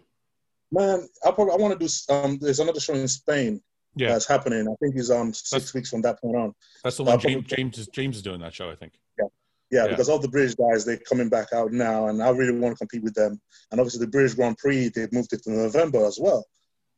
Man, 0.72 1.06
I 1.24 1.30
probably 1.30 1.52
I 1.52 1.56
want 1.56 1.78
to 1.78 1.86
do. 1.86 2.12
Um, 2.14 2.38
there's 2.40 2.58
another 2.58 2.80
show 2.80 2.94
in 2.94 3.06
Spain 3.06 3.60
Yeah, 3.94 4.08
that's 4.12 4.26
happening. 4.26 4.66
I 4.66 4.74
think 4.82 4.96
it's 4.96 5.10
um 5.10 5.32
six 5.34 5.50
That's- 5.50 5.74
weeks 5.74 5.90
from 5.90 6.02
that 6.02 6.20
point 6.20 6.34
on. 6.36 6.54
that's 6.82 6.96
the 6.96 7.04
one. 7.04 7.18
probably- 7.20 7.34
James 7.42 7.46
James 7.48 7.78
is 7.78 7.86
James 7.88 8.16
is 8.16 8.22
doing 8.22 8.40
that 8.40 8.54
show. 8.54 8.70
I 8.70 8.74
think. 8.74 8.94
Yeah, 9.18 9.26
Yeah. 9.70 9.88
because 9.88 10.08
all 10.08 10.18
the 10.18 10.28
British 10.28 10.54
guys 10.54 10.84
they're 10.84 10.96
coming 10.98 11.28
back 11.28 11.52
out 11.52 11.72
now, 11.72 12.08
and 12.08 12.22
I 12.22 12.30
really 12.30 12.58
want 12.58 12.74
to 12.74 12.78
compete 12.78 13.02
with 13.02 13.14
them. 13.14 13.40
And 13.70 13.80
obviously, 13.80 14.00
the 14.00 14.10
British 14.10 14.34
Grand 14.34 14.56
Prix 14.58 14.88
they 14.88 15.06
moved 15.12 15.32
it 15.34 15.42
to 15.44 15.50
November 15.50 16.04
as 16.06 16.18
well. 16.18 16.44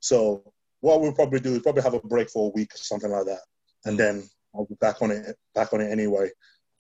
So 0.01 0.45
what 0.81 1.01
we'll 1.01 1.13
probably 1.13 1.41
do 1.41 1.55
is 1.55 1.63
probably 1.63 1.83
have 1.83 1.95
a 1.95 2.01
break 2.01 2.31
for 2.31 2.49
a 2.49 2.53
week 2.55 2.75
or 2.75 2.79
something 2.79 3.11
like 3.11 3.27
that, 3.27 3.41
and 3.87 3.99
then 3.99 4.29
I'll 4.55 4.67
be 4.67 4.75
back 4.77 5.03
on 5.03 5.11
it, 5.11 5.37
back 5.55 5.73
on 5.73 5.81
it 5.81 5.91
anyway. 5.91 6.31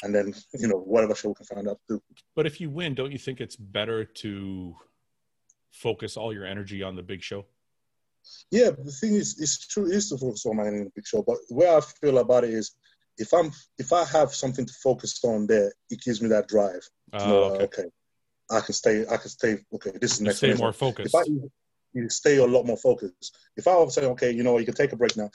And 0.03 0.15
then 0.15 0.33
you 0.53 0.69
know 0.69 0.79
whatever 0.79 1.15
show 1.15 1.29
we 1.29 1.35
can 1.35 1.47
find 1.47 1.69
out 1.69 1.79
to 1.89 1.97
do. 1.97 2.03
But 2.37 2.47
if 2.47 2.61
you 2.61 2.71
win, 2.71 2.95
don't 2.95 3.11
you 3.13 3.19
think 3.19 3.41
it's 3.41 3.57
better 3.57 4.05
to 4.05 4.77
focus 5.75 6.17
all 6.17 6.33
your 6.33 6.47
energy 6.47 6.83
on 6.83 6.97
the 6.97 7.03
big 7.03 7.23
show? 7.23 7.45
Yeah, 8.51 8.71
the 8.71 8.91
thing 8.91 9.15
is, 9.15 9.39
it's 9.41 9.67
true. 9.67 9.87
Is 9.87 10.09
to 10.09 10.17
focus 10.19 10.47
on 10.47 10.57
my 10.57 10.67
in 10.69 10.85
the 10.85 10.91
big 10.95 11.07
show, 11.07 11.23
but 11.23 11.37
the 11.49 11.55
way 11.55 11.69
I 11.69 11.81
feel 12.01 12.19
about 12.19 12.45
it 12.45 12.51
is, 12.51 12.75
if 13.19 13.33
I'm 13.35 13.53
if 13.79 13.93
I 13.93 14.05
have 14.05 14.35
something 14.35 14.65
to 14.65 14.73
focus 14.83 15.21
on 15.25 15.47
there, 15.47 15.73
it 15.91 16.01
gives 16.01 16.23
me 16.23 16.29
that 16.31 16.49
drive. 16.49 16.81
To 17.13 17.25
Oh, 17.25 17.29
know, 17.29 17.45
okay. 17.55 17.65
okay, 17.65 17.85
I 18.51 18.61
can 18.61 18.73
stay. 18.75 19.03
I 19.07 19.17
can 19.19 19.29
stay. 19.29 19.59
Okay, 19.75 19.93
this 20.01 20.15
is 20.15 20.21
You 20.21 20.27
next. 20.27 20.39
stay 20.39 20.55
more 20.55 20.73
focused. 20.73 21.15
If 21.15 21.21
I 21.21 21.25
you 21.93 22.09
stay 22.09 22.39
a 22.39 22.47
lot 22.47 22.67
more 22.67 22.77
focused. 22.77 23.39
If 23.57 23.69
I 23.69 23.77
was 23.77 23.95
saying, 23.95 24.09
okay, 24.13 24.31
you 24.33 24.43
know, 24.43 24.59
you 24.59 24.65
can 24.65 24.75
take 24.75 24.93
a 24.93 24.97
break 24.97 25.17
now, 25.17 25.31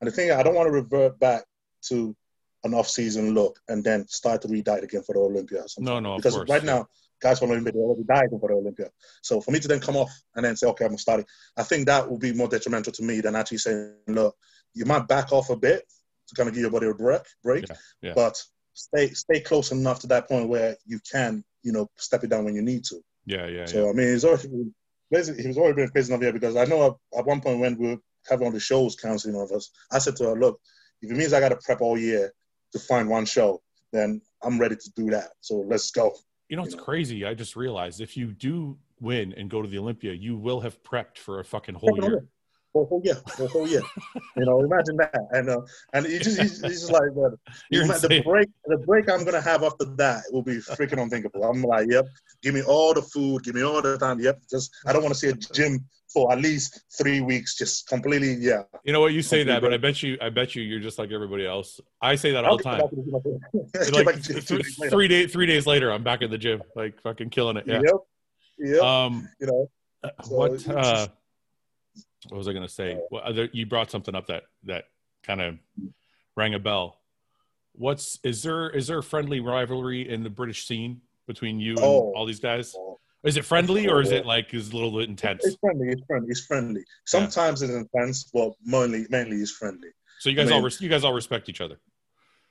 and 0.00 0.08
the 0.08 0.10
thing 0.10 0.32
I 0.32 0.42
don't 0.42 0.54
want 0.54 0.66
to 0.66 0.72
revert 0.72 1.20
back 1.20 1.44
to 1.88 2.16
an 2.64 2.74
off-season 2.74 3.34
look 3.34 3.60
and 3.68 3.84
then 3.84 4.08
start 4.08 4.40
to 4.42 4.48
re-diet 4.48 4.82
again 4.82 5.02
for 5.02 5.12
the 5.14 5.20
Olympia. 5.20 5.60
Or 5.60 5.68
something. 5.68 5.84
No, 5.92 6.00
no, 6.00 6.16
because 6.16 6.36
right 6.48 6.64
now, 6.64 6.86
guys 7.20 7.38
from 7.38 7.50
Olympia 7.50 7.72
they 7.72 7.78
already 7.78 8.04
dieting 8.04 8.38
for 8.38 8.48
the 8.48 8.54
Olympia. 8.54 8.90
So 9.22 9.40
for 9.40 9.50
me 9.50 9.60
to 9.60 9.68
then 9.68 9.80
come 9.80 9.96
off 9.96 10.10
and 10.34 10.44
then 10.44 10.56
say, 10.56 10.66
okay, 10.68 10.84
I'm 10.84 10.90
gonna 10.90 10.98
start 10.98 11.20
it, 11.20 11.26
I 11.56 11.62
think 11.62 11.86
that 11.86 12.08
will 12.08 12.18
be 12.18 12.32
more 12.32 12.48
detrimental 12.48 12.92
to 12.92 13.02
me 13.02 13.20
than 13.20 13.34
actually 13.34 13.58
saying, 13.58 13.94
look, 14.08 14.36
you 14.74 14.84
might 14.84 15.08
back 15.08 15.32
off 15.32 15.50
a 15.50 15.56
bit 15.56 15.84
to 16.28 16.34
kind 16.34 16.48
of 16.48 16.54
give 16.54 16.62
your 16.62 16.70
body 16.70 16.86
a 16.86 16.94
break, 16.94 17.22
break, 17.42 17.68
Yeah, 17.68 17.76
yeah. 18.02 18.12
but 18.14 18.42
stay 18.74 19.08
stay 19.10 19.40
close 19.40 19.72
enough 19.72 20.00
to 20.00 20.06
that 20.08 20.28
point 20.28 20.48
where 20.48 20.76
you 20.84 21.00
can, 21.10 21.44
you 21.62 21.72
know, 21.72 21.88
step 21.96 22.24
it 22.24 22.30
down 22.30 22.44
when 22.44 22.54
you 22.54 22.62
need 22.62 22.84
to. 22.84 23.00
Yeah, 23.26 23.46
yeah, 23.46 23.66
So 23.66 23.84
yeah. 23.84 23.90
I 23.90 23.92
mean, 23.92 24.08
he's 24.08 24.24
already 24.24 24.48
basically 25.10 25.42
he 25.42 25.48
was 25.48 25.58
already 25.58 25.76
been 25.76 25.90
prison 25.90 26.14
of 26.14 26.20
here 26.20 26.32
because 26.32 26.56
I 26.56 26.64
know 26.64 26.86
at, 26.86 27.18
at 27.20 27.26
one 27.26 27.40
point 27.40 27.60
when 27.60 27.78
we 27.78 27.88
were 27.88 27.96
having 28.28 28.46
all 28.46 28.52
the 28.52 28.60
shows 28.60 28.96
counseling 28.96 29.40
of 29.40 29.52
us, 29.52 29.70
I 29.90 29.98
said 29.98 30.16
to 30.16 30.24
her, 30.24 30.38
"Look, 30.38 30.60
if 31.02 31.10
it 31.10 31.16
means 31.16 31.32
I 31.32 31.40
got 31.40 31.50
to 31.50 31.58
prep 31.64 31.80
all 31.80 31.98
year 31.98 32.32
to 32.72 32.78
find 32.78 33.08
one 33.08 33.24
show, 33.24 33.62
then 33.92 34.20
I'm 34.42 34.58
ready 34.58 34.76
to 34.76 34.90
do 34.96 35.10
that. 35.10 35.30
So 35.40 35.64
let's 35.66 35.90
go." 35.90 36.14
You 36.54 36.58
know, 36.58 36.64
it's 36.64 36.76
crazy. 36.76 37.26
I 37.26 37.34
just 37.34 37.56
realized 37.56 38.00
if 38.00 38.16
you 38.16 38.28
do 38.28 38.78
win 39.00 39.34
and 39.36 39.50
go 39.50 39.60
to 39.60 39.66
the 39.66 39.76
Olympia, 39.76 40.12
you 40.12 40.36
will 40.36 40.60
have 40.60 40.80
prepped 40.84 41.18
for 41.18 41.40
a 41.40 41.44
fucking 41.44 41.74
whole 41.74 41.98
year. 42.00 42.28
For 42.74 42.82
a 42.82 42.86
whole 42.86 43.00
year, 43.04 43.14
for 43.36 43.44
a 43.44 43.46
whole 43.46 43.68
year. 43.68 43.82
you 44.36 44.44
know, 44.44 44.58
imagine 44.58 44.96
that. 44.96 45.14
And 45.30 45.48
uh, 45.48 45.60
and 45.92 46.04
he 46.04 46.18
just 46.18 46.40
he's, 46.40 46.60
he's 46.60 46.80
just 46.80 46.90
like 46.90 47.02
the 47.14 48.20
break. 48.24 48.48
The 48.66 48.78
break 48.78 49.08
I'm 49.08 49.24
gonna 49.24 49.40
have 49.40 49.62
after 49.62 49.84
that 49.96 50.24
will 50.32 50.42
be 50.42 50.56
freaking 50.56 51.00
unthinkable. 51.00 51.44
I'm 51.44 51.62
like, 51.62 51.86
yep, 51.88 52.04
give 52.42 52.52
me 52.52 52.62
all 52.62 52.92
the 52.92 53.02
food, 53.02 53.44
give 53.44 53.54
me 53.54 53.62
all 53.62 53.80
the 53.80 53.96
time. 53.96 54.18
Yep, 54.18 54.40
just 54.50 54.74
I 54.86 54.92
don't 54.92 55.02
want 55.02 55.14
to 55.14 55.20
see 55.20 55.28
a 55.28 55.34
gym 55.34 55.84
for 56.12 56.32
at 56.32 56.40
least 56.40 56.82
three 56.98 57.20
weeks. 57.20 57.56
Just 57.56 57.86
completely, 57.86 58.34
yeah. 58.34 58.64
You 58.82 58.92
know 58.92 59.00
what? 59.00 59.12
You 59.12 59.22
say 59.22 59.44
that, 59.44 59.62
but 59.62 59.72
I 59.72 59.76
bet 59.76 60.02
you, 60.02 60.18
I 60.20 60.30
bet 60.30 60.56
you, 60.56 60.62
you're 60.64 60.80
just 60.80 60.98
like 60.98 61.12
everybody 61.12 61.46
else. 61.46 61.80
I 62.02 62.16
say 62.16 62.32
that 62.32 62.44
all 62.44 62.56
the 62.56 62.64
time. 62.64 62.80
Like 63.92 64.20
th- 64.20 64.44
three 64.90 65.08
days, 65.08 65.32
three 65.32 65.46
days 65.46 65.64
later, 65.64 65.92
I'm 65.92 66.02
back 66.02 66.22
at 66.22 66.30
the 66.30 66.38
gym, 66.38 66.62
like 66.74 67.00
fucking 67.02 67.30
killing 67.30 67.56
it. 67.56 67.68
Yeah. 67.68 67.82
Yep. 67.84 67.94
Yep. 68.58 68.82
Um, 68.82 69.28
you 69.40 69.46
know. 69.46 69.70
So 70.24 70.34
what? 70.34 70.68
Uh, 70.68 71.06
what 72.28 72.38
was 72.38 72.48
I 72.48 72.52
going 72.52 72.66
to 72.66 72.72
say? 72.72 72.98
Well, 73.10 73.22
other, 73.24 73.48
you 73.52 73.66
brought 73.66 73.90
something 73.90 74.14
up 74.14 74.26
that 74.28 74.44
that 74.64 74.84
kind 75.22 75.40
of 75.40 75.58
rang 76.36 76.54
a 76.54 76.58
bell. 76.58 76.98
What's 77.74 78.18
is 78.22 78.42
there? 78.42 78.70
Is 78.70 78.86
there 78.86 78.98
a 78.98 79.02
friendly 79.02 79.40
rivalry 79.40 80.08
in 80.08 80.22
the 80.22 80.30
British 80.30 80.66
scene 80.66 81.00
between 81.26 81.58
you 81.60 81.72
and 81.72 81.80
Oh. 81.80 82.12
all 82.14 82.26
these 82.26 82.40
guys? 82.40 82.74
Oh. 82.76 82.98
Is 83.24 83.36
it 83.38 83.44
friendly 83.44 83.88
or 83.88 84.02
is 84.02 84.10
it 84.10 84.26
like 84.26 84.52
is 84.52 84.70
a 84.70 84.74
little 84.76 84.90
bit 84.98 85.08
intense? 85.08 85.44
It's 85.44 85.56
friendly. 85.56 85.88
It's 85.88 86.02
friendly. 86.06 86.28
It's 86.30 86.44
friendly. 86.44 86.84
Sometimes 87.06 87.62
it's 87.62 87.72
intense, 87.72 88.24
but 88.24 88.52
mainly, 88.64 89.06
mainly 89.08 89.36
it's 89.38 89.50
friendly. 89.50 89.88
So 90.20 90.28
you 90.28 90.36
guys 90.36 90.48
I 90.48 90.50
mean- 90.50 90.58
all 90.58 90.62
res- 90.62 90.80
you 90.80 90.88
guys 90.90 91.04
all 91.04 91.14
respect 91.14 91.48
each 91.48 91.60
other. 91.62 91.78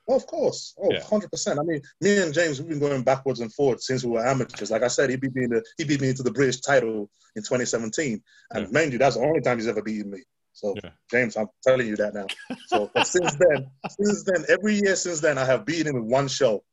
Oh, 0.08 0.16
of 0.16 0.28
course. 0.28 0.76
Oh, 0.82 0.92
Yeah. 0.92 1.00
100%. 1.02 1.60
I 1.60 1.64
mean, 1.64 1.82
me 2.02 2.18
and 2.22 2.34
James, 2.34 2.60
we've 2.60 2.70
been 2.70 2.80
going 2.80 3.04
backwards 3.04 3.40
and 3.40 3.54
forwards 3.54 3.86
since 3.88 4.04
we 4.04 4.12
were 4.12 4.26
amateurs. 4.26 4.70
Like 4.72 4.84
I 4.84 4.88
said, 4.88 5.10
he 5.10 5.16
beat 5.16 5.34
me, 5.36 5.46
in 5.46 5.50
the, 5.52 5.64
he 5.78 5.86
beat 5.86 6.02
me 6.02 6.10
into 6.10 6.24
the 6.24 6.32
British 6.32 6.60
title 6.62 7.10
in 7.36 7.44
2017. 7.44 8.22
And 8.52 8.66
Yeah. 8.66 8.70
mind 8.72 8.92
you, 8.92 9.00
that's 9.00 9.16
the 9.16 9.22
only 9.24 9.42
time 9.42 9.58
he's 9.60 9.68
ever 9.68 9.82
beaten 9.82 10.12
me. 10.12 10.24
So, 10.52 10.76
Yeah. 10.84 10.92
James, 11.10 11.38
I'm 11.38 11.48
telling 11.66 11.88
you 11.88 11.96
that 11.98 12.14
now. 12.14 12.28
So, 12.68 12.92
since 13.04 13.36
then, 13.38 13.66
since 13.90 14.24
then, 14.24 14.46
every 14.50 14.76
year 14.76 14.96
since 14.96 15.22
then, 15.22 15.38
I 15.38 15.46
have 15.46 15.66
beaten 15.66 15.88
him 15.88 15.96
in 15.96 16.08
one 16.10 16.28
show. 16.28 16.64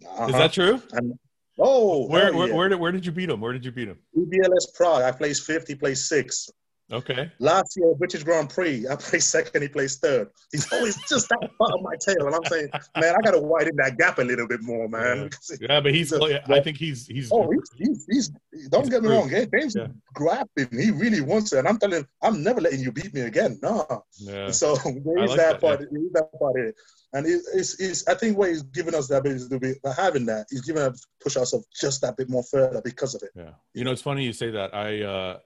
Is 0.00 0.06
Uh-huh. 0.08 0.38
that 0.38 0.52
true? 0.52 0.80
And, 0.92 1.18
oh, 1.58 2.06
Where 2.06 2.32
where, 2.32 2.48
yeah. 2.48 2.54
where 2.54 2.68
did 2.68 2.78
where 2.80 2.92
did 2.92 3.04
you 3.04 3.12
beat 3.12 3.28
him? 3.28 3.40
Where 3.40 3.52
did 3.52 3.64
you 3.64 3.72
beat 3.72 3.88
him? 3.88 3.98
EVLS 4.16 4.72
Prague, 4.74 5.02
I 5.02 5.10
placed 5.12 5.42
fifth, 5.44 5.66
he 5.68 5.74
placed 5.74 6.06
sixth. 6.08 6.48
Okay. 6.90 7.30
Last 7.38 7.76
year, 7.76 7.94
British 7.94 8.22
Grand 8.22 8.50
Prix, 8.50 8.86
I 8.88 8.96
placed 8.96 9.30
second, 9.30 9.62
he 9.62 9.68
placed 9.68 10.00
third. 10.00 10.28
He's 10.50 10.70
always 10.72 10.96
just 11.08 11.28
that 11.30 11.48
part 11.58 11.72
of 11.72 11.80
my 11.82 11.94
tail. 12.00 12.26
And 12.26 12.34
I'm 12.34 12.44
saying, 12.44 12.68
man, 12.98 13.14
I 13.16 13.20
got 13.22 13.32
to 13.32 13.38
widen 13.38 13.76
that 13.76 13.96
gap 13.96 14.18
a 14.18 14.22
little 14.22 14.46
bit 14.46 14.62
more, 14.62 14.88
man. 14.88 15.30
Yeah. 15.50 15.56
Yeah, 15.60 15.80
but 15.80 15.94
he's. 15.94 16.12
So, 16.22 16.28
I 16.48 16.60
think 16.60 16.76
he's 16.76 17.06
he's. 17.06 17.30
Oh, 17.32 17.50
he's, 17.50 18.06
he's, 18.06 18.06
he's 18.52 18.68
don't 18.68 18.82
He's 18.82 18.90
get 18.90 19.02
me 19.02 19.08
wrong. 19.08 19.30
James 19.30 19.74
Yeah. 19.74 19.86
grabbing. 20.14 20.68
He 20.70 20.90
really 20.90 21.20
wants 21.20 21.52
it. 21.52 21.60
And 21.60 21.68
I'm 21.68 21.78
telling 21.78 22.00
him, 22.00 22.08
I'm 22.22 22.42
never 22.42 22.60
letting 22.60 22.80
you 22.80 22.92
beat 22.92 23.14
me 23.14 23.22
again. 23.22 23.58
No. 23.62 24.04
yeah. 24.18 24.50
So 24.50 24.74
there 25.04 25.24
is 25.24 25.30
like 25.30 25.38
that, 25.38 25.52
that, 25.52 25.60
part. 25.60 25.80
There 25.80 25.88
is 25.88 26.12
that 26.12 26.28
part 26.38 26.56
here. 26.56 26.74
And 27.14 27.26
it, 27.26 27.42
it's, 27.54 27.80
it's, 27.80 28.06
I 28.08 28.14
think 28.14 28.38
what 28.38 28.50
he's 28.50 28.62
giving 28.62 28.94
us 28.94 29.08
that 29.08 29.18
ability 29.18 29.48
to 29.48 29.58
be, 29.58 29.74
by 29.82 29.92
having 29.92 30.26
that, 30.26 30.46
he's 30.50 30.62
giving 30.62 30.82
us 30.82 31.04
push 31.22 31.36
ourselves 31.36 31.66
just 31.78 32.00
that 32.02 32.16
bit 32.16 32.28
more 32.28 32.42
further 32.44 32.80
because 32.82 33.14
of 33.14 33.22
it. 33.22 33.30
Yeah. 33.34 33.50
You 33.74 33.84
know, 33.84 33.92
it's 33.92 34.02
funny 34.02 34.24
you 34.24 34.32
say 34.32 34.50
that. 34.50 34.74
I 34.74 35.02
uh 35.02 35.38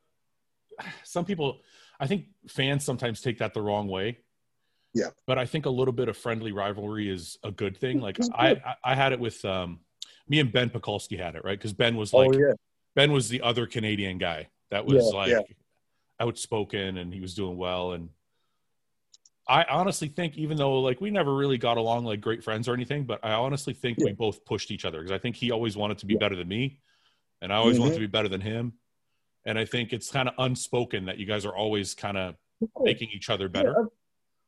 some 1.05 1.25
people 1.25 1.61
I 1.99 2.07
think 2.07 2.27
fans 2.49 2.85
sometimes 2.85 3.21
take 3.21 3.39
that 3.39 3.55
the 3.55 3.63
wrong 3.63 3.89
way. 3.89 4.19
Yeah. 4.95 5.11
But 5.27 5.39
I 5.39 5.47
think 5.47 5.67
a 5.67 5.71
little 5.71 5.93
bit 5.93 6.09
of 6.09 6.17
friendly 6.17 6.53
rivalry 6.53 7.09
is 7.11 7.39
a 7.43 7.51
good 7.51 7.77
thing. 7.77 8.01
Like 8.01 8.19
I. 8.35 8.77
I 8.85 8.95
had 8.95 9.13
it 9.13 9.21
with 9.21 9.45
um 9.45 9.81
me 10.29 10.41
and 10.41 10.51
Ben 10.53 10.71
Pakulski 10.71 11.19
had 11.19 11.37
it, 11.37 11.45
right? 11.45 11.59
Because 11.59 11.73
Ben 11.73 11.97
was 11.97 12.13
like 12.13 12.31
oh, 12.35 12.39
yeah. 12.39 12.53
Ben 12.95 13.13
was 13.13 13.29
the 13.29 13.43
other 13.43 13.67
Canadian 13.67 14.19
guy 14.19 14.49
that 14.71 14.85
was 14.87 15.05
Yeah, 15.05 15.19
like 15.19 15.31
yeah. 15.31 15.41
outspoken 16.21 16.99
and 16.99 17.13
he 17.13 17.21
was 17.21 17.35
doing 17.35 17.57
well. 17.57 17.93
And 17.93 18.09
I 19.49 19.65
honestly 19.65 20.09
think, 20.09 20.37
even 20.37 20.57
though 20.57 20.81
like 20.81 21.01
we 21.01 21.11
never 21.11 21.35
really 21.35 21.59
got 21.59 21.77
along 21.77 22.05
like 22.05 22.21
great 22.21 22.43
friends 22.43 22.69
or 22.69 22.75
anything, 22.75 23.05
but 23.05 23.21
I 23.23 23.33
honestly 23.33 23.75
think 23.75 23.99
we 23.99 24.13
both 24.13 24.45
pushed 24.45 24.71
each 24.71 24.85
other 24.85 24.99
because 24.99 25.13
I 25.13 25.19
think 25.19 25.37
he 25.37 25.51
always 25.53 25.77
wanted 25.77 25.99
to 25.99 26.07
be 26.07 26.17
better 26.17 26.35
than 26.35 26.49
me, 26.49 26.81
and 27.41 27.53
I 27.53 27.57
always 27.57 27.79
wanted 27.79 27.93
Mhm. 27.93 27.97
to 27.97 28.01
be 28.01 28.07
better 28.07 28.29
than 28.29 28.41
him. 28.41 28.73
And 29.47 29.59
I 29.59 29.65
think 29.65 29.93
it's 29.93 30.11
kind 30.11 30.29
of 30.29 30.35
unspoken 30.39 31.07
that 31.07 31.19
you 31.19 31.27
guys 31.27 31.47
are 31.47 31.55
always 31.57 31.95
kind 31.95 32.19
of 32.19 32.35
making 32.83 33.11
each 33.15 33.31
other 33.31 33.49
better. 33.49 33.75
Yeah, 33.79 33.85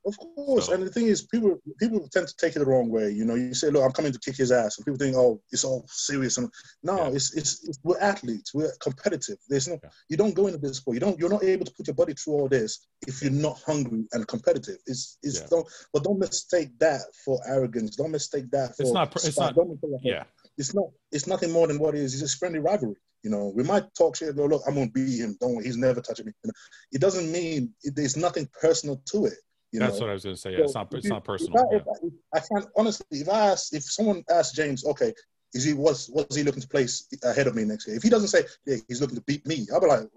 of 0.06 0.16
course. 0.18 0.66
So- 0.66 0.72
And 0.72 0.82
the 0.82 0.90
thing 0.90 1.06
is, 1.06 1.22
people 1.22 1.60
people 1.78 2.08
tend 2.08 2.26
to 2.26 2.34
take 2.36 2.56
it 2.56 2.58
the 2.58 2.64
wrong 2.66 2.88
way. 2.88 3.10
You 3.12 3.24
know, 3.24 3.36
you 3.36 3.54
say, 3.54 3.68
"Look, 3.70 3.84
I'm 3.84 3.92
coming 3.92 4.10
to 4.12 4.18
kick 4.18 4.36
his 4.36 4.50
ass," 4.50 4.76
and 4.76 4.84
people 4.84 4.98
think, 4.98 5.14
"Oh, 5.16 5.40
it's 5.52 5.62
all 5.64 5.84
serious." 5.88 6.36
And 6.38 6.50
no, 6.82 6.96
Yeah. 6.96 7.10
it's, 7.16 7.32
it's 7.36 7.68
it's 7.68 7.78
we're 7.84 7.98
athletes. 8.00 8.52
We're 8.54 8.72
competitive. 8.80 9.36
There's 9.48 9.68
no 9.68 9.78
Yeah. 9.82 9.90
you 10.08 10.16
don't 10.16 10.34
go 10.34 10.46
into 10.48 10.58
this 10.58 10.78
sport. 10.78 10.94
You 10.96 11.00
don't 11.00 11.18
you're 11.18 11.28
not 11.36 11.44
able 11.44 11.66
to 11.66 11.72
put 11.74 11.86
your 11.86 11.94
body 11.94 12.14
through 12.14 12.32
all 12.34 12.48
this 12.48 12.70
if 13.06 13.22
you're 13.22 13.30
not 13.30 13.60
hungry 13.70 14.08
and 14.12 14.26
competitive. 14.26 14.78
It's 14.86 15.18
it's 15.22 15.40
don't 15.42 15.66
but 15.92 16.02
don't 16.02 16.18
mistake 16.18 16.70
that 16.80 17.02
for 17.24 17.38
arrogance. 17.46 17.94
Don't 17.94 18.10
mistake 18.10 18.50
that 18.50 18.74
for 18.76 18.82
It's 18.82 18.92
not 18.92 19.14
it's 19.14 19.38
not- 19.38 19.54
Don't 19.54 19.68
mistake 19.70 19.90
that 19.92 20.00
for- 20.02 20.08
Yeah, 20.08 20.24
It's 20.58 20.74
not 20.74 20.86
it's 21.12 21.26
nothing 21.26 21.50
more 21.52 21.66
than 21.66 21.78
what 21.78 21.94
it 21.94 22.00
is. 22.02 22.12
It's 22.12 22.22
just 22.22 22.38
friendly 22.38 22.58
rivalry. 22.58 22.96
You 23.22 23.30
know, 23.30 23.52
we 23.54 23.62
might 23.64 23.92
talk 23.94 24.16
shit. 24.16 24.36
Go, 24.36 24.46
look, 24.46 24.62
I'm 24.66 24.74
gonna 24.74 24.90
beat 24.90 25.18
him. 25.20 25.36
Don't 25.40 25.54
worry, 25.56 25.64
he's 25.64 25.76
never 25.76 26.00
touching 26.00 26.26
me. 26.26 26.32
You 26.44 26.48
know, 26.48 26.52
it 26.92 27.00
doesn't 27.00 27.30
mean 27.32 27.72
it, 27.82 27.94
there's 27.96 28.16
nothing 28.16 28.48
personal 28.60 29.00
to 29.12 29.26
it. 29.26 29.34
You 29.72 29.80
that's 29.80 29.94
know? 30.00 30.06
what 30.06 30.10
I 30.10 30.12
was 30.14 30.24
going 30.24 30.36
to 30.36 30.40
say. 30.40 30.52
Yeah, 30.52 30.60
it's 30.64 30.74
not 30.74 30.92
it's 30.94 31.04
you- 31.04 31.10
not 31.10 31.18
if 31.18 31.24
personal. 31.24 31.58
I, 31.58 31.64
Yeah. 31.74 31.78
if 31.78 31.86
I, 31.88 32.06
if 32.06 32.12
I 32.34 32.40
can't 32.60 32.70
honestly. 32.76 33.20
If 33.20 33.28
I 33.28 33.48
ask, 33.48 33.74
if 33.74 33.82
someone 33.84 34.24
asks 34.30 34.54
James, 34.56 34.84
okay, 34.84 35.12
is 35.54 35.64
he 35.64 35.74
was 35.74 36.08
was 36.10 36.34
he 36.34 36.42
looking 36.42 36.62
to 36.62 36.68
place 36.68 37.06
ahead 37.22 37.46
of 37.46 37.54
me 37.54 37.64
next 37.64 37.86
year? 37.86 37.96
If 37.96 38.02
he 38.02 38.08
doesn't 38.10 38.28
say, 38.28 38.44
yeah, 38.66 38.76
he's 38.88 39.00
looking 39.00 39.16
to 39.16 39.22
beat 39.22 39.46
me, 39.46 39.66
I'll 39.72 39.80
be 39.80 39.86
like, 39.86 40.08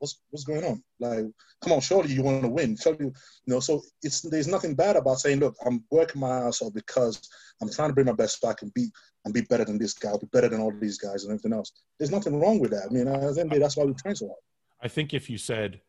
what's 0.00 0.20
what's 0.30 0.44
going 0.44 0.64
on? 0.64 0.82
Like, 0.98 1.24
come 1.62 1.72
on, 1.72 1.80
surely 1.80 2.12
you 2.12 2.22
want 2.22 2.42
to 2.42 2.48
win. 2.48 2.76
Surely, 2.76 3.06
you 3.06 3.12
know. 3.46 3.60
So 3.60 3.82
it's 4.02 4.20
there's 4.22 4.48
nothing 4.48 4.74
bad 4.74 4.96
about 4.96 5.20
saying, 5.20 5.40
look, 5.40 5.56
I'm 5.64 5.84
working 5.90 6.20
my 6.20 6.40
ass 6.46 6.60
off 6.62 6.74
because 6.74 7.26
I'm 7.62 7.70
trying 7.70 7.88
to 7.90 7.94
bring 7.94 8.06
my 8.06 8.12
best 8.12 8.40
so 8.40 8.48
I 8.48 8.54
can 8.54 8.70
beat 8.74 8.90
and 9.24 9.34
be 9.34 9.42
better 9.42 9.64
than 9.64 9.78
this 9.78 9.92
guy, 9.92 10.16
be 10.16 10.26
better 10.32 10.48
than 10.48 10.60
all 10.60 10.72
these 10.72 10.98
guys 10.98 11.24
and 11.24 11.32
everything 11.32 11.52
else. 11.52 11.72
There's 11.98 12.10
nothing 12.10 12.38
wrong 12.40 12.58
with 12.58 12.70
that. 12.70 12.86
I 12.90 12.92
mean, 12.92 13.06
at 13.08 13.20
the 13.20 13.26
end 13.28 13.28
of 13.28 13.36
the 13.36 13.44
day, 13.50 13.58
that's 13.58 13.76
why 13.76 13.84
we 13.84 13.94
train 13.94 14.16
so 14.16 14.28
hard. 14.28 14.38
I 14.82 14.88
think 14.88 15.12
if 15.12 15.28
you 15.28 15.36
said, 15.36 15.80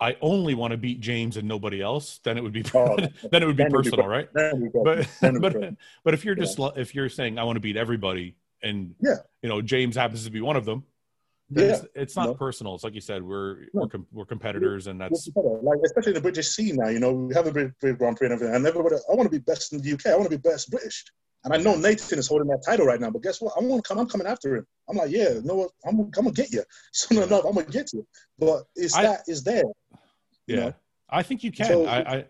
"I 0.00 0.16
only 0.20 0.54
want 0.54 0.72
to 0.72 0.76
beat 0.76 1.00
James 1.00 1.36
and 1.38 1.48
nobody 1.48 1.80
else," 1.80 2.20
then 2.24 2.36
it 2.36 2.42
would 2.42 2.52
be 2.52 2.64
Oh, 2.74 2.96
then 3.30 3.42
it 3.42 3.46
would 3.46 3.56
be 3.56 3.64
personal, 3.66 4.06
right? 4.06 4.28
But 4.34 5.08
but 5.20 5.74
but 6.04 6.14
if 6.14 6.24
you're 6.24 6.34
just 6.34 6.58
lo- 6.58 6.74
if 6.76 6.94
you're 6.94 7.08
saying 7.08 7.38
I 7.38 7.44
want 7.44 7.56
to 7.56 7.60
beat 7.60 7.76
everybody, 7.76 8.36
and 8.62 8.94
Yeah. 9.00 9.16
you 9.42 9.48
know 9.48 9.62
James 9.62 9.96
happens 9.96 10.24
to 10.24 10.30
be 10.30 10.42
one 10.42 10.56
of 10.56 10.66
them, 10.66 10.84
Yeah. 11.48 11.62
it's, 11.76 11.86
it's 11.94 12.16
not 12.16 12.26
No. 12.26 12.34
personal. 12.34 12.74
It's 12.74 12.84
like 12.84 12.94
you 12.94 13.00
said, 13.00 13.22
we're 13.22 13.60
No. 13.72 13.82
we're, 13.82 13.88
com- 13.88 14.06
we're 14.12 14.26
competitors, 14.26 14.88
and 14.88 15.00
that's 15.00 15.30
Like 15.34 15.78
especially 15.86 16.10
in 16.10 16.14
the 16.16 16.20
British 16.20 16.48
scene 16.48 16.76
now, 16.76 16.88
you 16.88 17.00
know, 17.00 17.12
we 17.14 17.34
have 17.34 17.46
a 17.46 17.50
British 17.52 17.72
Grand 17.96 18.18
Prix 18.18 18.26
and 18.26 18.34
everything, 18.34 18.54
and 18.54 18.66
everybody, 18.66 18.96
I 19.10 19.14
want 19.14 19.24
to 19.24 19.30
be 19.30 19.42
best 19.42 19.72
in 19.72 19.80
the 19.80 19.90
UK. 19.94 20.06
I 20.08 20.16
want 20.16 20.30
to 20.30 20.36
be 20.38 20.48
best 20.50 20.70
British, 20.70 21.06
and 21.44 21.52
I 21.52 21.56
know 21.56 21.74
Nathan 21.76 22.18
is 22.18 22.28
holding 22.28 22.48
that 22.48 22.62
title 22.64 22.86
right 22.86 23.00
now. 23.00 23.10
But 23.10 23.22
guess 23.22 23.40
what? 23.40 23.54
I 23.56 23.60
want 23.60 23.82
to 23.84 23.88
come. 23.88 23.98
I'm 23.98 24.08
coming 24.08 24.26
after 24.26 24.56
him. 24.56 24.66
I'm 24.88 24.96
like, 24.96 25.10
yeah, 25.10 25.30
you 25.30 25.42
know 25.42 25.54
what? 25.56 25.70
I'm, 25.86 25.98
I'm 26.00 26.10
gonna 26.10 26.30
get 26.32 26.52
you 26.52 26.62
soon 26.92 27.22
enough. 27.22 27.44
I'm 27.44 27.54
gonna 27.54 27.66
get 27.66 27.92
you. 27.92 28.06
But 28.38 28.64
it's 28.76 28.94
I- 28.94 29.02
that 29.02 29.20
is 29.26 29.42
there. 29.42 29.64
you 30.46 30.56
yeah. 30.56 30.56
know? 30.60 30.74
I 31.10 31.22
think 31.22 31.42
you 31.44 31.52
can. 31.52 31.66
So- 31.66 31.86
I, 31.86 31.98
I 32.16 32.24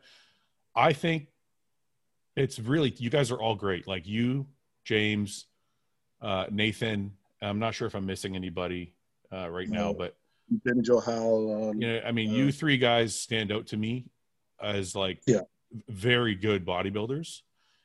I 0.74 0.92
think 0.92 1.28
it's 2.36 2.58
really 2.58 2.90
you 2.96 3.10
guys 3.10 3.30
are 3.30 3.40
all 3.40 3.54
great. 3.54 3.86
Like 3.86 4.06
you, 4.06 4.46
James, 4.84 5.46
uh, 6.20 6.46
Nathan. 6.50 7.12
I'm 7.42 7.58
not 7.58 7.74
sure 7.74 7.86
if 7.88 7.94
I'm 7.94 8.06
missing 8.06 8.36
anybody 8.36 8.94
uh, 9.32 9.48
right 9.50 9.68
now, 9.68 9.92
but 9.92 10.16
Benny 10.48 10.80
Joe 10.82 11.00
Howell. 11.00 11.70
Um, 11.70 11.80
you 11.82 11.88
know, 11.88 12.00
I 12.06 12.12
mean, 12.12 12.30
Uh, 12.30 12.34
you 12.34 12.52
three 12.52 12.78
guys 12.78 13.14
stand 13.18 13.50
out 13.52 13.66
to 13.68 13.76
me 13.76 14.06
as 14.62 14.94
like 14.94 15.20
Yeah. 15.26 15.40
very 15.88 16.34
good 16.36 16.64
bodybuilders. 16.64 17.40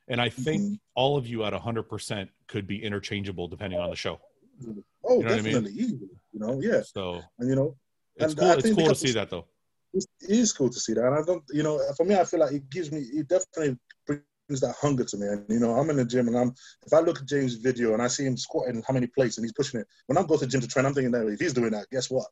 And 0.08 0.22
I 0.22 0.30
think 0.30 0.62
mm-hmm. 0.62 0.74
all 0.96 1.18
of 1.18 1.28
you 1.28 1.44
at 1.44 1.54
100% 1.54 2.30
could 2.48 2.68
be 2.68 2.82
interchangeable 2.84 3.48
depending 3.48 3.80
on 3.80 3.90
the 3.90 3.96
show. 3.96 4.20
Oh, 5.06 5.18
you 5.18 5.24
know 5.24 5.30
definitely. 5.30 5.72
I 5.72 5.76
mean? 5.76 6.10
You 6.34 6.40
know, 6.40 6.62
yeah. 6.62 6.82
So, 6.82 7.22
and 7.40 7.50
you 7.50 7.56
know, 7.56 7.76
it's 8.16 8.34
cool, 8.34 8.52
it's 8.52 8.74
cool 8.74 8.88
to 8.88 8.96
see 8.96 9.12
that 9.12 9.30
though. 9.30 9.46
It 9.94 10.06
is 10.22 10.54
cool 10.54 10.70
to 10.70 10.80
see 10.80 10.94
that. 10.94 11.06
And 11.06 11.16
I 11.16 11.22
don't, 11.24 11.44
you 11.52 11.64
know, 11.64 11.82
for 11.96 12.06
me, 12.06 12.16
I 12.16 12.24
feel 12.24 12.40
like 12.40 12.54
it 12.54 12.70
gives 12.70 12.92
me, 12.92 13.02
it 13.02 13.28
definitely 13.28 13.78
brings 14.06 14.62
that 14.62 14.76
hunger 14.80 15.04
to 15.04 15.18
me. 15.18 15.28
And, 15.28 15.46
you 15.50 15.60
know, 15.60 15.76
I'm 15.76 15.90
in 15.90 15.98
the 15.98 16.06
gym 16.06 16.28
and 16.28 16.38
I'm, 16.38 16.54
if 16.86 16.94
I 16.94 17.00
look 17.00 17.20
at 17.20 17.28
James' 17.28 17.56
video 17.56 17.94
and 17.94 18.02
I 18.02 18.08
see 18.08 18.26
him 18.26 18.38
squatting 18.38 18.84
how 18.88 18.94
many 18.94 19.08
plates 19.08 19.38
and 19.38 19.46
he's 19.46 19.54
pushing 19.54 19.80
it, 19.80 19.88
when 20.08 20.18
I 20.18 20.24
go 20.24 20.36
to 20.36 20.46
the 20.46 20.48
gym 20.48 20.62
to 20.62 20.68
train, 20.68 20.86
I'm 20.86 20.94
thinking 20.94 21.12
that 21.12 21.28
if 21.28 21.40
he's 21.40 21.54
doing 21.54 21.72
that, 21.72 21.90
guess 21.92 22.10
what? 22.10 22.28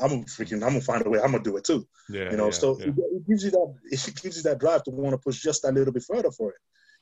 I'm 0.00 0.08
gonna 0.08 0.22
freaking, 0.22 0.54
I'm 0.54 0.70
gonna 0.70 0.80
find 0.80 1.06
a 1.06 1.10
way. 1.10 1.20
I'm 1.20 1.30
gonna 1.30 1.44
do 1.44 1.56
it 1.56 1.64
too. 1.64 1.86
Yeah. 2.10 2.30
You 2.30 2.36
know, 2.36 2.46
yeah, 2.46 2.50
so 2.50 2.76
yeah. 2.80 2.86
It, 2.86 2.94
it, 2.98 3.28
gives 3.28 3.44
you 3.44 3.50
that, 3.52 3.74
it 3.84 4.22
gives 4.22 4.36
you 4.36 4.42
that 4.42 4.58
drive 4.58 4.82
to 4.84 4.90
want 4.90 5.12
to 5.12 5.18
push 5.18 5.40
just 5.40 5.64
a 5.64 5.70
little 5.70 5.92
bit 5.92 6.02
further 6.02 6.32
for 6.32 6.50
it. 6.50 6.56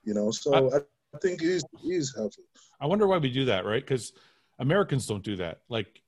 You 0.05 0.15
know, 0.15 0.31
so 0.31 0.55
I, 0.55 0.79
I 1.15 1.19
think 1.19 1.43
it 1.43 1.49
is, 1.49 1.65
it 1.85 1.89
is 1.89 2.15
helpful. 2.17 2.45
I 2.81 2.87
wonder 2.87 3.07
why 3.07 3.19
we 3.19 3.31
do 3.31 3.45
that, 3.47 3.65
right? 3.65 3.83
Because 3.83 4.13
Americans 4.59 5.07
don't 5.07 5.23
do 5.23 5.37
that. 5.37 5.61
Like, 5.69 6.03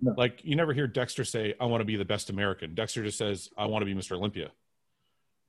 no. 0.00 0.14
like 0.16 0.44
you 0.44 0.56
never 0.56 0.72
hear 0.72 0.86
Dexter 0.86 1.24
say, 1.24 1.54
"I 1.60 1.66
want 1.66 1.80
to 1.80 1.84
be 1.84 1.96
the 1.96 2.04
best 2.04 2.30
American." 2.30 2.74
Dexter 2.74 3.02
just 3.04 3.18
says, 3.18 3.48
"I 3.56 3.66
want 3.66 3.82
to 3.82 3.86
be 3.86 3.94
Mr. 3.94 4.12
Olympia." 4.12 4.50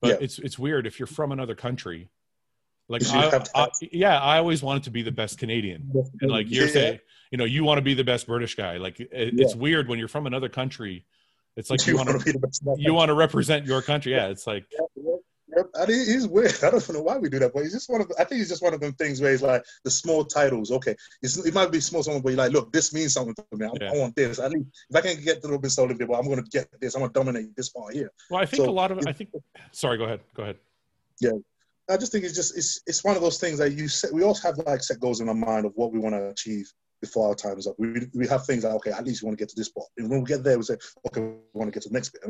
But 0.01 0.07
yeah. 0.07 0.17
it's 0.21 0.39
it's 0.39 0.59
weird 0.59 0.85
if 0.85 0.99
you're 0.99 1.07
from 1.07 1.31
another 1.31 1.55
country. 1.55 2.09
Like 2.89 3.05
I, 3.07 3.43
I, 3.53 3.67
yeah, 3.91 4.17
I 4.17 4.37
always 4.37 4.63
wanted 4.63 4.83
to 4.83 4.91
be 4.91 5.01
the 5.01 5.11
best 5.11 5.37
Canadian, 5.37 5.91
and 6.21 6.31
like 6.31 6.49
you're 6.49 6.67
yeah. 6.67 6.71
saying, 6.71 6.99
you 7.31 7.37
know, 7.37 7.43
you 7.43 7.65
want 7.65 7.79
to 7.79 7.81
be 7.81 7.93
the 7.93 8.05
best 8.05 8.27
British 8.27 8.55
guy. 8.55 8.77
Like 8.77 8.99
it, 9.01 9.09
yeah. 9.11 9.29
it's 9.43 9.55
weird 9.55 9.89
when 9.89 9.99
you're 9.99 10.07
from 10.07 10.25
another 10.25 10.47
country. 10.47 11.05
It's 11.57 11.69
like 11.69 11.85
you, 11.87 11.93
you 11.93 11.97
want 11.97 12.21
to 12.21 12.75
you 12.77 12.93
want 12.93 13.09
to 13.09 13.13
represent 13.13 13.65
your 13.65 13.81
country. 13.81 14.13
Yeah, 14.13 14.27
it's 14.27 14.47
like 14.47 14.65
I 15.75 15.85
mean, 15.85 16.05
he's 16.05 16.27
weird. 16.27 16.53
I 16.63 16.69
don't 16.69 16.93
know 16.93 17.01
why 17.01 17.17
we 17.17 17.29
do 17.29 17.39
that, 17.39 17.53
but 17.53 17.63
he's 17.63 17.73
just 17.73 17.89
one 17.89 18.01
of. 18.01 18.11
I 18.19 18.23
think 18.23 18.39
he's 18.39 18.49
just 18.49 18.63
one 18.63 18.73
of 18.73 18.79
them 18.79 18.93
things 18.93 19.21
where 19.21 19.31
he's 19.31 19.41
like 19.41 19.63
the 19.83 19.91
small 19.91 20.25
titles. 20.25 20.71
Okay, 20.71 20.95
it's, 21.21 21.37
it 21.45 21.53
might 21.53 21.71
be 21.71 21.79
small, 21.79 22.03
someone, 22.03 22.21
but 22.21 22.29
you're 22.29 22.37
like, 22.37 22.51
look, 22.51 22.71
this 22.71 22.93
means 22.93 23.13
something 23.13 23.35
to 23.35 23.43
me. 23.57 23.65
I, 23.65 23.71
yeah. 23.81 23.91
I 23.93 23.97
want 23.97 24.15
this. 24.15 24.39
At 24.39 24.51
least 24.51 24.67
if 24.89 24.95
I 24.95 25.01
can 25.01 25.23
get 25.23 25.41
the 25.41 25.47
little 25.47 25.61
bit 25.61 25.71
stolen, 25.71 25.97
but 25.97 26.13
I'm 26.13 26.25
going 26.25 26.43
to 26.43 26.49
get 26.49 26.67
this. 26.79 26.95
I'm 26.95 27.01
going 27.01 27.11
to 27.11 27.19
dominate 27.19 27.55
this 27.55 27.69
part 27.69 27.93
here. 27.93 28.11
Well, 28.29 28.41
I 28.41 28.45
think 28.45 28.63
so, 28.63 28.69
a 28.69 28.71
lot 28.71 28.91
of. 28.91 29.05
I 29.07 29.13
think. 29.13 29.31
Sorry, 29.71 29.97
go 29.97 30.05
ahead. 30.05 30.21
Go 30.35 30.43
ahead. 30.43 30.57
Yeah, 31.19 31.31
I 31.89 31.97
just 31.97 32.11
think 32.11 32.25
it's 32.25 32.35
just 32.35 32.57
it's 32.57 32.81
it's 32.85 33.03
one 33.03 33.15
of 33.15 33.21
those 33.21 33.39
things 33.39 33.59
that 33.59 33.73
you 33.73 33.87
set. 33.87 34.13
We 34.13 34.23
all 34.23 34.35
have 34.35 34.57
like 34.59 34.83
set 34.83 34.99
goals 34.99 35.21
in 35.21 35.29
our 35.29 35.35
mind 35.35 35.65
of 35.65 35.73
what 35.75 35.91
we 35.91 35.99
want 35.99 36.15
to 36.15 36.29
achieve 36.29 36.71
before 37.01 37.29
our 37.29 37.35
time 37.35 37.57
is 37.57 37.67
up. 37.67 37.75
We, 37.77 38.07
we 38.13 38.27
have 38.27 38.45
things 38.45 38.63
like, 38.63 38.73
okay, 38.73 38.91
at 38.91 39.05
least 39.05 39.21
we 39.21 39.27
want 39.27 39.37
to 39.37 39.41
get 39.41 39.49
to 39.49 39.55
this 39.55 39.67
spot. 39.67 39.85
And 39.97 40.09
when 40.09 40.21
we 40.21 40.25
get 40.25 40.43
there, 40.43 40.57
we 40.57 40.63
say, 40.63 40.77
okay, 41.07 41.21
we 41.21 41.37
want 41.53 41.67
to 41.67 41.71
get 41.71 41.83
to 41.83 41.89
the 41.89 41.93
next 41.93 42.09
bit. 42.09 42.23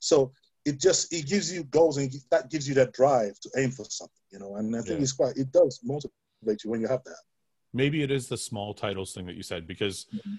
So 0.00 0.32
it 0.64 0.78
just 0.78 1.12
it 1.12 1.26
gives 1.26 1.52
you 1.52 1.64
goals 1.64 1.96
and 1.96 2.12
that 2.30 2.50
gives 2.50 2.68
you 2.68 2.74
that 2.74 2.92
drive 2.92 3.38
to 3.40 3.50
aim 3.56 3.70
for 3.70 3.84
something, 3.84 4.14
you 4.30 4.38
know. 4.38 4.56
And 4.56 4.74
I 4.74 4.80
think 4.80 4.98
yeah. 4.98 5.02
it's 5.02 5.12
quite 5.12 5.36
it 5.36 5.50
does 5.52 5.80
motivate 5.82 6.64
you 6.64 6.70
when 6.70 6.80
you 6.80 6.88
have 6.88 7.02
that. 7.04 7.16
Maybe 7.72 8.02
it 8.02 8.10
is 8.10 8.28
the 8.28 8.36
small 8.36 8.74
titles 8.74 9.12
thing 9.12 9.26
that 9.26 9.36
you 9.36 9.42
said 9.42 9.66
because 9.66 10.06
mm-hmm. 10.14 10.34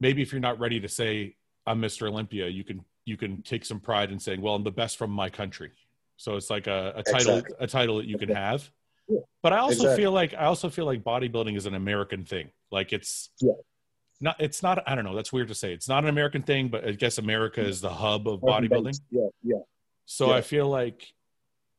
maybe 0.00 0.22
if 0.22 0.32
you're 0.32 0.40
not 0.40 0.58
ready 0.58 0.80
to 0.80 0.88
say 0.88 1.36
I'm 1.66 1.80
Mr. 1.80 2.08
Olympia, 2.08 2.48
you 2.48 2.64
can 2.64 2.84
you 3.04 3.16
can 3.16 3.42
take 3.42 3.64
some 3.64 3.80
pride 3.80 4.10
in 4.10 4.18
saying, 4.18 4.40
well, 4.40 4.54
I'm 4.54 4.64
the 4.64 4.70
best 4.70 4.96
from 4.96 5.10
my 5.10 5.30
country. 5.30 5.72
So 6.16 6.36
it's 6.36 6.50
like 6.50 6.66
a, 6.66 6.94
a 6.96 7.02
title 7.02 7.38
exactly. 7.38 7.56
a 7.60 7.66
title 7.66 7.96
that 7.98 8.06
you 8.06 8.18
can 8.18 8.30
have. 8.30 8.68
Yeah. 9.08 9.20
But 9.42 9.52
I 9.52 9.58
also 9.58 9.82
exactly. 9.84 10.02
feel 10.02 10.12
like 10.12 10.34
I 10.34 10.44
also 10.44 10.70
feel 10.70 10.86
like 10.86 11.02
bodybuilding 11.02 11.56
is 11.56 11.66
an 11.66 11.74
American 11.74 12.24
thing. 12.24 12.50
Like 12.70 12.92
it's 12.92 13.30
yeah 13.40 13.52
not 14.20 14.36
it's 14.38 14.62
not 14.62 14.82
i 14.86 14.94
don't 14.94 15.04
know 15.04 15.14
that's 15.14 15.32
weird 15.32 15.48
to 15.48 15.54
say 15.54 15.72
it's 15.72 15.88
not 15.88 16.02
an 16.02 16.08
american 16.08 16.42
thing 16.42 16.68
but 16.68 16.86
i 16.86 16.92
guess 16.92 17.18
america 17.18 17.60
is 17.60 17.80
the 17.80 17.90
hub 17.90 18.28
of 18.28 18.40
bodybuilding 18.40 18.98
yeah 19.10 19.22
yeah 19.42 19.56
so 20.06 20.28
yeah. 20.28 20.34
i 20.34 20.40
feel 20.40 20.68
like 20.68 21.12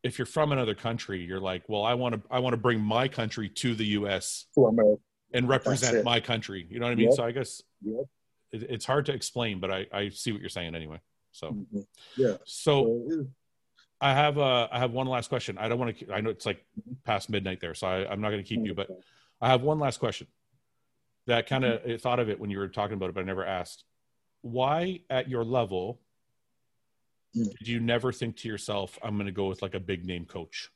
if 0.04 0.18
you're 0.18 0.26
from 0.26 0.52
another 0.52 0.76
country 0.76 1.22
you're 1.22 1.40
like 1.40 1.64
well 1.68 1.84
i 1.84 1.94
want 1.94 2.16
to 2.16 2.22
i 2.32 2.40
want 2.40 2.54
to 2.54 2.58
bring 2.58 2.80
my 2.80 3.08
country 3.08 3.48
to 3.50 3.76
the 3.76 3.86
us 3.86 4.48
to 4.56 4.66
america 4.66 5.02
and 5.34 5.48
represent 5.48 6.04
my 6.04 6.20
country 6.20 6.68
you 6.70 6.80
know 6.80 6.86
what 6.86 6.92
i 6.92 6.96
mean 6.96 7.08
yep. 7.08 7.16
so 7.16 7.24
i 7.24 7.32
guess 7.32 7.62
yep. 7.82 8.06
it, 8.52 8.64
it's 8.64 8.86
hard 8.86 9.06
to 9.06 9.14
explain 9.14 9.60
but 9.60 9.72
i 9.72 9.86
i 9.94 10.10
see 10.10 10.32
what 10.32 10.42
you're 10.42 10.50
saying 10.50 10.76
anyway 10.76 11.00
so 11.32 11.52
mm-hmm. 11.52 11.80
yeah 12.18 12.36
so 12.46 13.26
I 14.04 14.16
have 14.16 14.40
uh, 14.40 14.68
I 14.72 14.80
have 14.80 14.94
one 14.94 15.06
last 15.06 15.30
question. 15.30 15.60
I 15.60 15.68
don't 15.68 15.78
want 15.78 16.00
to. 16.00 16.12
I 16.12 16.22
know 16.22 16.32
it's 16.32 16.48
like 16.48 16.58
mm-hmm. 16.58 16.94
past 17.06 17.30
midnight 17.30 17.62
there, 17.62 17.76
so 17.76 17.86
I, 17.86 18.12
I'm 18.12 18.20
not 18.20 18.32
going 18.32 18.44
to 18.44 18.50
keep 18.50 18.66
you. 18.66 18.74
But 18.74 18.90
I 19.40 19.50
have 19.50 19.62
one 19.62 19.78
last 19.78 20.00
question 20.00 20.26
that 21.28 21.48
kind 21.48 21.64
of 21.66 21.82
mm-hmm. 21.82 21.96
thought 21.98 22.20
of 22.20 22.30
it 22.30 22.40
when 22.40 22.50
you 22.50 22.60
were 22.60 22.68
talking 22.68 22.96
about 22.96 23.10
it, 23.10 23.16
but 23.16 23.22
I 23.22 23.26
never 23.26 23.46
asked. 23.46 23.84
Why, 24.42 25.02
at 25.10 25.30
your 25.30 25.44
level, 25.44 26.00
mm. 27.38 27.50
did 27.60 27.68
you 27.68 27.80
never 27.80 28.12
think 28.12 28.38
to 28.38 28.48
yourself, 28.48 28.98
"I'm 29.04 29.16
going 29.16 29.28
to 29.28 29.32
go 29.32 29.48
with 29.48 29.62
like 29.62 29.76
a 29.76 29.80
big 29.80 30.06
name 30.06 30.26
coach"? 30.26 30.70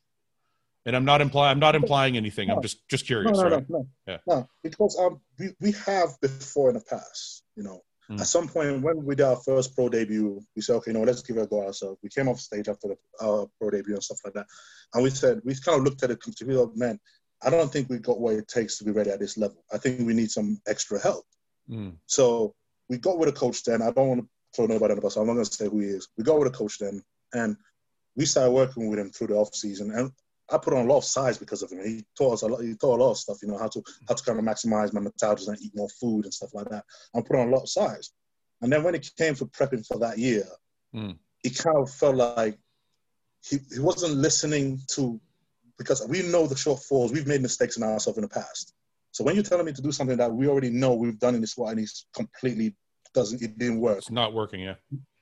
And 0.85 0.95
I'm 0.95 1.05
not 1.05 1.19
implying 1.19 1.51
I'm 1.51 1.59
not 1.59 1.75
implying 1.75 2.15
anything. 2.15 2.49
No. 2.49 2.55
I'm 2.55 2.61
just 2.61 2.87
just 2.87 3.07
curious. 3.07 3.35
No, 3.37 3.43
no, 3.43 3.55
right? 3.55 3.69
no, 3.69 3.77
no, 3.79 3.87
yeah. 4.07 4.17
no, 4.27 4.47
because 4.61 4.97
um, 4.99 5.19
we, 5.39 5.49
we 5.59 5.71
have 5.87 6.09
before 6.21 6.69
in 6.69 6.75
the 6.75 6.81
past, 6.81 7.43
you 7.55 7.63
know, 7.63 7.81
mm. 8.09 8.19
at 8.19 8.27
some 8.27 8.47
point 8.47 8.83
when 8.83 9.03
we 9.03 9.15
did 9.15 9.23
our 9.23 9.37
first 9.37 9.75
pro 9.75 9.89
debut, 9.89 10.39
we 10.55 10.61
said, 10.61 10.75
okay, 10.75 10.91
you 10.91 10.97
know, 10.97 11.03
let's 11.03 11.23
give 11.23 11.37
it 11.37 11.41
a 11.41 11.47
go 11.47 11.65
ourselves. 11.65 11.97
We 12.03 12.09
came 12.09 12.29
off 12.29 12.39
stage 12.39 12.69
after 12.69 12.89
the 12.89 13.25
uh, 13.25 13.45
pro 13.59 13.71
debut 13.71 13.95
and 13.95 14.03
stuff 14.03 14.19
like 14.23 14.35
that, 14.35 14.45
and 14.93 15.03
we 15.03 15.09
said 15.09 15.41
we 15.43 15.55
kind 15.55 15.79
of 15.79 15.83
looked 15.83 16.03
at 16.03 16.11
it, 16.11 16.19
we 16.45 16.53
thought, 16.53 16.77
man, 16.77 16.99
I 17.45 17.49
don't 17.51 17.71
think 17.71 17.89
we 17.89 17.99
got 17.99 18.19
what 18.19 18.33
it 18.33 18.47
takes 18.47 18.77
to 18.77 18.83
be 18.83 18.91
ready 18.91 19.11
at 19.11 19.19
this 19.19 19.37
level. 19.37 19.63
I 19.71 19.77
think 19.77 19.99
we 19.99 20.13
need 20.13 20.31
some 20.31 20.59
extra 20.67 20.99
help. 20.99 21.25
Mm. 21.69 21.93
So 22.07 22.55
we 22.89 22.97
got 22.97 23.17
with 23.19 23.29
a 23.29 23.33
coach 23.33 23.63
then. 23.63 23.81
I 23.81 23.91
don't 23.91 24.07
want 24.07 24.21
to 24.21 24.27
throw 24.55 24.65
nobody 24.65 24.91
under 24.91 24.95
the 24.95 25.01
bus. 25.01 25.15
I'm 25.15 25.27
not 25.27 25.33
going 25.33 25.45
to 25.45 25.53
say 25.53 25.69
who 25.69 25.79
he 25.79 25.87
is. 25.87 26.09
We 26.17 26.23
got 26.23 26.39
with 26.39 26.47
a 26.47 26.57
coach 26.57 26.79
then, 26.79 27.03
and 27.33 27.55
we 28.15 28.25
started 28.25 28.51
working 28.51 28.89
with 28.89 28.99
him 28.99 29.11
through 29.11 29.27
the 29.27 29.35
off 29.35 29.53
season. 29.53 29.91
And 29.91 30.11
I 30.51 30.57
put 30.57 30.73
on 30.73 30.85
a 30.85 30.89
lot 30.89 30.97
of 30.97 31.05
size 31.05 31.37
because 31.37 31.61
of 31.61 31.71
him. 31.71 31.85
He 31.85 32.05
taught 32.17 32.33
us 32.33 32.41
a 32.41 32.47
lot. 32.47 32.61
He 32.61 32.75
taught 32.75 32.99
a 32.99 33.03
lot 33.03 33.11
of 33.11 33.17
stuff. 33.17 33.37
You 33.41 33.49
know 33.49 33.57
how 33.57 33.67
to 33.67 33.83
how 34.07 34.15
to 34.15 34.23
kind 34.23 34.39
of 34.39 34.45
maximize 34.45 34.93
my 34.93 35.01
metabolism 35.01 35.53
and 35.53 35.63
eat 35.63 35.75
more 35.75 35.89
food 35.89 36.25
and 36.25 36.33
stuff 36.33 36.53
like 36.53 36.69
that. 36.69 36.83
I 37.15 37.21
put 37.21 37.37
on 37.37 37.49
a 37.49 37.51
lot 37.51 37.63
of 37.63 37.69
size. 37.69 38.11
And 38.61 38.71
then 38.71 38.83
when 38.83 38.95
it 38.95 39.07
came 39.17 39.35
for 39.35 39.45
prepping 39.45 39.85
for 39.85 39.99
that 39.99 40.17
year, 40.17 40.45
mm. 40.95 41.17
it 41.43 41.57
kind 41.57 41.77
of 41.77 41.91
felt 41.91 42.15
like 42.15 42.57
he, 43.43 43.57
he 43.71 43.79
wasn't 43.79 44.15
listening 44.15 44.79
to 44.95 45.19
because 45.77 46.05
we 46.07 46.21
know 46.23 46.47
the 46.47 46.55
shortfalls. 46.55 47.11
We've 47.11 47.27
made 47.27 47.41
mistakes 47.41 47.77
in 47.77 47.83
ourselves 47.83 48.17
in 48.17 48.23
the 48.23 48.29
past. 48.29 48.73
So 49.11 49.23
when 49.23 49.35
you're 49.35 49.43
telling 49.43 49.65
me 49.65 49.71
to 49.73 49.81
do 49.81 49.91
something 49.91 50.17
that 50.17 50.31
we 50.31 50.47
already 50.47 50.69
know 50.69 50.93
we've 50.93 51.19
done 51.19 51.35
in 51.35 51.41
this 51.41 51.57
way 51.57 51.71
and 51.71 51.79
it's 51.79 52.05
completely 52.13 52.75
doesn't, 53.13 53.41
it 53.41 53.57
didn't 53.57 53.79
work. 53.79 53.99
It's 53.99 54.11
not 54.11 54.33
working, 54.33 54.59
yeah. 54.59 54.75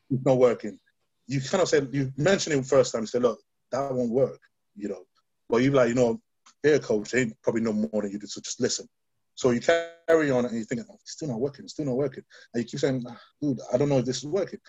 It's 0.10 0.26
not 0.26 0.38
working. 0.38 0.80
You 1.28 1.40
kind 1.42 1.62
of 1.62 1.70
said, 1.70 1.90
you 1.92 2.12
mentioned 2.18 2.56
it 2.56 2.66
first 2.66 2.92
time, 2.92 3.02
you 3.02 3.08
said, 3.08 3.22
look, 3.22 3.40
that 3.72 3.94
won't 3.94 4.12
work, 4.12 4.40
you 4.76 4.90
know. 4.90 5.04
But 5.50 5.58
you're 5.58 5.74
like, 5.74 5.90
you 5.90 5.96
know, 5.96 6.20
they're 6.64 6.76
a 6.76 6.80
coach, 6.80 7.12
they 7.12 7.32
probably 7.44 7.62
know 7.62 7.74
more 7.74 8.02
than 8.02 8.12
you 8.12 8.20
do, 8.20 8.28
so 8.28 8.42
just 8.42 8.60
listen. 8.60 8.88
So 9.36 9.52
you 9.52 9.62
carry 9.62 10.32
on 10.32 10.46
and 10.46 10.58
you 10.58 10.64
think, 10.64 10.82
oh, 10.90 10.98
it's 11.02 11.14
still 11.14 11.28
not 11.28 11.40
working, 11.40 11.66
it's 11.66 11.74
still 11.74 11.86
not 11.86 11.96
working. 11.96 12.24
And 12.54 12.64
you 12.64 12.70
keep 12.70 12.80
saying, 12.80 13.06
dude, 13.42 13.60
I 13.72 13.78
don't 13.78 13.90
know 13.90 14.00
if 14.00 14.06
this 14.06 14.18
is 14.18 14.26
working. 14.26 14.60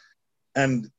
And 0.54 0.90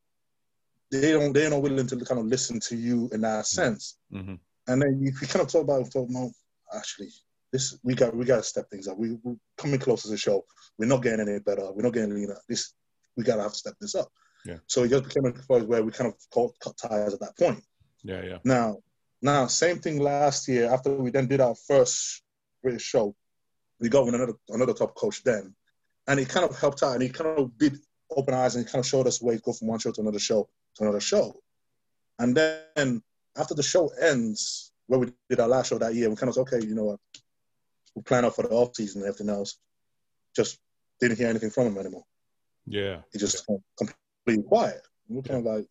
they 0.91 1.11
don't, 1.11 1.33
they're 1.33 1.49
not 1.49 1.61
willing 1.61 1.87
to 1.87 1.95
kind 2.05 2.19
of 2.19 2.25
listen 2.25 2.59
to 2.61 2.75
you 2.75 3.09
in 3.11 3.21
that 3.21 3.45
sense. 3.45 3.97
Mm-hmm. 4.13 4.35
And 4.67 4.81
then 4.81 4.99
you, 5.01 5.11
we 5.19 5.27
kind 5.27 5.43
of 5.43 5.51
talk 5.51 5.63
about 5.63 5.81
it, 5.81 5.87
thought, 5.87 6.09
no, 6.09 6.31
actually, 6.75 7.09
this 7.51 7.77
we 7.83 7.95
got 7.95 8.15
we 8.15 8.25
got 8.25 8.37
to 8.37 8.43
step 8.43 8.69
things 8.69 8.87
up. 8.87 8.97
We, 8.97 9.17
we're 9.23 9.35
coming 9.57 9.79
close 9.79 10.03
to 10.03 10.09
the 10.09 10.17
show. 10.17 10.43
We're 10.77 10.87
not 10.87 11.03
getting 11.03 11.27
any 11.27 11.39
better. 11.39 11.71
We're 11.71 11.83
not 11.83 11.93
getting 11.93 12.13
leaner. 12.13 12.37
This 12.49 12.73
we 13.15 13.23
got 13.23 13.37
to 13.37 13.43
have 13.43 13.51
to 13.51 13.57
step 13.57 13.75
this 13.79 13.95
up. 13.95 14.09
Yeah. 14.45 14.57
So 14.67 14.83
it 14.83 14.89
just 14.89 15.05
became 15.05 15.25
a 15.25 15.31
point 15.31 15.67
where 15.67 15.83
we 15.83 15.91
kind 15.91 16.11
of 16.11 16.15
cut, 16.33 16.51
cut 16.59 16.77
ties 16.77 17.13
at 17.13 17.19
that 17.19 17.37
point. 17.37 17.63
Yeah, 18.03 18.23
yeah. 18.23 18.37
Now, 18.43 18.77
now, 19.21 19.47
same 19.47 19.79
thing 19.79 19.99
last 19.99 20.47
year. 20.47 20.69
After 20.71 20.93
we 20.93 21.09
then 21.09 21.27
did 21.27 21.41
our 21.41 21.55
first 21.55 22.21
British 22.61 22.83
show, 22.83 23.15
we 23.79 23.89
got 23.89 24.05
with 24.05 24.15
another 24.15 24.33
another 24.49 24.73
top 24.73 24.95
coach 24.95 25.23
then, 25.23 25.55
and 26.07 26.19
he 26.19 26.25
kind 26.25 26.47
of 26.47 26.57
helped 26.59 26.83
out, 26.83 26.93
and 26.93 27.01
he 27.01 27.09
kind 27.09 27.39
of 27.39 27.57
did 27.57 27.77
open 28.11 28.33
eyes, 28.33 28.55
and 28.55 28.65
he 28.65 28.71
kind 28.71 28.83
of 28.83 28.87
showed 28.87 29.07
us 29.07 29.21
ways 29.21 29.39
to 29.39 29.45
go 29.45 29.53
from 29.53 29.67
one 29.67 29.79
show 29.79 29.91
to 29.91 30.01
another 30.01 30.19
show 30.19 30.47
to 30.75 30.83
another 30.83 30.99
show, 30.99 31.35
and 32.19 32.35
then 32.35 33.01
after 33.37 33.53
the 33.53 33.63
show 33.63 33.91
ends, 34.01 34.71
where 34.87 34.99
we 34.99 35.11
did 35.29 35.39
our 35.39 35.47
last 35.47 35.69
show 35.69 35.77
that 35.77 35.95
year, 35.95 36.09
we 36.09 36.15
kind 36.15 36.29
of 36.29 36.35
said, 36.35 36.41
okay, 36.41 36.65
you 36.65 36.75
know 36.75 36.85
what, 36.85 36.99
we 37.95 38.01
plan 38.01 38.25
out 38.25 38.35
for 38.35 38.43
the 38.43 38.49
off 38.49 38.75
season 38.75 39.01
and 39.01 39.09
everything 39.09 39.33
else. 39.33 39.57
Just 40.35 40.59
didn't 40.99 41.17
hear 41.17 41.29
anything 41.29 41.49
from 41.49 41.67
him 41.67 41.77
anymore. 41.77 42.05
Yeah, 42.65 43.01
he 43.11 43.19
just 43.19 43.45
yeah. 43.47 43.57
completely 43.77 44.47
quiet. 44.47 44.81
we 45.07 45.19
are 45.19 45.23
kind 45.23 45.45
of 45.45 45.53
like, 45.53 45.65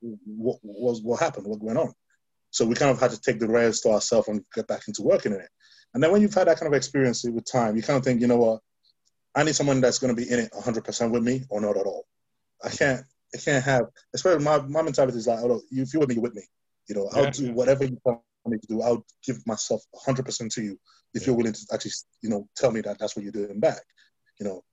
what 0.00 0.58
was 0.62 1.02
what 1.02 1.20
happened? 1.20 1.46
What 1.46 1.62
went 1.62 1.78
on? 1.78 1.92
So 2.50 2.66
we 2.66 2.74
kind 2.74 2.90
of 2.90 3.00
had 3.00 3.12
to 3.12 3.20
take 3.20 3.38
the 3.38 3.48
reins 3.48 3.80
to 3.82 3.90
ourselves 3.90 4.28
and 4.28 4.44
get 4.54 4.66
back 4.66 4.88
into 4.88 5.02
working 5.02 5.32
in 5.32 5.40
it. 5.40 5.48
And 5.94 6.02
then 6.02 6.10
when 6.10 6.22
you've 6.22 6.34
had 6.34 6.48
that 6.48 6.58
kind 6.58 6.72
of 6.72 6.76
experience 6.76 7.24
with 7.24 7.50
time, 7.50 7.76
you 7.76 7.82
kind 7.82 7.96
of 7.96 8.04
think, 8.04 8.20
you 8.20 8.26
know 8.26 8.36
what, 8.36 8.60
I 9.34 9.44
need 9.44 9.54
someone 9.54 9.80
that's 9.80 9.98
going 9.98 10.14
to 10.14 10.20
be 10.20 10.30
in 10.30 10.40
it 10.40 10.52
100% 10.52 11.10
with 11.10 11.22
me 11.22 11.42
or 11.48 11.60
not 11.60 11.76
at 11.76 11.86
all. 11.86 12.06
I 12.62 12.68
can't, 12.68 13.04
I 13.34 13.38
can't 13.38 13.64
have, 13.64 13.86
especially 14.14 14.44
my, 14.44 14.58
my 14.62 14.82
mentality 14.82 15.18
is 15.18 15.26
like, 15.26 15.40
oh, 15.40 15.60
if 15.70 15.92
you're 15.92 16.00
with 16.00 16.08
me, 16.08 16.14
you're 16.16 16.22
with 16.22 16.34
me. 16.34 16.42
You 16.90 16.96
know, 16.96 17.08
I'll 17.12 17.24
yeah, 17.24 17.30
do 17.30 17.52
whatever 17.52 17.84
you 17.84 17.96
tell 18.04 18.24
me 18.46 18.58
to 18.58 18.66
do. 18.66 18.82
I'll 18.82 19.06
give 19.24 19.46
myself 19.46 19.80
100% 20.06 20.52
to 20.54 20.62
you 20.62 20.78
if 21.14 21.22
yeah. 21.22 21.26
you're 21.28 21.36
willing 21.36 21.52
to 21.52 21.66
actually, 21.72 21.92
you 22.20 22.30
know, 22.30 22.48
tell 22.56 22.72
me 22.72 22.80
that 22.80 22.98
that's 22.98 23.14
what 23.14 23.22
you're 23.22 23.32
doing 23.32 23.60
back. 23.60 23.80
You 24.40 24.46
know, 24.46 24.64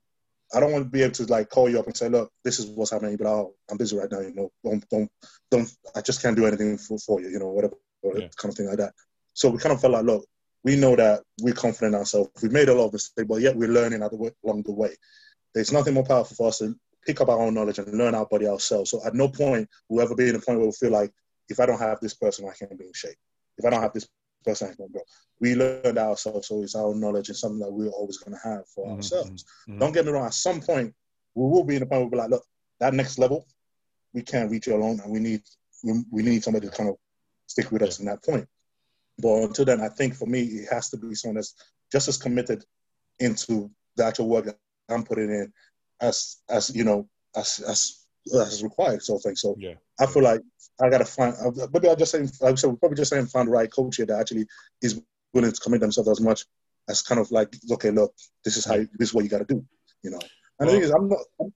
I 0.52 0.60
don't 0.60 0.72
want 0.72 0.86
to 0.86 0.90
be 0.90 1.04
able 1.04 1.14
to 1.14 1.26
like 1.26 1.50
call 1.50 1.70
you 1.70 1.80
up 1.80 1.86
and 1.86 1.96
say, 1.96 2.10
look, 2.10 2.32
this 2.44 2.58
is 2.58 2.66
what's 2.66 2.92
happening, 2.92 3.18
but 3.18 3.28
I'll, 3.28 3.54
I'm 3.70 3.78
busy 3.78 3.96
right 3.96 4.12
now. 4.12 4.22
You 4.22 4.34
know, 4.34 4.52
don't, 4.64 4.90
don't, 4.90 5.12
don't. 5.52 5.70
I 5.96 6.02
just 6.02 6.24
can't 6.24 6.36
do 6.36 6.48
anything 6.48 6.78
for, 6.80 6.98
for 6.98 7.22
you. 7.22 7.30
You 7.30 7.40
know, 7.40 7.50
whatever, 7.50 7.76
kind 8.04 8.52
of 8.52 8.56
thing 8.56 8.68
like 8.68 8.80
that. 8.80 8.94
So 9.34 9.50
we 9.50 9.60
kind 9.60 9.76
of 9.76 9.80
felt 9.80 9.94
like, 9.94 10.06
look, 10.06 10.26
we 10.64 10.76
know 10.76 10.96
that 10.96 11.22
we're 11.42 11.54
confident 11.54 11.94
in 11.94 12.00
ourselves. 12.00 12.32
We've 12.42 12.52
made 12.52 12.70
a 12.70 12.74
lot 12.74 12.88
of 12.88 12.94
mistakes, 12.94 13.28
but 13.28 13.42
yet 13.42 13.56
we're 13.56 13.70
learning 13.70 14.02
along 14.02 14.64
the 14.64 14.72
way. 14.72 14.96
There's 15.54 15.72
nothing 15.72 15.94
more 15.94 16.04
powerful 16.04 16.36
for 16.36 16.48
us 16.48 16.60
to 16.60 16.76
pick 17.06 17.22
up 17.22 17.30
our 17.30 17.40
own 17.40 17.54
knowledge 17.54 17.80
and 17.80 17.98
learn 17.98 18.16
our 18.16 18.26
body 18.26 18.48
ourselves. 18.48 18.92
So 18.92 19.02
at 19.06 19.14
no 19.14 19.30
point 19.30 19.70
will 19.88 20.02
ever 20.02 20.16
be 20.16 20.30
in 20.30 20.36
a 20.36 20.40
point 20.40 20.60
where 20.60 20.68
we 20.68 20.74
feel 20.74 20.92
like 20.92 21.12
if 21.50 21.60
I 21.60 21.66
don't 21.66 21.80
have 21.80 22.00
this 22.00 22.14
person, 22.14 22.48
I 22.48 22.54
can't 22.54 22.78
be 22.78 22.86
in 22.86 22.94
shape. 22.94 23.18
If 23.58 23.66
I 23.66 23.70
don't 23.70 23.82
have 23.82 23.94
this 23.94 24.08
person, 24.44 24.70
I 24.70 24.76
can't 24.76 24.92
grow. 24.92 25.02
We 25.40 25.56
learned 25.56 25.98
ourselves, 25.98 26.48
so 26.48 26.62
it's 26.64 26.76
our 26.76 26.94
knowledge 26.96 27.30
and 27.30 27.38
something 27.38 27.60
that 27.60 27.72
we're 27.72 27.90
always 27.90 28.18
going 28.18 28.38
to 28.38 28.50
have 28.50 28.68
for 28.68 28.86
mm-hmm. 28.86 28.96
ourselves. 28.98 29.46
Mm-hmm. 29.68 29.80
Don't 29.80 29.94
get 29.94 30.06
me 30.06 30.12
wrong. 30.12 30.26
At 30.26 30.34
some 30.34 30.62
point, 30.62 30.94
we 31.36 31.50
will 31.50 31.64
be 31.64 31.76
in 31.76 31.84
a 31.84 31.86
point 31.86 32.02
where 32.02 32.10
we're 32.10 32.18
like, 32.18 32.30
look, 32.32 32.44
that 32.80 32.94
next 32.94 33.18
level, 33.18 33.46
we 34.14 34.22
can't 34.22 34.52
reach 34.52 34.68
it 34.68 34.74
alone, 34.74 35.00
and 35.04 35.12
we 35.12 35.20
need 35.20 35.42
we, 35.84 35.94
we 36.12 36.24
need 36.24 36.44
somebody 36.44 36.68
to 36.68 36.76
kind 36.76 36.90
of 36.90 36.96
stick 37.46 37.72
with 37.72 37.84
us 37.84 38.00
in 38.00 38.06
that 38.06 38.24
point. 38.24 38.48
But 39.20 39.44
until 39.44 39.66
then, 39.66 39.82
I 39.82 39.90
think 39.90 40.16
for 40.16 40.28
me, 40.28 40.42
it 40.42 40.72
has 40.72 40.90
to 40.90 40.98
be 40.98 41.16
someone 41.16 41.36
that's 41.36 41.54
just 41.92 42.08
as 42.08 42.18
committed 42.18 42.64
into 43.20 43.72
the 43.96 44.06
actual 44.06 44.28
work 44.28 44.46
that 44.46 44.58
I'm 44.90 45.04
putting 45.04 45.30
in 45.30 45.52
as 46.00 46.38
as 46.50 46.76
you 46.76 46.84
know 46.84 47.08
as 47.36 47.60
as 47.68 48.06
as 48.34 48.64
required 48.64 49.04
sort 49.04 49.20
of 49.20 49.24
thing. 49.24 49.36
So 49.36 49.56
yeah. 49.58 49.74
I 50.00 50.06
feel 50.06 50.24
like 50.24 50.42
I 50.82 50.90
gotta 50.90 51.06
find 51.06 51.36
uh, 51.36 51.68
maybe 51.74 51.88
I'll 51.88 51.96
just 51.96 52.12
saying. 52.12 52.30
like 52.42 52.54
I 52.54 52.56
said, 52.56 52.70
we're 52.70 52.78
probably 52.78 52.98
just 52.98 53.12
saying 53.12 53.28
find 53.28 53.48
the 53.48 53.52
right 53.52 53.72
coach 53.72 53.98
here 53.98 54.06
that 54.06 54.20
actually 54.20 54.46
is 54.82 55.02
willing 55.34 55.52
to 55.52 55.62
commit 55.62 55.82
themselves 55.82 56.10
as 56.10 56.22
much 56.22 56.46
as 56.90 57.02
kind 57.02 57.20
of 57.20 57.32
like 57.32 57.56
okay, 57.72 57.92
look, 57.92 58.14
this 58.44 58.58
is 58.58 58.66
how 58.66 58.78
this 58.78 59.10
is 59.10 59.14
what 59.14 59.24
you 59.24 59.30
gotta 59.30 59.46
do, 59.46 59.64
you 60.04 60.12
know. 60.12 60.20
And 60.60 60.68
well, 60.68 60.70
the 60.70 60.74
thing 60.74 60.84
is, 60.84 60.92
I'm 60.92 61.10
not. 61.10 61.20
I'm, 61.40 61.54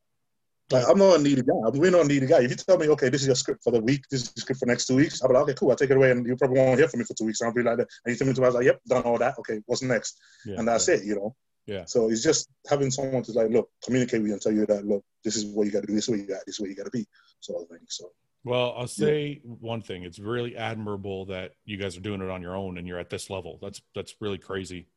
like, 0.72 0.86
I'm 0.88 0.98
not 0.98 1.20
a 1.20 1.22
needy 1.22 1.42
guy. 1.42 1.54
We're 1.74 1.92
not 1.92 2.06
a 2.06 2.08
needy 2.08 2.26
guy. 2.26 2.44
If 2.44 2.52
you 2.52 2.56
tell 2.56 2.78
me, 2.78 2.88
okay, 2.90 3.10
this 3.10 3.22
is 3.22 3.28
your 3.28 3.36
script 3.36 3.62
for 3.62 3.72
the 3.72 3.82
week, 3.82 4.04
this 4.10 4.22
is 4.22 4.34
your 4.38 4.42
script 4.42 4.60
for 4.60 4.68
next 4.68 4.86
two 4.86 4.96
weeks, 4.96 5.22
I'll 5.22 5.28
be 5.28 5.34
like, 5.34 5.44
okay, 5.44 5.54
cool, 5.54 5.72
I'll 5.72 5.76
take 5.76 5.90
it 5.90 5.98
away, 5.98 6.12
and 6.12 6.26
you 6.26 6.36
probably 6.38 6.60
won't 6.60 6.80
hear 6.80 6.88
from 6.88 7.00
me 7.00 7.06
for 7.06 7.14
two 7.14 7.26
weeks. 7.26 7.42
And 7.42 7.50
I'll 7.50 7.54
be 7.54 7.62
like, 7.62 7.78
that. 7.78 7.88
and 8.06 8.14
you 8.14 8.18
tell 8.18 8.28
me 8.28 8.34
to, 8.34 8.44
I 8.44 8.46
was 8.46 8.56
like, 8.56 8.66
yep, 8.66 8.80
done 8.88 9.04
all 9.04 9.18
that. 9.18 9.38
Okay, 9.40 9.60
what's 9.66 9.82
next? 9.82 10.22
Yeah, 10.46 10.56
and 10.60 10.68
that's 10.68 10.88
yeah. 10.88 10.96
it, 10.96 11.04
you 11.04 11.16
know. 11.16 11.36
Yeah. 11.72 11.86
So 11.86 12.10
it's 12.10 12.22
just 12.22 12.50
having 12.70 12.92
someone 12.92 13.24
to 13.24 13.32
like, 13.32 13.50
look, 13.50 13.70
communicate 13.82 14.22
with 14.22 14.28
you 14.28 14.34
and 14.34 14.42
tell 14.42 14.52
you 14.52 14.66
that, 14.66 14.86
look, 14.86 15.06
this 15.24 15.38
is 15.38 15.46
what 15.46 15.66
you 15.66 15.72
got 15.72 15.82
to 15.82 15.88
do, 15.88 15.94
this 15.94 16.04
is 16.04 16.10
what 16.10 16.20
you 16.20 16.28
got, 16.28 16.46
this 16.46 16.56
is 16.56 16.60
what 16.60 16.70
you 16.70 16.76
got 16.76 16.84
to 16.84 16.92
be, 16.92 17.08
sort 17.40 17.62
of 17.62 17.70
thing. 17.70 17.80
So. 17.88 18.12
Well, 18.44 18.74
I'll 18.76 18.88
say 18.88 19.40
yeah. 19.42 19.52
one 19.62 19.82
thing. 19.82 20.04
It's 20.04 20.20
really 20.20 20.58
admirable 20.58 21.28
that 21.28 21.54
you 21.64 21.78
guys 21.78 21.96
are 21.96 22.02
doing 22.02 22.22
it 22.22 22.30
on 22.30 22.42
your 22.42 22.58
own 22.58 22.78
and 22.78 22.86
you're 22.86 23.00
at 23.00 23.10
this 23.10 23.30
level. 23.30 23.58
That's 23.62 23.82
that's 23.96 24.16
really 24.20 24.38
crazy. 24.38 24.88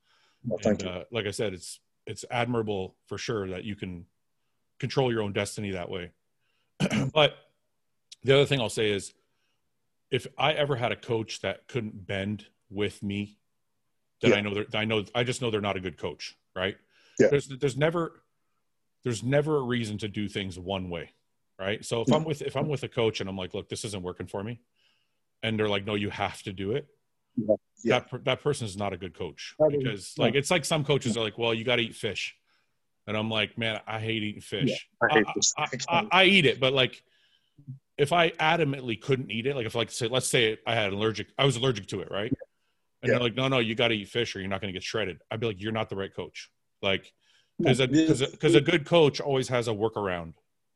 Well, 0.45 0.59
thank 0.61 0.81
and, 0.83 0.91
you. 0.91 0.97
Uh, 0.97 1.05
like 1.13 1.27
I 1.27 1.31
said, 1.31 1.53
it's 1.53 1.79
it's 2.07 2.25
admirable 2.29 2.97
for 3.07 3.19
sure 3.19 3.51
that 3.51 3.63
you 3.63 3.77
can 3.77 4.07
control 4.81 5.13
your 5.13 5.23
own 5.23 5.33
destiny 5.33 5.73
that 5.73 5.91
way. 5.91 6.11
but 7.15 7.37
the 8.25 8.35
other 8.35 8.47
thing 8.47 8.61
I'll 8.61 8.69
say 8.69 8.91
is, 8.91 9.13
if 10.11 10.27
I 10.37 10.55
ever 10.55 10.75
had 10.75 10.91
a 10.91 10.97
coach 10.97 11.41
that 11.43 11.69
couldn't 11.69 12.07
bend 12.07 12.47
with 12.71 13.01
me, 13.03 13.39
then 14.23 14.31
yeah. 14.31 14.39
I 14.39 14.41
know 14.41 14.55
that 14.55 14.75
I 14.75 14.85
know 14.87 15.05
I 15.15 15.23
just 15.23 15.41
know 15.43 15.51
they're 15.51 15.61
not 15.61 15.77
a 15.77 15.81
good 15.81 15.99
coach, 15.99 16.35
right? 16.55 16.77
Yeah. 17.19 17.29
There's 17.31 17.49
there's 17.49 17.77
never 17.77 18.23
there's 19.05 19.23
never 19.23 19.59
a 19.59 19.63
reason 19.63 19.99
to 19.99 20.09
do 20.09 20.29
things 20.29 20.59
one 20.59 20.91
way, 20.91 21.11
right? 21.59 21.85
So 21.85 22.03
if 22.03 22.13
I'm 22.13 22.25
with 22.25 22.43
if 22.43 22.57
I'm 22.57 22.69
with 22.69 22.83
a 22.83 22.89
coach 22.89 23.21
and 23.21 23.29
I'm 23.29 23.37
like, 23.37 23.55
look, 23.55 23.69
this 23.69 23.85
isn't 23.85 24.03
working 24.03 24.27
for 24.27 24.43
me, 24.43 24.61
and 25.43 25.59
they're 25.59 25.69
like, 25.69 25.85
no, 25.87 25.95
you 25.95 26.11
have 26.11 26.43
to 26.45 26.53
do 26.53 26.73
it. 26.73 26.87
Yeah. 27.37 27.55
Yeah. 27.85 28.01
That 28.11 28.25
that 28.25 28.43
person 28.43 28.67
is 28.67 28.77
not 28.77 28.93
a 28.93 28.97
good 28.97 29.15
coach 29.17 29.55
because 29.69 30.15
like 30.17 30.35
it's 30.35 30.51
like 30.51 30.65
some 30.65 30.85
coaches 30.85 31.17
are 31.17 31.21
like, 31.21 31.39
well, 31.39 31.53
you 31.53 31.65
got 31.65 31.77
to 31.77 31.83
eat 31.83 31.95
fish, 31.95 32.35
and 33.07 33.17
I'm 33.17 33.31
like, 33.31 33.59
man, 33.59 33.81
I 33.87 34.01
hate 34.01 34.23
eating 34.23 34.41
fish. 34.41 34.89
I, 35.03 35.15
hate 35.15 35.27
I, 35.59 35.69
I, 35.89 36.07
I, 36.11 36.25
eat 36.25 36.47
it, 36.47 36.61
but 36.61 36.73
like, 36.73 37.03
if 37.99 38.13
I 38.13 38.31
adamantly 38.31 39.01
couldn't 39.01 39.31
eat 39.31 39.47
it, 39.47 39.55
like 39.55 39.67
if 39.67 39.75
like 39.75 39.91
say, 39.91 40.09
let's 40.09 40.29
say 40.29 40.59
I 40.67 40.75
had 40.75 40.93
allergic, 40.93 41.29
I 41.39 41.45
was 41.45 41.57
allergic 41.57 41.87
to 41.89 42.01
it, 42.01 42.11
right? 42.11 42.33
And 43.05 43.13
yeah. 43.13 43.19
they're 43.19 43.29
like, 43.29 43.35
no, 43.35 43.49
no, 43.49 43.59
you 43.59 43.75
got 43.75 43.89
to 43.89 43.95
eat 43.95 44.09
fish 44.09 44.35
or 44.35 44.41
you're 44.41 44.49
not 44.49 44.63
going 44.63 44.73
to 44.73 44.73
get 44.73 44.83
shredded. 44.83 45.21
I'd 45.31 45.39
be 45.39 45.47
like, 45.47 45.61
you're 45.61 45.73
not 45.73 45.91
the 45.91 45.97
right 45.97 46.15
coach. 46.15 46.49
Like, 46.81 47.13
because 47.59 47.81
a, 47.81 47.87
cause 47.87 48.23
a, 48.23 48.37
cause 48.39 48.55
a 48.55 48.63
good 48.63 48.87
coach 48.87 49.21
always 49.21 49.49
has 49.49 49.69
a 49.69 49.73
workaround 49.73 50.33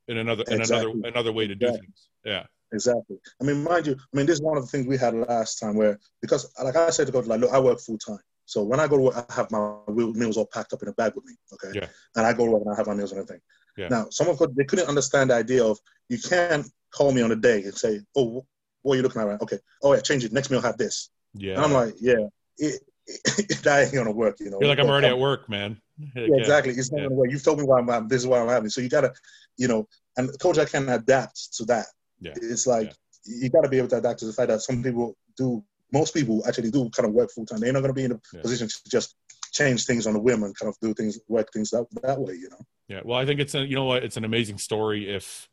in 0.09 0.19
another 0.19 0.45
exactly. 0.47 0.93
another 0.93 1.09
another 1.09 1.33
way 1.33 1.47
to 1.47 1.55
do 1.55 1.71
things. 1.71 2.09
Yeah. 2.25 2.45
Exactly. 2.71 3.17
I 3.41 3.45
mean, 3.45 3.65
mind 3.65 3.87
you, 3.87 3.95
I 3.95 4.17
mean, 4.17 4.27
this 4.27 4.35
is 4.35 4.43
one 4.43 4.59
of 4.59 4.63
the 4.63 4.69
things 4.69 4.87
we 4.87 4.99
had 4.99 5.15
last 5.15 5.59
time 5.59 5.75
where 5.75 5.99
because, 6.21 6.53
like 6.63 6.77
I 6.77 6.91
said 6.91 7.07
to 7.07 7.13
God, 7.13 7.27
like, 7.27 7.41
look, 7.41 7.51
I 7.51 7.59
work 7.59 7.81
full 7.81 7.97
time. 7.97 8.21
So 8.45 8.63
when 8.63 8.79
I 8.79 8.87
go 8.87 8.97
to 8.97 9.03
work, 9.05 9.15
I 9.17 9.35
have 9.35 9.51
my 9.51 9.79
meals 9.89 10.37
all 10.37 10.47
packed 10.47 10.75
up 10.75 10.83
in 10.83 10.89
a 10.89 10.93
bag 10.93 11.15
with 11.15 11.25
me. 11.25 11.35
Okay. 11.55 11.81
Yeah. 11.81 11.89
And 12.15 12.27
I 12.27 12.35
go 12.35 12.45
to 12.45 12.53
work 12.53 12.63
and 12.65 12.75
I 12.75 12.77
have 12.77 12.87
my 12.87 12.95
meals 12.95 13.13
and 13.13 13.21
everything. 13.21 13.41
Yeah. 13.79 13.89
Now, 13.89 14.07
some 14.11 14.29
of 14.29 14.39
them, 14.39 14.55
they 14.55 14.65
couldn't 14.65 14.89
understand 14.89 15.31
the 15.31 15.35
idea 15.35 15.65
of 15.65 15.79
you 16.09 16.19
can't 16.19 16.67
call 16.91 17.13
me 17.13 17.23
on 17.23 17.33
a 17.33 17.37
day 17.37 17.63
and 17.65 17.75
say, 17.75 18.01
oh, 18.17 18.45
what 18.83 18.95
are 18.95 18.97
you 18.97 19.03
looking 19.03 19.21
at? 19.21 19.27
Right? 19.29 19.41
Okay. 19.41 19.59
Oh, 19.83 19.95
yeah, 19.95 20.01
change 20.01 20.25
it. 20.25 20.33
Next 20.33 20.51
meal, 20.51 20.61
have 20.61 20.79
this. 20.79 21.11
Yeah. 21.35 21.55
And 21.55 21.65
I'm 21.65 21.73
like, 21.73 21.95
yeah, 22.01 22.27
it, 22.59 22.81
it, 23.07 23.63
that 23.63 23.85
ain't 23.85 23.95
gonna 23.95 24.13
work, 24.13 24.37
you 24.41 24.51
know. 24.51 24.59
You're 24.61 24.69
like, 24.69 24.79
I'm 24.79 24.89
already 24.89 25.07
I'm, 25.07 25.15
at 25.15 25.19
work, 25.19 25.49
man. 25.49 25.81
Yeah, 26.15 26.37
exactly. 26.37 26.75
It's 26.75 26.93
not 26.93 26.99
yeah. 26.99 27.05
gonna 27.07 27.17
work. 27.17 27.31
You've 27.33 27.43
told 27.43 27.59
me 27.59 27.65
why 27.65 27.81
I'm, 27.81 28.07
this 28.07 28.21
is 28.21 28.27
why 28.27 28.39
I'm 28.41 28.49
having. 28.49 28.71
So 28.71 28.81
you 28.81 28.89
gotta, 28.89 29.13
you 29.57 29.67
know, 29.67 29.89
and 30.17 30.31
coach, 30.39 30.57
I 30.57 30.65
can 30.65 30.89
adapt 30.89 31.55
to 31.57 31.65
that. 31.65 31.87
Yeah. 32.21 32.35
It's 32.37 32.69
like 32.69 32.95
you 33.25 33.51
gotta 33.51 33.69
be 33.69 33.79
able 33.79 33.89
to 33.89 33.99
adapt 33.99 34.21
to 34.21 34.27
the 34.27 34.33
fact 34.33 34.49
that 34.49 34.61
some 34.61 34.81
people 34.81 35.17
do 35.37 35.65
most 35.93 36.15
people 36.15 36.45
actually 36.47 36.71
do 36.71 36.89
kind 36.91 37.09
of 37.09 37.15
work 37.15 37.31
full 37.31 37.47
time. 37.47 37.61
They're 37.61 37.73
not 37.73 37.81
to 37.81 37.93
be 37.93 38.05
in 38.05 38.13
a 38.13 38.21
yeah. 38.33 38.43
position 38.43 38.69
to 38.69 38.79
just 38.89 39.17
change 39.53 39.87
things 39.87 40.07
on 40.07 40.13
the 40.13 40.21
whim 40.21 40.43
and 40.43 40.57
kind 40.57 40.69
of 40.69 40.79
do 40.81 40.95
things, 40.95 41.19
work 41.29 41.49
things 41.53 41.71
that 41.71 41.87
that 42.03 42.21
way. 42.21 42.35
You 42.35 42.51
know. 42.51 42.61
Yeah. 42.89 43.01
Well, 43.05 43.19
I 43.19 43.27
think 43.27 43.41
it's 43.41 43.55
a, 43.55 43.67
you 43.67 43.75
know 43.75 43.85
what, 43.85 44.05
it's 44.05 44.17
an 44.17 44.25
amazing 44.25 44.59
story 44.59 45.15
if 45.15 45.49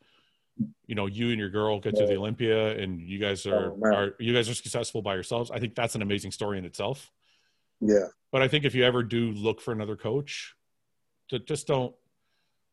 you 0.85 0.95
know 0.95 1.05
you 1.05 1.29
and 1.29 1.39
your 1.39 1.49
girl 1.49 1.79
get 1.79 1.95
to 1.95 2.05
the 2.05 2.15
Olympia 2.15 2.77
and 2.77 3.01
you 3.01 3.19
guys 3.19 3.45
oh, 3.45 3.51
are, 3.51 3.71
oh, 3.71 3.95
are 3.95 4.15
you 4.19 4.33
guys 4.33 4.49
are 4.49 4.53
successful 4.53 5.01
by 5.01 5.13
yourselves. 5.13 5.51
I 5.51 5.59
think 5.59 5.75
that's 5.75 5.95
an 5.95 6.01
amazing 6.01 6.31
story 6.31 6.57
in 6.57 6.65
itself. 6.65 7.11
Yeah. 7.81 8.07
But 8.31 8.41
I 8.41 8.47
think 8.47 8.65
if 8.65 8.75
you 8.75 8.83
ever 8.83 9.03
do 9.03 9.31
look 9.31 9.61
for 9.61 9.71
another 9.71 9.95
coach, 9.95 10.55
to 11.29 11.39
just 11.39 11.67
don't. 11.67 11.93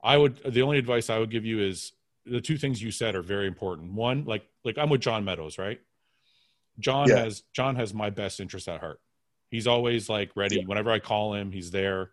I 0.02 0.16
would. 0.16 0.40
The 0.44 0.62
only 0.62 0.78
advice 0.78 1.10
I 1.10 1.18
would 1.18 1.30
give 1.30 1.44
you 1.44 1.60
is 1.60 1.92
the 2.26 2.40
two 2.40 2.56
things 2.56 2.82
you 2.82 2.90
said 2.90 3.14
are 3.14 3.22
very 3.22 3.46
important. 3.46 3.92
One, 3.92 4.24
like 4.24 4.44
like 4.64 4.78
I'm 4.78 4.90
with 4.90 5.00
John 5.00 5.24
Meadows, 5.24 5.58
right? 5.58 5.80
John 6.78 7.08
yeah. 7.08 7.24
has 7.24 7.42
John 7.52 7.76
has 7.76 7.94
my 7.94 8.10
best 8.10 8.40
interest 8.40 8.68
at 8.68 8.80
heart. 8.80 9.00
He's 9.50 9.66
always 9.66 10.08
like 10.08 10.30
ready. 10.34 10.56
Yeah. 10.56 10.66
Whenever 10.66 10.90
I 10.90 10.98
call 10.98 11.34
him, 11.34 11.52
he's 11.52 11.70
there. 11.70 12.10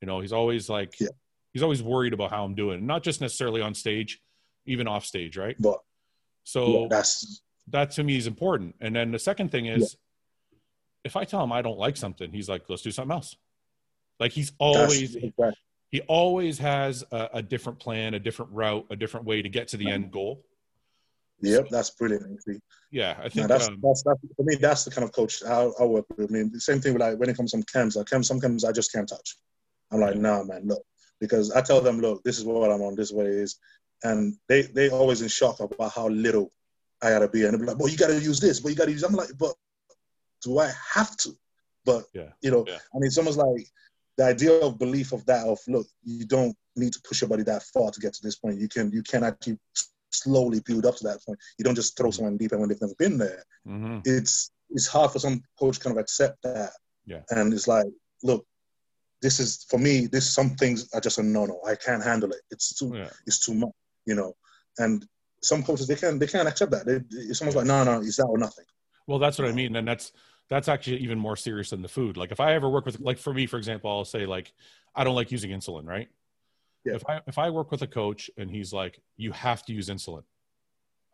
You 0.00 0.06
know, 0.06 0.20
he's 0.20 0.32
always 0.32 0.68
like 0.68 0.98
yeah. 0.98 1.08
he's 1.52 1.62
always 1.62 1.82
worried 1.82 2.12
about 2.12 2.30
how 2.30 2.44
I'm 2.44 2.54
doing. 2.54 2.86
Not 2.86 3.02
just 3.02 3.20
necessarily 3.20 3.60
on 3.60 3.74
stage, 3.74 4.20
even 4.66 4.86
off 4.88 5.04
stage, 5.04 5.36
right? 5.36 5.56
But 5.58 5.78
so 6.44 6.86
that's 6.90 7.42
that 7.68 7.92
to 7.92 8.04
me 8.04 8.16
is 8.16 8.26
important. 8.26 8.74
And 8.80 8.94
then 8.94 9.12
the 9.12 9.18
second 9.18 9.50
thing 9.50 9.66
is 9.66 9.96
if 11.04 11.16
I 11.16 11.24
tell 11.24 11.42
him 11.42 11.52
I 11.52 11.62
don't 11.62 11.78
like 11.78 11.96
something, 11.96 12.32
he's 12.32 12.48
like, 12.48 12.62
let's 12.68 12.82
do 12.82 12.90
something 12.90 13.12
else. 13.12 13.36
Like 14.18 14.32
he's 14.32 14.52
always 14.58 15.14
exactly. 15.14 15.52
he 15.90 16.00
always 16.02 16.58
has 16.58 17.04
a, 17.10 17.30
a, 17.34 17.42
different 17.42 17.78
plan, 17.78 18.14
a 18.14 18.18
different 18.18 18.52
route, 18.52 18.86
a 18.90 18.96
different 18.96 19.26
way 19.26 19.40
to 19.40 19.48
get 19.48 19.68
to 19.68 19.76
the 19.78 19.90
end 19.90 20.12
goal. 20.12 20.44
Yep, 21.42 21.68
so, 21.70 21.74
that's 21.74 21.90
brilliant. 21.90 22.26
Actually. 22.30 22.60
Yeah, 22.90 23.18
I 23.18 23.30
think 23.30 23.48
that's, 23.48 23.68
um, 23.68 23.78
that's, 23.82 24.02
that's 24.02 24.20
for 24.36 24.42
me. 24.42 24.56
That's 24.56 24.84
the 24.84 24.90
kind 24.90 25.04
of 25.04 25.12
coach 25.12 25.42
I, 25.42 25.70
I 25.80 25.84
work 25.84 26.04
with. 26.14 26.30
I 26.30 26.32
mean, 26.32 26.52
the 26.52 26.60
same 26.60 26.80
thing 26.80 26.92
with 26.92 27.00
like 27.00 27.18
when 27.18 27.30
it 27.30 27.36
comes 27.36 27.52
to 27.52 27.58
some 27.58 27.62
chems. 27.62 27.96
Like 27.96 28.08
chem, 28.08 28.22
some 28.22 28.40
chems 28.40 28.68
I 28.68 28.72
just 28.72 28.92
can't 28.92 29.08
touch. 29.08 29.36
I'm 29.90 30.00
like, 30.00 30.16
nah, 30.16 30.44
man, 30.44 30.66
look, 30.66 30.82
because 31.20 31.50
I 31.50 31.60
tell 31.62 31.80
them, 31.80 32.00
look, 32.00 32.22
this 32.22 32.38
is 32.38 32.44
what 32.44 32.70
I'm 32.70 32.82
on, 32.82 32.94
this 32.94 33.08
is 33.08 33.12
what 33.12 33.26
it 33.26 33.32
is, 33.32 33.58
and 34.02 34.36
they 34.48 34.62
they 34.62 34.90
always 34.90 35.22
in 35.22 35.28
shock 35.28 35.60
about 35.60 35.92
how 35.92 36.08
little 36.08 36.52
I 37.02 37.10
gotta 37.10 37.28
be, 37.28 37.44
and 37.44 37.58
they're 37.58 37.66
like, 37.66 37.78
well, 37.78 37.88
you 37.88 37.96
gotta 37.96 38.20
use 38.20 38.40
this, 38.40 38.60
but 38.60 38.70
you 38.70 38.76
gotta 38.76 38.92
use. 38.92 39.02
I'm 39.02 39.12
like, 39.12 39.30
but 39.38 39.54
do 40.42 40.58
I 40.58 40.70
have 40.94 41.16
to? 41.18 41.36
But 41.84 42.04
yeah, 42.14 42.30
you 42.42 42.50
know, 42.50 42.64
yeah. 42.66 42.74
I 42.74 42.98
mean, 42.98 43.06
it's 43.06 43.18
almost 43.18 43.38
like 43.38 43.66
the 44.16 44.24
idea 44.24 44.52
of 44.60 44.78
belief 44.78 45.12
of 45.12 45.24
that 45.26 45.46
of 45.46 45.58
look, 45.66 45.86
you 46.04 46.26
don't 46.26 46.56
need 46.76 46.92
to 46.92 47.00
push 47.02 47.20
your 47.20 47.28
body 47.28 47.42
that 47.44 47.62
far 47.62 47.90
to 47.90 48.00
get 48.00 48.12
to 48.14 48.22
this 48.22 48.36
point. 48.36 48.60
You 48.60 48.68
can 48.68 48.90
you 48.92 49.02
can 49.02 49.24
actually 49.24 49.58
slowly 50.10 50.60
build 50.60 50.86
up 50.86 50.96
to 50.96 51.04
that 51.04 51.24
point. 51.24 51.38
You 51.58 51.64
don't 51.64 51.74
just 51.74 51.96
throw 51.96 52.08
mm-hmm. 52.08 52.16
someone 52.16 52.36
deep 52.36 52.52
and 52.52 52.60
when 52.60 52.68
they've 52.68 52.80
never 52.80 52.94
been 52.98 53.18
there. 53.18 53.44
Mm-hmm. 53.66 54.00
It's 54.04 54.50
it's 54.70 54.86
hard 54.86 55.10
for 55.10 55.18
some 55.18 55.42
coach 55.58 55.80
kind 55.80 55.96
of 55.96 56.00
accept 56.00 56.42
that. 56.42 56.70
Yeah. 57.06 57.22
And 57.30 57.52
it's 57.52 57.66
like, 57.66 57.86
look, 58.22 58.46
this 59.22 59.40
is 59.40 59.66
for 59.68 59.78
me. 59.78 60.06
This 60.06 60.32
some 60.32 60.50
things 60.50 60.88
are 60.92 61.00
just 61.00 61.18
a 61.18 61.22
no 61.22 61.46
no. 61.46 61.60
I 61.66 61.74
can't 61.74 62.04
handle 62.04 62.30
it. 62.30 62.40
It's 62.50 62.74
too 62.74 62.92
yeah. 62.94 63.10
it's 63.26 63.44
too 63.44 63.54
much. 63.54 63.72
You 64.10 64.16
know. 64.16 64.32
And 64.78 65.06
some 65.42 65.62
coaches 65.62 65.86
they 65.86 65.96
can't 65.96 66.20
they 66.20 66.26
can't 66.26 66.48
accept 66.48 66.70
that. 66.72 66.84
They, 66.86 67.00
it's 67.30 67.40
almost 67.40 67.56
like 67.56 67.66
no 67.66 67.84
no, 67.84 68.00
it's 68.00 68.16
that 68.16 68.26
or 68.26 68.38
nothing. 68.38 68.64
Well, 69.06 69.18
that's 69.18 69.38
what 69.38 69.48
I 69.48 69.52
mean, 69.52 69.74
and 69.76 69.86
that's 69.88 70.12
that's 70.48 70.68
actually 70.68 70.98
even 70.98 71.18
more 71.18 71.36
serious 71.36 71.70
than 71.70 71.82
the 71.82 71.88
food. 71.88 72.16
Like 72.16 72.32
if 72.32 72.40
I 72.40 72.54
ever 72.54 72.68
work 72.68 72.86
with 72.86 73.00
like 73.00 73.18
for 73.18 73.32
me, 73.32 73.46
for 73.46 73.56
example, 73.56 73.90
I'll 73.90 74.04
say 74.04 74.26
like 74.26 74.52
I 74.94 75.04
don't 75.04 75.14
like 75.14 75.30
using 75.30 75.50
insulin, 75.50 75.86
right? 75.86 76.08
Yeah. 76.84 76.94
If 76.94 77.02
I 77.08 77.20
if 77.26 77.38
I 77.38 77.50
work 77.50 77.70
with 77.70 77.82
a 77.82 77.86
coach 77.86 78.30
and 78.36 78.50
he's 78.50 78.72
like, 78.72 79.00
you 79.16 79.32
have 79.32 79.64
to 79.66 79.72
use 79.72 79.88
insulin, 79.88 80.24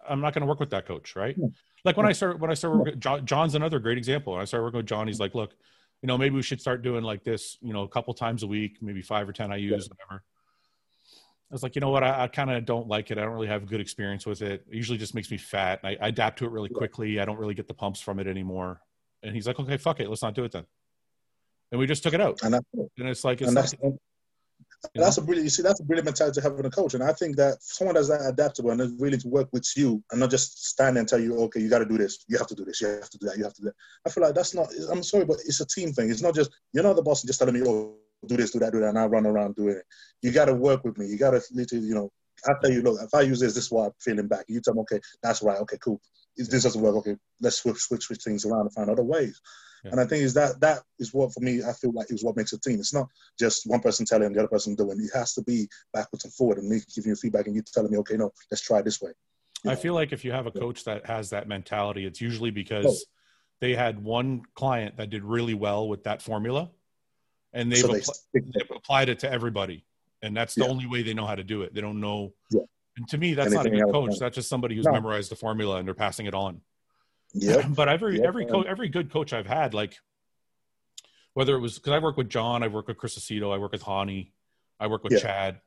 I'm 0.09 0.20
not 0.20 0.35
going 0.35 0.43
to 0.43 0.47
work 0.47 0.60
with 0.60 0.70
that 0.70 0.86
coach, 0.86 1.16
right? 1.16 1.36
Yeah. 1.39 1.48
Like 1.85 1.97
when 1.97 2.06
I 2.06 2.12
start 2.12 2.40
when 2.40 2.51
I 2.51 2.55
start 2.55 2.77
working, 2.77 3.01
John, 3.01 3.27
John's 3.27 3.55
another 3.55 3.78
great 3.78 3.98
example. 3.98 4.32
When 4.32 4.43
I 4.43 4.47
started 4.47 4.64
working 4.64 4.78
with 4.78 4.86
John, 4.86 5.06
he's 5.06 5.20
like, 5.20 5.35
look, 5.35 5.55
you 6.02 6.06
know, 6.06 6.18
maybe 6.18 6.35
we 6.35 6.43
should 6.43 6.60
start 6.60 6.82
doing 6.82 7.05
like 7.05 7.24
this, 7.24 7.59
you 7.60 7.73
know, 7.73 7.82
a 7.82 7.89
couple 7.89 8.12
times 8.14 8.43
a 8.43 8.47
week, 8.47 8.78
maybe 8.81 9.02
five 9.02 9.28
or 9.28 9.32
ten 9.32 9.52
I 9.52 9.56
use, 9.56 9.89
yeah. 9.89 9.94
whatever. 9.97 10.24
I 11.51 11.55
was 11.55 11.62
like, 11.62 11.77
you 11.77 11.81
know 11.81 11.90
what, 11.90 12.02
I, 12.02 12.24
I 12.24 12.28
kind 12.28 12.51
of 12.51 12.64
don't 12.64 12.89
like 12.89 13.10
it. 13.10 13.18
I 13.18 13.20
don't 13.23 13.32
really 13.32 13.47
have 13.47 13.62
a 13.62 13.66
good 13.66 13.81
experience 13.81 14.27
with 14.27 14.43
it. 14.43 14.64
It 14.68 14.74
usually 14.74 14.98
just 14.98 15.14
makes 15.14 15.31
me 15.31 15.39
fat. 15.39 15.81
I, 15.85 15.97
I 16.01 16.09
adapt 16.09 16.40
to 16.40 16.44
it 16.44 16.51
really 16.51 16.68
quickly. 16.68 17.20
I 17.20 17.24
don't 17.24 17.39
really 17.39 17.55
get 17.55 17.68
the 17.68 17.74
pumps 17.74 18.01
from 18.01 18.18
it 18.18 18.27
anymore. 18.27 18.81
And 19.23 19.35
he's 19.35 19.47
like, 19.47 19.60
okay, 19.60 19.77
fuck 19.77 20.01
it, 20.01 20.09
let's 20.09 20.23
not 20.23 20.35
do 20.35 20.44
it 20.44 20.52
then. 20.52 20.64
And 21.70 21.78
we 21.78 21.86
just 21.86 22.02
took 22.02 22.14
it 22.14 22.20
out. 22.20 22.43
And 22.43 22.55
that's. 22.55 22.66
And 22.74 23.09
it's 23.09 23.24
like, 23.24 23.40
it's 23.40 23.48
and 23.48 23.55
not, 23.55 23.62
that's 23.62 23.74
and 24.94 25.05
that's 25.05 25.18
a 25.18 25.23
brilliant. 25.23 25.44
You 25.44 25.51
see, 25.51 25.62
that's 25.62 25.81
a 25.81 25.85
brilliant 25.85 26.05
mentality 26.05 26.40
to 26.40 26.48
have 26.48 26.59
in 26.59 26.66
a 26.66 26.70
coach. 26.70 26.94
And 26.94 27.02
I 27.02 27.12
think 27.12 27.36
that 27.36 27.59
someone 27.60 27.94
that's 27.94 28.09
that 28.09 28.27
adaptable 28.27 28.70
and 28.70 28.81
is 28.81 28.93
willing 28.93 29.18
to 29.18 29.28
work 29.28 29.48
with 29.52 29.68
you 29.77 30.02
and 30.10 30.20
not 30.20 30.31
just 30.31 30.66
stand 30.66 30.97
there 30.97 31.01
and 31.01 31.09
tell 31.09 31.20
you, 31.20 31.36
okay, 31.43 31.60
you 31.60 31.68
got 31.68 31.81
to 31.81 31.86
do 31.86 31.98
this, 31.98 32.24
you 32.28 32.39
have 32.39 32.47
to 32.48 32.55
do 32.55 32.64
this, 32.64 32.81
you 32.81 32.89
have 32.89 33.10
to 33.10 33.18
do 33.18 33.27
that, 33.27 33.36
you 33.36 33.44
have 33.44 33.55
to 33.55 33.62
do 33.62 33.66
that. 33.66 33.74
I 34.06 34.10
feel 34.10 34.23
like 34.24 34.35
that's 34.35 34.55
not. 34.55 34.68
I'm 34.90 35.02
sorry, 35.02 35.24
but 35.24 35.39
it's 35.44 35.60
a 35.60 35.66
team 35.66 35.93
thing. 35.93 36.10
It's 36.10 36.23
not 36.23 36.35
just 36.35 36.51
you're 36.73 36.85
not 36.85 36.97
the 36.97 37.02
boss 37.02 37.23
and 37.23 37.28
just 37.28 37.39
telling 37.39 37.55
me, 37.55 37.62
oh, 37.66 37.97
do 38.28 38.36
this, 38.36 38.50
do 38.50 38.58
that, 38.60 38.72
do 38.72 38.80
that, 38.80 38.90
and 38.90 38.98
I 38.98 39.06
run 39.06 39.26
around 39.26 39.56
doing 39.56 39.76
it. 39.76 39.84
You 40.22 40.32
got 40.32 40.46
to 40.46 40.54
work 40.54 40.84
with 40.84 40.98
me. 40.98 41.06
You 41.06 41.18
got 41.18 41.32
to 41.32 41.42
literally, 41.52 41.86
you 41.86 41.94
know, 41.94 42.10
I 42.46 42.52
tell 42.60 42.70
you, 42.70 42.82
look, 42.82 43.00
if 43.02 43.14
I 43.14 43.22
use 43.22 43.40
this, 43.40 43.54
this 43.54 43.64
is 43.64 43.70
why 43.70 43.86
I'm 43.86 43.92
feeling 44.00 44.28
back. 44.28 44.44
You 44.48 44.60
tell 44.60 44.74
me, 44.74 44.80
okay, 44.80 45.00
that's 45.22 45.42
right, 45.42 45.58
okay, 45.58 45.78
cool. 45.82 46.00
If 46.36 46.50
this 46.50 46.64
doesn't 46.64 46.80
work, 46.82 46.96
okay, 46.96 47.16
let's 47.40 47.56
switch, 47.56 47.78
switch, 47.78 48.04
switch 48.04 48.22
things 48.22 48.44
around 48.44 48.62
and 48.62 48.72
find 48.74 48.90
other 48.90 49.02
ways. 49.02 49.40
Yeah. 49.84 49.92
And 49.92 50.00
I 50.00 50.06
think 50.06 50.22
is 50.22 50.34
that 50.34 50.60
that 50.60 50.82
is 50.98 51.14
what 51.14 51.32
for 51.32 51.40
me 51.40 51.62
I 51.62 51.72
feel 51.72 51.92
like 51.92 52.10
is 52.10 52.24
what 52.24 52.36
makes 52.36 52.52
a 52.52 52.60
team. 52.60 52.78
It's 52.78 52.92
not 52.94 53.06
just 53.38 53.66
one 53.66 53.80
person 53.80 54.04
telling 54.04 54.32
the 54.32 54.40
other 54.40 54.48
person 54.48 54.74
doing. 54.74 54.98
It 55.00 55.16
has 55.16 55.32
to 55.34 55.42
be 55.42 55.68
backwards 55.92 56.24
and 56.24 56.34
forward, 56.34 56.58
and 56.58 56.68
me 56.68 56.80
giving 56.94 57.10
you 57.10 57.16
feedback 57.16 57.46
and 57.46 57.54
you 57.54 57.62
telling 57.62 57.90
me, 57.90 57.98
okay, 57.98 58.16
no, 58.16 58.32
let's 58.50 58.62
try 58.62 58.82
this 58.82 59.00
way. 59.00 59.12
You 59.64 59.70
I 59.70 59.74
know? 59.74 59.80
feel 59.80 59.94
like 59.94 60.12
if 60.12 60.24
you 60.24 60.32
have 60.32 60.46
a 60.46 60.50
coach 60.50 60.84
that 60.84 61.06
has 61.06 61.30
that 61.30 61.48
mentality, 61.48 62.04
it's 62.04 62.20
usually 62.20 62.50
because 62.50 62.84
Oh. 62.86 63.12
they 63.60 63.74
had 63.74 64.02
one 64.02 64.42
client 64.54 64.96
that 64.98 65.08
did 65.10 65.24
really 65.24 65.54
well 65.54 65.88
with 65.88 66.04
that 66.04 66.20
formula, 66.20 66.70
and 67.56 67.72
they've, 67.72 67.78
so 67.78 67.88
they 67.88 68.00
appl- 68.00 68.20
they've 68.32 68.70
applied 68.76 69.08
it 69.08 69.18
to 69.20 69.30
everybody, 69.32 69.84
and 70.22 70.36
that's 70.36 70.54
the 70.54 70.64
Yeah. 70.64 70.70
only 70.70 70.86
way 70.86 71.02
they 71.02 71.14
know 71.14 71.26
how 71.26 71.34
to 71.34 71.42
do 71.44 71.62
it. 71.62 71.74
They 71.74 71.80
don't 71.80 72.00
know. 72.00 72.34
Yeah. 72.50 72.60
And 72.96 73.08
to 73.08 73.18
me, 73.18 73.34
that's 73.34 73.52
not 73.52 73.66
a 73.66 73.70
good 73.70 73.90
coach. 73.90 74.18
That's 74.18 74.34
just 74.34 74.48
somebody 74.48 74.74
who's 74.76 74.84
No. 74.86 74.92
memorized 74.92 75.30
the 75.30 75.36
formula 75.36 75.76
and 75.76 75.86
they're 75.86 75.94
passing 75.94 76.26
it 76.26 76.34
on. 76.34 76.60
Yeah. 77.34 77.66
but 77.68 77.88
every 77.88 78.16
Yep. 78.16 78.24
every 78.26 78.46
coach, 78.46 78.66
every 78.66 78.88
good 78.88 79.10
coach 79.10 79.32
I've 79.32 79.46
had, 79.46 79.74
like 79.74 79.98
whether 81.34 81.54
it 81.54 81.60
was 81.60 81.78
because 81.78 81.92
I 81.92 81.98
work 81.98 82.16
with 82.16 82.30
John, 82.30 82.62
I 82.62 82.68
work 82.68 82.88
with 82.88 82.96
Chris 82.96 83.18
Aceto, 83.18 83.52
I 83.54 83.58
work 83.58 83.72
with 83.72 83.82
Hany, 83.82 84.32
I 84.80 84.86
work 84.86 85.02
with 85.04 85.12
Yeah. 85.14 85.18
Chad. 85.20 85.60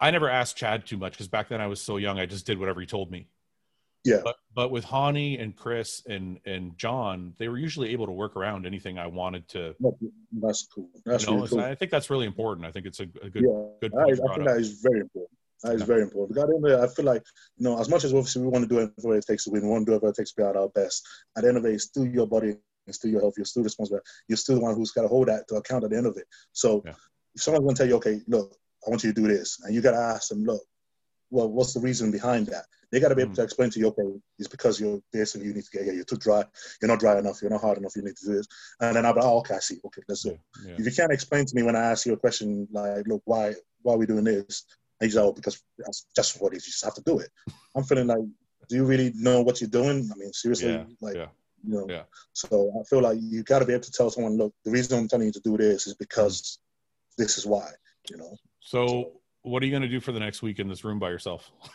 I 0.00 0.10
never 0.10 0.28
asked 0.28 0.56
Chad 0.56 0.86
too 0.86 0.96
much 0.96 1.12
because 1.12 1.28
back 1.28 1.48
then 1.48 1.60
I 1.60 1.66
was 1.68 1.80
so 1.80 1.96
young. 1.96 2.18
I 2.18 2.26
just 2.26 2.44
did 2.46 2.58
whatever 2.58 2.80
he 2.80 2.86
told 2.86 3.10
me. 3.10 3.28
Yeah. 4.04 4.20
But 4.24 4.36
but 4.54 4.70
with 4.70 4.84
Hany 4.84 5.38
and 5.38 5.54
Chris 5.56 6.02
and 6.08 6.40
and 6.44 6.76
John, 6.76 7.34
they 7.38 7.48
were 7.48 7.58
usually 7.58 7.90
able 7.92 8.06
to 8.06 8.12
work 8.12 8.36
around 8.36 8.66
anything 8.66 8.98
I 8.98 9.06
wanted 9.06 9.48
to. 9.50 9.74
That's 10.32 10.66
cool. 10.66 10.88
That's 11.04 11.24
you 11.24 11.30
know, 11.30 11.36
really 11.36 11.48
cool. 11.48 11.60
I 11.60 11.74
think 11.74 11.90
that's 11.90 12.10
really 12.10 12.26
important. 12.26 12.66
I 12.66 12.72
think 12.72 12.86
it's 12.86 13.00
a, 13.00 13.04
a 13.22 13.30
good 13.30 13.44
yeah. 13.44 13.64
good 13.80 13.92
I, 13.94 14.04
point 14.04 14.12
I 14.12 14.26
think 14.34 14.40
up. 14.40 14.44
that 14.46 14.56
is 14.58 14.80
very 14.80 15.00
important. 15.00 15.38
That 15.62 15.74
is 15.74 15.80
Yeah. 15.80 15.86
very 15.86 16.02
important. 16.02 16.38
At 16.38 16.48
the 16.48 16.54
end 16.56 16.66
of 16.66 16.90
I 16.90 16.92
feel 16.92 17.04
like, 17.04 17.22
you 17.56 17.64
know, 17.64 17.78
as 17.80 17.88
much 17.88 18.02
as 18.04 18.12
obviously 18.12 18.42
we 18.42 18.48
want 18.48 18.64
to 18.64 18.68
do 18.68 18.74
whatever 18.96 19.16
it 19.18 19.26
takes 19.26 19.44
to 19.44 19.50
win, 19.50 19.62
we 19.62 19.68
want 19.68 19.86
to 19.86 19.90
do 19.90 19.92
whatever 19.92 20.10
it 20.10 20.16
takes 20.16 20.32
to 20.32 20.42
be 20.42 20.48
at 20.48 20.56
our 20.56 20.68
best. 20.70 21.06
At 21.36 21.42
the 21.42 21.48
end 21.48 21.56
of 21.58 21.62
the 21.62 21.68
day, 21.68 21.74
it's 21.76 21.84
still 21.84 22.04
your 22.06 22.26
body, 22.26 22.56
it's 22.88 22.96
still 22.98 23.10
your 23.12 23.20
health, 23.20 23.34
you're 23.36 23.44
still 23.44 23.62
responsible. 23.62 24.00
You're 24.26 24.38
still 24.38 24.56
the 24.56 24.62
one 24.62 24.74
who's 24.74 24.90
got 24.90 25.02
to 25.02 25.08
hold 25.08 25.28
that 25.28 25.46
to 25.48 25.56
account 25.56 25.84
at 25.84 25.90
the 25.90 25.96
end 25.96 26.06
of 26.06 26.16
it. 26.16 26.26
So 26.52 26.82
Yeah. 26.84 26.94
if 27.36 27.42
someone's 27.42 27.62
going 27.62 27.76
to 27.76 27.78
tell 27.78 27.88
you, 27.88 27.96
okay, 27.96 28.20
look, 28.26 28.56
I 28.84 28.90
want 28.90 29.04
you 29.04 29.12
to 29.12 29.20
do 29.22 29.28
this, 29.28 29.60
and 29.62 29.72
you 29.72 29.80
got 29.80 29.92
to 29.92 29.98
ask 29.98 30.30
them, 30.30 30.42
look, 30.42 30.62
well, 31.32 31.48
what's 31.48 31.72
the 31.72 31.80
reason 31.80 32.10
behind 32.12 32.46
that? 32.48 32.66
They 32.90 33.00
got 33.00 33.08
to 33.08 33.14
be 33.16 33.22
able 33.22 33.32
Mm. 33.32 33.36
to 33.36 33.42
explain 33.42 33.70
to 33.70 33.78
you, 33.80 33.86
okay, 33.88 34.20
it's 34.38 34.48
because 34.48 34.78
you're 34.78 35.00
this 35.14 35.34
and 35.34 35.42
you 35.42 35.54
need 35.54 35.64
to 35.64 35.70
get 35.70 35.84
here. 35.84 35.94
You're 35.94 36.04
too 36.04 36.18
dry. 36.18 36.44
You're 36.80 36.88
not 36.92 37.00
dry 37.00 37.18
enough. 37.18 37.40
You're 37.40 37.50
not 37.50 37.62
hard 37.62 37.78
enough. 37.78 37.96
You 37.96 38.02
need 38.02 38.16
to 38.18 38.26
do 38.26 38.34
this. 38.36 38.46
And 38.80 38.94
then 38.94 39.06
I'll 39.06 39.14
be, 39.14 39.20
oh, 39.22 39.38
okay, 39.38 39.54
I 39.54 39.60
see. 39.60 39.80
Okay, 39.86 40.02
let's 40.08 40.22
do 40.24 40.30
it. 40.32 40.40
Yeah. 40.66 40.74
If 40.78 40.84
you 40.84 40.92
can't 40.92 41.10
explain 41.10 41.46
to 41.46 41.54
me 41.56 41.62
when 41.62 41.74
I 41.74 41.84
ask 41.92 42.04
you 42.04 42.12
a 42.12 42.18
question 42.18 42.68
like, 42.70 43.06
look, 43.08 43.22
why 43.24 43.54
why 43.82 43.94
are 43.94 43.96
we 43.98 44.04
doing 44.06 44.24
this? 44.24 44.64
And 45.00 45.08
you 45.08 45.14
say, 45.16 45.22
oh, 45.22 45.32
because 45.32 45.60
that's 45.78 46.06
just 46.14 46.40
what 46.40 46.52
it 46.52 46.58
is. 46.58 46.66
You 46.66 46.72
just 46.72 46.84
have 46.84 46.94
to 46.94 47.02
do 47.02 47.18
it. 47.20 47.30
I'm 47.74 47.82
feeling 47.84 48.08
like, 48.08 48.24
do 48.68 48.76
you 48.76 48.84
really 48.84 49.12
know 49.16 49.40
what 49.40 49.60
you're 49.62 49.70
doing? 49.70 50.10
I 50.12 50.18
mean, 50.18 50.32
seriously, 50.34 50.72
Yeah, 50.72 50.84
like, 51.00 51.16
yeah. 51.16 51.28
you 51.64 51.72
know. 51.74 51.86
Yeah. 51.88 52.04
So 52.34 52.70
I 52.78 52.84
feel 52.84 53.00
like 53.00 53.18
you 53.22 53.42
got 53.42 53.60
to 53.60 53.64
be 53.64 53.72
able 53.72 53.84
to 53.84 53.92
tell 53.92 54.10
someone, 54.10 54.36
look, 54.36 54.54
the 54.66 54.70
reason 54.70 54.98
I'm 54.98 55.08
telling 55.08 55.26
you 55.28 55.32
to 55.32 55.40
do 55.40 55.56
this 55.56 55.86
is 55.86 55.94
because 55.94 56.58
this 57.16 57.38
is 57.38 57.46
why. 57.46 57.70
You 58.10 58.18
know. 58.18 58.36
So 58.60 59.21
what 59.42 59.62
are 59.62 59.66
you 59.66 59.72
going 59.72 59.82
to 59.82 59.88
do 59.88 60.00
for 60.00 60.12
the 60.12 60.20
next 60.20 60.42
week 60.42 60.58
in 60.58 60.68
this 60.68 60.84
room 60.84 60.98
by 60.98 61.10
yourself? 61.10 61.50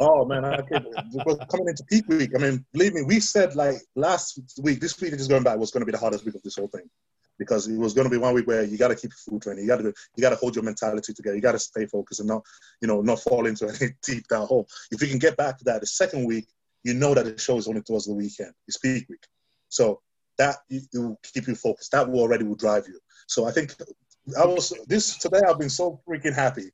Oh 0.00 0.24
man, 0.24 0.44
I 0.44 0.62
can't, 0.62 0.86
we're 1.12 1.36
coming 1.50 1.68
into 1.68 1.84
peak 1.84 2.08
week. 2.08 2.30
I 2.34 2.38
mean, 2.38 2.64
believe 2.72 2.94
me, 2.94 3.02
we 3.02 3.20
said 3.20 3.54
like 3.54 3.76
last 3.94 4.40
week, 4.62 4.80
this 4.80 4.98
week 4.98 5.12
just 5.12 5.28
going 5.28 5.42
back 5.42 5.58
was 5.58 5.70
going 5.70 5.82
to 5.82 5.86
be 5.86 5.92
the 5.92 5.98
hardest 5.98 6.24
week 6.24 6.34
of 6.34 6.42
this 6.42 6.56
whole 6.56 6.68
thing 6.68 6.88
because 7.38 7.68
it 7.68 7.76
was 7.76 7.92
going 7.92 8.04
to 8.04 8.10
be 8.10 8.16
one 8.16 8.34
week 8.34 8.46
where 8.46 8.62
you 8.62 8.78
got 8.78 8.88
to 8.88 8.94
keep 8.94 9.10
your 9.10 9.34
food 9.34 9.42
training, 9.42 9.64
you 9.64 9.68
got 9.68 9.78
to 9.78 9.92
you 10.16 10.22
got 10.22 10.30
to 10.30 10.36
hold 10.36 10.54
your 10.54 10.64
mentality 10.64 11.12
together, 11.12 11.36
you 11.36 11.42
got 11.42 11.52
to 11.52 11.58
stay 11.58 11.86
focused 11.86 12.20
and 12.20 12.28
not 12.28 12.42
you 12.80 12.88
know 12.88 13.00
not 13.02 13.20
fall 13.20 13.46
into 13.46 13.68
any 13.68 13.92
deep 14.02 14.26
down 14.28 14.46
hole. 14.46 14.66
If 14.90 15.02
you 15.02 15.08
can 15.08 15.18
get 15.18 15.36
back 15.36 15.58
to 15.58 15.64
that, 15.64 15.80
the 15.80 15.86
second 15.86 16.24
week, 16.24 16.46
you 16.84 16.94
know 16.94 17.14
that 17.14 17.24
the 17.24 17.38
show 17.38 17.58
is 17.58 17.68
only 17.68 17.82
towards 17.82 18.06
the 18.06 18.14
weekend, 18.14 18.52
it's 18.66 18.78
peak 18.78 19.06
week, 19.08 19.26
so 19.68 20.00
that 20.38 20.56
it 20.70 20.84
will 20.94 21.18
keep 21.22 21.46
you 21.46 21.54
focused. 21.54 21.92
That 21.92 22.08
will 22.08 22.20
already 22.20 22.44
will 22.44 22.54
drive 22.54 22.84
you. 22.88 22.98
So 23.26 23.44
I 23.44 23.52
think 23.52 23.74
I 24.38 24.46
was 24.46 24.72
this 24.86 25.18
today. 25.18 25.40
I've 25.46 25.58
been 25.58 25.70
so 25.70 26.00
freaking 26.08 26.34
happy 26.34 26.70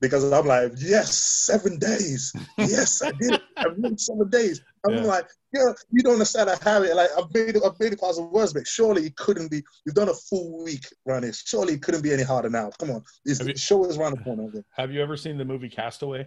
because 0.00 0.30
I'm 0.32 0.46
like, 0.46 0.72
yes, 0.78 1.16
seven 1.16 1.78
days. 1.78 2.32
Yes, 2.58 3.02
I 3.02 3.12
did. 3.20 3.40
I've 3.56 3.80
been 3.80 3.96
seven 3.98 4.28
days. 4.28 4.60
I'm 4.86 4.96
Yeah. 4.96 5.02
like, 5.04 5.26
yeah, 5.52 5.72
you 5.90 6.02
don't 6.02 6.14
understand 6.14 6.50
how 6.50 6.56
have 6.70 6.84
it. 6.84 6.94
Like 6.94 7.10
I've 7.16 7.32
made 7.32 7.56
it, 7.56 7.62
I've 7.64 7.78
made 7.80 7.92
it 7.92 8.00
possible 8.00 8.30
words, 8.30 8.52
but 8.52 8.66
surely 8.66 9.06
it 9.06 9.16
couldn't 9.16 9.50
be. 9.50 9.62
We've 9.84 9.94
done 9.94 10.08
a 10.08 10.14
full 10.14 10.64
week 10.64 10.84
running. 11.06 11.32
Surely 11.32 11.74
it 11.74 11.82
couldn't 11.82 12.02
be 12.02 12.12
any 12.12 12.22
harder 12.22 12.50
now. 12.50 12.70
Come 12.78 12.90
on, 12.90 13.02
this 13.24 13.38
the 13.38 13.56
show 13.56 13.84
is 13.86 13.96
around 13.96 14.18
the 14.18 14.22
corner. 14.24 14.48
Have 14.76 14.92
you 14.92 15.02
ever 15.02 15.16
seen 15.16 15.38
the 15.38 15.44
movie 15.44 15.68
Castaway? 15.68 16.26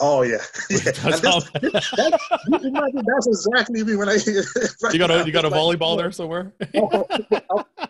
Oh 0.00 0.22
yeah, 0.22 0.38
yeah. 0.70 0.78
That's 0.78 1.20
this- 1.20 1.24
all- 1.24 1.40
that- 1.40 3.02
that's 3.06 3.26
exactly 3.26 3.84
me 3.84 3.94
when 3.96 4.08
I. 4.08 4.14
you 4.92 4.98
got 4.98 5.10
a 5.10 5.24
you 5.24 5.32
got 5.32 5.44
a 5.44 5.48
like, 5.48 5.60
volleyball 5.78 5.96
there 5.96 6.10
somewhere? 6.10 6.52
I'll 6.74 7.04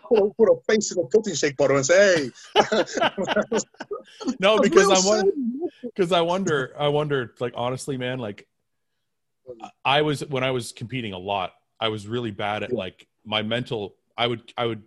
put, 0.09 0.19
a, 0.19 0.29
put 0.37 0.49
a 0.49 0.55
face 0.67 0.91
in 0.91 0.99
a 1.03 1.07
protein 1.07 1.33
shake 1.35 1.57
bottle 1.57 1.77
and 1.77 1.85
say, 1.85 2.29
"Hey." 2.55 2.63
no, 4.39 4.59
because 4.59 4.85
I'm 4.85 5.05
won- 5.05 5.19
son. 5.21 5.31
because 5.83 6.11
I 6.11 6.21
wonder 6.21 6.73
I 6.77 6.87
wonder 6.89 7.33
like 7.39 7.53
honestly, 7.55 7.97
man, 7.97 8.19
like 8.19 8.47
I 9.83 10.01
was 10.01 10.25
when 10.25 10.43
I 10.43 10.51
was 10.51 10.71
competing 10.71 11.13
a 11.13 11.17
lot, 11.17 11.53
I 11.79 11.87
was 11.89 12.07
really 12.07 12.31
bad 12.31 12.63
at 12.63 12.71
Yeah. 12.71 12.77
like 12.77 13.07
my 13.25 13.41
mental. 13.41 13.95
I 14.17 14.27
would 14.27 14.41
I 14.57 14.65
would 14.65 14.83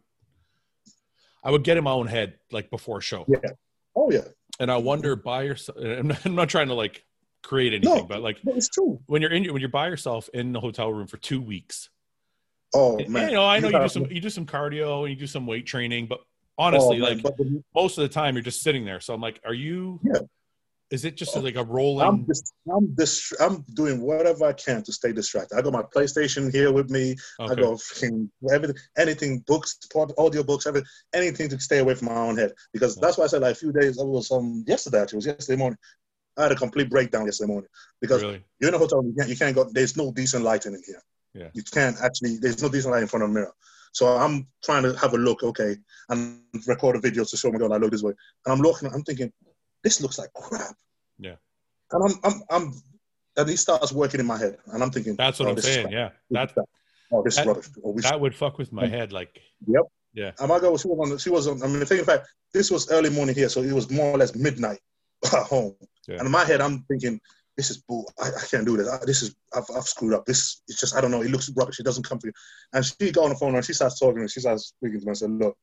I 1.43 1.51
would 1.51 1.65
get 1.65 1.77
in 1.77 1.85
my 1.85 1.93
own 1.93 2.07
head 2.07 2.35
like 2.53 2.71
before 2.71 2.99
a 2.99 3.03
show, 3.03 3.25
Yeah. 3.29 3.51
Oh 3.97 4.11
yeah, 4.11 4.21
and 4.61 4.71
I 4.71 4.77
wonder 4.77 5.17
by 5.17 5.43
yourself. 5.45 5.79
I'm 5.81 6.09
not, 6.09 6.27
I'm 6.27 6.35
not 6.35 6.49
trying 6.51 6.69
to 6.69 6.75
like 6.75 7.03
create 7.47 7.73
anything, 7.73 8.03
No. 8.03 8.05
but 8.05 8.23
like 8.23 8.39
it's 8.45 8.69
true. 8.69 9.01
when 9.07 9.23
you're 9.23 9.31
in 9.31 9.51
when 9.53 9.61
you're 9.61 9.69
by 9.69 9.89
yourself 9.89 10.29
in 10.35 10.53
the 10.53 10.61
hotel 10.61 10.93
room 10.93 11.07
for 11.07 11.17
two 11.17 11.41
weeks. 11.41 11.89
Oh 12.75 12.99
and, 12.99 13.09
man, 13.09 13.29
you 13.29 13.35
know, 13.37 13.47
I 13.47 13.61
know 13.61 13.69
you 13.69 13.81
do 13.81 13.89
some 13.89 14.07
you 14.11 14.21
do 14.21 14.31
some 14.31 14.47
cardio 14.47 15.03
and 15.03 15.11
you 15.11 15.17
do 15.17 15.27
some 15.27 15.47
weight 15.47 15.67
training, 15.67 16.07
but 16.07 16.19
oh, 16.19 16.25
honestly, 16.59 16.99
man, 16.99 17.23
like 17.23 17.37
most 17.75 17.99
of 17.99 18.03
the 18.03 18.09
time, 18.09 18.35
you're 18.35 18.43
just 18.43 18.63
sitting 18.63 18.85
there. 18.85 19.01
So 19.01 19.15
I'm 19.15 19.21
like, 19.21 19.41
are 19.45 19.55
you? 19.55 20.01
Yeah. 20.05 20.21
Is 20.89 21.05
it 21.05 21.17
just 21.17 21.37
Oh, 21.37 21.41
like 21.41 21.57
a 21.57 21.61
I'm 21.61 21.67
rolling? 21.67 22.27
just, 22.27 22.53
I'm 22.73 22.97
I'm 23.41 23.65
doing 23.75 24.01
whatever 24.01 24.45
I 24.45 24.53
can 24.53 24.85
to 24.85 24.93
stay 24.93 25.13
distracted. 25.13 25.59
I 25.59 25.63
got 25.63 25.73
my 25.73 25.83
PlayStation 25.83 26.53
here 26.53 26.71
with 26.73 26.91
me. 26.91 27.17
I 27.41 27.45
Okay. 27.45 27.63
go 27.63 27.73
freaking 27.75 28.29
everything, 28.53 28.77
anything, 28.97 29.41
books, 29.49 29.79
audio 30.17 30.45
books, 30.45 30.65
everything, 30.65 30.89
anything 31.13 31.49
to 31.49 31.59
stay 31.59 31.79
away 31.79 31.95
from 31.97 32.07
my 32.09 32.17
own 32.17 32.37
head. 32.37 32.53
Because 32.73 32.95
that's 32.97 33.19
why 33.19 33.25
I 33.25 33.27
said 33.27 33.43
like 33.43 33.53
a 33.53 33.59
few 33.59 33.73
days. 33.73 33.99
It 33.99 34.07
was 34.07 34.31
um 34.31 34.65
yesterday 34.69 35.03
actually. 35.03 35.17
It 35.17 35.25
was 35.25 35.27
yesterday 35.27 35.59
morning. 35.59 35.79
I 36.37 36.43
had 36.45 36.53
a 36.53 36.57
complete 36.57 36.91
breakdown 36.91 37.25
yesterday 37.25 37.49
morning 37.49 37.71
because 38.01 38.23
really? 38.23 38.45
you're 38.61 38.69
in 38.69 38.75
a 38.75 38.79
hotel. 38.79 39.03
You 39.05 39.15
can't, 39.17 39.29
you 39.29 39.37
can't 39.37 39.55
go. 39.55 39.65
There's 39.71 39.97
no 39.97 40.13
decent 40.13 40.45
lighting 40.45 40.75
in 40.75 40.83
here. 40.87 41.03
Yeah. 41.35 41.49
You 41.55 41.63
can't 41.63 41.97
actually. 42.03 42.37
There's 42.39 42.63
no 42.63 42.69
decent 42.69 42.93
light 42.93 43.03
in 43.03 43.09
front 43.09 43.25
of 43.25 43.31
a 43.31 43.33
mirror. 43.33 43.53
So 43.93 44.09
I'm 44.09 44.47
trying 44.63 44.83
to 44.83 44.95
have 44.99 45.15
a 45.15 45.17
look, 45.17 45.43
okay, 45.43 45.77
and 46.11 46.41
record 46.67 46.97
a 46.97 47.01
video 47.01 47.25
to 47.25 47.37
show 47.37 47.49
oh 47.49 47.53
me 47.53 47.59
going. 47.59 47.73
I 47.73 47.77
look 47.77 47.91
this 47.91 48.03
way, 48.03 48.13
and 48.45 48.53
I'm 48.53 48.61
looking. 48.61 48.93
I'm 48.93 49.03
thinking, 49.03 49.33
this 49.83 50.03
looks 50.03 50.19
like 50.19 50.31
crap. 50.35 50.75
Yeah. 51.19 51.37
And 51.93 52.05
I'm, 52.05 52.19
I'm, 52.25 52.43
I'm. 52.51 52.75
And 53.39 53.49
he 53.49 53.57
starts 53.57 53.93
working 53.93 54.21
in 54.21 54.27
my 54.27 54.39
head, 54.39 54.59
and 54.67 54.83
I'm 54.83 54.91
thinking, 54.91 55.17
That's 55.17 55.39
what 55.39 55.49
oh, 55.49 55.53
I'm 55.53 55.59
saying. 55.59 55.91
Yeah, 55.91 56.11
This 56.31 56.53
that. 56.55 56.65
Oh, 57.13 57.23
this 57.23 57.37
that- 57.37 57.43
is 57.43 57.47
rubbish. 57.47 57.69
Oh, 57.85 57.95
that 58.11 58.21
would 58.21 58.35
fuck 58.35 58.59
with 58.59 58.73
my 58.73 58.87
head. 58.87 59.13
Like, 59.13 59.41
yep. 59.67 59.85
Yeah. 60.13 60.33
and 60.39 60.49
my 60.49 60.59
girl, 60.59 60.77
she 60.77 60.89
was 60.89 61.11
on. 61.11 61.19
She 61.19 61.31
was 61.31 61.47
on. 61.47 61.63
I 61.63 61.67
mean, 61.67 61.81
the 61.81 61.87
thing, 61.87 61.99
in 61.99 62.05
fact, 62.05 62.27
this 62.53 62.71
was 62.71 62.91
early 62.91 63.11
morning 63.11 63.35
here, 63.35 63.49
so 63.49 63.63
it 63.63 63.73
was 63.73 63.91
more 63.91 64.13
or 64.13 64.19
less 64.19 64.35
midnight 64.35 64.81
home. 65.25 65.75
Yeah. 66.09 66.17
And 66.17 66.27
in 66.27 66.33
my 66.33 66.45
head, 66.45 66.61
I'm 66.61 66.83
thinking, 66.85 67.21
this 67.57 67.71
is 67.71 67.79
bull. 67.79 68.11
I, 68.23 68.29
I 68.29 68.45
can't 68.51 68.67
do 68.67 68.77
this. 68.77 68.89
I, 68.89 68.99
this 69.07 69.23
is 69.23 69.35
I've, 69.55 69.65
I've 69.75 69.85
screwed 69.85 70.13
up. 70.15 70.27
This 70.27 70.63
it's 70.69 70.79
just 70.79 70.95
I 70.95 71.01
don't 71.01 71.11
know. 71.11 71.23
It 71.23 71.31
looks 71.31 71.51
rubbish. 71.57 71.81
It 71.81 71.85
doesn't 71.85 72.07
come 72.07 72.19
you. 72.23 72.33
And 72.73 72.85
she 72.85 73.11
got 73.11 73.25
on 73.25 73.31
the 73.31 73.37
phone 73.37 73.55
and 73.55 73.65
she 73.65 73.73
starts 73.73 73.99
talking 73.99 74.21
and 74.21 74.31
she 74.31 74.41
starts 74.41 74.75
speaking 74.77 75.01
to 75.01 75.07
me 75.07 75.11
and 75.11 75.19
said, 75.19 75.31
look, 75.31 75.57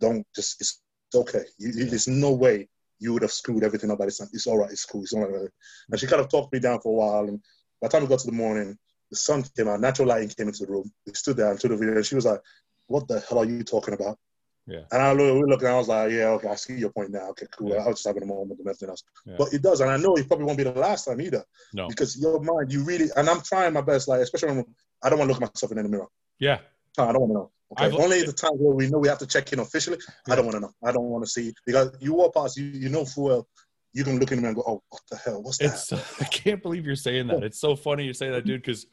don't 0.00 0.26
just. 0.34 0.60
It's 0.60 0.80
okay. 1.14 1.44
You, 1.58 1.68
you- 1.68 1.84
Yeah. 1.84 1.90
There's 1.90 2.08
no 2.08 2.32
way 2.32 2.68
you 2.98 3.12
would 3.12 3.22
have 3.22 3.32
screwed 3.32 3.62
everything 3.62 3.90
up 3.90 3.98
by 3.98 4.06
this 4.06 4.18
time. 4.18 4.28
It's 4.32 4.46
all 4.46 4.56
right. 4.58 4.70
It's 4.70 4.86
cool. 4.86 5.02
It's 5.02 5.12
all 5.12 5.28
right. 5.28 5.50
And 5.90 6.00
she 6.00 6.06
kind 6.06 6.22
of 6.22 6.30
talked 6.30 6.52
me 6.52 6.58
down 6.58 6.80
for 6.80 6.88
a 6.92 6.96
while. 6.96 7.28
And 7.28 7.38
by 7.82 7.88
the 7.88 7.92
time 7.92 8.02
we 8.02 8.08
got 8.08 8.20
to 8.20 8.26
the 8.26 8.32
morning, 8.32 8.76
the 9.10 9.16
sun 9.16 9.44
came 9.54 9.68
out. 9.68 9.80
Natural 9.80 10.08
lighting 10.08 10.30
came 10.30 10.48
into 10.48 10.64
the 10.64 10.72
room. 10.72 10.90
We 11.06 11.12
stood 11.12 11.36
there 11.36 11.50
and 11.50 11.60
took 11.60 11.70
the 11.70 11.76
video. 11.76 11.94
And 11.96 12.06
she 12.06 12.14
was 12.14 12.24
like, 12.24 12.40
"What 12.86 13.06
the 13.06 13.20
hell 13.20 13.38
are 13.38 13.44
you 13.44 13.62
talking 13.62 13.92
about?" 13.94 14.18
Yeah. 14.66 14.82
And 14.90 15.00
I 15.02 15.12
look, 15.12 15.34
we 15.34 15.50
looked 15.50 15.62
and 15.62 15.72
I 15.72 15.76
was 15.76 15.88
like, 15.88 16.10
"Yeah, 16.10 16.30
okay, 16.30 16.48
I 16.48 16.56
see 16.56 16.74
your 16.74 16.90
point 16.90 17.10
now. 17.10 17.28
Okay, 17.30 17.46
cool. 17.56 17.70
Yeah. 17.70 17.84
I 17.84 17.86
was 17.86 17.96
just 17.96 18.06
having 18.06 18.24
a 18.24 18.26
moment 18.26 18.58
and 18.58 18.66
nothing 18.66 18.88
else." 18.88 19.04
Yeah. 19.24 19.36
But 19.38 19.52
it 19.52 19.62
does, 19.62 19.80
and 19.80 19.90
I 19.90 19.96
know 19.96 20.16
it 20.16 20.26
probably 20.26 20.46
won't 20.46 20.58
be 20.58 20.64
the 20.64 20.72
last 20.72 21.04
time 21.04 21.20
either. 21.20 21.44
No. 21.72 21.86
Because 21.88 22.20
your 22.20 22.40
mind, 22.40 22.72
you 22.72 22.82
really, 22.82 23.08
and 23.16 23.28
I'm 23.28 23.42
trying 23.42 23.72
my 23.72 23.80
best. 23.80 24.08
Like, 24.08 24.20
especially 24.20 24.56
when 24.56 24.64
I 25.02 25.08
don't 25.08 25.18
want 25.18 25.30
to 25.30 25.34
look 25.34 25.40
myself 25.40 25.70
in 25.70 25.82
the 25.82 25.88
mirror. 25.88 26.08
Yeah. 26.40 26.58
I 26.98 27.12
don't 27.12 27.20
want 27.20 27.30
to 27.30 27.34
know. 27.34 27.50
Okay. 27.78 28.02
Only 28.02 28.22
the 28.22 28.32
time 28.32 28.52
where 28.54 28.74
we 28.74 28.88
know 28.88 28.98
we 28.98 29.08
have 29.08 29.18
to 29.18 29.26
check 29.26 29.52
in 29.52 29.60
officially. 29.60 29.98
Yeah. 30.26 30.32
I 30.32 30.36
don't 30.36 30.46
want 30.46 30.56
to 30.56 30.60
know. 30.60 30.72
I 30.84 30.92
don't 30.92 31.04
want 31.04 31.24
to 31.24 31.30
see 31.30 31.52
because 31.64 31.96
you 32.00 32.14
walk 32.14 32.34
past, 32.34 32.56
you 32.56 32.64
you 32.64 32.88
know 32.88 33.04
full 33.04 33.24
well 33.24 33.48
you 33.96 34.04
can 34.04 34.18
look 34.18 34.30
in 34.30 34.36
the 34.36 34.42
mirror 34.42 34.48
and 34.50 34.56
go, 34.56 34.64
"Oh, 34.66 34.82
what 34.90 35.02
the 35.10 35.16
hell? 35.16 35.42
What's 35.42 35.58
that?" 35.58 35.66
It's, 35.66 35.92
I 36.20 36.24
can't 36.24 36.62
believe 36.62 36.84
you're 36.84 36.96
saying 36.96 37.28
that. 37.28 37.42
It's 37.42 37.58
so 37.58 37.74
funny 37.74 38.04
you 38.04 38.12
say 38.12 38.30
that, 38.30 38.44
dude. 38.44 38.60
Because 38.60 38.86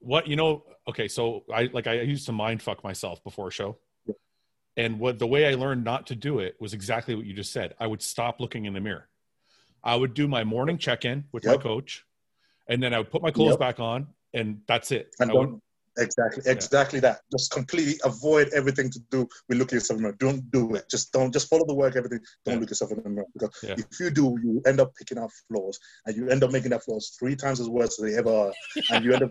what 0.00 0.26
you 0.26 0.36
know? 0.36 0.64
Okay, 0.86 1.08
so 1.08 1.44
I 1.52 1.70
like 1.72 1.86
I 1.86 2.02
used 2.02 2.26
to 2.26 2.32
mind 2.32 2.62
fuck 2.62 2.84
myself 2.84 3.24
before 3.24 3.48
a 3.48 3.50
show. 3.50 3.78
And 4.76 4.98
what 4.98 5.18
the 5.18 5.26
way 5.26 5.46
I 5.46 5.54
learned 5.54 5.84
not 5.84 6.06
to 6.08 6.14
do 6.14 6.38
it 6.38 6.56
was 6.60 6.74
exactly 6.74 7.14
what 7.14 7.26
you 7.26 7.32
just 7.32 7.52
said. 7.52 7.74
I 7.80 7.86
would 7.86 8.02
stop 8.02 8.40
looking 8.40 8.66
in 8.66 8.74
the 8.74 8.80
mirror. 8.80 9.08
I 9.82 9.96
would 9.96 10.14
do 10.14 10.28
my 10.28 10.44
morning 10.44 10.78
check 10.78 11.04
in 11.04 11.24
with 11.32 11.44
yep. 11.44 11.56
my 11.56 11.62
coach, 11.62 12.04
and 12.66 12.82
then 12.82 12.92
I 12.92 12.98
would 12.98 13.10
put 13.10 13.22
my 13.22 13.30
clothes 13.30 13.52
yep. 13.52 13.60
back 13.60 13.80
on, 13.80 14.08
and 14.34 14.60
that's 14.66 14.90
it. 14.90 15.14
And 15.20 15.30
don't, 15.30 15.62
Exactly, 15.98 16.42
exactly 16.46 16.98
yeah. 16.98 17.12
that. 17.12 17.20
Just 17.32 17.50
completely 17.50 17.94
avoid 18.04 18.48
everything 18.54 18.90
to 18.90 19.00
do 19.10 19.26
with 19.48 19.58
looking 19.58 19.76
yourself 19.76 19.98
in 19.98 20.02
the 20.02 20.08
mirror. 20.08 20.16
Don't 20.18 20.50
do 20.50 20.74
it. 20.74 20.84
Just 20.90 21.12
don't. 21.12 21.32
Just 21.32 21.48
follow 21.48 21.64
the 21.66 21.74
work. 21.74 21.96
Everything. 21.96 22.20
Don't 22.44 22.54
yeah. 22.54 22.60
look 22.60 22.70
yourself 22.70 22.92
in 22.92 23.02
the 23.02 23.08
mirror 23.08 23.26
because 23.32 23.50
yeah. 23.62 23.74
if 23.78 24.00
you 24.00 24.10
do, 24.10 24.38
you 24.42 24.62
end 24.66 24.80
up 24.80 24.94
picking 24.94 25.18
up 25.18 25.30
flaws, 25.48 25.78
and 26.06 26.16
you 26.16 26.28
end 26.28 26.44
up 26.44 26.52
making 26.52 26.70
that 26.70 26.84
flaws 26.84 27.16
three 27.18 27.36
times 27.36 27.60
as 27.60 27.68
worse 27.68 27.98
as 27.98 28.04
they 28.04 28.18
ever 28.18 28.30
are, 28.30 28.52
and 28.90 29.04
you 29.04 29.12
end 29.12 29.22
up 29.22 29.30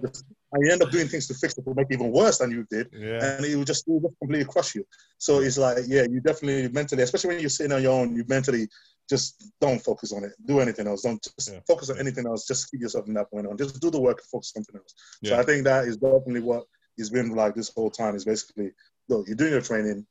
and 0.56 0.66
you 0.66 0.72
end 0.72 0.82
up 0.82 0.92
doing 0.92 1.08
things 1.08 1.28
to 1.28 1.34
fix 1.34 1.58
it 1.58 1.64
to 1.64 1.74
make 1.76 1.88
it 1.90 1.96
even 1.96 2.12
worse 2.12 2.38
than 2.38 2.52
you 2.52 2.66
did, 2.70 2.88
Yeah. 2.94 3.24
and 3.24 3.46
it 3.46 3.56
will 3.56 3.66
just, 3.66 3.88
it 3.88 3.92
will 3.92 4.02
just 4.02 4.20
completely 4.20 4.46
crush 4.46 4.76
you. 4.76 4.86
So 5.18 5.40
it's 5.40 5.58
like, 5.58 5.84
yeah, 5.88 6.04
you 6.10 6.22
definitely 6.22 6.70
mentally, 6.70 7.04
especially 7.04 7.30
when 7.30 7.40
you're 7.40 7.50
sitting 7.50 7.74
on 7.74 7.84
your 7.84 7.94
own, 8.00 8.16
you 8.16 8.24
mentally 8.28 8.68
just 9.10 9.52
don't 9.61 9.80
focus 9.80 10.11
on 10.11 10.23
it. 10.23 10.34
Do 10.45 10.60
anything 10.60 10.88
else. 10.88 11.03
Don't 11.03 11.22
just 11.22 11.52
yeah. 11.52 11.60
focus 11.68 11.90
on 11.90 11.99
anything 11.99 12.26
else. 12.26 12.48
Just 12.48 12.72
keep 12.72 12.82
yourself 12.82 13.07
in 13.07 13.14
that 13.14 13.30
point 13.30 13.48
on. 13.48 13.57
Just 13.57 13.80
do 13.80 13.90
the 13.90 13.99
work 13.99 14.19
and 14.19 14.27
focus 14.27 14.53
on 14.56 14.64
something 14.64 14.82
else. 14.82 14.94
Yeah. 15.22 15.32
So 15.32 15.40
I 15.40 15.44
think 15.44 15.64
that 15.65 15.86
is 15.86 15.98
definitely 15.98 16.41
what 16.41 16.64
he's 16.95 17.10
been 17.10 17.30
like 17.30 17.56
this 17.56 17.72
whole 17.73 17.91
time. 17.91 18.15
Is 18.15 18.26
basically, 18.26 18.72
look, 19.07 19.27
you're 19.27 19.36
doing 19.36 19.52
your 19.52 19.61
training, 19.61 20.06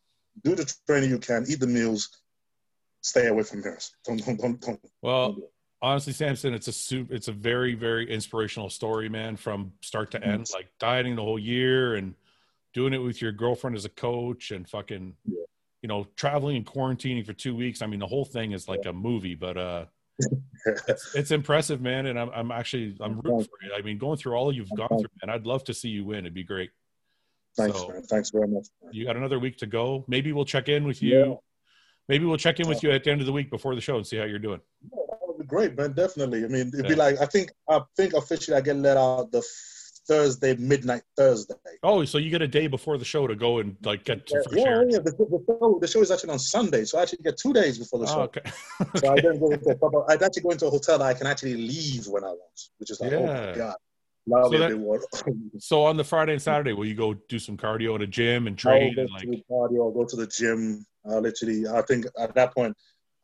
do 0.44 0.54
the 0.54 0.72
training 0.86 1.10
you 1.10 1.18
can, 1.18 1.44
eat 1.48 1.60
the 1.60 1.66
meals, 1.66 2.08
stay 3.00 3.26
away 3.26 3.42
from 3.42 3.60
mirrors. 3.60 3.92
Don't, 4.04 4.24
don't, 4.24 4.40
don't, 4.40 4.60
don't. 4.60 4.80
Well, 5.02 5.32
don't 5.32 5.44
honestly, 5.82 6.12
Samson, 6.12 6.54
it's 6.54 6.68
a 6.68 6.72
soup. 6.72 7.08
It's 7.10 7.28
a 7.28 7.32
very, 7.32 7.74
very 7.74 8.08
inspirational 8.10 8.70
story, 8.70 9.08
man, 9.08 9.36
from 9.36 9.72
start 9.82 10.12
to 10.12 10.24
end. 10.24 10.44
Mm-hmm. 10.44 10.54
Like 10.54 10.68
dieting 10.78 11.16
the 11.16 11.22
whole 11.22 11.38
year 11.38 11.96
and 11.96 12.14
doing 12.72 12.94
it 12.94 12.98
with 12.98 13.20
your 13.20 13.32
girlfriend 13.32 13.76
as 13.76 13.84
a 13.84 13.90
coach 13.90 14.52
and 14.52 14.68
fucking. 14.68 15.14
Yeah 15.26 15.44
you 15.84 15.88
know, 15.88 16.06
traveling 16.16 16.56
and 16.56 16.64
quarantining 16.64 17.26
for 17.26 17.34
two 17.34 17.54
weeks. 17.54 17.82
I 17.82 17.86
mean, 17.86 18.00
the 18.00 18.06
whole 18.06 18.24
thing 18.24 18.52
is 18.52 18.68
like 18.68 18.86
a 18.86 18.92
movie, 18.94 19.34
but 19.34 19.58
uh, 19.58 19.84
it's, 20.64 21.12
it's, 21.14 21.30
impressive, 21.30 21.82
man. 21.82 22.06
And 22.06 22.18
I'm, 22.18 22.30
I'm 22.30 22.50
actually, 22.50 22.96
I'm 23.00 23.20
rooting 23.20 23.44
for 23.44 23.62
you. 23.62 23.74
I 23.76 23.82
mean, 23.82 23.98
going 23.98 24.16
through 24.16 24.32
all 24.32 24.50
you've 24.50 24.74
gone 24.74 24.88
through, 24.88 25.10
man, 25.22 25.28
I'd 25.28 25.44
love 25.44 25.62
to 25.64 25.74
see 25.74 25.90
you 25.90 26.06
win. 26.06 26.20
It'd 26.20 26.32
be 26.32 26.42
great. 26.42 26.70
Thanks, 27.58 27.78
so, 27.78 27.88
man. 27.88 28.02
Thanks 28.04 28.30
very 28.30 28.48
much. 28.48 28.64
Man. 28.82 28.94
You 28.94 29.04
got 29.04 29.18
another 29.18 29.38
week 29.38 29.58
to 29.58 29.66
go. 29.66 30.06
Maybe 30.08 30.32
we'll 30.32 30.46
check 30.46 30.70
in 30.70 30.84
with 30.84 31.02
you. 31.02 31.18
Yeah. 31.18 31.34
Maybe 32.08 32.24
we'll 32.24 32.38
check 32.38 32.60
in 32.60 32.66
with 32.66 32.82
you 32.82 32.90
at 32.90 33.04
the 33.04 33.10
end 33.10 33.20
of 33.20 33.26
the 33.26 33.32
week 33.34 33.50
before 33.50 33.74
the 33.74 33.82
show 33.82 33.96
and 33.96 34.06
see 34.06 34.16
how 34.16 34.24
you're 34.24 34.38
doing. 34.38 34.62
Yeah, 34.90 35.02
that 35.10 35.18
would 35.20 35.38
be 35.38 35.44
great, 35.44 35.76
man. 35.76 35.92
Definitely. 35.92 36.46
I 36.46 36.48
mean, 36.48 36.68
it'd 36.68 36.84
yeah. 36.84 36.88
be 36.88 36.94
like 36.94 37.20
I 37.20 37.26
think 37.26 37.50
I 37.68 37.82
think 37.94 38.14
officially 38.14 38.56
I 38.56 38.62
get 38.62 38.76
let 38.76 38.96
out 38.96 39.32
the 39.32 39.42
Thursday, 40.06 40.54
midnight 40.56 41.02
Thursday. 41.16 41.54
Oh, 41.82 42.04
so 42.04 42.18
you 42.18 42.30
get 42.30 42.42
a 42.42 42.48
day 42.48 42.66
before 42.66 42.98
the 42.98 43.04
show 43.04 43.26
to 43.26 43.34
go 43.34 43.58
and 43.58 43.76
like 43.82 44.04
get 44.04 44.26
to 44.26 44.44
yeah, 44.52 44.64
yeah, 44.64 44.82
yeah. 44.88 44.98
The, 44.98 45.12
the, 45.12 45.44
show, 45.46 45.78
the 45.80 45.86
show 45.86 46.02
is 46.02 46.10
actually 46.10 46.30
on 46.30 46.38
Sunday, 46.38 46.84
so 46.84 46.98
I 46.98 47.02
actually 47.02 47.22
get 47.24 47.38
two 47.38 47.52
days 47.52 47.78
before 47.78 48.00
the 48.00 48.06
oh, 48.06 48.08
show. 48.08 48.20
Oh, 48.20 48.24
okay. 48.24 48.40
okay. 48.80 48.98
So 48.98 49.12
I 49.12 49.20
then 49.20 49.38
go 49.40 49.50
into 49.50 49.70
a 49.70 50.12
I'd 50.12 50.22
actually 50.22 50.42
go 50.42 50.50
into 50.50 50.66
a 50.66 50.70
hotel 50.70 50.98
that 50.98 51.04
I 51.04 51.14
can 51.14 51.26
actually 51.26 51.56
leave 51.56 52.06
when 52.06 52.24
I 52.24 52.28
want, 52.28 52.60
which 52.78 52.90
is 52.90 53.00
like, 53.00 53.12
yeah. 53.12 53.18
oh 53.18 53.50
my 53.50 53.56
god. 53.56 53.76
So, 54.26 54.48
that, 54.48 55.40
so 55.58 55.84
on 55.84 55.98
the 55.98 56.04
Friday 56.04 56.32
and 56.32 56.40
Saturday, 56.40 56.72
will 56.72 56.86
you 56.86 56.94
go 56.94 57.12
do 57.12 57.38
some 57.38 57.58
cardio 57.58 57.94
in 57.96 58.02
a 58.02 58.06
gym 58.06 58.46
and 58.46 58.56
train? 58.56 58.94
I'll 58.98 59.06
go 59.06 59.12
and 59.20 59.30
like... 59.30 59.44
cardio. 59.50 59.84
I'll 59.84 59.92
go 59.92 60.06
to 60.06 60.16
the 60.16 60.26
gym. 60.26 60.86
I 61.06 61.16
literally, 61.16 61.66
I 61.68 61.82
think 61.82 62.06
at 62.18 62.34
that 62.34 62.54
point, 62.54 62.74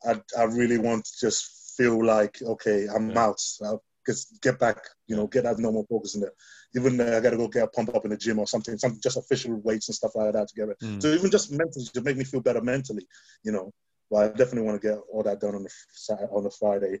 I 0.03 0.21
I 0.37 0.43
really 0.43 0.77
want 0.77 1.05
to 1.05 1.11
just 1.19 1.75
feel 1.75 2.03
like 2.05 2.39
okay, 2.43 2.87
I'm 2.93 3.11
yeah. 3.11 3.19
out. 3.19 3.41
I'll 3.63 3.83
just 4.07 4.41
get 4.41 4.59
back, 4.59 4.77
you 5.07 5.15
know, 5.15 5.27
get 5.27 5.43
that 5.43 5.59
normal 5.59 5.85
focus 5.89 6.15
in 6.15 6.21
there 6.21 6.33
even 6.75 6.99
uh, 6.99 7.17
I 7.17 7.19
got 7.19 7.31
to 7.31 7.37
go 7.37 7.47
get 7.47 7.63
a 7.63 7.67
pump 7.67 7.93
up 7.95 8.05
in 8.05 8.11
the 8.11 8.17
gym 8.17 8.39
or 8.39 8.47
something, 8.47 8.77
something 8.77 9.01
just 9.01 9.17
official 9.17 9.59
weights 9.61 9.89
and 9.89 9.95
stuff 9.95 10.15
like 10.15 10.33
that 10.33 10.47
together. 10.47 10.75
Mm. 10.81 11.01
So 11.01 11.09
even 11.09 11.31
just 11.31 11.51
mentally 11.51 11.85
to 11.93 12.01
make 12.01 12.17
me 12.17 12.23
feel 12.23 12.41
better 12.41 12.61
mentally, 12.61 13.05
you 13.43 13.51
know. 13.51 13.71
But 14.09 14.17
I 14.17 14.27
definitely 14.29 14.63
want 14.63 14.81
to 14.81 14.87
get 14.87 14.97
all 15.11 15.23
that 15.23 15.39
done 15.39 15.55
on 15.55 15.63
the 15.63 16.27
on 16.31 16.43
the 16.43 16.51
Friday, 16.51 16.99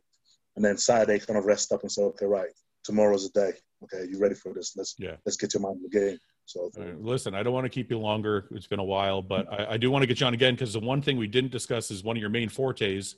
and 0.55 0.63
then 0.63 0.77
Saturday 0.77 1.19
kind 1.19 1.37
of 1.37 1.45
rest 1.45 1.71
up 1.71 1.81
and 1.81 1.91
say, 1.91 2.03
okay, 2.03 2.25
right, 2.25 2.49
tomorrow's 2.83 3.29
the 3.29 3.39
day. 3.39 3.57
Okay, 3.83 4.09
you 4.09 4.19
ready 4.19 4.35
for 4.35 4.53
this? 4.53 4.73
Let's 4.77 4.95
yeah. 4.97 5.15
let's 5.25 5.37
get 5.37 5.53
your 5.53 5.61
mind 5.61 5.77
in 5.77 5.83
the 5.83 5.99
game. 5.99 6.17
So 6.45 6.69
listen, 6.99 7.33
I 7.33 7.43
don't 7.43 7.53
want 7.53 7.65
to 7.65 7.69
keep 7.69 7.89
you 7.89 7.99
longer. 7.99 8.47
It's 8.51 8.67
been 8.67 8.79
a 8.79 8.83
while, 8.83 9.21
but 9.21 9.51
I, 9.51 9.73
I 9.73 9.77
do 9.77 9.89
want 9.89 10.03
to 10.03 10.07
get 10.07 10.19
you 10.19 10.27
on 10.27 10.33
again 10.33 10.53
because 10.53 10.73
the 10.73 10.79
one 10.79 11.01
thing 11.01 11.17
we 11.17 11.27
didn't 11.27 11.51
discuss 11.51 11.91
is 11.91 12.03
one 12.03 12.17
of 12.17 12.21
your 12.21 12.29
main 12.29 12.49
fortes, 12.49 13.15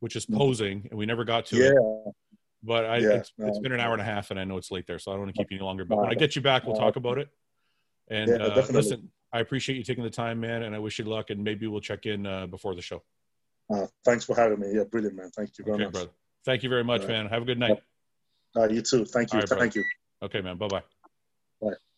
which 0.00 0.16
is 0.16 0.26
mm. 0.26 0.36
posing, 0.36 0.86
and 0.90 0.98
we 0.98 1.06
never 1.06 1.24
got 1.24 1.46
to 1.46 1.56
yeah. 1.56 1.70
it. 1.70 2.14
But 2.62 2.84
I, 2.84 2.96
yeah, 2.98 3.08
it's, 3.14 3.32
no, 3.38 3.48
it's 3.48 3.58
been 3.58 3.72
an 3.72 3.80
hour 3.80 3.92
and 3.92 4.00
a 4.00 4.04
half, 4.04 4.30
and 4.30 4.38
I 4.38 4.44
know 4.44 4.56
it's 4.56 4.70
late 4.70 4.86
there, 4.86 4.98
so 4.98 5.10
I 5.10 5.14
don't 5.14 5.22
want 5.22 5.34
to 5.34 5.38
keep 5.38 5.50
you 5.50 5.56
any 5.56 5.64
longer. 5.64 5.84
But 5.84 5.98
when 5.98 6.10
I 6.10 6.14
get 6.14 6.36
you 6.36 6.42
back, 6.42 6.64
we'll 6.64 6.76
talk 6.76 6.96
about 6.96 7.18
it. 7.18 7.28
And 8.08 8.30
yeah, 8.30 8.36
uh, 8.36 8.66
listen, 8.70 9.10
I 9.32 9.40
appreciate 9.40 9.76
you 9.76 9.82
taking 9.82 10.04
the 10.04 10.10
time, 10.10 10.38
man, 10.40 10.62
and 10.62 10.74
I 10.74 10.78
wish 10.78 10.98
you 10.98 11.04
luck. 11.04 11.30
And 11.30 11.42
maybe 11.42 11.66
we'll 11.66 11.80
check 11.80 12.06
in 12.06 12.26
uh, 12.26 12.46
before 12.46 12.74
the 12.74 12.82
show. 12.82 13.02
Uh, 13.72 13.86
thanks 14.04 14.24
for 14.24 14.36
having 14.36 14.60
me. 14.60 14.72
Yeah, 14.74 14.84
brilliant, 14.84 15.16
man. 15.16 15.30
Thank 15.34 15.58
you 15.58 15.64
very 15.64 15.76
okay, 15.76 15.84
much. 15.84 15.92
Brother. 15.92 16.10
Thank 16.44 16.62
you 16.62 16.68
very 16.68 16.84
much, 16.84 17.00
right. 17.00 17.10
man. 17.10 17.26
Have 17.26 17.42
a 17.42 17.46
good 17.46 17.58
night. 17.58 17.78
Uh, 18.56 18.68
you 18.68 18.82
too. 18.82 19.04
Thank 19.04 19.32
you. 19.32 19.40
Right, 19.40 19.48
Thank 19.48 19.74
brother. 19.74 19.78
you. 19.78 19.84
Okay, 20.26 20.40
man. 20.40 20.56
Bye-bye. 20.56 20.82
Bye. 21.60 21.91